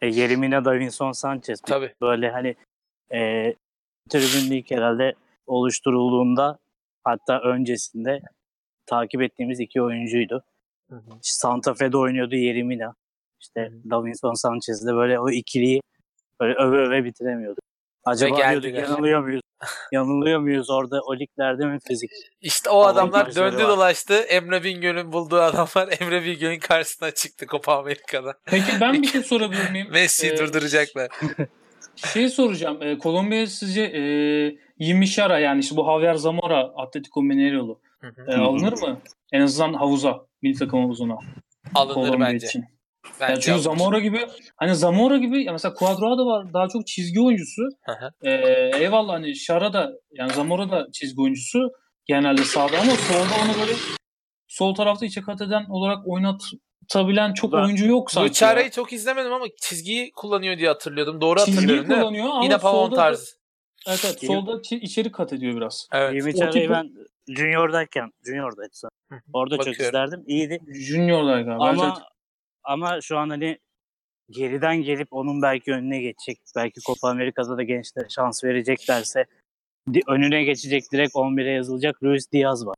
E, 0.00 0.06
Yerimina 0.06 0.64
Davinson 0.64 1.12
Sanchez. 1.12 1.60
Tabii. 1.60 1.94
Böyle 2.00 2.30
hani 2.30 2.56
e, 3.12 3.54
tribün 4.10 4.56
ilk 4.56 4.70
herhalde 4.70 5.14
oluşturulduğunda 5.46 6.58
hatta 7.04 7.40
öncesinde 7.40 8.20
takip 8.86 9.22
ettiğimiz 9.22 9.60
iki 9.60 9.82
oyuncuydu. 9.82 10.44
İşte 10.96 11.34
Santa 11.36 11.74
Fe'de 11.74 11.96
oynuyordu 11.96 12.36
Yerimina. 12.36 12.94
İşte 13.40 13.60
Hı 13.60 13.90
Davinson 13.90 14.34
Sanchez 14.34 14.86
de 14.86 14.94
böyle 14.94 15.20
o 15.20 15.30
ikiliyi 15.30 15.80
böyle 16.40 16.54
öve 16.54 16.76
öve 16.76 17.04
bitiremiyorduk. 17.04 17.64
Acaba 18.04 18.50
diyorduk 18.50 18.74
yanılıyor 18.74 19.22
muyuz? 19.22 19.42
yanılıyor 19.92 20.40
muyuz 20.40 20.70
orada 20.70 21.00
o 21.00 21.16
liglerde 21.16 21.66
mi 21.66 21.78
fizik? 21.88 22.10
İşte 22.40 22.70
o 22.70 22.82
adamlar 22.82 23.24
maçları 23.26 23.52
döndü 23.52 23.64
var. 23.64 23.68
dolaştı. 23.70 24.14
Emre 24.14 24.64
Bingöl'ün 24.64 25.12
bulduğu 25.12 25.40
adamlar 25.40 25.88
Emre 26.00 26.24
Bingöl'ün 26.24 26.58
karşısına 26.58 27.10
çıktı 27.10 27.46
Copa 27.46 27.78
Amerika'da. 27.78 28.34
Peki 28.44 28.72
ben 28.80 29.02
bir 29.02 29.06
şey 29.12 29.22
sorabilir 29.22 29.70
miyim? 29.70 29.88
Messi'yi 29.90 30.32
Ee, 30.32 30.38
durduracaklar. 30.38 31.08
Şey 31.96 32.28
soracağım. 32.28 32.82
E, 32.82 32.98
Kolombiya 32.98 33.46
sizce 33.46 33.82
e, 33.82 34.02
Yimishara 34.78 35.38
yani 35.38 35.60
işte 35.60 35.76
bu 35.76 35.84
Javier 35.84 36.14
Zamora 36.14 36.58
Atletico 36.76 37.22
Mineiro 37.22 37.80
Hı 38.02 38.06
hı. 38.16 38.30
e, 38.30 38.34
alınır 38.36 38.72
mı? 38.72 39.00
En 39.32 39.40
azından 39.40 39.74
havuza. 39.74 40.18
Milli 40.42 40.58
takım 40.58 40.80
havuzuna. 40.82 41.16
Alınır 41.74 41.94
Kolombiya 41.94 42.28
bence. 42.32 42.46
için. 42.46 42.64
Bence 43.20 43.32
Yani 43.32 43.40
çünkü 43.40 43.52
alınır. 43.52 43.62
Zamora 43.78 43.98
gibi 44.00 44.26
hani 44.56 44.74
Zamora 44.74 45.16
gibi 45.16 45.44
ya 45.44 45.52
mesela 45.52 45.74
Cuadrado 45.78 46.26
var 46.26 46.52
daha 46.54 46.68
çok 46.68 46.86
çizgi 46.86 47.20
oyuncusu. 47.20 47.62
Hı 47.86 47.92
hı. 47.92 48.10
Ee, 48.28 48.70
eyvallah 48.78 49.12
hani 49.12 49.36
Şara 49.36 49.72
da 49.72 49.90
yani 50.12 50.32
Zamora 50.32 50.70
da 50.70 50.86
çizgi 50.92 51.20
oyuncusu 51.22 51.70
genelde 52.06 52.44
sağda 52.44 52.78
ama 52.80 52.92
solda 52.92 53.34
onu 53.44 53.60
böyle 53.60 53.72
sol 54.48 54.74
tarafta 54.74 55.06
içe 55.06 55.20
kat 55.20 55.40
eden 55.42 55.64
olarak 55.68 55.98
oynatabilen 56.08 57.34
çok 57.34 57.52
Ben- 57.52 57.58
oyuncu 57.58 57.86
yok 57.86 58.10
sanki. 58.10 58.44
Ya. 58.44 58.70
çok 58.70 58.92
izlemedim 58.92 59.32
ama 59.32 59.44
çizgiyi 59.62 60.12
kullanıyor 60.12 60.58
diye 60.58 60.68
hatırlıyordum. 60.68 61.20
Doğru 61.20 61.38
Çizgiyi 61.38 61.54
hatırlıyorum 61.56 61.88
değil 61.90 61.98
mi? 61.98 62.02
kullanıyor 62.04 62.26
ama 62.30 62.44
Yine 62.44 62.58
Pavon 62.58 62.74
solda 62.84 62.96
da- 62.96 63.00
tarzı. 63.00 63.26
Evet, 63.88 64.00
evet 64.04 64.20
solda 64.26 64.52
çi- 64.52 64.80
içeri 64.80 65.12
kat 65.12 65.32
ediyor 65.32 65.56
biraz. 65.56 65.88
Evet. 65.92 66.14
Yemiçare'yi 66.14 66.64
tipi- 66.66 66.70
ben 66.70 66.90
Junior'dayken, 67.34 68.10
Junior'daydı 68.26 68.70
sanırım. 68.72 69.24
Orada 69.32 69.56
çok 69.56 69.66
Bakıyorum. 69.66 69.86
izlerdim. 69.88 70.24
İyiydi. 70.26 70.58
Junior'lar 70.68 71.40
galiba. 71.40 71.64
Ama 71.68 71.84
Evet, 71.86 72.06
ama 72.64 73.00
şu 73.00 73.18
an 73.18 73.30
hani 73.30 73.58
geriden 74.30 74.76
gelip 74.82 75.08
onun 75.10 75.42
belki 75.42 75.72
önüne 75.72 76.00
geçecek. 76.00 76.38
Belki 76.56 76.80
Copa 76.80 77.08
Amerika'da 77.08 77.56
da 77.56 77.62
gençlere 77.62 78.06
şans 78.08 78.44
vereceklerse 78.44 79.24
di- 79.92 80.00
önüne 80.08 80.44
geçecek 80.44 80.84
direkt 80.92 81.14
11'e 81.14 81.50
yazılacak 81.50 82.02
Luis 82.02 82.32
Diaz 82.32 82.66
var. 82.66 82.74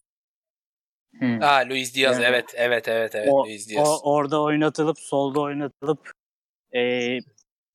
Hı. 1.20 1.26
Ha 1.40 1.62
Luis 1.68 1.94
Diaz 1.96 2.16
Yani- 2.16 2.24
evet 2.24 2.44
evet 2.54 2.88
evet 2.88 3.14
evet 3.14 3.28
o, 3.30 3.44
Luis 3.44 3.68
Diaz. 3.68 3.88
o 3.88 4.12
orada 4.12 4.42
oynatılıp 4.42 4.98
solda 5.00 5.40
oynatılıp 5.40 6.12
e, 6.74 6.80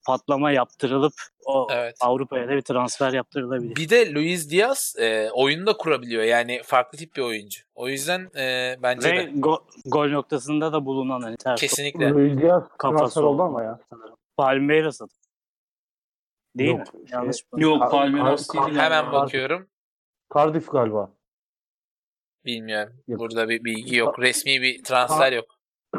patlama 0.05 0.51
yaptırılıp 0.51 1.13
o 1.45 1.67
Evet. 1.71 1.95
Avrupa'ya 1.99 2.47
da 2.47 2.51
bir 2.51 2.61
transfer 2.61 3.13
yaptırılabilir. 3.13 3.75
Bir 3.75 3.89
de 3.89 4.13
Luis 4.13 4.51
Diaz 4.51 4.95
e, 4.99 5.29
oyunu 5.31 5.65
da 5.67 5.77
kurabiliyor. 5.77 6.23
Yani 6.23 6.61
farklı 6.63 6.97
tip 6.97 7.15
bir 7.15 7.21
oyuncu. 7.21 7.59
O 7.75 7.89
yüzden 7.89 8.29
e, 8.37 8.75
bence 8.83 9.09
Ve 9.11 9.17
de 9.17 9.29
go- 9.31 9.63
gol 9.85 10.07
noktasında 10.09 10.73
da 10.73 10.85
bulunan 10.85 11.21
hani 11.21 11.37
ters 11.37 11.61
kesinlikle. 11.61 12.09
Luis 12.09 12.41
Diaz 12.41 12.63
Kafası 12.77 12.99
transfer 12.99 13.21
oldu 13.21 13.41
ama 13.43 13.63
ya. 13.63 13.79
sanırım. 13.89 14.15
Palmeiras 14.37 15.01
adı. 15.01 15.11
Değil 16.55 16.69
Yok, 16.77 16.93
mi? 16.93 17.07
şey- 17.09 17.17
Yanlış 17.17 17.37
mı? 17.53 17.61
Yok 17.61 17.91
Palmeiras 17.91 18.47
kar- 18.47 18.65
değil. 18.67 18.79
Hemen 18.79 19.11
bakıyorum. 19.11 19.67
Cardiff 20.35 20.71
galiba. 20.71 21.11
Bilmiyorum. 22.45 22.93
Yok. 23.07 23.19
Burada 23.19 23.49
bir 23.49 23.63
bilgi 23.63 23.95
yok. 23.95 24.19
Resmi 24.19 24.61
bir 24.61 24.83
transfer 24.83 25.31
yok. 25.31 25.45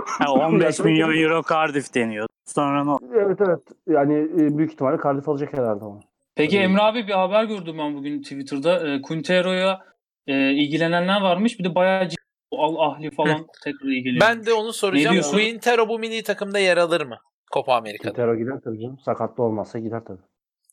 Ha, 0.07 0.33
15 0.33 0.79
milyon 0.79 1.17
euro 1.23 1.43
Cardiff 1.51 1.95
deniyor. 1.95 2.29
Sonra 2.55 2.85
ne 2.85 2.91
oldu? 2.91 3.07
Evet 3.15 3.39
evet. 3.41 3.61
Yani 3.87 4.15
e, 4.15 4.59
büyük 4.59 4.73
ihtimalle 4.73 5.03
Cardiff 5.05 5.29
alacak 5.29 5.53
herhalde 5.53 5.85
ama. 5.85 6.01
Peki 6.35 6.57
Tabii. 6.57 6.65
Emre 6.65 6.83
abi 6.83 7.07
bir 7.07 7.13
haber 7.13 7.45
gördüm 7.45 7.79
ben 7.79 7.95
bugün 7.95 8.23
Twitter'da. 8.23 8.89
E, 8.89 9.03
Quintero'ya 9.03 9.81
e, 10.27 10.53
ilgilenenler 10.53 11.21
varmış. 11.21 11.59
Bir 11.59 11.65
de 11.65 11.75
bayağı 11.75 12.09
ciddi 12.09 12.21
Al 12.53 12.77
Ahli 12.77 13.11
falan 13.11 13.47
tekrar 13.65 13.89
ilgileniyor. 13.89 14.21
Ben 14.21 14.47
de 14.47 14.53
onu 14.53 14.73
soracağım. 14.73 15.21
Quintero 15.31 15.89
bu 15.89 15.99
milli 15.99 16.23
takımda 16.23 16.59
yer 16.59 16.77
alır 16.77 17.07
mı? 17.07 17.17
Copa 17.55 17.75
Amerika'da. 17.75 18.13
Quintero 18.13 18.37
gider 18.37 18.61
tabii 18.65 18.81
canım. 18.81 18.99
Sakatlı 18.99 19.45
olmazsa 19.45 19.79
gider 19.79 20.05
tabii. 20.05 20.23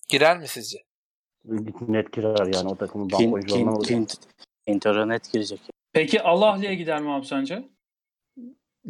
Girer 0.10 0.38
mi 0.40 0.48
sizce? 0.48 0.78
Net 1.88 2.12
girer 2.12 2.54
yani 2.54 2.70
o 2.70 2.76
takımın 2.76 3.12
bank 3.12 3.34
oyuncularından 3.34 3.80
kin, 3.80 4.08
Quintero 4.68 5.10
net 5.10 5.34
girecek. 5.34 5.60
Peki 5.94 6.22
Al 6.22 6.42
Ahli'ye 6.42 6.76
gider 6.76 7.02
mi 7.02 7.12
abi 7.12 7.26
sence? 7.26 7.70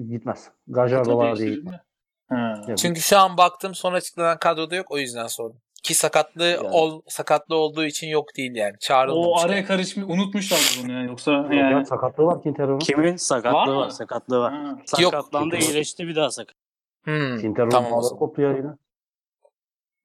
Gitmez. 0.10 0.52
Gajardo 0.68 1.18
var 1.18 1.38
diye 1.38 1.50
gitmez. 1.50 1.87
Ha. 2.30 2.62
Yok. 2.68 2.78
Çünkü 2.78 3.02
şu 3.02 3.18
an 3.18 3.38
baktım 3.38 3.76
son 3.76 3.94
açıklanan 3.94 4.38
kadroda 4.40 4.76
yok 4.76 4.92
o 4.92 4.98
yüzden 4.98 5.28
sordum. 5.28 5.62
Ki 5.84 5.94
sakatlı 5.94 6.44
Yani. 6.44 6.68
ol 6.68 7.02
sakatlı 7.08 7.56
olduğu 7.56 7.86
için 7.86 8.08
yok 8.08 8.38
değil 8.38 8.56
yani. 8.56 8.74
Çağrılmamış. 8.80 9.44
O 9.44 9.46
araya 9.46 9.66
karışmış 9.66 10.06
unutmuşlar 10.10 10.60
bunu 10.84 10.92
ya. 10.92 11.04
Yoksa 11.04 11.32
Yok 11.32 11.54
ya, 11.54 11.70
yani. 11.70 11.86
sakatlığı 11.86 12.26
var 12.26 12.42
Quintero'nun. 12.42 12.80
Kimin? 12.80 13.16
Sakatlığı 13.16 13.76
Var 13.76 13.86
var. 13.86 13.90
Sakatlığı 13.90 14.40
var. 14.40 14.54
Ha. 14.54 14.78
Yok. 15.00 15.14
Sakatlandı 15.14 15.56
iyileşti 15.56 16.08
bir 16.08 16.16
daha 16.16 16.32
sakat. 16.32 16.56
Hmm, 17.04 17.40
Quintero'nun 17.42 17.70
tamam 17.70 18.02
koptu 18.20 18.42
ya 18.42 18.52
yine. 18.52 18.70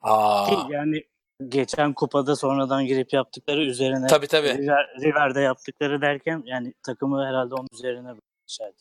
Aa, 0.01 0.47
Ki 0.47 0.55
yani 0.71 1.03
geçen 1.49 1.93
kupada 1.93 2.37
sonradan 2.37 2.87
girip 2.87 3.13
yaptıkları 3.13 3.61
üzerine 3.61 4.07
tabii 4.07 4.27
tabii. 4.27 4.59
River, 4.59 4.87
River'de 5.01 5.41
yaptıkları 5.41 6.01
derken 6.03 6.43
yani 6.47 6.75
takımı 6.83 7.27
herhalde 7.27 7.55
onun 7.55 7.69
üzerine 7.73 8.09
bırakmışlardı. 8.09 8.77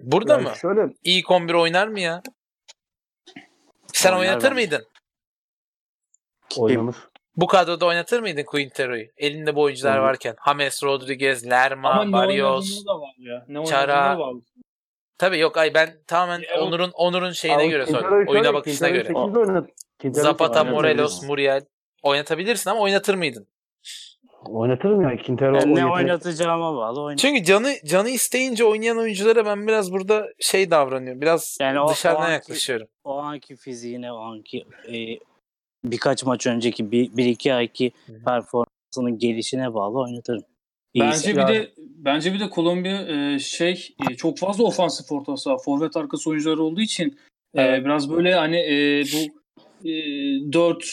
Burada 0.00 0.32
Yani 0.32 0.42
mı? 0.42 0.54
Şöyle 0.56 0.94
İlk 1.04 1.30
11 1.30 1.54
oynar 1.54 1.88
mı 1.88 2.00
ya? 2.00 2.22
Sen 3.92 4.12
Oynar 4.12 4.20
oynatır 4.20 4.42
bence. 4.44 4.54
mıydın? 4.54 4.86
oynanır. 6.58 6.96
Bu 7.36 7.46
kadroda 7.46 7.86
oynatır 7.86 8.20
mıydın 8.20 8.42
Quintero'yu? 8.42 9.06
Elinde 9.16 9.56
bu 9.56 9.62
oyuncular 9.62 9.98
Olur. 9.98 10.06
varken. 10.06 10.36
James 10.46 10.82
Rodriguez, 10.84 11.50
Lerma, 11.50 11.90
Ama 11.90 12.04
ne 12.04 12.12
Barrios. 12.12 12.70
oynadığına 12.72 12.94
da 12.94 13.00
var 13.00 13.14
ya. 13.18 13.44
Ne 13.48 13.64
Çara. 13.66 14.18
Tabii 15.18 15.38
yok 15.38 15.56
ay 15.56 15.74
ben 15.74 16.02
tamamen 16.06 16.40
Ya, 16.40 16.60
o- 16.60 16.64
Onur'un 16.64 16.90
Onur'un 16.94 17.30
şeyine 17.32 17.56
Ama 17.56 17.66
göre 17.66 17.86
sordum. 17.86 18.24
Oyuna 18.26 18.54
bakışına 18.54 18.88
göre. 18.88 19.12
Zapata, 20.10 20.64
Morelos. 20.64 21.22
Muriel. 21.22 21.64
Oynatabilirsin 22.02 22.70
ama 22.70 22.80
oynatır 22.80 23.14
mıydın? 23.14 23.48
Oynatırım 24.46 25.02
ya. 25.02 25.22
Quintero 25.26 25.54
Yani 25.56 25.72
o 25.72 25.76
ne 25.76 25.86
oynatacağıma 25.86 26.74
bağlı 26.76 27.02
oynat. 27.02 27.18
Çünkü 27.18 27.44
canı 27.44 27.72
canı 27.84 28.08
isteyince 28.10 28.64
oynayan 28.64 28.98
oyunculara 28.98 29.46
ben 29.46 29.66
biraz 29.68 29.92
burada 29.92 30.28
şey 30.40 30.70
davranıyorum. 30.70 31.20
Biraz 31.20 31.58
Yani 31.60 31.80
o- 31.80 31.88
dışarıdan 31.88 32.20
o 32.20 32.24
anki- 32.24 32.32
yaklaşıyorum. 32.32 32.86
O 33.04 33.16
anki 33.18 33.56
fiziğine, 33.56 34.12
o 34.12 34.16
anki 34.18 34.64
e, 34.88 35.18
birkaç 35.84 36.24
maç 36.24 36.46
önceki 36.46 36.92
bir, 36.92 37.16
bir 37.16 37.24
iki 37.26 37.54
ayki 37.54 37.92
hı. 38.06 38.12
performansının 38.24 39.18
gelişine 39.18 39.74
bağlı 39.74 39.98
oynatırım. 40.00 40.42
Bence 41.00 41.16
İyisi. 41.16 41.36
bir 41.36 41.46
de 41.46 41.72
bence 41.78 42.34
bir 42.34 42.40
de 42.40 42.50
Kolombiya 42.50 43.02
e, 43.02 43.38
şey 43.38 43.88
e, 44.10 44.14
çok 44.14 44.38
fazla 44.38 44.64
ofansif 44.64 45.12
orta 45.12 45.36
saha, 45.36 45.56
forvet 45.58 45.96
arkası 45.96 46.30
oyuncuları 46.30 46.62
olduğu 46.62 46.80
için 46.80 47.18
e, 47.54 47.62
Evet. 47.62 47.84
biraz 47.84 48.10
böyle 48.10 48.34
hani 48.34 48.56
e, 48.56 49.02
bu 49.04 49.18
e, 49.88 49.92
4 50.52 50.84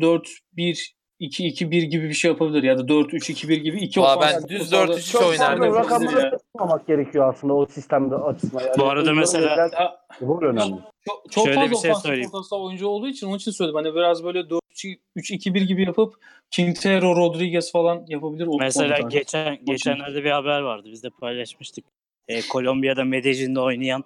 4 0.00 0.28
1 0.52 0.97
2 1.18 1.46
2 1.46 1.70
1 1.70 1.82
gibi 1.82 2.08
bir 2.08 2.14
şey 2.14 2.30
yapabilir 2.30 2.62
ya 2.62 2.78
da 2.78 2.88
4 2.88 3.14
3 3.14 3.30
2 3.30 3.48
1 3.48 3.56
gibi 3.56 3.78
iki 3.80 4.00
ofansif 4.00 4.42
ben 4.42 4.48
düz 4.48 4.72
orta 4.72 4.92
sahada 4.92 4.92
4-3-3 5.00 5.12
çok 5.12 5.22
oynardım. 5.22 5.64
fazla 5.64 5.80
Rakamları 5.80 6.04
yapabilir 6.12 6.32
ya. 6.32 6.38
tutmamak 6.38 6.86
gerekiyor 6.86 7.28
aslında 7.34 7.54
o 7.54 7.66
sistemde 7.66 8.14
açısından. 8.14 8.60
Yani 8.60 8.78
Bu 8.78 8.84
arada 8.84 9.12
mesela- 9.14 9.56
Ya, 9.80 10.00
rol 10.22 10.42
önemli. 10.42 10.74
Çok, 11.08 11.32
çok 11.32 11.44
Şöyle 11.46 11.60
fazla 11.60 11.70
bir 11.70 11.76
şey 11.76 11.90
ofansif 11.90 12.06
söyleyeyim. 12.06 12.30
orta 12.32 12.42
saha 12.42 12.60
oyuncu 12.60 12.86
olduğu 12.88 13.08
için 13.08 13.26
onun 13.26 13.36
için 13.36 13.50
söyledim. 13.50 13.76
Hani 13.76 13.94
biraz 13.94 14.24
böyle 14.24 14.38
4-3-2-1 14.48 15.62
gibi 15.66 15.82
yapıp 15.84 16.14
Quintero, 16.56 17.16
Rodriguez 17.16 17.72
falan 17.72 18.04
yapabilir. 18.08 18.46
O- 18.46 18.58
Mesela 18.58 18.98
o 19.04 19.08
geçen 19.08 19.64
geçenlerde 19.64 20.24
bir 20.24 20.30
haber 20.30 20.60
vardı. 20.60 20.88
Biz 20.92 21.02
de 21.02 21.10
paylaşmıştık. 21.10 21.84
E, 22.28 22.40
Kolombiya'da 22.48 23.04
Medellin'de 23.04 23.60
oynayan 23.60 24.04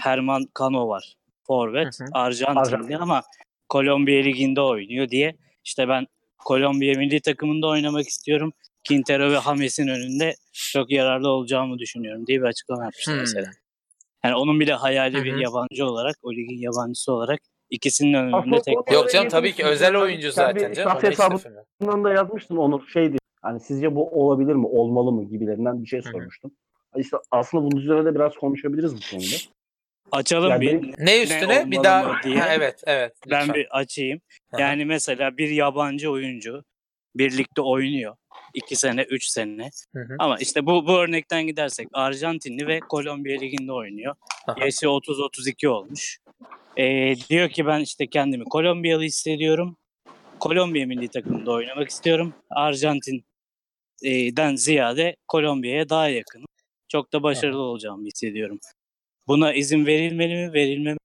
Herman 0.00 0.46
Cano 0.58 0.88
var. 0.88 1.14
Forvet. 1.46 1.98
Arjantinli 2.12 2.58
Arjantin. 2.60 2.92
ama 2.94 3.22
Kolombiya 3.68 4.22
liginde 4.22 4.60
oynuyor 4.60 5.08
diye 5.08 5.36
işte 5.64 5.88
ben 5.88 6.06
Kolombiya 6.38 6.94
milli 6.98 7.20
takımında 7.20 7.66
oynamak 7.68 8.08
istiyorum. 8.08 8.52
Quintero 8.88 9.30
ve 9.32 9.36
James'in 9.44 9.88
önünde 9.88 10.34
çok 10.52 10.90
yararlı 10.90 11.28
olacağımı 11.28 11.78
düşünüyorum 11.78 12.26
diye 12.26 12.38
bir 12.38 12.46
açıklama 12.46 12.84
yapmıştı 12.84 13.12
Hmm. 13.12 13.18
mesela. 13.18 13.50
Yani 14.24 14.34
onun 14.36 14.60
bile 14.60 14.72
hayali 14.72 15.18
Hı 15.20 15.24
bir 15.24 15.34
yabancı 15.36 15.86
olarak, 15.86 16.16
o 16.22 16.32
ligin 16.32 16.58
yabancısı 16.58 17.12
olarak 17.12 17.40
ikisinin 17.70 18.14
önünde 18.14 18.36
Aslında 18.36 18.62
tek 18.62 18.74
Yok 18.92 19.10
canım 19.10 19.28
tabii 19.28 19.52
ki 19.52 19.64
özel 19.64 19.96
oyuncu 19.96 20.32
zaten 20.32 20.72
canım. 20.72 20.74
şahsi 20.74 20.88
Ona 21.06 21.10
hiç 21.12 21.18
hesabı- 21.18 21.34
lafım 21.34 21.54
yok. 21.54 21.66
Bundan 21.80 22.04
da 22.04 22.12
yazmıştın 22.12 22.56
Onur 22.56 22.88
şeydi. 22.92 23.16
Hani 23.42 23.60
sizce 23.60 23.94
bu 23.94 24.10
olabilir 24.24 24.54
mi, 24.54 24.66
olmalı 24.66 25.12
mı 25.12 25.24
gibilerinden 25.24 25.82
bir 25.82 25.88
şey 25.88 26.02
sormuştum. 26.02 26.50
İşte 26.96 27.16
aslında 27.30 27.64
bunun 27.64 27.76
üzerine 27.80 28.04
de 28.04 28.14
biraz 28.14 28.34
konuşabiliriz 28.34 28.94
bu 28.96 29.00
konuda. 29.10 29.36
Açalım 30.12 30.50
Yani 30.50 30.60
bir. 30.60 30.82
benim- 30.82 30.94
Ne 30.98 31.22
üstüne 31.22 31.54
olmalı 31.58 31.70
bir 31.70 31.84
daha 31.84 32.22
diye. 32.22 32.38
Ha, 32.38 32.48
evet 32.54 32.82
evet. 32.86 33.12
Ben 33.30 33.40
lütfen. 33.40 33.54
bir 33.54 33.78
açayım. 33.78 34.20
Aha. 34.52 34.60
Yani 34.62 34.84
mesela 34.84 35.36
bir 35.36 35.48
yabancı 35.50 36.10
oyuncu 36.10 36.64
birlikte 37.16 37.62
oynuyor. 37.62 38.16
2 38.54 38.76
sene, 38.76 39.02
3 39.02 39.24
sene. 39.26 39.70
Hı 39.94 40.00
hı. 40.02 40.16
Ama 40.18 40.36
işte 40.38 40.66
bu, 40.66 40.86
bu 40.86 40.98
örnekten 40.98 41.46
gidersek 41.46 41.88
Arjantinli 41.92 42.66
ve 42.66 42.80
Kolombiya 42.80 43.40
liginde 43.40 43.72
oynuyor. 43.72 44.14
Aha. 44.46 44.64
Yaşı 44.64 44.86
30-32 44.86 45.68
olmuş. 45.68 46.18
Ee, 46.76 47.14
diyor 47.30 47.48
ki 47.48 47.66
ben 47.66 47.80
işte 47.80 48.06
kendimi 48.06 48.44
Kolombiyalı 48.44 49.02
hissediyorum. 49.02 49.76
Kolombiya 50.40 50.86
milli 50.86 51.08
takımında 51.08 51.50
oynamak 51.52 51.88
istiyorum. 51.88 52.34
Arjantin'den 52.50 54.56
ziyade 54.56 55.16
Kolombiya'ya 55.28 55.88
daha 55.88 56.08
yakınım. 56.08 56.46
Çok 56.88 57.12
da 57.12 57.22
başarılı 57.22 57.62
olacağımı 57.62 58.06
hissediyorum. 58.06 58.58
Buna 59.28 59.52
izin 59.52 59.86
verilmeli 59.86 60.34
mi, 60.34 60.52
verilmemeli 60.52 60.92
mi? 60.94 60.98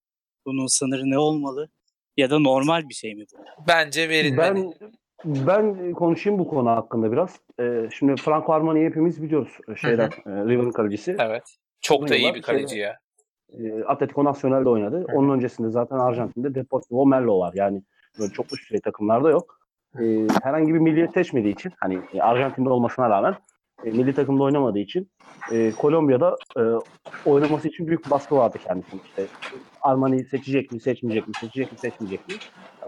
Bunun 0.45 0.67
sınırı 0.67 1.09
ne 1.09 1.17
olmalı? 1.17 1.69
Ya 2.17 2.29
da 2.29 2.39
normal 2.39 2.89
bir 2.89 2.93
şey 2.93 3.15
mi 3.15 3.25
bu? 3.33 3.43
Bence 3.67 4.09
verilmeli. 4.09 4.55
Ben 4.55 4.73
ben 5.25 5.93
konuşayım 5.93 6.39
bu 6.39 6.47
konu 6.47 6.69
hakkında 6.69 7.11
biraz. 7.11 7.39
Ee, 7.59 7.89
şimdi 7.93 8.21
Franco 8.21 8.53
Armani'yi 8.53 8.85
hepimiz 8.85 9.23
biliyoruz. 9.23 9.51
e, 9.71 9.75
Şeyden, 9.75 10.09
e, 10.25 10.29
River'ın 10.29 10.71
kalecisi. 10.71 11.15
Evet. 11.19 11.43
Çok 11.81 12.09
da 12.09 12.15
iyi 12.15 12.33
bir 12.35 12.41
kaleci 12.41 12.77
ya. 12.77 12.97
E, 13.59 13.83
Atletico 13.83 14.23
Nacional'de 14.23 14.69
oynadı. 14.69 14.97
Hı. 15.09 15.17
Onun 15.17 15.35
öncesinde 15.37 15.69
zaten 15.69 15.95
Arjantin'de 15.95 16.55
Deportivo 16.55 17.05
Merlo 17.05 17.39
var. 17.39 17.53
Yani 17.55 17.81
böyle 18.19 18.33
çok 18.33 18.53
üst 18.53 18.69
düzey 18.69 18.81
takımlarda 18.81 19.29
yok. 19.29 19.59
E, 19.99 20.03
herhangi 20.43 20.73
bir 20.73 20.79
milliyet 20.79 21.13
seçmediği 21.13 21.53
için 21.53 21.71
hani 21.79 21.99
e, 22.13 22.21
Arjantin'de 22.21 22.69
olmasına 22.69 23.09
rağmen 23.09 23.35
e, 23.85 23.89
milli 23.91 24.13
takımda 24.13 24.43
oynamadığı 24.43 24.79
için 24.79 25.11
e, 25.51 25.71
Kolombiya'da 25.71 26.35
e, 26.57 26.61
oynaması 27.25 27.67
için 27.67 27.87
büyük 27.87 28.11
baskı 28.11 28.35
vardı 28.35 28.57
kendisinin. 28.67 29.01
İşte 29.05 29.25
Armani 29.81 30.23
seçecek 30.23 30.71
mi, 30.71 30.79
seçmeyecek 30.79 31.27
mi, 31.27 31.33
seçecek 31.39 31.71
mi, 31.71 31.77
seçmeyecek 31.77 32.27
mi? 32.29 32.35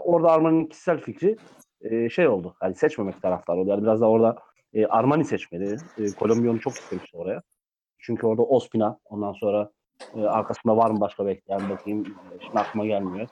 Orada 0.04 0.32
Armani'nin 0.32 0.66
kişisel 0.66 1.00
fikri 1.00 1.36
e, 1.80 2.08
şey 2.08 2.28
oldu. 2.28 2.56
Hani 2.60 2.74
seçmemek 2.74 3.22
taraftarı 3.22 3.58
oldu. 3.58 3.70
Yani 3.70 3.82
biraz 3.82 4.00
da 4.00 4.10
orada 4.10 4.36
e, 4.74 4.86
Armani 4.86 5.24
seçmedi. 5.24 5.76
E, 5.98 6.12
Kolombiya 6.12 6.52
onu 6.52 6.60
çok 6.60 6.72
istemişti 6.72 7.16
oraya. 7.16 7.42
Çünkü 7.98 8.26
orada 8.26 8.42
Ospina, 8.42 8.98
ondan 9.04 9.32
sonra 9.32 9.70
e, 10.16 10.20
arkasında 10.20 10.76
var 10.76 10.90
mı 10.90 11.00
başka 11.00 11.26
bekleyen 11.26 11.70
bakayım. 11.70 12.00
E, 12.02 12.44
Şimdi 12.44 12.58
aklıma 12.58 12.86
gelmiyor. 12.86 13.28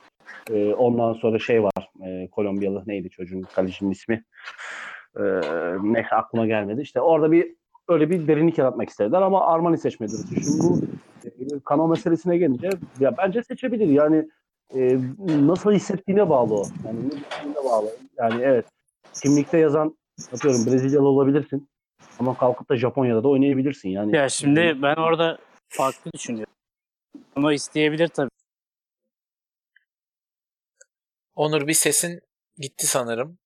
E, 0.50 0.74
ondan 0.74 1.12
sonra 1.12 1.38
şey 1.38 1.62
var. 1.62 1.90
E, 2.06 2.28
Kolombiyalı 2.30 2.82
neydi 2.86 3.10
çocuğun 3.10 3.42
kalecinin 3.42 3.90
ismi? 3.90 4.24
E, 5.16 5.22
ne 5.82 6.06
aklıma 6.10 6.46
gelmedi. 6.46 6.80
İşte 6.80 7.00
orada 7.00 7.32
bir 7.32 7.54
öyle 7.88 8.10
bir 8.10 8.28
derinlik 8.28 8.58
yaratmak 8.58 8.88
istediler 8.88 9.22
ama 9.22 9.46
Armani 9.46 9.78
seçmedi. 9.78 10.12
Şimdi 10.28 10.62
bu 10.62 10.80
e, 11.24 11.60
Kano 11.64 11.88
meselesine 11.88 12.38
gelince 12.38 12.70
ya 13.00 13.16
bence 13.16 13.42
seçebilir. 13.42 13.86
Yani 13.86 14.28
e, 14.74 14.98
nasıl 15.28 15.72
hissettiğine 15.72 16.30
bağlı 16.30 16.54
o. 16.54 16.64
Yani 16.86 16.98
ne 17.46 17.64
bağlı. 17.70 17.90
Yani 18.18 18.42
evet 18.42 18.66
kimlikte 19.22 19.58
yazan 19.58 19.96
atıyorum 20.32 20.66
Brezilyalı 20.66 21.08
olabilirsin. 21.08 21.68
Ama 22.18 22.38
kalkıp 22.38 22.68
da 22.68 22.76
Japonya'da 22.76 23.22
da 23.22 23.28
oynayabilirsin. 23.28 23.88
Yani 23.88 24.16
Ya 24.16 24.28
şimdi 24.28 24.82
ben 24.82 24.94
orada 24.94 25.38
farklı 25.68 26.12
düşünüyorum. 26.12 26.52
Ama 27.36 27.52
isteyebilir 27.52 28.08
tabii. 28.08 28.30
Onur 31.34 31.66
bir 31.66 31.72
sesin 31.72 32.20
gitti 32.58 32.86
sanırım. 32.86 33.38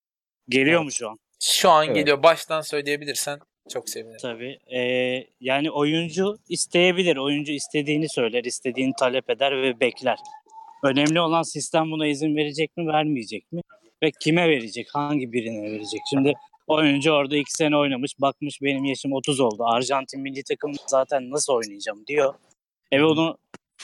Geliyor 0.48 0.82
mu 0.82 0.90
şu 0.90 1.10
an? 1.10 1.18
Şu 1.42 1.70
an 1.70 1.86
Evet. 1.86 1.96
geliyor. 1.96 2.22
Baştan 2.22 2.60
söyleyebilirsen 2.60 3.38
çok 3.72 3.88
sevinirim. 3.88 4.18
Tabii. 4.22 4.58
Ee, 4.76 5.26
yani 5.40 5.70
oyuncu 5.70 6.36
isteyebilir. 6.48 7.16
Oyuncu 7.16 7.52
istediğini 7.52 8.08
söyler, 8.08 8.44
istediğini 8.44 8.92
talep 8.98 9.30
eder 9.30 9.62
ve 9.62 9.80
bekler. 9.80 10.18
Önemli 10.84 11.20
olan 11.20 11.42
sistem 11.42 11.90
buna 11.90 12.06
izin 12.06 12.36
verecek 12.36 12.76
mi, 12.76 12.86
vermeyecek 12.86 13.52
mi? 13.52 13.60
Ve 14.02 14.10
kime 14.20 14.48
verecek, 14.48 14.86
hangi 14.92 15.32
birine 15.32 15.72
verecek? 15.72 16.00
Şimdi 16.10 16.32
oyuncu 16.66 17.12
orada 17.12 17.36
iki 17.36 17.52
sene 17.52 17.76
oynamış, 17.76 18.20
bakmış 18.20 18.62
benim 18.62 18.84
yaşım 18.84 19.12
30 19.12 19.40
oldu. 19.40 19.64
Arjantin 19.64 20.20
milli 20.20 20.42
takımında 20.42 20.82
zaten 20.86 21.30
nasıl 21.30 21.52
oynayacağım 21.52 22.06
diyor. 22.06 22.34
E 22.92 23.00
ve 23.00 23.04
onu 23.04 23.38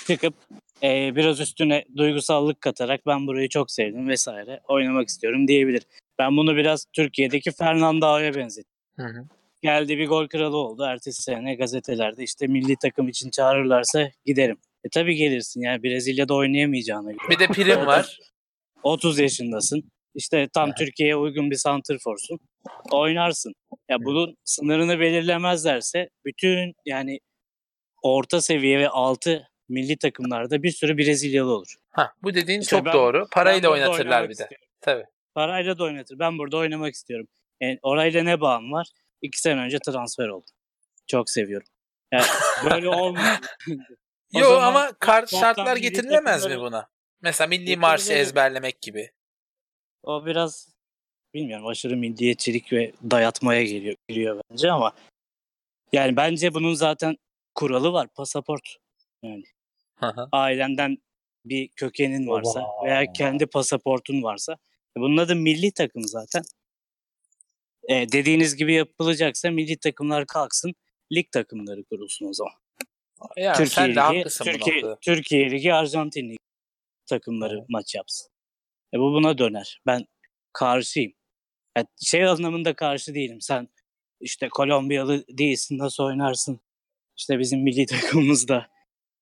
çıkıp 0.06 0.34
e, 0.82 1.16
biraz 1.16 1.40
üstüne 1.40 1.84
duygusallık 1.96 2.60
katarak 2.60 3.06
ben 3.06 3.26
burayı 3.26 3.48
çok 3.48 3.70
sevdim 3.70 4.08
vesaire 4.08 4.60
oynamak 4.68 5.08
istiyorum 5.08 5.48
diyebilir. 5.48 5.82
Ben 6.23 6.36
bunu 6.36 6.57
biraz 6.57 6.85
Türkiye'deki 6.93 7.51
Fernando'ya 7.53 8.35
benzettim 8.35 8.74
Hı 8.97 9.03
hı. 9.07 9.24
geldi 9.62 9.99
bir 9.99 10.09
gol 10.09 10.28
kralı 10.28 10.57
oldu. 10.57 10.85
Ertesi 10.85 11.23
sene 11.23 11.55
gazetelerde 11.55 12.23
işte 12.23 12.47
milli 12.47 12.77
takım 12.77 13.09
için 13.09 13.31
çağırırlarsa 13.31 14.11
giderim. 14.27 14.59
E 14.85 14.89
tabii 14.89 15.15
gelirsin 15.15 15.61
yani 15.61 15.82
Brezilya'da 15.82 16.35
oynayamayacağına 16.35 17.12
göre. 17.12 17.28
Bir 17.31 17.39
de 17.39 17.47
prim 17.47 17.86
var. 17.86 18.19
30 18.82 19.19
yaşındasın. 19.19 19.82
İşte 20.15 20.49
tam 20.55 20.73
Türkiye'ye 20.73 21.16
uygun 21.16 21.51
bir 21.51 21.57
santrforsun. 21.57 22.39
Oynarsın. 22.90 23.53
Ya 23.90 24.05
bunun 24.05 24.36
sınırını 24.44 25.01
belirlemezlerse 25.01 26.09
bütün 26.24 26.74
yani 26.86 27.19
orta 28.03 28.40
seviye 28.40 28.78
ve 28.78 28.89
altı 28.89 29.49
milli 29.69 29.97
takımlarda 29.99 30.62
bir 30.62 30.70
sürü 30.70 30.99
Brezilyalı 30.99 31.51
olur. 31.55 31.74
Ha, 31.90 32.12
bu 32.23 32.35
dediğin 32.35 32.61
İşte 32.61 32.77
çok 32.77 32.86
ben- 32.86 32.93
doğru. 32.93 33.20
Ben 33.20 33.27
Parayla 33.32 33.70
burada 33.70 33.73
oynatırlar 33.90 34.23
bir 34.24 34.28
de. 34.28 34.32
istiyorum. 34.32 34.66
Tabii. 34.81 35.05
Parayla 35.34 35.78
da 35.78 35.84
oynatır. 35.84 36.18
Ben 36.18 36.38
burada 36.38 36.56
oynamak 36.56 36.94
istiyorum. 36.94 37.28
Yani 37.60 37.78
orayla 37.82 38.22
ne 38.22 38.40
bağım 38.40 38.72
var? 38.72 38.86
İki 39.22 39.40
sene 39.40 39.60
önce 39.60 39.78
transfer 39.78 40.28
oldum. 40.28 40.54
Çok 41.06 41.30
seviyorum. 41.30 41.66
Yani 42.12 42.24
böyle 42.70 42.88
olmuyor. 42.88 43.38
O 44.34 44.38
Yo 44.38 44.48
zaman 44.48 44.68
ama 44.68 44.92
kart 44.98 45.30
şartlar 45.30 45.76
getirilemez 45.76 46.46
mi 46.46 46.60
buna? 46.60 46.88
Mesela 47.20 47.48
milli 47.48 47.76
marşı 47.76 48.12
ezberlemek 48.12 48.80
gibi. 48.80 49.10
o 50.02 50.26
biraz 50.26 50.72
bilmiyorum 51.34 51.66
aşırı 51.66 51.96
milliyetçilik 51.96 52.72
ve 52.72 52.92
dayatmaya 53.10 53.62
geliyor, 53.62 53.96
giriyor 54.09 54.40
bence 54.50 54.70
ama 54.70 54.92
yani 55.92 56.16
bence 56.16 56.54
bunun 56.54 56.74
zaten 56.74 57.16
kuralı 57.54 57.92
var. 57.92 58.09
Pasaport. 58.14 58.76
Yani 59.22 59.44
hı. 59.96 60.28
ailenden 60.32 60.98
bir 61.44 61.68
kökenin 61.68 62.28
varsa 62.28 62.60
Oba. 62.60 62.86
veya 62.86 63.12
kendi 63.12 63.46
pasaportun 63.46 64.22
varsa 64.22 64.52
e 64.52 64.56
bunun 64.97 65.16
adı 65.16 65.36
milli 65.36 65.73
takım 65.73 66.02
zaten. 66.05 66.43
E, 67.89 68.12
dediğiniz 68.12 68.56
gibi 68.56 68.74
yapılacaksa 68.74 69.51
milli 69.51 69.77
takımlar 69.78 70.27
kalksın, 70.27 70.74
lig 71.12 71.32
takımları 71.32 71.85
kurulsun 71.85 72.27
o 72.27 72.32
zaman. 72.32 72.55
yani 73.36 73.56
Türkiye 73.56 73.66
sen 73.66 73.86
de 73.86 73.90
Ligi, 73.90 74.01
haklısın 74.01 74.44
Türkiye. 74.44 74.97
Türkiye 75.01 75.51
Ligi, 75.51 75.74
Arjantin 75.74 76.28
Ligi 76.28 76.36
takımları 77.06 77.64
maç 77.69 77.94
yapsın. 77.94 78.32
E 78.94 78.98
bu 78.98 79.12
buna 79.12 79.39
döner. 79.39 79.81
Ben 79.86 80.06
karşıyım. 80.52 81.12
Yani 81.77 81.86
şey 82.02 82.27
anlamında 82.27 82.74
karşı 82.74 83.14
değilim. 83.14 83.40
Sen 83.40 83.69
işte 84.20 84.48
Kolombiyalı 84.48 85.24
değilsin 85.28 85.78
nasıl 85.78 86.05
oynarsın? 86.05 86.60
İşte 87.16 87.39
bizim 87.39 87.60
milli 87.60 87.86
takımımızda 87.86 88.66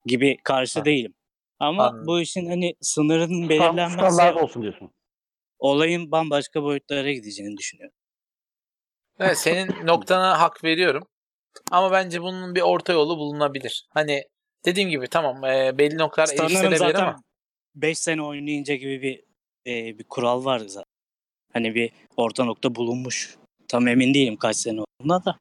gibi 0.07 0.37
karşı 0.45 0.79
Ha. 0.79 0.85
değilim. 0.85 1.15
Ama 1.59 1.87
Anladım. 1.87 2.07
bu 2.07 2.21
işin 2.21 2.47
hani 2.47 2.75
sınırının 2.81 3.49
belirlenmesi 3.49 3.95
standart 3.95 4.37
olsun 4.43 4.63
diyorsun. 4.63 4.91
Olayın 5.61 6.11
bambaşka 6.11 6.62
boyutlara 6.62 7.12
gideceğini 7.12 7.57
düşünüyorum. 7.57 7.97
Evet 9.19 9.39
senin 9.39 9.87
noktana 9.87 10.41
hak 10.41 10.65
veriyorum. 10.65 11.07
Ama 11.70 11.93
bence 11.93 12.23
bunun 12.23 12.55
bir 12.55 12.61
orta 12.61 12.93
yolu 12.93 13.19
bulunabilir. 13.19 13.87
Hani 13.91 14.24
dediğim 14.65 14.91
gibi 14.91 15.09
tamam 15.09 15.45
e, 15.45 15.78
belli 15.78 15.99
noktalar 15.99 16.28
eleştirilebilir 16.28 16.95
ama 16.95 17.23
5 17.74 17.99
sene 17.99 18.23
oynayınca 18.23 18.74
gibi 18.74 19.03
bir 19.03 19.24
e, 19.66 19.99
bir 19.99 20.05
kural 20.05 20.45
var 20.45 20.59
zaten. 20.59 20.85
Hani 21.53 21.74
bir 21.74 21.91
orta 22.16 22.45
nokta 22.45 22.74
bulunmuş. 22.74 23.37
Tam 23.69 23.89
emin 23.89 24.15
değilim 24.15 24.37
kaç 24.37 24.57
sene 24.57 24.81
olduğuna 24.81 25.24
da. 25.24 25.39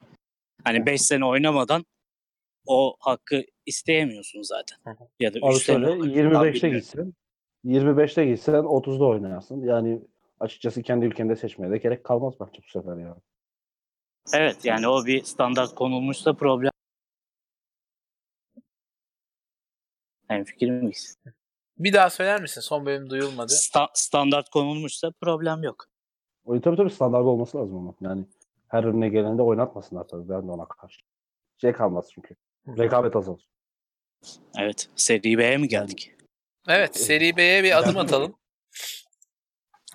Hani 0.64 0.86
5 0.86 1.02
sene 1.02 1.26
oynamadan 1.26 1.86
o 2.66 2.96
hakkı 3.00 3.44
isteyemiyorsun 3.66 4.42
zaten. 4.42 4.78
Hı 4.84 4.90
hı. 4.90 5.08
Ya 5.20 5.34
da 5.34 5.40
Abi 5.42 5.56
3 5.56 5.64
sene. 5.64 5.76
şöyle 5.76 5.90
oynamak. 5.90 6.46
25'te 6.46 6.60
Tam 6.60 6.72
gitsen 6.72 7.14
25'te 7.66 8.26
gitsen 8.26 8.54
30'da 8.54 9.06
oynarsın. 9.06 9.62
Yani 9.62 10.02
açıkçası 10.40 10.82
kendi 10.82 11.06
ülkende 11.06 11.36
seçmeye 11.36 11.72
de 11.72 11.78
gerek 11.78 12.04
kalmaz 12.04 12.34
bence 12.40 12.62
bu 12.68 12.70
sefer 12.70 12.98
ya. 12.98 13.16
Evet 14.34 14.66
yani 14.66 14.88
o 14.88 15.06
bir 15.06 15.24
standart 15.24 15.76
konulmuşsa 15.76 16.34
problem. 16.34 16.72
En 20.30 20.44
fikir 20.44 20.70
miyiz? 20.72 21.18
bir 21.78 21.94
daha 21.94 22.10
söyler 22.10 22.42
misin? 22.42 22.62
Son 22.62 22.86
bölüm 22.86 23.10
duyulmadı. 23.10 23.54
Sta- 23.54 23.90
standart 23.94 24.50
konulmuşsa 24.50 25.12
problem 25.22 25.64
yok. 25.64 25.86
O 26.46 26.62
tabii 26.62 26.78
tabii 26.78 26.90
standart 26.90 27.26
olması 27.26 27.58
lazım 27.58 27.78
ama. 27.78 27.94
Yani 28.02 28.26
her 28.68 28.84
önüne 28.84 29.10
geleni 29.10 29.38
de 29.38 29.42
oynatmasınlar 29.42 30.08
tabii. 30.08 30.30
Ben 30.30 30.48
de 30.48 30.52
ona 30.52 30.66
karşı. 30.66 31.02
Şey 31.58 31.72
kalmaz 31.72 32.10
çünkü. 32.14 32.36
Rekabet 32.68 33.16
azalır. 33.16 33.50
Evet. 34.58 34.90
Seri 34.96 35.38
B'ye 35.38 35.58
mi 35.58 35.68
geldik? 35.68 36.16
Evet 36.68 36.98
seri 36.98 37.38
B'ye 37.38 37.64
bir 37.64 37.78
adım 37.78 37.98
atalım. 37.98 38.36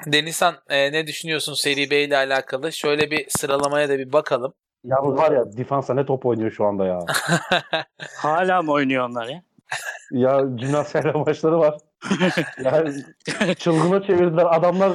Denizhan 0.06 0.54
e, 0.68 0.92
ne 0.92 1.06
düşünüyorsun 1.06 1.54
seri 1.54 1.90
B 1.90 2.04
ile 2.04 2.16
alakalı? 2.16 2.72
Şöyle 2.72 3.10
bir 3.10 3.26
sıralamaya 3.28 3.88
da 3.88 3.98
bir 3.98 4.12
bakalım. 4.12 4.54
Yalnız 4.84 5.16
var 5.16 5.32
ya 5.32 5.56
Defansa 5.56 5.94
ne 5.94 6.06
top 6.06 6.26
oynuyor 6.26 6.50
şu 6.50 6.64
anda 6.64 6.86
ya. 6.86 6.98
Hala 8.16 8.62
mı 8.62 8.72
oynuyor 8.72 9.08
onlar 9.08 9.28
ya? 9.28 9.42
ya 10.10 10.40
Cimnasyayla 10.54 11.12
maçları 11.12 11.58
var. 11.58 11.78
Yani 12.64 12.94
çılgına 13.58 14.02
çevirdiler. 14.02 14.46
Adamlar 14.50 14.92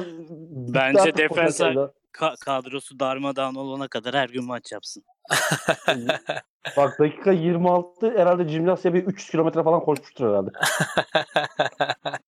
Bence 0.50 1.12
takımda. 1.12 1.92
Ka- 2.12 2.44
kadrosu 2.44 3.00
darmadağın 3.00 3.54
olana 3.54 3.88
kadar 3.88 4.14
her 4.14 4.28
gün 4.28 4.44
maç 4.44 4.72
yapsın. 4.72 5.02
Bak 6.76 6.98
dakika 6.98 7.32
26 7.32 8.18
herhalde 8.18 8.48
Cimnasya 8.48 8.94
bir 8.94 9.04
300 9.04 9.30
kilometre 9.30 9.62
falan 9.62 9.80
koşmuştur 9.80 10.28
herhalde. 10.28 10.50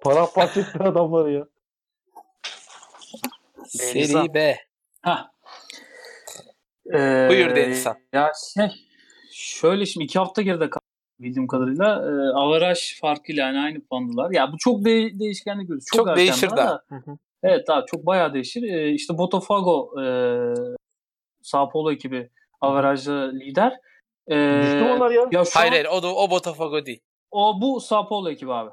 Para 0.00 0.26
parçası 0.26 0.78
adamlar 0.78 1.28
ya. 1.28 1.46
seri 3.66 4.34
B. 4.34 4.56
Ha. 5.02 5.30
Ee, 6.94 7.26
Buyur 7.30 7.56
Denizhan. 7.56 7.96
Ya 8.12 8.32
şey, 8.54 8.70
şöyle 9.32 9.86
şimdi 9.86 10.04
iki 10.04 10.18
hafta 10.18 10.42
geride 10.42 10.70
kaldı 10.70 10.84
bildiğim 11.20 11.46
kadarıyla. 11.46 11.86
E, 11.86 12.32
avaraj 12.34 13.00
farkıyla 13.00 13.46
yani 13.46 13.58
aynı 13.58 13.80
puandılar. 13.80 14.30
Ya 14.30 14.52
bu 14.52 14.58
çok 14.58 14.84
de- 14.84 15.18
değişkenlik 15.18 15.68
görüyoruz. 15.68 15.86
Çok, 15.94 16.06
Çok, 16.06 16.16
değişir 16.16 16.50
daha 16.50 16.56
daha. 16.56 16.68
da. 16.68 16.84
Evet 17.42 17.68
daha 17.68 17.86
çok 17.86 18.06
bayağı 18.06 18.34
değişir. 18.34 18.62
E, 18.62 18.90
işte 18.90 19.18
Botafogo 19.18 20.00
e, 20.02 20.04
Sao 21.42 21.70
Paulo 21.70 21.92
ekibi 21.92 22.30
avarajlı 22.60 23.32
lider. 23.40 23.72
E, 24.28 24.34
Düştü 24.62 24.84
onlar 24.96 25.10
ya? 25.10 25.22
Ya 25.32 25.44
şu 25.44 25.50
Hayır 25.60 25.72
an- 25.72 25.74
hayır 25.74 25.86
o 25.86 26.02
da 26.02 26.14
o 26.14 26.30
Botafogo 26.30 26.86
değil. 26.86 27.00
o 27.30 27.60
bu 27.60 27.80
Sao 27.80 28.08
Paulo 28.08 28.30
ekibi 28.30 28.52
abi. 28.52 28.70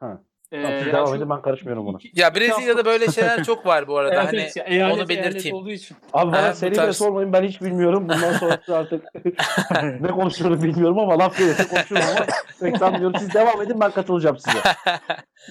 Ha. 0.00 0.20
E, 0.52 0.78
siz 0.78 0.86
ya 0.86 0.92
devam 0.92 1.06
şu- 1.08 1.14
edin 1.16 1.30
ben 1.30 1.42
karışmıyorum 1.42 1.86
buna. 1.86 1.98
Ya 2.14 2.34
Brezilya'da 2.34 2.84
böyle 2.84 3.06
şeyler 3.12 3.44
çok 3.44 3.66
var 3.66 3.88
bu 3.88 3.98
arada. 3.98 4.14
Evet, 4.14 4.26
hani 4.26 4.40
evet, 4.40 4.56
eyalet- 4.66 4.94
onu 5.00 5.08
belirteyim. 5.08 5.56
olduğu 5.56 5.70
için. 5.70 5.96
Abi 6.12 6.32
bana 6.32 6.42
Ha, 6.42 6.50
bu 6.52 6.56
seri 6.56 6.74
tarz- 6.74 6.88
de 6.88 6.92
sormayın 6.92 7.32
ben 7.32 7.42
hiç 7.44 7.62
bilmiyorum. 7.62 8.02
Bundan 8.08 8.32
sonrası 8.32 8.76
artık 8.76 9.04
ne 10.00 10.08
konuşuyorum 10.08 10.62
bilmiyorum 10.62 10.98
ama 10.98 11.18
laf 11.18 11.38
gelirse 11.38 11.68
konuşurum 11.68 12.02
ama 12.16 12.26
pek 12.60 12.76
sanmıyorum. 12.76 13.18
Siz 13.18 13.34
devam 13.34 13.62
edin 13.62 13.80
ben 13.80 13.90
katılacağım 13.90 14.38
size. 14.38 14.58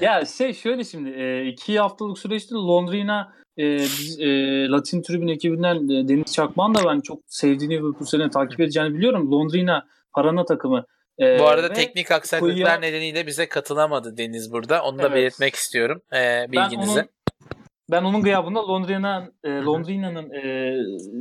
Ya 0.01 0.25
şey 0.25 0.53
şöyle 0.53 0.83
şimdi 0.83 1.09
e, 1.09 1.45
iki 1.45 1.79
haftalık 1.79 2.19
süreçte 2.19 2.55
Londrina 2.55 3.33
e, 3.57 3.77
biz, 3.77 4.19
e, 4.19 4.25
Latin 4.69 5.01
Tribün 5.01 5.27
ekibinden 5.27 5.75
e, 5.89 6.07
Deniz 6.07 6.33
Çakman 6.33 6.75
da 6.75 6.79
ben 6.85 6.99
çok 7.01 7.19
sevdiğini 7.27 7.77
ve 7.77 7.99
bu 7.99 8.05
sene 8.05 8.29
takip 8.29 8.59
edeceğini 8.59 8.93
biliyorum. 8.93 9.31
Londrina 9.31 9.85
Parana 10.15 10.45
takımı. 10.45 10.85
E, 11.19 11.39
Bu 11.39 11.47
arada 11.47 11.69
ve 11.69 11.73
teknik 11.73 12.11
aksaklıklar 12.11 12.55
Kuyuya- 12.55 12.79
nedeniyle 12.81 13.27
bize 13.27 13.49
katılamadı 13.49 14.17
Deniz 14.17 14.51
burada. 14.51 14.83
Onu 14.83 14.97
da 14.97 15.01
Evet. 15.07 15.15
belirtmek 15.15 15.55
istiyorum 15.55 16.01
e, 16.13 16.17
ben 16.17 16.51
bilginize. 16.51 16.91
onun 16.99 17.09
ben 17.91 18.03
onun 18.03 18.21
gıyabında 18.21 18.67
Londrina 18.67 19.27
e, 19.43 19.49
Londrina'nın 19.49 20.29
e, 20.31 20.73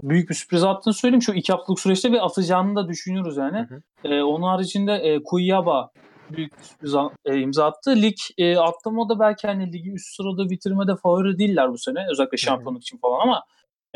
büyük 0.03 0.31
bir 0.31 0.35
sürpriz 0.35 0.65
attığını 0.65 0.95
söyleyeyim. 0.95 1.23
Şu 1.23 1.33
iki 1.33 1.53
haftalık 1.53 1.81
süreçte 1.81 2.13
bir 2.13 2.27
atacağını 2.27 2.77
da 2.77 2.89
düşünüyoruz 2.89 3.37
yani. 3.37 3.59
Hı 3.59 3.83
E, 4.05 4.23
onun 4.23 4.47
haricinde 4.47 4.93
e, 4.93 5.23
Kuyaba 5.25 5.91
büyük 6.33 6.59
bir 6.59 6.65
sürpriz 6.65 6.95
a- 6.95 7.11
e, 7.25 7.39
imza 7.41 7.65
attı. 7.67 7.91
Lig 7.97 8.17
e, 8.39 8.57
atlama 8.57 9.09
da 9.09 9.19
belki 9.21 9.47
hani 9.47 9.73
ligi 9.73 9.93
üst 9.93 10.17
sırada 10.17 10.51
bitirmede 10.51 10.97
favori 10.97 11.39
değiller 11.39 11.73
bu 11.73 11.79
sene. 11.79 12.07
Özellikle 12.11 12.37
şampiyonluk 12.37 12.83
için 12.83 12.99
falan 12.99 13.21
ama 13.21 13.43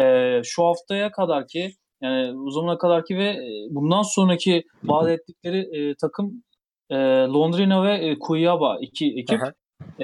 e, 0.00 0.40
şu 0.44 0.64
haftaya 0.64 1.12
kadar 1.12 1.46
ki 1.46 1.72
yani 2.02 2.38
o 2.46 2.50
zamana 2.50 2.78
kadar 2.78 3.04
ki 3.04 3.16
ve 3.16 3.24
e, 3.28 3.66
bundan 3.70 4.02
sonraki 4.02 4.64
vaat 4.84 5.08
ettikleri 5.08 5.58
e, 5.58 5.94
takım 6.00 6.42
e, 6.90 6.96
Londrina 7.26 7.84
ve 7.84 7.94
e, 7.94 8.18
Kuyaba 8.18 8.78
iki 8.80 9.14
ekip. 9.18 9.42
Aha. 9.42 9.52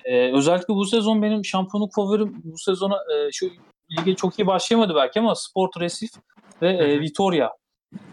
Ee, 0.04 0.32
özellikle 0.32 0.74
bu 0.74 0.84
sezon 0.86 1.22
benim 1.22 1.44
şampiyonluk 1.44 1.94
favorim 1.94 2.42
bu 2.44 2.58
sezona 2.58 2.94
e, 2.96 3.32
şu 3.32 3.50
lige 3.98 4.14
çok 4.14 4.38
iyi 4.38 4.46
başlayamadı 4.46 4.94
belki 4.94 5.20
ama 5.20 5.34
Sport 5.34 5.80
Recife 5.80 6.20
ve 6.62 6.68
e, 6.68 7.00
Vitoria. 7.00 7.50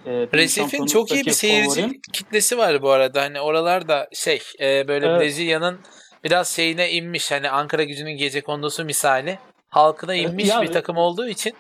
E, 0.06 0.12
Resif'in 0.34 0.86
çok 0.86 1.12
iyi 1.12 1.26
bir 1.26 1.32
seyirci 1.32 1.70
favorim. 1.70 2.02
kitlesi 2.14 2.58
var 2.58 2.82
bu 2.82 2.90
arada. 2.90 3.22
Hani 3.22 3.42
oralarda 3.42 4.08
şey 4.14 4.42
e, 4.60 4.88
böyle 4.88 5.06
Evet. 5.08 5.22
Brezilya'nın 5.22 5.80
biraz 6.24 6.56
şeyine 6.56 6.92
inmiş. 6.92 7.32
Hani 7.32 7.50
Ankara 7.50 7.84
gücünün 7.84 8.18
gece 8.18 8.42
kondusu 8.42 8.86
misali. 8.86 9.40
Halkına 9.70 10.16
inmiş 10.16 10.48
ya- 10.48 10.62
bir 10.62 10.68
takım 10.68 10.98
olduğu 10.98 11.28
için 11.28 11.54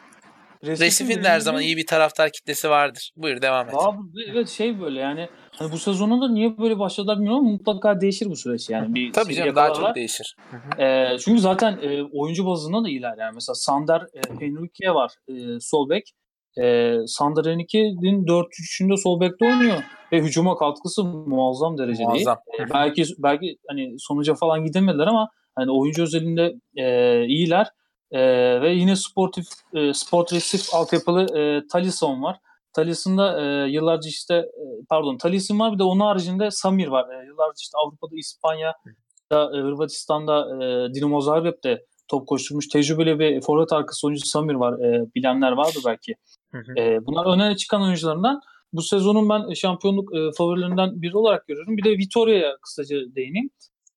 Resif'in 0.63 0.85
Resif'in 0.85 1.23
de 1.23 1.29
her 1.29 1.39
zaman 1.39 1.61
iyi 1.61 1.77
bir 1.77 1.85
taraftar 1.85 2.31
kitlesi 2.31 2.69
vardır. 2.69 3.11
Buyur 3.15 3.41
devam 3.41 3.69
et. 3.69 3.75
Abi, 3.77 3.97
evet 4.31 4.49
şey 4.49 4.81
böyle 4.81 4.99
yani 4.99 5.29
hani 5.55 5.71
bu 5.71 5.77
sezonda 5.77 6.21
da 6.21 6.31
niye 6.31 6.57
böyle 6.57 6.79
başladılar 6.79 7.17
bilmiyorum 7.17 7.39
ama 7.39 7.49
mutlaka 7.51 8.01
değişir 8.01 8.25
bu 8.29 8.35
süreç 8.35 8.69
yani. 8.69 8.95
Bir 8.95 9.13
Tabii 9.13 9.35
canım 9.35 9.55
daha 9.55 9.65
yakalarlar. 9.65 9.87
çok 9.87 9.95
değişir. 9.95 10.35
E, 10.79 11.17
çünkü 11.19 11.41
zaten 11.41 11.79
e, 11.81 12.03
oyuncu 12.03 12.45
bazında 12.45 12.83
da 12.83 12.89
iyiler 12.89 13.17
yani. 13.17 13.31
Mesela 13.33 13.55
Sander 13.55 14.01
e, 14.01 14.39
Henrique 14.39 14.93
var 14.93 15.11
e, 15.27 15.59
sol 15.59 15.89
bek. 15.89 16.13
E, 16.61 16.97
Sander 17.07 17.51
Henrique'nin 17.51 18.25
4-3'ünde 18.25 18.97
sol 18.97 19.19
bekte 19.19 19.45
oynuyor 19.45 19.83
ve 20.11 20.21
hücuma 20.21 20.57
katkısı 20.57 21.03
muazzam 21.03 21.77
derecede. 21.77 22.07
Muazzam. 22.07 22.37
E, 22.59 22.73
belki 22.73 23.03
belki 23.17 23.57
hani 23.67 23.95
sonuca 23.99 24.35
falan 24.35 24.63
gidemediler 24.65 25.07
ama 25.07 25.29
hani 25.55 25.71
oyuncu 25.71 26.03
özelinde 26.03 26.53
e, 26.75 27.25
iyiler. 27.25 27.67
E, 28.11 28.21
ve 28.61 28.69
yine 28.69 28.95
sportif 28.95 29.45
e, 29.73 29.93
Sport 29.93 30.33
Recife 30.33 30.77
altyapılı 30.77 31.39
e, 31.39 31.67
Talisson 31.67 32.23
var. 32.23 32.37
Talison'da 32.73 33.41
e, 33.41 33.69
yıllarca 33.69 34.09
işte 34.09 34.35
e, 34.35 34.63
pardon 34.89 35.17
Talisson 35.17 35.59
var 35.59 35.73
bir 35.73 35.79
de 35.79 35.83
onun 35.83 35.99
haricinde 35.99 36.51
Samir 36.51 36.87
var. 36.87 37.09
E, 37.09 37.25
yıllarca 37.25 37.57
işte 37.57 37.77
Avrupa'da 37.77 38.15
İspanya'da 38.15 39.57
e, 39.57 39.61
Hırvatistan'da 39.61 40.65
e, 40.65 40.93
Dinamo 40.93 41.21
Zagreb'de 41.21 41.85
top 42.09 42.27
koşturmuş 42.27 42.67
tecrübeli 42.67 43.19
bir 43.19 43.41
forvet 43.41 43.73
arkası 43.73 44.07
oyuncu 44.07 44.25
Samir 44.25 44.53
var. 44.53 44.79
E, 44.79 45.05
bilenler 45.15 45.51
vardı 45.51 45.79
belki. 45.85 46.15
Hı 46.51 46.57
hı. 46.57 46.79
E, 46.81 47.05
bunlar 47.05 47.33
öne 47.35 47.55
çıkan 47.55 47.81
oyuncularından. 47.81 48.41
Bu 48.73 48.81
sezonun 48.81 49.29
ben 49.29 49.53
şampiyonluk 49.53 50.15
e, 50.15 50.31
favorilerinden 50.37 51.01
biri 51.01 51.17
olarak 51.17 51.47
görüyorum. 51.47 51.77
Bir 51.77 51.83
de 51.83 51.89
Vitoria'ya 51.97 52.57
kısaca 52.61 52.97
değineyim. 53.15 53.49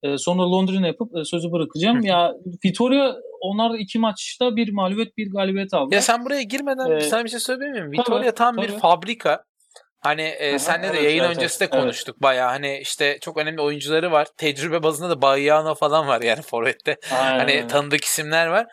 E, 0.03 0.19
sonra 0.19 0.51
Londrina 0.53 0.87
yapıp 0.87 1.17
e, 1.17 1.25
sözü 1.25 1.53
bırakacağım. 1.53 2.01
ya 2.01 2.35
Vitoria 2.65 3.15
onlar 3.41 3.75
iki 3.79 3.99
maçta 3.99 4.57
bir 4.57 4.73
mağlubiyet 4.73 5.17
bir 5.17 5.31
galibiyet 5.31 5.75
aldı. 5.75 5.95
Ya 5.95 6.01
sen 6.03 6.25
buraya 6.25 6.43
girmeden 6.43 6.91
Ee, 6.91 7.01
sana 7.01 7.25
bir 7.25 7.29
şey 7.29 7.41
söyleyebilir 7.41 7.83
miyim? 7.83 8.03
tabii, 8.07 8.17
Vitoria 8.17 8.35
tam 8.35 8.57
bir 8.57 8.69
tabii. 8.69 8.79
fabrika. 8.79 9.45
Hani 10.03 10.23
e, 10.23 10.51
Aha, 10.51 10.59
senle 10.59 10.83
de 10.83 10.89
evet, 10.89 11.03
yayın 11.03 11.25
evet, 11.25 11.37
öncesi 11.37 11.61
de 11.61 11.65
evet. 11.65 11.75
konuştuk 11.75 12.23
bayağı. 12.23 12.49
Hani 12.49 12.79
işte 12.79 13.19
çok 13.21 13.37
önemli 13.39 13.61
oyuncuları 13.61 14.13
var. 14.13 14.29
Tecrübe 14.37 14.83
bazında 14.83 15.11
da 15.11 15.23
Bayiano 15.23 15.75
falan 15.75 16.09
var 16.09 16.21
yani 16.21 16.43
forvette. 16.47 16.97
Hani 17.09 17.67
tanıdık 17.67 18.05
isimler 18.05 18.47
var. 18.47 18.67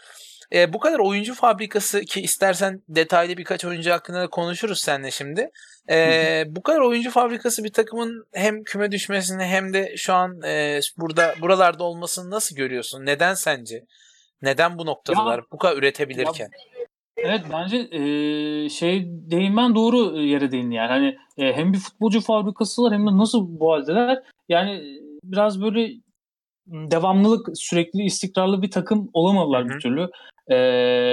E, 0.54 0.74
bu 0.74 0.80
kadar 0.80 1.00
oyuncu 1.00 1.34
fabrikası 1.34 2.02
ki 2.02 2.22
istersen 2.22 2.82
detaylı 2.90 3.38
birkaç 3.38 3.66
oyuncu 3.66 3.92
hakkında 3.92 4.22
da 4.22 4.28
konuşuruz 4.28 4.82
seninle 4.82 5.12
şimdi. 5.12 5.50
E, 5.90 6.44
bu 6.48 6.64
kadar 6.64 6.80
oyuncu 6.80 7.12
fabrikası 7.12 7.64
bir 7.64 7.74
takımın 7.74 8.28
hem 8.34 8.64
küme 8.64 8.92
düşmesini 8.92 9.44
hem 9.44 9.74
de 9.74 9.98
şu 9.98 10.14
an 10.14 10.42
e, 10.42 10.80
burada 10.98 11.36
buralarda 11.42 11.84
olmasını 11.84 12.32
nasıl 12.32 12.56
görüyorsun? 12.56 13.06
Neden 13.06 13.34
sence? 13.34 13.84
Neden 14.42 14.78
bu 14.78 14.86
noktadalar? 14.86 15.42
bu 15.52 15.58
kadar 15.58 15.78
üretebilirken. 15.78 16.50
Evet 17.24 17.42
bence 17.54 17.78
e, 17.78 18.70
şey 18.70 19.06
değinmen 19.08 19.76
doğru 19.76 20.22
yere 20.22 20.52
değindi 20.52 20.76
yani. 20.76 20.88
Hani 20.88 21.18
e, 21.38 21.54
hem 21.54 21.74
bir 21.74 21.78
futbolcu 21.78 22.22
fabrikasılar 22.22 22.94
hem 22.94 23.08
de 23.08 23.18
nasıl 23.18 23.60
bu 23.60 23.72
haldeler. 23.72 24.24
Yani 24.50 25.00
biraz 25.24 25.62
böyle 25.62 25.92
devamlılık, 26.68 27.48
sürekli 27.54 28.04
istikrarlı 28.04 28.62
bir 28.62 28.72
takım 28.72 29.10
olamadılar 29.14 29.64
Hı 29.64 29.70
hı. 29.70 29.70
bir 29.70 29.80
türlü. 29.80 30.10
E, 30.48 30.56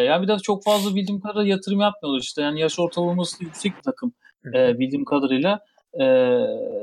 yani 0.07 0.23
bir 0.23 0.29
de 0.29 0.39
çok 0.39 0.65
fazla 0.65 0.95
bildiğim 0.95 1.21
kadarıyla 1.21 1.55
yatırım 1.55 1.81
yapmıyorlar 1.81 2.21
işte. 2.21 2.43
Yani 2.43 2.61
yaş 2.61 2.79
ortalaması 2.79 3.45
yüksek 3.45 3.77
bir 3.77 3.83
takım 3.83 4.13
e, 4.55 4.79
bildiğim 4.79 5.05
kadarıyla. 5.05 5.61
E, 6.01 6.05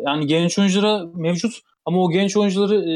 yani 0.05 0.27
genç 0.27 0.59
oyunculara 0.59 1.05
mevcut 1.15 1.53
ama 1.85 2.03
o 2.03 2.11
genç 2.11 2.37
oyuncuları 2.37 2.75
e, 2.75 2.95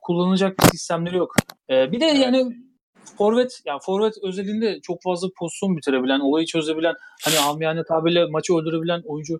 kullanacak 0.00 0.58
bir 0.58 0.64
sistemleri 0.64 1.16
yok. 1.16 1.34
E, 1.70 1.92
bir 1.92 2.00
de 2.00 2.04
yani 2.04 2.56
forvet 3.18 3.60
yani 3.66 3.80
forvet 3.82 4.14
özelinde 4.22 4.80
çok 4.82 5.02
fazla 5.02 5.28
pozisyon 5.38 5.76
bitirebilen, 5.76 6.20
olayı 6.20 6.46
çözebilen, 6.46 6.94
hani 7.24 7.38
amiyane 7.38 7.84
tabirle 7.84 8.26
maçı 8.26 8.54
öldürebilen 8.54 9.02
oyuncu 9.04 9.38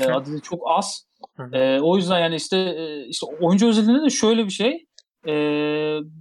e, 0.00 0.04
adedi 0.04 0.40
çok 0.42 0.60
az. 0.66 1.06
E, 1.52 1.80
o 1.80 1.96
yüzden 1.96 2.18
yani 2.18 2.36
işte 2.36 2.56
e, 2.56 3.06
işte 3.06 3.26
oyuncu 3.40 3.68
özelinde 3.68 4.02
de 4.02 4.10
şöyle 4.10 4.44
bir 4.44 4.50
şey. 4.50 4.86
E, 5.28 5.34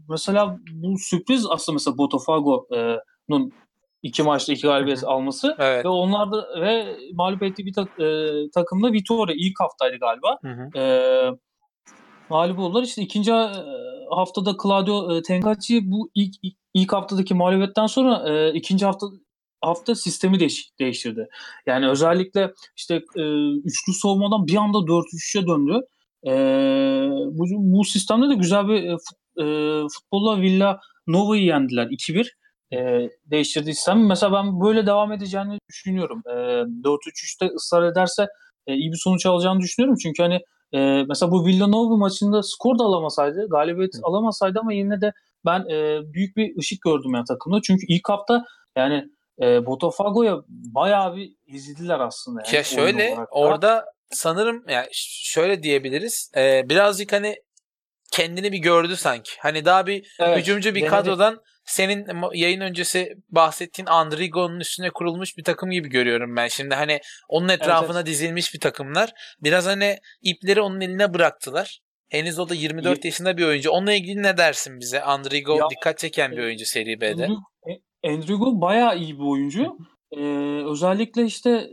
mesela 0.10 0.57
bu 0.72 0.98
sürpriz 0.98 1.45
aslında 1.49 1.74
mesela 1.74 1.98
Botafogo'nun 1.98 3.53
iki 4.03 4.24
maçta 4.24 4.53
iki 4.53 4.68
galibiyet 4.68 5.03
alması 5.03 5.56
Evet. 5.60 5.86
ve 5.86 5.90
onlar 5.90 6.32
da 6.32 6.61
ve 6.61 6.98
mağlup 7.14 7.44
ettiği 7.44 7.65
bir 7.65 7.74
tak, 7.74 7.99
e, 7.99 8.32
takımda 8.53 8.91
Vitória 8.91 9.36
ilk 9.38 9.60
haftaydı 9.60 9.98
galiba. 9.98 10.38
Hı 10.41 10.49
hı. 10.49 10.80
E, 10.80 10.84
mağlup 12.30 12.60
oldular. 12.60 12.84
İşte 12.84 13.02
ikinci 13.02 13.32
e, 13.32 13.49
haftada 14.10 14.56
Claudio 14.64 15.15
e, 15.15 15.22
Tenkacci 15.22 15.91
bu 15.91 16.10
ilk 16.15 16.36
ilk, 16.41 16.57
ilk 16.73 16.93
haftadaki 16.93 17.33
mağlubiyetten 17.33 17.87
sonra 17.87 18.29
e, 18.29 18.53
ikinci 18.53 18.85
hafta 18.85 19.07
hafta 19.61 19.95
sistemi 19.95 20.39
değiş, 20.39 20.71
değiştirdi. 20.79 21.27
Yani 21.65 21.89
özellikle 21.89 22.53
işte 22.77 22.95
e, 22.95 23.21
üçlü 23.57 23.93
savunmadan 23.93 24.47
bir 24.47 24.55
anda 24.55 24.77
4-3'e 24.77 25.47
döndü. 25.47 25.81
E, 26.27 26.33
bu, 27.31 27.45
bu 27.49 27.83
sistemde 27.83 28.29
de 28.29 28.35
güzel 28.35 28.67
bir 28.67 28.83
e, 28.83 28.97
fut, 28.97 29.17
e, 29.37 29.45
futbolla 29.87 30.41
Villa 30.41 30.79
Nova'yı 31.07 31.43
yendiler 31.43 31.87
2-1. 31.87 32.27
E, 32.73 33.09
değiştirdiği 33.25 33.75
sistem. 33.75 34.07
Mesela 34.07 34.33
ben 34.33 34.61
böyle 34.61 34.85
devam 34.85 35.11
edeceğini 35.11 35.57
düşünüyorum. 35.69 36.21
E, 36.25 36.31
4-3-3'te 36.31 37.45
ısrar 37.55 37.83
ederse 37.91 38.27
e, 38.67 38.73
iyi 38.73 38.91
bir 38.91 38.97
sonuç 38.97 39.25
alacağını 39.25 39.59
düşünüyorum. 39.59 39.97
Çünkü 40.03 40.23
hani 40.23 40.39
e, 40.73 41.03
mesela 41.07 41.31
bu 41.31 41.45
Villanova 41.45 41.97
maçında 41.97 42.43
skor 42.43 42.79
da 42.79 42.83
alamasaydı, 42.83 43.49
galibiyet 43.49 43.93
alamasaydı 44.03 44.59
ama 44.59 44.73
yine 44.73 45.01
de 45.01 45.13
ben 45.45 45.60
e, 45.60 45.99
büyük 46.14 46.38
bir 46.38 46.57
ışık 46.57 46.82
gördüm 46.82 47.14
yani 47.14 47.26
takımda. 47.26 47.60
Çünkü 47.64 47.86
ilk 47.88 48.10
hafta 48.10 48.45
yani 48.78 49.10
e, 49.41 49.65
Botafogo'ya 49.65 50.38
bayağı 50.48 51.15
bir 51.15 51.36
ezildiler 51.48 51.99
aslında. 51.99 52.41
Yani 52.45 52.56
Ya 52.56 52.64
şöyle 52.64 53.15
orada 53.32 53.86
sanırım 54.10 54.64
yani 54.70 54.88
şöyle 55.24 55.64
diyebiliriz. 55.64 56.32
Ee, 56.38 56.70
birazcık 56.70 57.14
hani 57.14 57.36
kendini 58.11 58.52
bir 58.52 58.57
gördü 58.57 58.95
sanki. 58.95 59.32
Hani 59.40 59.65
daha 59.65 59.88
bir 59.88 60.15
Evet, 60.20 60.38
hücumcu 60.38 60.76
bir 60.76 60.82
denedi. 60.82 60.90
kadrodan 60.90 61.41
senin 61.65 62.07
yayın 62.34 62.61
öncesi 62.61 63.15
bahsettiğin 63.30 63.88
Andrigo'nun 63.88 64.60
üstüne 64.60 64.90
kurulmuş 64.90 65.38
bir 65.38 65.44
takım 65.44 65.72
gibi 65.72 65.90
görüyorum 65.90 66.36
ben. 66.36 66.48
Şimdi 66.48 66.76
hani 66.76 67.02
onun 67.30 67.49
etrafına 67.49 67.98
evet. 67.98 68.07
dizilmiş 68.07 68.53
bir 68.53 68.60
takımlar. 68.60 69.14
Biraz 69.40 69.65
hani 69.65 69.98
ipleri 70.22 70.61
onun 70.61 70.82
eline 70.82 71.14
bıraktılar. 71.14 71.80
Henüz 72.14 72.40
o 72.40 72.49
da 72.49 72.56
24 72.56 73.06
yaşında 73.06 73.38
bir 73.38 73.45
oyuncu. 73.45 73.72
Onunla 73.72 73.94
ilgili 73.94 74.23
ne 74.23 74.38
dersin 74.38 74.80
bize? 74.80 75.02
Andrigo 75.02 75.56
Ya- 75.57 75.69
dikkat 75.69 75.98
çeken 75.98 76.31
bir 76.31 76.44
oyuncu 76.44 76.65
seri 76.65 77.02
B'de. 77.02 77.30
Endrigo 78.03 78.61
bayağı 78.61 78.98
iyi 78.98 79.19
bir 79.19 79.23
oyuncu. 79.23 79.77
Ee, 80.11 80.19
özellikle 80.72 81.26
işte 81.26 81.69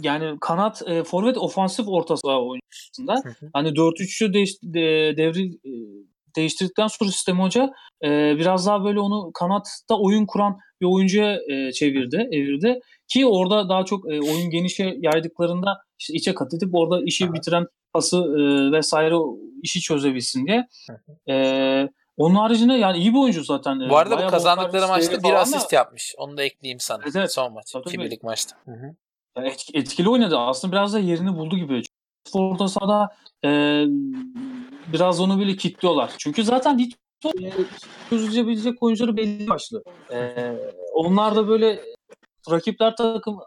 yani 0.00 0.38
kanat, 0.40 0.82
e, 0.88 1.04
forvet, 1.04 1.38
ofansif 1.38 1.88
orta 1.88 2.16
saha 2.16 2.42
oyuncusunda. 2.42 3.14
Hani 3.52 3.68
4-3'ü 3.76 4.32
değiş, 4.32 4.50
de, 4.62 5.16
devri 5.16 5.44
e, 5.46 5.72
değiştirdikten 6.36 6.86
sonra 6.86 7.10
sistem 7.10 7.40
hoca 7.40 7.70
e, 8.04 8.36
biraz 8.36 8.66
daha 8.66 8.84
böyle 8.84 9.00
onu 9.00 9.30
kanatta 9.34 9.98
oyun 9.98 10.26
kuran 10.26 10.56
bir 10.80 10.86
oyuncuya 10.86 11.38
e, 11.50 11.72
çevirdi, 11.72 12.28
evirdi. 12.32 12.80
Ki 13.12 13.26
orada 13.26 13.68
daha 13.68 13.84
çok 13.84 14.12
e, 14.12 14.20
oyun 14.20 14.50
genişe 14.50 14.94
yaydıklarında 14.98 15.85
işte 15.98 16.14
içe 16.14 16.34
kat 16.34 16.54
edip 16.54 16.74
orada 16.74 17.02
işi 17.04 17.24
Aha. 17.24 17.32
bitiren 17.32 17.66
pası 17.92 18.16
e, 18.16 18.72
vesaire 18.72 19.14
o 19.16 19.36
işi 19.62 19.80
çözebilsin 19.80 20.46
diye. 20.46 20.68
Hı 20.90 21.32
E, 21.32 21.88
onun 22.16 22.34
haricinde 22.34 22.72
yani 22.74 22.98
iyi 22.98 23.12
bir 23.14 23.18
oyuncu 23.18 23.44
zaten. 23.44 23.80
E, 23.80 23.90
Bu 23.90 23.96
arada 23.96 24.14
bu 24.14 24.16
bayağı 24.18 24.30
kazandıkları 24.30 24.72
bonservis 24.82 24.88
maçta 25.10 25.18
bir 25.18 25.22
falan 25.22 25.34
da- 25.34 25.40
asist 25.40 25.72
yapmış. 25.72 26.14
Onu 26.18 26.36
da 26.36 26.42
ekleyeyim 26.42 26.80
sana. 26.80 27.02
Evet, 27.04 27.16
evet. 27.16 27.32
Son 27.32 27.52
maç. 27.52 27.72
Tabii, 27.72 27.84
tabii. 27.84 27.94
2 27.94 28.04
birlik 28.04 28.22
maçta. 28.22 28.56
Hı 28.64 28.70
hı. 28.72 28.94
Yani 29.36 29.48
etki- 29.48 29.78
etkili 29.78 30.08
oynadı. 30.08 30.38
Aslında 30.38 30.72
biraz 30.72 30.94
da 30.94 30.98
yerini 30.98 31.36
buldu 31.36 31.56
gibi. 31.56 31.82
Orta 32.32 32.68
sahada 32.68 33.08
e, 33.44 33.48
biraz 34.92 35.20
onu 35.20 35.38
böyle 35.38 35.56
kilitliyorlar. 35.56 36.10
Çünkü 36.18 36.44
zaten 36.44 36.78
Vito 36.78 37.30
e, 37.42 37.52
çözülebilecek 38.10 38.82
oyuncuları 38.82 39.16
belli 39.16 39.48
başlı. 39.48 39.82
E, 40.12 40.52
onlar 40.94 41.36
da 41.36 41.48
böyle 41.48 41.80
rakipler 42.50 42.96
takım 42.96 43.38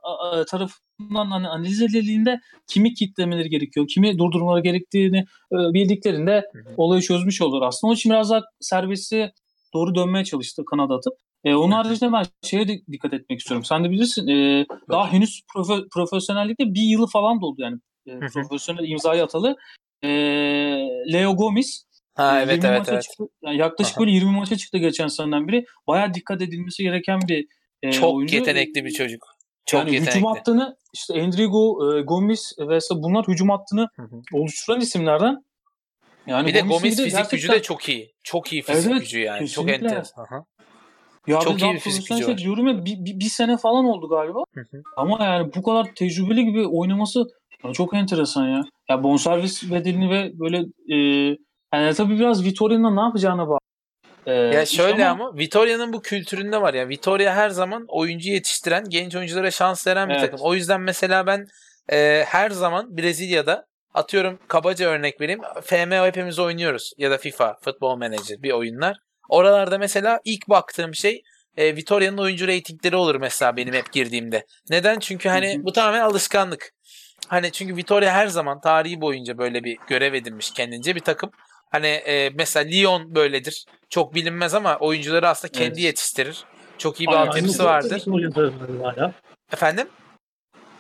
tarafından 0.52 1.32
hani 1.32 1.48
analiz 1.48 1.82
edildiğinde 1.82 2.40
kimi 2.68 2.94
kitlemeleri 2.94 3.50
gerekiyor, 3.50 3.88
kimi 3.88 4.18
durdurmaları 4.18 4.64
gerektiğini 4.64 5.18
e, 5.52 5.58
bildiklerinde 5.74 6.46
Hı 6.54 6.60
hı. 6.60 6.74
olayı 6.78 7.02
çözmüş 7.02 7.42
olur 7.42 7.62
aslında. 7.62 7.90
Onun 7.90 7.96
için 7.96 8.12
biraz 8.12 8.30
daha 8.30 8.42
serbestliğe 8.60 9.34
doğru 9.74 9.96
dönmeye 9.96 10.26
çalıştı 10.26 10.66
kanat 10.66 10.92
atıp. 10.92 11.14
E, 11.44 11.56
onun 11.56 11.72
haricinde 11.72 12.14
ben 12.14 12.26
şeye 12.44 12.68
de 12.68 12.82
dikkat 12.92 13.14
etmek 13.14 13.40
istiyorum. 13.40 13.66
Sen 13.66 13.84
de 13.84 13.90
bilirsin 13.90 14.28
e, 14.28 14.66
daha 14.90 15.12
henüz 15.12 15.42
profe- 15.56 15.90
profesyonellikte 15.90 16.74
bir 16.74 16.82
yılı 16.82 17.08
falan 17.08 17.42
doldu 17.42 17.62
yani. 17.62 17.78
E, 18.08 18.12
hı. 18.12 18.20
profesyonel 18.20 18.90
imzayı 18.90 19.24
atalı. 19.24 19.56
E, 20.04 20.10
Leo 21.14 21.36
Gomis 21.36 21.90
Ha 22.20 22.40
e, 22.40 22.44
evet 22.44 22.64
20 22.64 22.68
evet 22.68 22.90
evet. 22.90 23.04
çıktı. 23.04 23.24
Yani 23.42 23.58
yaklaşık 23.58 23.98
Aha. 23.98 24.02
böyle 24.02 24.12
20 24.12 24.32
maça 24.32 24.58
çıktı 24.58 24.78
geçen 24.78 25.08
seneden 25.08 25.48
biri. 25.48 25.66
Bayağı 25.88 26.14
dikkat 26.14 26.42
edilmesi 26.42 26.84
gereken 26.84 27.20
bir 27.28 27.48
e, 27.84 27.92
Çok 27.92 28.14
oyuncu. 28.16 28.36
yetenekli 28.36 28.86
bir 28.86 28.92
çocuk. 28.92 29.28
Çok 29.66 29.80
yani 29.80 29.94
yetenekli. 29.94 30.16
hücum 30.18 30.30
hattını 30.30 30.78
işte 30.94 31.14
Endrigo, 31.14 31.96
e, 31.98 32.02
Gomis 32.02 32.54
ve 32.60 32.80
bunlar 32.92 33.28
hücum 33.28 33.50
hattını 33.50 33.88
Hı 33.96 34.02
hı. 34.02 34.22
oluşturan 34.34 34.82
isimlerden. 34.82 35.44
Yani 36.28 36.48
bir 36.48 36.54
de 36.54 36.60
Gomis'in 36.60 36.80
Gomez 36.80 36.98
de 36.98 37.04
fizik 37.04 37.32
gücü 37.32 37.48
gerçekten- 37.48 37.56
de 37.56 37.62
çok 37.62 37.90
iyi. 37.90 38.14
Çok 38.24 38.54
iyi 38.54 38.62
fizik 38.62 38.92
Evet, 38.92 39.02
gücü 39.02 39.20
yani. 39.20 39.40
kesinlikle. 39.40 39.74
Çok 39.74 39.84
enteresan. 39.84 40.24
Aha. 40.24 40.46
Ya 41.28 41.40
Çok 41.40 41.62
iyi 41.62 41.74
bir 41.74 41.80
fizik 41.80 42.10
gücü 42.10 42.24
şey 42.26 42.38
diyorum 42.38 42.68
ya 42.68 42.86
bir, 42.86 43.06
bir, 43.06 43.20
bir 43.20 43.30
sene 43.30 43.58
falan 43.58 43.86
oldu 43.86 44.10
galiba. 44.10 44.40
Hı 44.54 44.62
hı. 44.62 44.82
Ama 44.98 45.26
yani 45.26 45.52
bu 45.56 45.64
kadar 45.64 45.86
tecrübeli 45.96 46.46
gibi 46.46 46.68
oynaması 46.68 47.26
ya 47.64 47.74
çok 47.74 47.94
enteresan 47.94 48.48
ya. 48.48 48.64
Ya 48.90 49.04
bonservis 49.04 49.72
bedelini 49.72 50.10
ve 50.10 50.40
böyle 50.40 50.58
e, 50.94 50.96
yani 51.74 51.94
tabii 51.94 52.20
biraz 52.20 52.46
Vitoria'nın 52.46 52.96
ne 52.96 53.02
yapacağına 53.02 53.48
bağlı. 53.48 53.60
E, 54.30 54.34
Ya 54.34 54.66
şöyle 54.66 55.08
ama, 55.08 55.38
Vitoria'nın 55.38 55.94
bu 55.94 56.02
kültüründe 56.02 56.62
var 56.62 56.74
ya. 56.74 56.90
Vitoria 56.90 57.34
her 57.36 57.50
zaman 57.50 57.86
oyuncu 57.88 58.30
yetiştiren, 58.30 58.84
genç 58.90 59.16
oyunculara 59.16 59.52
şans 59.52 59.88
veren 59.88 60.10
bir 60.10 60.14
Evet. 60.14 60.22
takım. 60.22 60.40
O 60.42 60.54
yüzden 60.56 60.82
mesela 60.82 61.28
ben 61.28 61.46
e, 61.92 62.24
her 62.28 62.50
zaman 62.50 62.98
Brezilya'da 62.98 63.66
atıyorum 63.94 64.40
kabaca 64.48 64.90
örnek 64.90 65.22
vereyim. 65.22 65.42
FMO 65.64 66.06
hepimiz 66.06 66.40
oynuyoruz 66.40 66.94
ya 66.98 67.12
da 67.12 67.18
FIFA, 67.18 67.58
Football 67.64 67.96
Manager 67.96 68.44
bir 68.44 68.52
oyunlar. 68.52 68.98
Oralarda 69.30 69.78
mesela 69.78 70.20
ilk 70.26 70.50
baktığım 70.50 70.96
şey 70.96 71.22
e, 71.58 71.76
Vitoria'nın 71.76 72.18
oyuncu 72.18 72.48
reytingleri 72.48 72.96
olur 72.96 73.16
mesela 73.16 73.58
benim 73.58 73.74
hep 73.74 73.92
girdiğimde. 73.94 74.46
Neden? 74.70 75.00
Çünkü 75.00 75.30
hani 75.30 75.56
bu 75.64 75.74
tamamen 75.74 76.02
alışkanlık. 76.02 76.72
Hani 77.28 77.52
çünkü 77.52 77.76
Vitoria 77.76 78.12
her 78.14 78.28
zaman 78.28 78.62
tarihi 78.62 79.02
boyunca 79.02 79.38
böyle 79.38 79.64
bir 79.64 79.78
görev 79.88 80.14
edinmiş 80.14 80.52
kendince 80.52 80.96
bir 80.96 81.00
takım. 81.00 81.32
Hani 81.70 81.88
e, 81.88 82.30
mesela 82.30 82.70
Lyon 82.70 83.16
böyledir. 83.16 83.66
Çok 83.90 84.16
bilinmez 84.16 84.54
ama 84.54 84.78
oyuncuları 84.78 85.28
aslında 85.30 85.52
kendi 85.52 85.68
Evet. 85.68 85.80
yetiştirir. 85.80 86.44
Çok 86.78 87.00
iyi 87.02 87.08
bir 87.08 87.14
altyapısı 87.14 87.64
vardır. 87.64 88.04
Hala. 88.84 89.14
Efendim? 89.54 89.88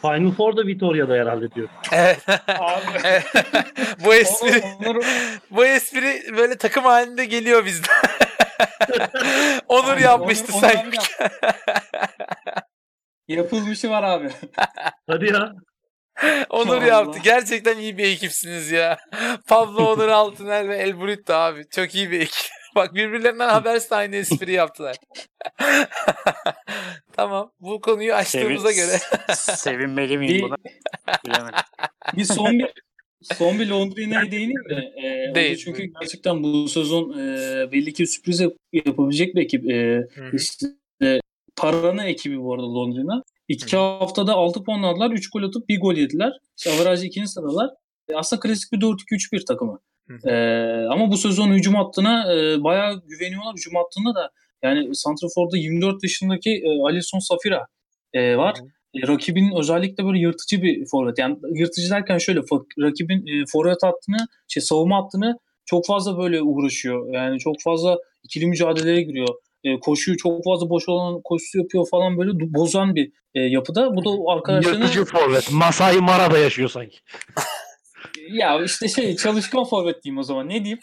Final 0.01 0.31
Four'da 0.31 0.67
Vitoria'da 0.67 1.13
herhalde 1.13 1.51
diyor. 1.51 1.69
Evet. 1.91 2.19
Bu 4.05 4.13
espri 4.13 4.47
Onur- 4.49 4.85
Onur- 4.85 5.05
bu 5.51 5.65
espri 5.65 6.37
böyle 6.37 6.57
takım 6.57 6.83
halinde 6.83 7.25
geliyor 7.25 7.65
bizden. 7.65 7.95
Onur 9.67 9.93
Abi, 9.93 10.01
yapmıştı 10.03 10.51
Onur- 10.51 10.57
Onur 10.57 10.61
sanki. 10.73 10.97
yap- 10.97 12.63
Yapılmışı 13.27 13.89
var 13.89 14.03
abi. 14.03 14.29
Hadi 15.09 15.25
ya. 15.33 15.51
Onur 16.49 16.81
yaptı. 16.81 17.19
Gerçekten 17.23 17.77
iyi 17.77 17.97
bir 17.97 18.03
ekipsiniz 18.03 18.71
ya. 18.71 18.97
Pablo 19.47 19.93
Onur 19.93 20.07
Altıner 20.07 20.69
ve 20.69 20.77
El 20.77 21.01
Brito 21.01 21.33
abi. 21.33 21.63
Çok 21.69 21.95
iyi 21.95 22.11
bir 22.11 22.19
ekip. 22.21 22.49
Bak 22.75 22.95
birbirlerinden 22.95 23.49
habersiz 23.49 23.91
aynı 23.91 24.15
espri 24.15 24.51
yaptılar. 24.51 24.95
tamam. 27.13 27.51
Bu 27.59 27.81
konuyu 27.81 28.13
açtığımıza 28.13 28.69
Sevin- 28.71 28.85
göre. 28.87 28.97
Sevinmeli 29.35 30.17
miyim 30.17 30.35
Bir- 30.35 30.41
buna? 30.41 30.55
Bilemedim. 31.25 31.59
Bir 32.17 32.23
son 32.23 32.59
bir 32.59 32.67
son 33.23 33.59
bir 33.59 33.67
Londra'ya 33.67 34.31
değineyim 34.31 34.61
mi? 34.69 34.91
Ee, 35.03 35.35
Değil. 35.35 35.57
çünkü 35.57 35.83
gerçekten 36.01 36.43
bu 36.43 36.67
sezon 36.69 37.11
e, 37.19 37.25
belli 37.71 37.93
ki 37.93 38.07
sürpriz 38.07 38.39
yap- 38.39 38.53
yapabilecek 38.73 39.35
bir 39.35 39.41
ekip. 39.41 39.71
E, 39.71 40.07
işte 40.33 40.67
e, 41.03 41.19
Parana 41.55 42.05
ekibi 42.05 42.39
bu 42.39 42.53
arada 42.53 42.65
Londra'na. 42.73 43.23
İki 43.49 43.77
haftada 43.77 44.33
6 44.33 44.63
puan 44.63 44.83
aldılar. 44.83 45.11
3 45.11 45.29
gol 45.29 45.43
atıp 45.43 45.69
1 45.69 45.79
gol 45.79 45.95
yediler. 45.95 46.33
İşte 46.57 46.71
averajı 46.71 47.05
ikinci 47.05 47.27
sıradalar. 47.27 47.69
E, 48.09 48.15
aslında 48.15 48.39
klasik 48.39 48.71
bir 48.71 48.77
4-2-3-1 48.77 49.45
takımı. 49.45 49.79
Hı 50.07 50.29
E, 50.29 50.33
ama 50.89 51.11
bu 51.11 51.17
sezon 51.17 51.51
hücum 51.51 51.75
hattına 51.75 52.33
e, 52.33 52.63
bayağı 52.63 53.01
güveniyorlar. 53.07 53.53
Hücum 53.53 53.73
hattında 53.75 54.15
da 54.15 54.31
yani 54.63 54.95
Santrafor'da 54.95 55.57
24 55.57 56.03
yaşındaki 56.03 56.49
e, 56.49 56.81
Alisson 56.83 57.19
Safira 57.19 57.65
e, 58.13 58.37
var. 58.37 58.55
E, 58.95 59.07
rakibin 59.07 59.51
özellikle 59.59 60.05
böyle 60.05 60.19
yırtıcı 60.19 60.61
bir 60.61 60.85
forvet. 60.91 61.17
Yani 61.17 61.37
yırtıcı 61.53 61.89
derken 61.89 62.17
şöyle 62.17 62.39
rakibin 62.79 63.27
e, 63.27 63.45
forvet 63.51 63.83
hattını, 63.83 64.27
şey 64.47 64.63
savunma 64.63 64.97
hattını 64.97 65.37
çok 65.65 65.85
fazla 65.85 66.17
böyle 66.17 66.41
uğraşıyor. 66.41 67.13
Yani 67.13 67.39
çok 67.39 67.55
fazla 67.63 67.97
ikili 68.23 68.45
mücadeleye 68.45 69.01
giriyor. 69.01 69.29
E, 69.63 69.79
koşuyu 69.79 70.17
çok 70.17 70.43
fazla 70.43 70.69
boş 70.69 70.89
olan 70.89 71.21
koşusu 71.23 71.57
yapıyor 71.57 71.87
falan 71.91 72.17
böyle 72.17 72.31
bozan 72.53 72.95
bir 72.95 73.11
e, 73.35 73.41
yapıda. 73.41 73.95
Bu 73.95 74.05
da 74.05 74.09
o 74.09 74.31
arkadaşlarını 74.31 74.79
Yırtıcı 74.79 75.05
forvet. 75.05 75.51
Masai 75.51 75.97
Mara'da 75.97 76.37
yaşıyor 76.37 76.69
sanki. 76.69 76.97
ya 78.31 78.63
işte 78.63 78.87
şey 78.87 79.15
çalışkan 79.15 79.63
forvet 79.63 80.03
diyeyim 80.03 80.19
o 80.19 80.23
zaman. 80.23 80.49
Ne 80.49 80.63
diyeyim? 80.63 80.79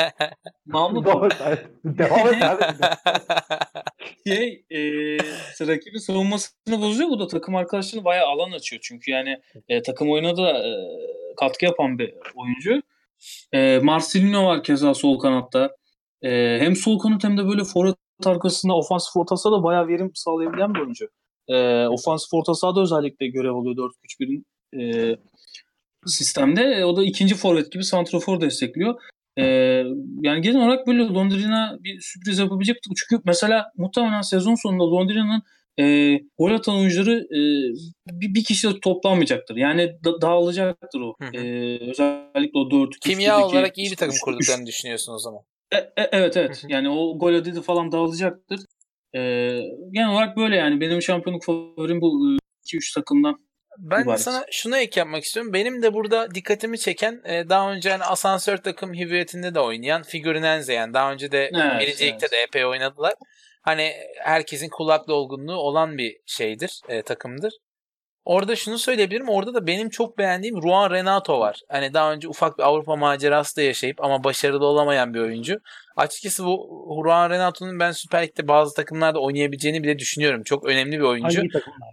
Mahmut 0.66 1.06
Devam 1.84 2.34
et. 2.34 2.42
Abi. 2.42 2.64
şey 4.26 4.64
e, 4.70 4.80
işte 5.50 5.66
rakibin 5.66 5.98
savunmasını 5.98 6.80
bozuyor. 6.80 7.10
Bu 7.10 7.20
da 7.20 7.26
takım 7.26 7.54
arkadaşlarına 7.54 8.04
bayağı 8.04 8.26
alan 8.26 8.52
açıyor. 8.52 8.80
Çünkü 8.84 9.10
yani 9.10 9.36
e, 9.68 9.82
takım 9.82 10.10
oyuna 10.10 10.36
da 10.36 10.50
e, 10.50 10.70
katkı 11.36 11.64
yapan 11.64 11.98
bir 11.98 12.14
oyuncu. 12.34 12.82
E, 13.52 13.78
Marcelino 13.78 14.46
var 14.46 14.62
keza 14.62 14.94
sol 14.94 15.18
kanatta. 15.18 15.76
E, 16.22 16.58
hem 16.60 16.76
sol 16.76 16.98
kanat 16.98 17.24
hem 17.24 17.38
de 17.38 17.48
böyle 17.48 17.64
forvet 17.64 17.96
arkasında 18.24 18.76
ofansif 18.76 19.16
orta 19.16 19.36
sahada 19.36 19.62
bayağı 19.62 19.88
verim 19.88 20.10
sağlayabilen 20.14 20.74
bir 20.74 20.80
oyuncu. 20.80 21.08
E, 21.48 21.86
ofansif 21.86 22.34
orta 22.34 22.54
sahada 22.54 22.80
özellikle 22.80 23.26
görev 23.26 23.54
alıyor 23.54 23.76
4-3-1'in 23.76 24.44
e, 24.80 25.16
sistemde. 26.06 26.62
E, 26.62 26.84
o 26.84 26.96
da 26.96 27.04
ikinci 27.04 27.34
forvet 27.34 27.72
gibi 27.72 27.84
santrafor 27.84 28.40
destekliyor. 28.40 28.94
E, 29.36 29.44
yani 30.22 30.40
genel 30.42 30.66
olarak 30.66 30.86
böyle 30.86 31.02
Londra'na 31.02 31.78
bir 31.80 32.00
sürpriz 32.00 32.38
yapabilecek. 32.38 32.76
Çünkü 32.96 33.22
mesela 33.24 33.72
muhtemelen 33.76 34.20
sezon 34.20 34.54
sonunda 34.54 34.84
Londra'nın 34.84 35.42
e, 35.80 36.16
gol 36.38 36.50
atan 36.50 36.76
oyuncuları 36.76 37.18
e, 37.20 37.40
bir, 38.20 38.34
bir 38.34 38.44
kişi 38.44 38.80
toplanmayacaktır. 38.80 39.56
Yani 39.56 39.96
da- 40.04 40.20
dağılacaktır 40.20 41.00
o. 41.00 41.14
Hı 41.20 41.24
hı. 41.24 41.36
E, 41.36 41.90
özellikle 41.90 42.58
o 42.58 42.70
4 42.70 43.00
Kimya 43.00 43.46
olarak 43.46 43.78
iyi 43.78 43.90
bir 43.90 43.96
takım 43.96 44.16
kurduklarını 44.24 44.66
düşünüyorsun 44.66 45.12
o 45.12 45.18
zaman. 45.18 45.40
E, 45.72 45.76
e, 45.76 46.08
evet 46.12 46.36
evet. 46.36 46.64
Yani 46.68 46.88
o 46.90 47.18
gol 47.18 47.34
adedi 47.34 47.62
falan 47.62 47.92
dağılacaktır. 47.92 48.60
E, 49.14 49.20
genel 49.92 50.10
olarak 50.12 50.36
böyle 50.36 50.56
yani. 50.56 50.80
Benim 50.80 51.02
şampiyonluk 51.02 51.44
favorim 51.44 52.00
bu 52.00 52.38
2-3 52.64 52.94
takımdan. 52.94 53.48
Ben 53.78 54.02
İbaret. 54.02 54.20
sana 54.20 54.44
şuna 54.50 54.78
ek 54.78 55.00
yapmak 55.00 55.24
istiyorum. 55.24 55.52
Benim 55.52 55.82
de 55.82 55.94
burada 55.94 56.34
dikkatimi 56.34 56.78
çeken 56.78 57.20
e, 57.24 57.48
daha 57.48 57.72
önce 57.72 57.90
hani 57.90 58.04
asansör 58.04 58.56
takım 58.56 58.94
hüviyetinde 58.94 59.54
de 59.54 59.60
oynayan 59.60 60.02
Figurinense 60.02 60.72
yani 60.72 60.94
daha 60.94 61.12
önce 61.12 61.32
de 61.32 61.50
Evet, 61.54 61.80
Birincilikte 61.80 62.26
evet. 62.26 62.32
de 62.32 62.36
epey 62.36 62.66
oynadılar. 62.66 63.14
Hani 63.62 63.92
herkesin 64.24 64.68
kulak 64.68 65.08
dolgunluğu 65.08 65.56
olan 65.56 65.98
bir 65.98 66.16
şeydir, 66.26 66.80
e, 66.88 67.02
takımdır. 67.02 67.52
Orada 68.28 68.56
şunu 68.56 68.78
söyleyebilirim. 68.78 69.28
Orada 69.28 69.54
da 69.54 69.66
benim 69.66 69.88
çok 69.88 70.18
beğendiğim 70.18 70.62
Juan 70.62 70.90
Renato 70.90 71.40
var. 71.40 71.60
Hani 71.68 71.94
daha 71.94 72.12
önce 72.12 72.28
ufak 72.28 72.58
bir 72.58 72.62
Avrupa 72.62 72.96
macerası 72.96 73.56
da 73.56 73.62
yaşayıp 73.62 74.04
ama 74.04 74.24
başarılı 74.24 74.66
olamayan 74.66 75.14
bir 75.14 75.20
oyuncu. 75.20 75.58
Açıkçası 75.96 76.44
bu 76.44 77.02
Juan 77.04 77.30
Renato'nun 77.30 77.80
ben 77.80 77.90
Süper 77.92 78.22
Lig'de 78.22 78.48
bazı 78.48 78.74
takımlarda 78.74 79.18
oynayabileceğini 79.20 79.82
bile 79.82 79.98
düşünüyorum. 79.98 80.42
Çok 80.42 80.64
önemli 80.64 80.92
bir 80.98 81.04
oyuncu. 81.04 81.38
Hangi 81.38 81.48
takımlar? 81.48 81.88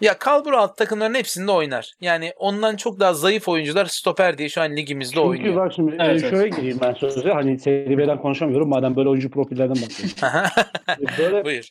Ya 0.00 0.18
kalbur 0.18 0.52
alt 0.52 0.76
takımların 0.76 1.14
hepsinde 1.14 1.52
oynar. 1.52 1.92
Yani 2.00 2.32
ondan 2.36 2.76
çok 2.76 3.00
daha 3.00 3.14
zayıf 3.14 3.48
oyuncular 3.48 3.86
stoper 3.86 4.38
diye 4.38 4.48
şu 4.48 4.60
an 4.62 4.76
ligimizde 4.76 5.14
Çünkü 5.14 5.28
oynuyor. 5.28 5.56
bak 5.56 5.72
şimdi 5.76 5.92
e, 5.92 5.96
Evet, 6.00 6.20
evet. 6.20 6.30
şöyle 6.30 6.48
gireyim 6.48 6.78
ben 6.80 6.94
söze. 6.94 7.30
Hani 7.32 7.58
Seri 7.58 7.98
B'den 7.98 8.18
konuşamıyorum. 8.18 8.68
Madem 8.68 8.96
böyle 8.96 9.08
oyuncu 9.08 9.30
profillerden 9.30 9.76
bahsediyorum. 9.82 10.48
E, 10.88 11.18
böyle, 11.18 11.44
Buyur. 11.44 11.68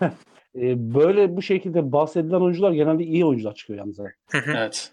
e, 0.56 0.94
böyle 0.94 1.36
bu 1.36 1.42
şekilde 1.42 1.92
bahsedilen 1.92 2.40
oyuncular 2.40 2.72
genelde 2.72 3.04
iyi 3.04 3.24
oyuncular 3.24 3.54
çıkıyor 3.54 3.78
yalnız. 3.78 3.98
Evet. 4.34 4.92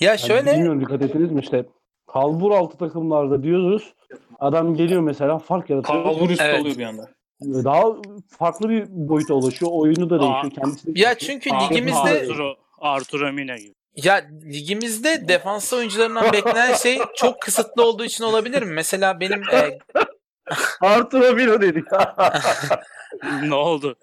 Ya 0.00 0.08
Yani 0.10 0.18
şöyle 0.18 0.52
Bilmiyorum 0.52 0.80
dikkat 0.80 1.02
ettiniz 1.02 1.32
mi 1.32 1.40
işte. 1.40 1.64
Kalbur 2.12 2.50
altı 2.50 2.78
takımlarda 2.78 3.42
diyoruz. 3.42 3.94
Adam 4.38 4.74
geliyor 4.74 5.00
mesela 5.00 5.38
fark 5.38 5.70
yaratıyor. 5.70 6.04
Kalbur 6.04 6.30
üstü 6.30 6.44
Evet. 6.44 6.60
oluyor 6.60 6.78
bir 6.78 6.84
anda. 6.84 7.10
Daha 7.40 7.82
farklı 8.38 8.68
bir 8.70 8.84
boyuta 8.88 9.34
ulaşıyor. 9.34 9.70
Oyunu 9.74 10.10
da 10.10 10.20
değişiyor. 10.20 10.44
Aa, 10.44 10.48
Kendisi 10.48 10.94
de 10.94 11.00
ya 11.00 11.18
çünkü 11.18 11.50
Ar- 11.50 11.70
ligimizde 11.70 11.98
Arturo, 11.98 12.54
Arturo 12.78 13.32
Mina 13.32 13.56
gibi. 13.56 13.72
Ya 13.96 14.26
ligimizde 14.44 15.28
defans 15.28 15.72
oyuncularından 15.72 16.32
beklenen 16.32 16.74
şey 16.74 16.98
çok 17.14 17.40
kısıtlı 17.42 17.84
olduğu 17.84 18.04
için 18.04 18.24
olabilir 18.24 18.62
mi? 18.62 18.72
Mesela 18.72 19.20
benim 19.20 19.42
e, 19.42 19.78
Arturo 20.80 21.32
Milo 21.32 21.60
dedik. 21.60 21.84
ne 23.42 23.54
oldu? 23.54 23.96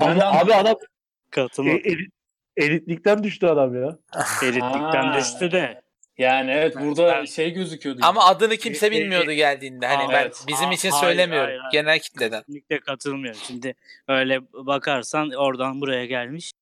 Ama 0.00 0.24
abi 0.24 0.54
adam 0.54 0.72
e, 0.72 1.30
Katılım. 1.30 1.68
elit, 1.68 2.12
elitlikten 2.56 3.24
düştü 3.24 3.46
adam 3.46 3.82
ya. 3.84 3.98
Elitlikten 4.42 5.08
Aa. 5.08 5.18
düştü 5.18 5.52
de. 5.52 5.84
Yani 6.18 6.50
evet 6.50 6.76
burada 6.80 7.06
Ben- 7.06 7.24
şey 7.24 7.50
gözüküyordu. 7.50 8.00
ama 8.02 8.24
adını 8.26 8.56
kimse 8.56 8.86
E, 8.86 8.88
e, 8.88 8.92
bilmiyordu 8.92 9.32
geldiğinde. 9.32 9.86
Hani 9.86 10.04
Aa, 10.04 10.12
ben 10.12 10.22
evet. 10.22 10.44
bizim 10.48 10.68
Aa, 10.68 10.72
için 10.72 10.90
hayır, 10.90 11.04
söylemiyorum. 11.04 11.46
hayır, 11.48 11.58
hayır. 11.60 11.72
Genel 11.72 11.98
kitleden. 11.98 12.40
Kesinlikle 12.40 12.80
katılmıyorum. 12.80 13.40
Şimdi 13.46 13.74
öyle 14.08 14.40
bakarsan 14.52 15.30
oradan 15.30 15.80
buraya 15.80 16.04
gelmiş 16.06 16.52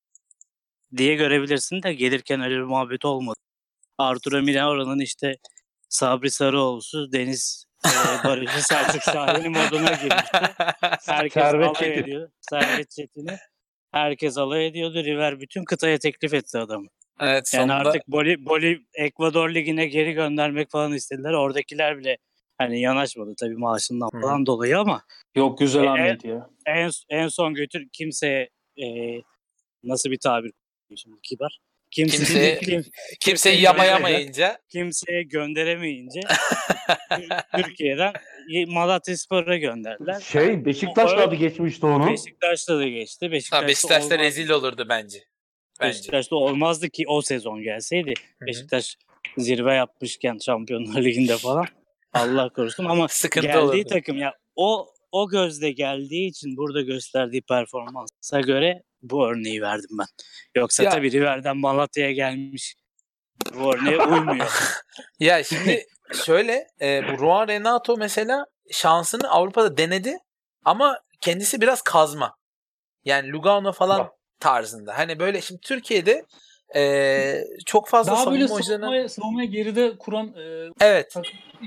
diye 0.96 1.14
görebilirsin 1.14 1.82
de 1.82 1.94
gelirken 1.94 2.40
öyle 2.40 2.54
bir 2.54 2.62
muhabbet 2.62 3.04
olmadı. 3.04 3.38
Arturo 3.98 4.42
Mina 4.42 4.70
oranın 4.70 4.98
işte 4.98 5.36
Sabri 5.88 6.30
Sarıoğlu'su 6.30 7.12
Deniz 7.12 7.64
e, 7.86 8.24
Barış'ı 8.24 8.62
Selçuk 8.62 9.02
Şahin'i 9.02 9.48
moduna 9.48 9.90
girmişti. 9.92 10.38
Herkes 11.06 11.42
Servet 11.42 11.66
alay 11.68 11.74
Çetin. 11.74 12.02
ediyor. 12.02 12.30
Servet 12.40 12.90
Çetin'i. 12.90 13.36
Herkes 13.92 14.38
alay 14.38 14.66
ediyordu. 14.66 15.04
River 15.04 15.40
bütün 15.40 15.64
kıtaya 15.64 15.98
teklif 15.98 16.34
etti 16.34 16.58
adamı. 16.58 16.86
evet 17.20 17.50
Yani 17.54 17.68
sonunda 17.70 17.74
artık 17.88 18.08
Boli, 18.08 18.46
Boli 18.46 18.80
Ekvador 18.94 19.50
Ligi'ne 19.54 19.86
geri 19.86 20.12
göndermek 20.12 20.70
falan 20.70 20.92
istediler. 20.92 21.32
Oradakiler 21.32 21.98
bile 21.98 22.18
hani 22.58 22.80
yanaşmadı 22.80 23.34
tabii 23.40 23.56
maaşından 23.56 24.10
Hı. 24.14 24.20
falan 24.20 24.46
dolayı 24.46 24.78
ama 24.78 25.02
Yok 25.34 25.58
güzel 25.58 25.84
E, 25.84 25.86
hamleydi 25.86 26.28
ya. 26.28 26.50
en 26.66 26.90
en 27.08 27.28
son 27.28 27.54
götür 27.54 27.88
kimseye 27.92 28.48
e, 28.82 28.86
nasıl 29.84 30.10
bir 30.10 30.18
tabir 30.18 30.52
şimdi 30.96 31.16
kibar 31.22 31.58
kimse, 31.92 32.16
Kimseye- 32.16 32.58
kim- 32.60 32.82
kimseyi 32.82 32.90
kimse 33.20 33.50
yamayamayınca 33.50 34.58
kimseye 34.68 35.22
gönderemeyince 35.22 36.20
Türkiye'den 37.56 38.12
Malatyaspor'a 38.66 39.56
gönderdiler. 39.56 40.20
Şey 40.20 40.64
Beşiktaş 40.64 41.12
O- 41.12 41.16
vardı 41.16 41.34
geçmişti 41.34 41.86
onu. 41.86 42.10
Beşiktaş'ta 42.10 42.78
da 42.78 42.88
geçti. 42.88 43.30
Beşiktaş'ta, 43.32 43.64
ha, 43.64 43.68
Beşiktaş'ta 43.68 44.18
rezil 44.18 44.50
olurdu 44.50 44.86
bence. 44.88 45.18
Bence. 45.80 45.98
Beşiktaş'ta 45.98 46.36
olmazdı 46.36 46.88
ki 46.90 47.04
o 47.08 47.22
sezon 47.22 47.62
gelseydi. 47.62 48.14
hı. 48.40 48.46
Beşiktaş 48.46 48.96
zirve 49.38 49.74
yapmışken 49.74 50.38
Şampiyonlar 50.38 51.02
Ligi'nde 51.04 51.36
falan. 51.36 51.66
Allah 52.12 52.48
korusun 52.48 52.84
ama 52.84 53.08
Sıkıntı 53.08 53.46
geldiği 53.46 53.58
olurdu. 53.58 53.88
takım 53.88 54.16
ya 54.16 54.34
o 54.56 54.88
o 55.12 55.28
gözle 55.28 55.70
geldiği 55.72 56.28
için 56.28 56.56
burada 56.56 56.80
gösterdiği 56.82 57.42
performansa 57.42 58.40
göre 58.40 58.82
bu 59.02 59.26
örneği 59.26 59.62
verdim 59.62 59.98
ben. 59.98 60.06
Yoksa 60.54 60.82
Ya- 60.82 60.90
tabii 60.90 61.12
River'den 61.12 61.56
Malatya'ya 61.56 62.12
gelmiş 62.12 62.74
bu 63.54 63.74
örneğe 63.74 63.98
uymuyor. 63.98 64.50
Ya 65.20 65.44
şimdi 65.44 65.86
şöyle 66.24 66.66
e, 66.80 67.02
bu 67.08 67.18
Juan 67.18 67.48
Renato 67.48 67.96
mesela 67.96 68.46
şansını 68.70 69.30
Avrupa'da 69.30 69.76
denedi 69.76 70.18
ama 70.64 71.00
kendisi 71.20 71.60
biraz 71.60 71.82
kazma. 71.82 72.36
Yani 73.04 73.32
Lugano 73.32 73.72
falan 73.72 74.10
tarzında. 74.40 74.98
Hani 74.98 75.18
böyle 75.18 75.40
şimdi 75.40 75.60
Türkiye'de 75.60 76.24
e, 76.76 77.44
çok 77.66 77.88
fazla 77.88 78.12
Daha 78.12 78.30
böyle 78.30 78.48
savunma 78.48 78.54
oyuncularına... 78.54 78.84
savunmaya, 78.84 79.08
savunmaya 79.08 79.44
geride 79.46 79.98
kuran 79.98 80.26
e, 80.26 80.68
Evet. 80.80 81.14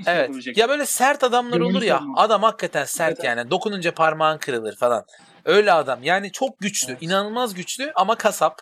Evet. 0.06 0.56
Ya 0.56 0.68
böyle 0.68 0.86
sert 0.86 1.24
adamlar 1.24 1.58
Gönüllü 1.58 1.76
olur 1.76 1.82
ya. 1.82 1.98
savunma. 1.98 2.20
Adam 2.20 2.42
hakikaten 2.42 2.84
sert 2.84 3.14
Evet, 3.14 3.24
yani. 3.24 3.50
Dokununca 3.50 3.94
parmağın 3.94 4.38
kırılır 4.38 4.76
falan. 4.76 5.04
Öyle 5.46 5.72
adam. 5.72 6.02
Yani 6.02 6.32
çok 6.32 6.58
güçlü. 6.58 6.92
Evet. 6.92 7.02
inanılmaz 7.02 7.54
güçlü 7.54 7.92
ama 7.94 8.14
kasap. 8.14 8.58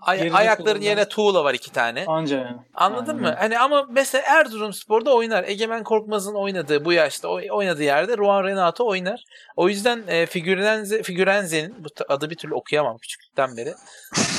Ay- 0.00 0.30
ayakların 0.32 0.66
kullanan- 0.66 0.82
yerine 0.82 1.08
tuğla 1.08 1.44
var 1.44 1.54
iki 1.54 1.72
tane. 1.72 2.04
Anca 2.06 2.36
yani. 2.38 2.56
Anladın 2.74 3.16
Aynen 3.18 3.30
mı? 3.30 3.36
Hani 3.38 3.58
ama 3.58 3.86
mesela 3.90 4.24
Erzurumspor'da 4.26 5.14
oynar. 5.14 5.44
Egemen 5.44 5.82
Korkmaz'ın 5.84 6.34
oynadığı 6.34 6.84
bu 6.84 6.92
yaşta 6.92 7.28
oy- 7.28 7.50
oynadığı 7.50 7.82
yerde 7.82 8.14
Juan 8.16 8.44
Renato 8.44 8.86
oynar. 8.86 9.24
O 9.56 9.68
yüzden 9.68 10.04
e, 10.08 10.26
Figurenze, 10.26 11.02
Figurenze'nin 11.02 11.84
bu 11.84 11.88
adı 12.08 12.30
bir 12.30 12.36
türlü 12.36 12.54
okuyamam 12.54 12.98
küçüklükten 12.98 13.56
beri. 13.56 13.74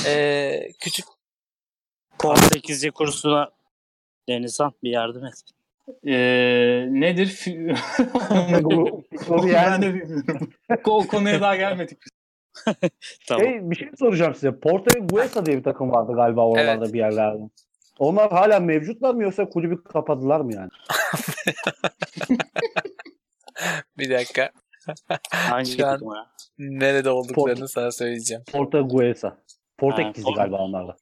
E, 0.06 0.52
küçük 0.80 1.04
Portekizce 2.18 2.90
kursuna 2.90 3.50
Denizhan 4.28 4.72
bir 4.82 4.90
yardım 4.90 5.24
et. 5.24 5.34
Ee, 6.06 6.86
nedir? 6.90 7.44
Bu- 8.62 9.04
ben 9.28 9.46
yani 9.46 9.86
de 9.86 9.94
bilmiyorum. 9.94 10.50
O 10.86 11.06
konuya 11.06 11.40
daha 11.40 11.56
gelmedik. 11.56 11.98
biz. 12.02 12.10
Tamam. 13.28 13.44
şey, 13.44 13.70
bir 13.70 13.76
şey 13.76 13.88
soracağım 13.98 14.34
size. 14.34 14.60
Porto 14.60 15.00
ve 15.00 15.00
Guesa 15.04 15.46
diye 15.46 15.56
bir 15.58 15.62
takım 15.62 15.90
vardı 15.90 16.12
galiba 16.16 16.46
oralarda 16.46 16.84
Evet. 16.84 16.94
bir 16.94 16.98
yerlerde. 16.98 17.42
Onlar 17.98 18.30
hala 18.30 18.60
mevcutlar 18.60 19.14
mı 19.14 19.22
yoksa 19.22 19.48
kulübü 19.48 19.84
kapadılar 19.84 20.40
mı 20.40 20.54
yani? 20.54 20.70
Bir 23.98 24.10
dakika. 24.10 24.50
Hangi 25.30 25.76
Şu 25.76 25.86
an- 25.86 26.00
ya? 26.14 26.26
Nerede 26.58 27.10
olduklarını 27.10 27.68
sana 27.68 27.90
söyleyeceğim. 27.92 28.42
Porto 28.52 28.88
Guesa. 28.88 29.38
Portekizli 29.78 30.32
galiba 30.36 30.56
onlar 30.56 30.88
da. 30.88 30.96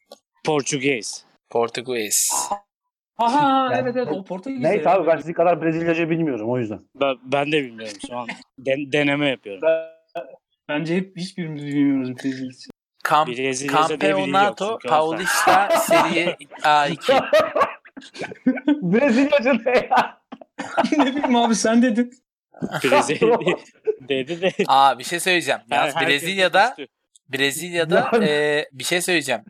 Portekiz. 1.51 2.47
Aha 3.19 3.75
Yani- 3.75 3.83
evet 3.83 3.97
evet 3.97 4.09
o 4.13 4.25
Portekiz. 4.25 4.61
Neyse 4.61 4.91
abi 4.91 5.07
ben 5.07 5.17
sizin 5.17 5.33
kadar 5.33 5.63
Brezilyaca 5.63 6.11
bilmiyorum 6.11 6.51
o 6.51 6.59
yüzden. 6.59 6.81
Ben, 6.95 7.17
ben 7.23 7.53
de 7.53 7.65
bilmiyorum 7.65 7.97
şu 8.09 8.17
an. 8.17 8.27
Den- 8.59 8.93
deneme 8.93 9.29
yapıyorum. 9.29 9.63
Ben- 9.63 9.97
Bence 10.69 10.97
hep 10.97 11.17
hiçbirimiz 11.17 11.67
bilmiyoruz. 11.67 12.67
Kamp 13.05 13.29
Brezilyaca 13.29 13.79
yok 13.95 14.01
Campeonato. 14.01 14.79
Paulista 14.89 15.69
Serie 15.79 16.37
A2. 16.63 17.25
Brezilyaca 18.67 19.53
ne 19.53 19.71
ya? 19.91 20.21
ne 20.99 21.07
bileyim 21.17 21.37
abi 21.37 21.55
sen 21.55 21.83
dedin. 21.83 22.11
Brezilya 22.85 23.39
dedi 24.09 24.43
de. 24.43 24.51
Aa 24.67 24.99
bir 24.99 25.05
şey 25.05 25.21
söyleyeceğim. 25.21 25.61
Yalnız 25.71 25.95
Herkes 25.95 26.09
Brezilya'da. 26.09 26.77
Brezilya'da 27.29 28.11
Yani- 28.13 28.25
e, 28.25 28.69
bir 28.73 28.85
şey 28.85 29.01
söyleyeceğim. 29.01 29.41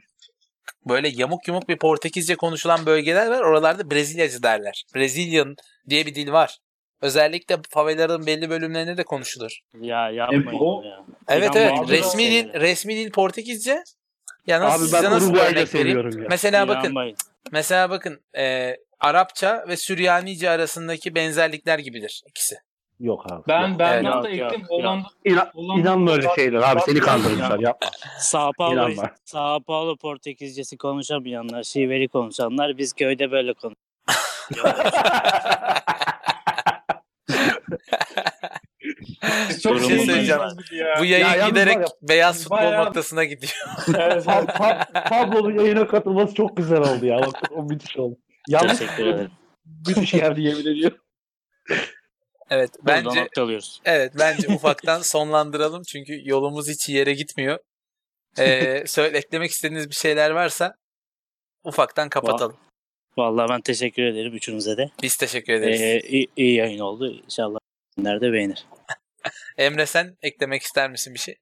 Böyle 0.88 1.08
yamuk 1.08 1.48
yumuk 1.48 1.68
bir 1.68 1.78
Portekizce 1.78 2.36
konuşulan 2.36 2.86
bölgeler 2.86 3.26
var. 3.26 3.40
Oralarda 3.40 3.90
Brezilyacı 3.90 4.42
derler. 4.42 4.84
Brezilyan 4.94 5.56
diye 5.88 6.06
bir 6.06 6.14
dil 6.14 6.32
var. 6.32 6.58
Özellikle 7.02 7.56
favelaların 7.70 8.26
belli 8.26 8.50
bölümlerinde 8.50 8.96
de 8.96 9.04
konuşulur. 9.04 9.58
Ya 9.80 10.10
yapmayın 10.10 10.60
o- 10.60 10.82
ya. 10.84 11.04
Evet 11.28 11.56
evet. 11.56 11.72
Resmi 11.88 12.22
dil, 12.24 12.30
şeylere. 12.30 12.60
resmi 12.60 12.96
dil 12.96 13.10
Portekizce. 13.10 13.82
Ya 14.46 14.60
nasıl, 14.60 14.80
Abi 14.82 14.84
size 14.90 15.02
ben 15.02 15.10
nasıl 15.10 15.34
örnek 15.34 15.46
vereyim? 15.50 15.66
seviyorum 15.66 16.18
ya. 16.22 16.26
Mesela 16.30 16.68
bakın 16.68 16.80
İnanmayın. 16.80 17.16
Mesela 17.52 17.90
bakın 17.90 18.20
e, 18.38 18.76
Arapça 19.00 19.64
ve 19.68 19.76
Süryanice 19.76 20.50
arasındaki 20.50 21.14
benzerlikler 21.14 21.78
gibidir 21.78 22.22
ikisi. 22.28 22.56
Yok 23.00 23.32
abi. 23.32 23.42
Ben 23.48 23.68
yok. 23.68 23.78
ben 23.78 24.02
Evet. 24.04 24.38
yok, 24.38 24.52
Hollanda. 24.68 25.06
İnan, 25.24 25.50
Hollanda- 25.54 25.80
inanma 25.80 26.12
öyle 26.12 26.28
şeyler 26.34 26.58
abi 26.62 26.80
seni 26.80 26.98
kandırmışlar 26.98 27.58
Ya. 27.58 27.68
yapma. 27.68 27.88
Sao 28.20 28.52
Paulo, 28.58 28.72
İnanma. 28.74 29.10
Sao 29.24 29.60
Paulo 29.60 29.96
Portekizcesi 29.96 30.76
konuşamayanlar, 30.76 31.62
şiveli 31.62 32.08
konuşanlar 32.08 32.78
biz 32.78 32.92
köyde 32.92 33.30
böyle 33.30 33.54
konuşuyoruz. 33.54 34.92
Biz 39.48 39.62
çok 39.62 39.80
şey 39.80 39.98
söyleyeceğim. 39.98 40.40
ya. 40.72 40.94
Bu 41.00 41.04
yayın 41.04 41.26
yalnız 41.26 41.46
giderek 41.48 41.76
ya, 41.76 41.86
beyaz 42.02 42.42
futbol 42.42 42.56
bayağı- 42.56 42.84
noktasına 42.86 43.24
gidiyor. 43.24 43.52
Evet, 43.88 44.24
Pa- 44.26 44.46
Pa- 44.46 45.08
Pablo'nun 45.08 45.58
yayına 45.58 45.86
katılması 45.86 46.34
çok 46.34 46.56
güzel 46.56 46.78
oldu 46.80 47.06
ya. 47.06 47.18
Bak, 47.18 47.42
o 47.56 47.62
müthiş 47.62 47.96
oldu. 47.96 48.16
Yalnız 48.48 48.78
Teşekkür 48.78 49.06
ederim. 49.06 49.30
müthiş 49.88 50.12
geldi 50.12 50.42
yemin 50.42 50.60
ediyorum. 50.60 50.98
Evet 52.50 52.70
Bence... 52.86 53.08
bence 53.08 53.20
noktalıyoruz. 53.20 53.80
evet 53.84 54.12
bence 54.18 54.48
ufaktan 54.54 55.00
sonlandıralım 55.02 55.82
çünkü 55.82 56.28
yolumuz 56.28 56.68
hiç 56.68 56.88
yere 56.88 57.14
gitmiyor. 57.14 57.58
Ee, 58.38 58.84
söyle 58.86 59.18
eklemek 59.18 59.50
istediğiniz 59.50 59.90
bir 59.90 59.94
şeyler 59.94 60.30
varsa 60.30 60.74
ufaktan 61.64 62.08
kapatalım. 62.08 62.56
Vallahi 63.16 63.48
ben 63.48 63.60
teşekkür 63.60 64.02
ederim 64.02 64.34
üçünüze 64.34 64.76
de. 64.76 64.90
Biz 65.02 65.16
teşekkür 65.16 65.52
ederiz. 65.52 65.80
Ee, 65.80 66.00
iyi, 66.00 66.28
iyi 66.36 66.54
yayın 66.54 66.78
oldu. 66.78 67.22
İnşallah 67.24 67.58
nerede 67.98 68.32
beğenir. 68.32 68.66
Emre 69.58 69.86
sen 69.86 70.16
eklemek 70.22 70.62
ister 70.62 70.90
misin 70.90 71.14
bir 71.14 71.18
şey? 71.18 71.36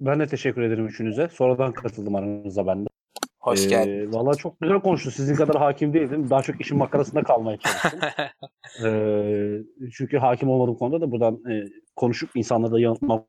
Ben 0.00 0.20
de 0.20 0.26
teşekkür 0.26 0.62
ederim 0.62 0.86
üçünüze. 0.86 1.28
Sonradan 1.28 1.72
katıldım 1.72 2.14
aranıza 2.14 2.66
ben 2.66 2.84
de. 2.84 2.88
Hoş 3.42 3.64
Ee, 3.64 3.68
geldin. 3.68 4.12
Valla 4.12 4.34
çok 4.34 4.60
güzel 4.60 4.80
konuştu. 4.80 5.10
Sizin 5.10 5.34
kadar 5.34 5.56
hakim 5.56 5.94
değildim. 5.94 6.30
Daha 6.30 6.42
çok 6.42 6.60
işin 6.60 6.78
makarasında 6.78 7.22
kalmaya 7.22 7.56
çalıştım. 7.56 8.00
Ee, 8.84 9.58
çünkü 9.92 10.18
hakim 10.18 10.48
olmadığım 10.48 10.74
konuda 10.74 11.00
da 11.00 11.10
buradan 11.10 11.34
e, 11.34 11.64
konuşup 11.96 12.30
insanlara 12.34 12.72
da 12.72 12.80
yanıtmak 12.80 13.26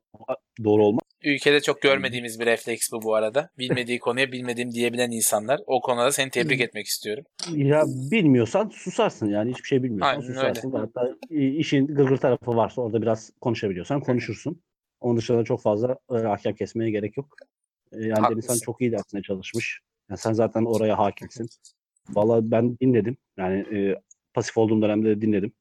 doğru 0.64 0.84
olmaz. 0.84 1.00
Ülkede 1.24 1.60
çok 1.60 1.82
görmediğimiz 1.82 2.40
bir 2.40 2.46
refleks 2.46 2.92
bu 2.92 3.02
bu 3.02 3.14
arada. 3.14 3.50
Bilmediği 3.58 3.98
konuya 3.98 4.32
bilmediğim 4.32 4.70
diyebilen 4.70 5.10
insanlar. 5.10 5.60
O 5.66 5.80
konuda 5.80 6.12
seni 6.12 6.30
tebrik 6.30 6.60
etmek 6.60 6.86
istiyorum. 6.86 7.24
Ya 7.52 7.84
bilmiyorsan 7.86 8.68
susarsın 8.68 9.28
yani 9.28 9.50
hiçbir 9.50 9.68
şey 9.68 9.82
bilmiyorsan 9.82 10.08
Aynen 10.08 10.20
susarsın. 10.20 10.72
Hatta 10.72 11.14
e, 11.30 11.48
işin 11.48 11.86
gırgır 11.86 12.16
tarafı 12.16 12.56
varsa 12.56 12.82
orada 12.82 13.02
biraz 13.02 13.30
konuşabiliyorsan 13.40 14.00
konuşursun. 14.00 14.62
Onun 15.00 15.16
dışında 15.16 15.44
çok 15.44 15.62
fazla 15.62 15.96
e, 16.14 16.14
hakem 16.14 16.54
kesmeye 16.54 16.90
gerek 16.90 17.16
yok. 17.16 17.36
Yani 17.92 18.12
Haklısın. 18.12 18.34
Denizhan 18.34 18.64
çok 18.64 18.80
iyi 18.80 18.92
dersine 18.92 19.22
çalışmış. 19.22 19.80
Yani 20.10 20.18
sen 20.18 20.32
zaten 20.32 20.64
oraya 20.64 20.98
hakimsin. 20.98 21.48
Valla 22.08 22.50
ben 22.50 22.78
dinledim. 22.78 23.16
Yani 23.36 23.58
e, 23.76 24.00
pasif 24.34 24.58
olduğum 24.58 24.82
dönemde 24.82 25.08
de 25.08 25.20
dinledim. 25.20 25.52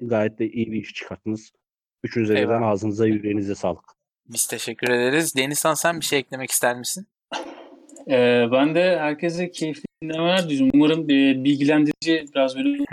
Gayet 0.00 0.38
de 0.38 0.48
iyi 0.48 0.72
bir 0.72 0.82
iş 0.82 0.94
çıkarttınız. 0.94 1.52
Üçünüze 2.04 2.34
birden 2.34 2.62
ağzınıza 2.62 3.06
yüreğinize 3.06 3.54
sağlık. 3.54 3.84
Biz 4.26 4.46
teşekkür 4.46 4.90
ederiz. 4.90 5.36
Denizhan 5.36 5.74
sen 5.74 6.00
bir 6.00 6.04
şey 6.04 6.18
eklemek 6.18 6.50
ister 6.50 6.78
misin? 6.78 7.06
Ee, 8.08 8.46
ben 8.52 8.74
de 8.74 8.98
herkese 8.98 9.50
keyifli 9.50 9.84
dinlemeler 10.02 10.48
diliyorum. 10.48 10.70
Umarım 10.74 11.04
e, 11.04 11.44
bilgilendirici, 11.44 12.24
biraz 12.34 12.56
böyle 12.56 12.84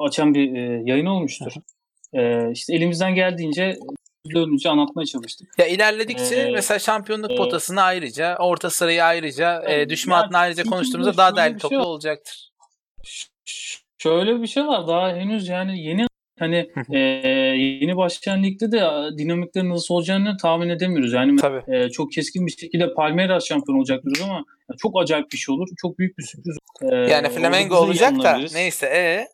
açan 0.00 0.34
bir 0.34 0.54
e, 0.54 0.82
yayın 0.84 1.06
olmuştur. 1.06 1.52
Ee, 2.12 2.50
işte 2.52 2.74
elimizden 2.74 3.14
geldiğince 3.14 3.76
dönünce 4.30 4.68
anlatmaya 4.68 5.06
çalıştık. 5.06 5.48
Ya 5.58 5.66
ilerledikçe 5.66 6.36
Ee, 6.36 6.50
mesela 6.50 6.78
şampiyonluk 6.78 7.30
e, 7.30 7.36
potasını 7.36 7.82
ayrıca, 7.82 8.36
orta 8.36 8.70
sırayı 8.70 9.04
ayrıca, 9.04 9.62
e, 9.66 9.72
Yani 9.72 9.88
düşme 9.88 10.14
hattını 10.14 10.38
ayrıca 10.38 10.64
konuştuğumuzda 10.64 11.16
daha 11.16 11.36
değerli 11.36 11.50
şey 11.52 11.58
toplu 11.58 11.78
var. 11.78 11.84
olacaktır. 11.84 12.50
Şöyle 13.98 14.42
bir 14.42 14.46
şey 14.46 14.66
var 14.66 14.86
daha 14.88 15.08
henüz 15.16 15.48
yani 15.48 15.80
yeni 15.82 16.06
hani 16.38 16.70
e, 16.92 16.98
yeni 17.58 17.96
başlayan 17.96 18.42
ligde 18.42 18.72
de 18.72 18.76
e, 18.78 19.18
dinamiklerin 19.18 19.70
nasıl 19.70 19.94
olacağını 19.94 20.36
tahmin 20.36 20.68
edemiyoruz. 20.68 21.12
Yani 21.12 21.36
Tabii. 21.36 21.76
e, 21.76 21.90
çok 21.90 22.12
keskin 22.12 22.46
bir 22.46 22.52
şekilde 22.52 22.94
Palmeiras 22.94 23.46
şampiyon 23.48 23.78
olacak 23.78 24.02
diyoruz 24.04 24.22
ama 24.22 24.44
çok 24.78 25.02
acayip 25.02 25.32
bir 25.32 25.36
şey 25.36 25.54
olur. 25.54 25.68
Çok 25.76 25.98
büyük 25.98 26.18
bir 26.18 26.22
sürpriz. 26.22 26.56
E, 26.82 26.96
Yani 26.96 27.28
Flamengo 27.28 27.76
olacak 27.76 28.22
da 28.22 28.40
neyse 28.54 28.86
e 28.86 28.98
E, 28.98 29.26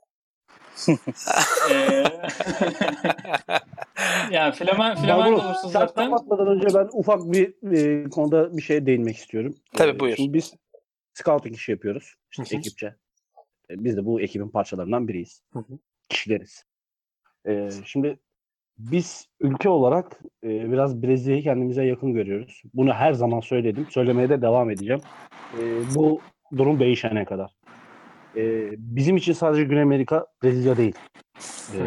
yani 4.31 4.53
Flamen, 4.53 4.97
Flamengo 4.97 5.37
Barbaros, 5.37 5.45
olursa 5.45 5.61
sen 5.63 5.69
zaten 5.69 6.11
kapatmadan 6.11 6.47
önce 6.47 6.67
ben 6.75 6.89
ufak 6.93 7.33
bir 7.33 7.55
e, 7.77 8.09
konuda 8.09 8.57
bir 8.57 8.63
şeye 8.63 8.87
değinmek 8.87 9.17
istiyorum. 9.17 9.55
Tabii, 9.73 9.91
E, 9.91 10.01
buyur. 10.01 10.17
Şimdi 10.17 10.33
biz 10.33 10.55
scouting 11.15 11.57
işi 11.57 11.73
yapıyoruz. 11.73 12.15
İşte 12.31 12.57
ekipçe. 12.57 12.87
E, 13.71 13.85
biz 13.85 13.97
de 13.97 14.05
bu 14.05 14.21
ekibin 14.21 14.49
parçalarından 14.49 15.09
biriyiz. 15.09 15.43
Kişileriz. 16.09 16.65
E, 17.49 17.69
şimdi 17.85 18.19
biz 18.79 19.29
ülke 19.41 19.69
olarak 19.69 20.21
e, 20.45 20.73
biraz 20.73 21.03
Brezilya'yı 21.03 21.43
kendimize 21.43 21.85
yakın 21.85 22.13
görüyoruz. 22.15 22.63
Bunu 22.75 22.93
her 22.93 23.13
zaman 23.13 23.41
söyledim. 23.41 23.87
Söylemeye 23.91 24.29
de 24.29 24.43
devam 24.43 24.71
edeceğim. 24.71 25.01
E, 25.59 25.61
bu 25.95 26.21
durum 26.57 26.81
değişene 26.81 27.25
kadar. 27.25 27.51
E, 28.37 28.71
bizim 28.79 29.17
için 29.17 29.33
sadece 29.33 29.65
Güney 29.65 29.83
Amerika 29.83 30.27
Brezilya 30.43 30.77
değil. 30.77 30.95
E, 31.75 31.79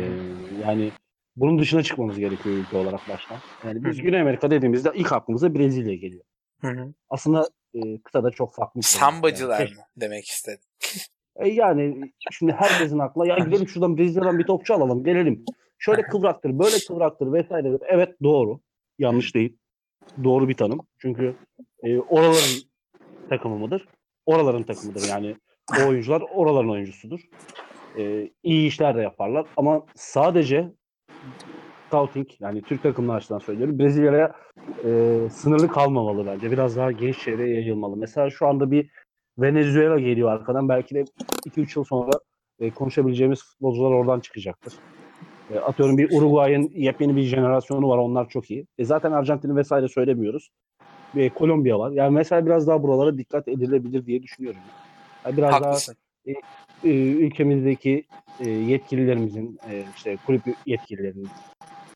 yani 0.64 0.92
bunun 1.36 1.60
dışına 1.60 1.84
çıkmamız 1.84 2.20
gerekiyor 2.20 2.56
ülke 2.56 2.78
olarak 2.78 3.10
baştan. 3.10 3.38
Yani 3.66 3.86
biz. 3.86 4.02
Güney 4.02 4.22
Amerika 4.22 4.52
dediğimizde 4.52 4.92
ilk 4.96 5.12
aklımıza 5.12 5.56
Brezilya 5.56 5.96
geliyor. 5.96 6.24
Hı 6.62 6.68
hı. 6.68 6.94
Aslında 7.10 7.50
e, 7.74 8.02
kıtada 8.02 8.32
çok 8.32 8.56
farklı. 8.56 8.84
şey. 8.84 9.00
sambacılar 9.00 9.60
Yani, 9.60 9.70
mı 9.70 9.82
demek 9.98 10.26
istedim. 10.26 10.66
e, 11.36 11.50
yani 11.50 12.14
şimdi 12.32 12.52
herkesin 12.52 13.00
aklına 13.00 13.28
ya 13.28 13.38
gidelim 13.38 13.68
şuradan 13.68 13.98
Brezilya'dan 13.98 14.40
bir 14.40 14.46
topçu 14.46 14.74
alalım 14.74 15.04
gelelim. 15.04 15.46
Şöyle 15.78 16.02
kıvraktır, 16.02 16.60
böyle 16.60 16.76
kıvraktır 16.88 17.34
vesaire. 17.34 17.78
Evet 17.90 18.10
doğru. 18.24 18.60
Yanlış 19.00 19.36
değil. 19.36 19.58
Doğru 20.24 20.50
bir 20.50 20.58
tanım. 20.58 20.88
Çünkü 20.98 21.36
e, 21.84 22.00
oraların 22.00 22.62
takımı 23.30 23.58
mıdır? 23.58 23.88
Oraların 24.26 24.64
takımıdır. 24.64 25.10
Yani 25.10 25.36
o 25.72 25.88
oyuncular 25.88 26.24
oraların 26.34 26.70
oyuncusudur. 26.70 27.20
E, 27.98 28.30
iyi 28.44 28.68
işler 28.68 28.96
de 28.96 29.02
yaparlar 29.02 29.46
ama 29.58 29.86
sadece 29.96 30.72
scouting 31.88 32.28
yani 32.40 32.62
Türk 32.62 32.84
takımlar 32.84 33.18
açısından 33.18 33.40
söylüyorum. 33.40 33.80
Brezilya'ya 33.80 34.36
e, 34.86 35.20
sınırlı 35.32 35.68
kalmamalı 35.68 36.26
bence. 36.26 36.52
Biraz 36.52 36.78
daha 36.78 36.92
geniş 36.92 37.20
çevreye 37.20 37.56
yayılmalı. 37.56 37.98
Mesela 37.98 38.30
şu 38.30 38.48
anda 38.48 38.72
bir 38.72 38.90
Venezuela 39.38 40.00
geliyor 40.00 40.32
arkadan. 40.32 40.70
Belki 40.70 40.96
de 40.96 41.04
2-3 41.48 41.80
yıl 41.80 41.84
sonra 41.84 42.12
e, 42.60 42.72
konuşabileceğimiz 42.72 43.44
futbolcular 43.44 43.92
oradan 43.92 44.20
çıkacaktır. 44.20 44.74
E, 45.54 45.60
atıyorum 45.60 45.98
bir 45.98 46.18
Uruguay'ın 46.18 46.72
yepyeni 46.74 47.16
bir 47.16 47.22
jenerasyonu 47.22 47.90
var. 47.90 47.98
Onlar 47.98 48.30
çok 48.30 48.52
iyi. 48.52 48.68
E, 48.78 48.86
zaten 48.86 49.12
Arjantin'i 49.12 49.56
vesaire 49.56 49.88
söylemiyoruz. 49.88 50.50
E, 51.16 51.30
Kolombiya 51.30 51.80
var. 51.80 51.92
Yani 51.92 52.14
mesela 52.14 52.46
biraz 52.46 52.68
daha 52.68 52.84
buralara 52.84 53.18
dikkat 53.18 53.48
edilebilir 53.48 54.06
diye 54.06 54.24
düşünüyorum. 54.24 54.60
Yani 54.62 54.83
biraz 55.26 55.54
Haklısın. 55.54 55.96
e, 56.26 56.32
e, 56.84 56.90
ülkemizdeki 56.94 58.08
e, 58.40 58.50
yetkililerimizin 58.50 59.60
e, 59.70 59.84
işte 59.96 60.18
kulüp 60.26 60.42
yetkililerinin 60.66 61.30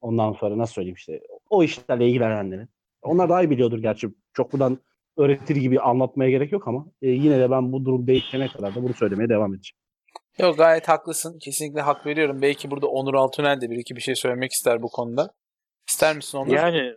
ondan 0.02 0.34
sonra 0.34 0.58
nasıl 0.58 0.74
söyleyeyim 0.74 0.96
işte 0.96 1.22
o 1.50 1.64
işlerle 1.64 2.08
ilgilenenlerin 2.08 2.70
onlar 3.02 3.30
daha 3.30 3.44
iyi 3.44 3.50
biliyordur 3.50 3.80
gerçi 3.80 4.08
çok 4.34 4.54
buradan 4.54 4.80
öğretir 5.18 5.56
gibi 5.56 5.80
anlatmaya 5.80 6.30
gerek 6.30 6.52
yok 6.52 6.68
ama 6.68 6.86
e, 7.02 7.10
yine 7.10 7.40
de 7.40 7.52
ben 7.52 7.72
bu 7.72 7.86
durum 7.86 8.08
değişene 8.08 8.48
kadar 8.48 8.76
da 8.76 8.84
bunu 8.84 8.94
söylemeye 8.94 9.30
devam 9.30 9.54
edeceğim. 9.54 9.78
Yok 10.40 10.58
gayet 10.58 10.88
haklısın. 10.88 11.40
Kesinlikle 11.40 11.82
hak 11.82 12.06
veriyorum. 12.06 12.42
Belki 12.42 12.72
burada 12.72 12.88
Onur 12.88 13.14
Altunel 13.14 13.62
de 13.62 13.70
bir 13.70 13.78
iki 13.78 13.96
bir 13.96 14.02
şey 14.02 14.16
söylemek 14.16 14.52
ister 14.52 14.82
bu 14.82 14.90
konuda. 14.90 15.34
İster 15.90 16.16
misin 16.16 16.38
Onur? 16.38 16.54
Yani 16.54 16.94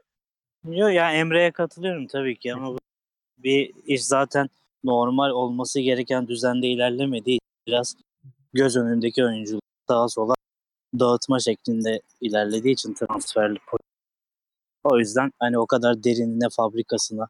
yok 0.65 0.93
ya 0.93 1.13
Emre'ye 1.13 1.53
katılıyorum 1.53 2.07
tabii 2.07 2.39
ki 2.39 2.55
ama 2.55 2.79
bir 3.39 3.73
iş 3.85 4.05
zaten 4.05 4.49
normal 4.85 5.31
olması 5.31 5.81
gereken 5.81 6.29
düzende 6.29 6.67
ilerlemediği 6.67 7.39
biraz 7.67 7.97
göz 8.53 8.77
önündeki 8.77 9.25
oyuncuları 9.25 9.61
sağa 9.89 10.09
sola 10.09 10.35
dağıtma 10.99 11.41
şeklinde 11.41 12.01
ilerlediği 12.21 12.73
için 12.75 12.95
transferli. 12.95 13.59
O 14.85 14.99
yüzden 14.99 15.31
hani 15.39 15.59
o 15.59 15.67
kadar 15.67 16.05
derinine 16.05 16.47
fabrikasına 16.57 17.29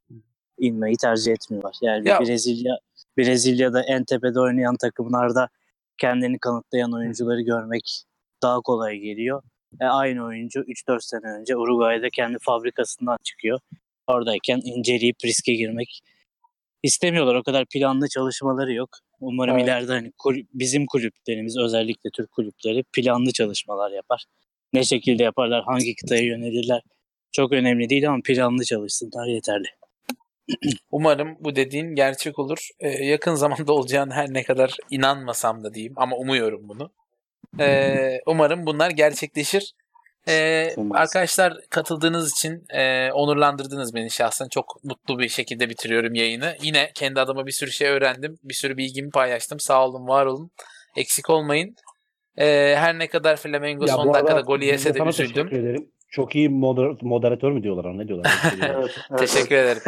inmeyi 0.59 0.97
tercih 0.97 1.33
etmiyorlar. 1.33 1.77
Yani 1.83 2.09
Ya- 2.09 2.21
Brezilya 2.21 2.79
Brezilya'da 3.19 3.83
en 3.83 4.05
tepede 4.05 4.41
oynayan 4.41 4.77
takımlarda 4.77 5.49
kendini 5.99 6.39
kanıtlayan 6.39 6.93
oyuncuları 6.93 7.41
görmek 7.41 8.03
daha 8.43 8.61
kolay 8.61 8.97
geliyor. 8.99 9.43
E, 9.81 9.85
aynı 9.85 10.25
oyuncu 10.25 10.61
3-4 10.61 11.05
sene 11.05 11.33
önce 11.41 11.57
Uruguay'da 11.57 12.11
kendi 12.11 12.39
fabrikasından 12.41 13.17
çıkıyor. 13.25 13.61
Oradayken 14.07 14.61
inceleyip 14.65 15.17
riske 15.25 15.55
girmek 15.55 16.01
istemiyorlar. 16.83 17.35
O 17.35 17.43
kadar 17.43 17.67
planlı 17.67 18.09
çalışmaları 18.09 18.73
yok. 18.73 18.89
Umarım 19.21 19.55
Evet. 19.55 19.65
ileride 19.65 19.93
hani 19.93 20.13
kul- 20.19 20.47
bizim 20.55 20.87
kulüplerimiz 20.87 21.57
özellikle 21.59 22.11
Türk 22.11 22.33
kulüpleri 22.33 22.85
planlı 22.93 23.33
çalışmalar 23.33 23.91
yapar. 23.91 24.25
Ne 24.73 24.85
şekilde 24.85 25.23
yaparlar, 25.23 25.65
hangi 25.65 25.95
kıtaya 25.95 26.23
yönelirler 26.23 26.81
çok 27.33 27.53
önemli 27.53 27.89
değil 27.91 28.09
ama 28.09 28.19
planlı 28.25 28.65
çalışsınlar 28.65 29.27
yeterli. 29.27 29.67
Umarım 30.91 31.37
bu 31.41 31.57
dediğin 31.57 31.95
gerçek 31.95 32.39
olur. 32.39 32.69
Ee, 32.81 32.89
yakın 32.89 33.35
zamanda 33.35 33.73
olacağını 33.73 34.13
her 34.13 34.35
ne 34.35 34.43
kadar 34.43 34.77
inanmasam 34.91 35.65
da 35.65 35.75
diyeyim 35.75 35.95
ama 35.97 36.17
umuyorum 36.17 36.69
bunu. 36.69 36.93
Ee, 37.61 38.21
umarım 38.27 38.67
bunlar 38.67 38.91
gerçekleşir. 38.91 39.75
Ee, 40.31 40.75
arkadaşlar 40.95 41.55
katıldığınız 41.71 42.33
için 42.33 42.65
e, 42.75 43.13
onurlandırdınız 43.13 43.95
beni 43.95 44.11
şahsen. 44.11 44.49
Çok 44.51 44.85
mutlu 44.85 45.19
bir 45.19 45.29
şekilde 45.29 45.69
bitiriyorum 45.69 46.15
yayını. 46.15 46.57
Yine 46.63 46.91
kendi 46.95 47.21
adıma 47.21 47.47
bir 47.47 47.53
sürü 47.53 47.71
şey 47.71 47.89
öğrendim. 47.89 48.37
Bir 48.45 48.55
sürü 48.55 48.77
bilgimi 48.77 49.11
paylaştım. 49.11 49.61
Sağ 49.61 49.87
olun, 49.87 50.09
var 50.09 50.27
olun. 50.27 50.51
Eksik 50.97 51.31
olmayın. 51.31 51.75
Ee, 52.39 52.75
her 52.79 52.99
ne 52.99 53.09
kadar 53.09 53.37
Flamengo 53.37 53.87
Ya 53.87 53.95
son 53.95 54.15
dakikada 54.15 54.41
golü 54.41 54.65
yese 54.65 54.95
de 54.95 55.03
üzüldüm. 55.09 55.51
Çok 56.13 56.37
iyi 56.37 56.49
moder- 56.49 56.99
moderatör 57.03 57.53
mü 57.53 57.63
diyorlar 57.63 57.99
ne 57.99 58.09
diyorlar? 58.09 58.33
Teşekkür 59.19 59.57
ederim. 59.57 59.83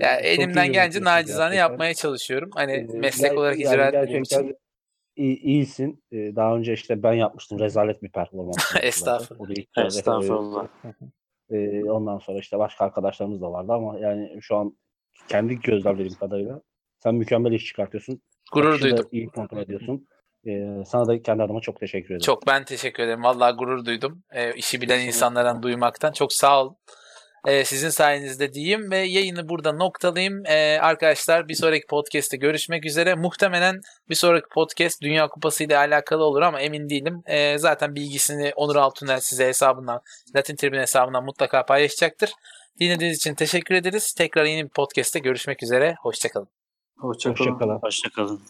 Ee, 0.00 0.04
Ya 0.04 0.16
elimden 0.16 0.72
gelince 0.72 1.04
nacizane 1.04 1.54
gerçekten. 1.54 1.70
yapmaya 1.70 1.94
çalışıyorum. 1.94 2.50
Hani 2.54 2.72
Ee, 2.72 2.98
meslek 2.98 3.38
olarak 3.38 3.58
yani 3.58 3.74
icra 3.74 3.86
etmediğim 3.88 4.22
için. 4.22 4.56
İyi, 5.16 5.38
iyisin. 5.40 6.04
Ee, 6.12 6.36
daha 6.36 6.56
önce 6.56 6.72
işte 6.72 7.02
ben 7.02 7.12
yapmıştım. 7.12 7.58
Rezalet 7.58 8.02
bir 8.02 8.08
performans. 8.10 8.56
Estağfurullah. 8.82 9.86
Estağfurullah. 9.86 10.66
Ee, 11.50 11.84
ondan 11.84 12.18
sonra 12.18 12.38
işte 12.38 12.58
başka 12.58 12.84
arkadaşlarımız 12.84 13.40
da 13.40 13.52
vardı 13.52 13.72
ama 13.72 13.98
yani 13.98 14.38
şu 14.40 14.56
an 14.56 14.76
kendi 15.28 15.60
gözlemlediğim 15.60 16.18
kadarıyla 16.18 16.60
sen 17.02 17.14
mükemmel 17.14 17.52
iş 17.52 17.64
çıkartıyorsun. 17.64 18.20
Gurur 18.52 18.68
Akışı 18.68 18.84
duydum. 18.84 19.08
iyi 19.12 19.26
kontrol 19.26 19.58
ediyorsun. 19.58 20.08
Ee, 20.46 20.84
sana 20.86 21.06
da 21.06 21.22
kendi 21.22 21.42
adıma 21.42 21.60
çok 21.60 21.80
teşekkür 21.80 22.06
ederim. 22.06 22.20
Çok 22.20 22.46
ben 22.46 22.64
teşekkür 22.64 23.02
ederim. 23.02 23.22
Vallahi 23.22 23.56
gurur 23.56 23.84
duydum. 23.84 24.22
Ee, 24.32 24.54
işi 24.54 24.80
bilen 24.80 25.00
insanlardan 25.06 25.62
duymaktan. 25.62 26.12
Çok 26.12 26.32
sağ 26.32 26.62
olun. 26.62 26.76
Ee, 27.46 27.64
sizin 27.64 27.88
sayenizde 27.88 28.54
diyeyim 28.54 28.90
ve 28.90 28.98
yayını 28.98 29.48
burada 29.48 29.72
noktalayayım. 29.72 30.46
Ee, 30.46 30.78
arkadaşlar 30.82 31.48
bir 31.48 31.54
sonraki 31.54 31.86
podcast'te 31.86 32.36
görüşmek 32.36 32.86
üzere. 32.86 33.14
Muhtemelen 33.14 33.80
bir 34.08 34.14
sonraki 34.14 34.48
podcast 34.48 35.02
Dünya 35.02 35.28
Kupası 35.28 35.64
ile 35.64 35.78
alakalı 35.78 36.24
olur 36.24 36.42
ama 36.42 36.60
emin 36.60 36.90
değilim. 36.90 37.22
Ee, 37.26 37.58
zaten 37.58 37.94
bilgisini 37.94 38.52
Onur 38.56 38.76
Altunel 38.76 39.20
size 39.20 39.46
hesabından, 39.46 40.00
Latin 40.36 40.56
Tribün 40.56 40.78
hesabından 40.80 41.24
mutlaka 41.24 41.66
paylaşacaktır. 41.66 42.32
Dinlediğiniz 42.80 43.16
için 43.16 43.34
teşekkür 43.34 43.74
ederiz. 43.74 44.12
Tekrar 44.12 44.44
yeni 44.44 44.64
bir 44.64 44.68
podcast'te 44.68 45.18
görüşmek 45.18 45.62
üzere. 45.62 45.94
Hoşçakalın. 46.00 46.48
Hoşçakalın. 46.98 47.38
Hoşçakalın. 47.38 47.78
Hoşçakalın. 47.82 48.40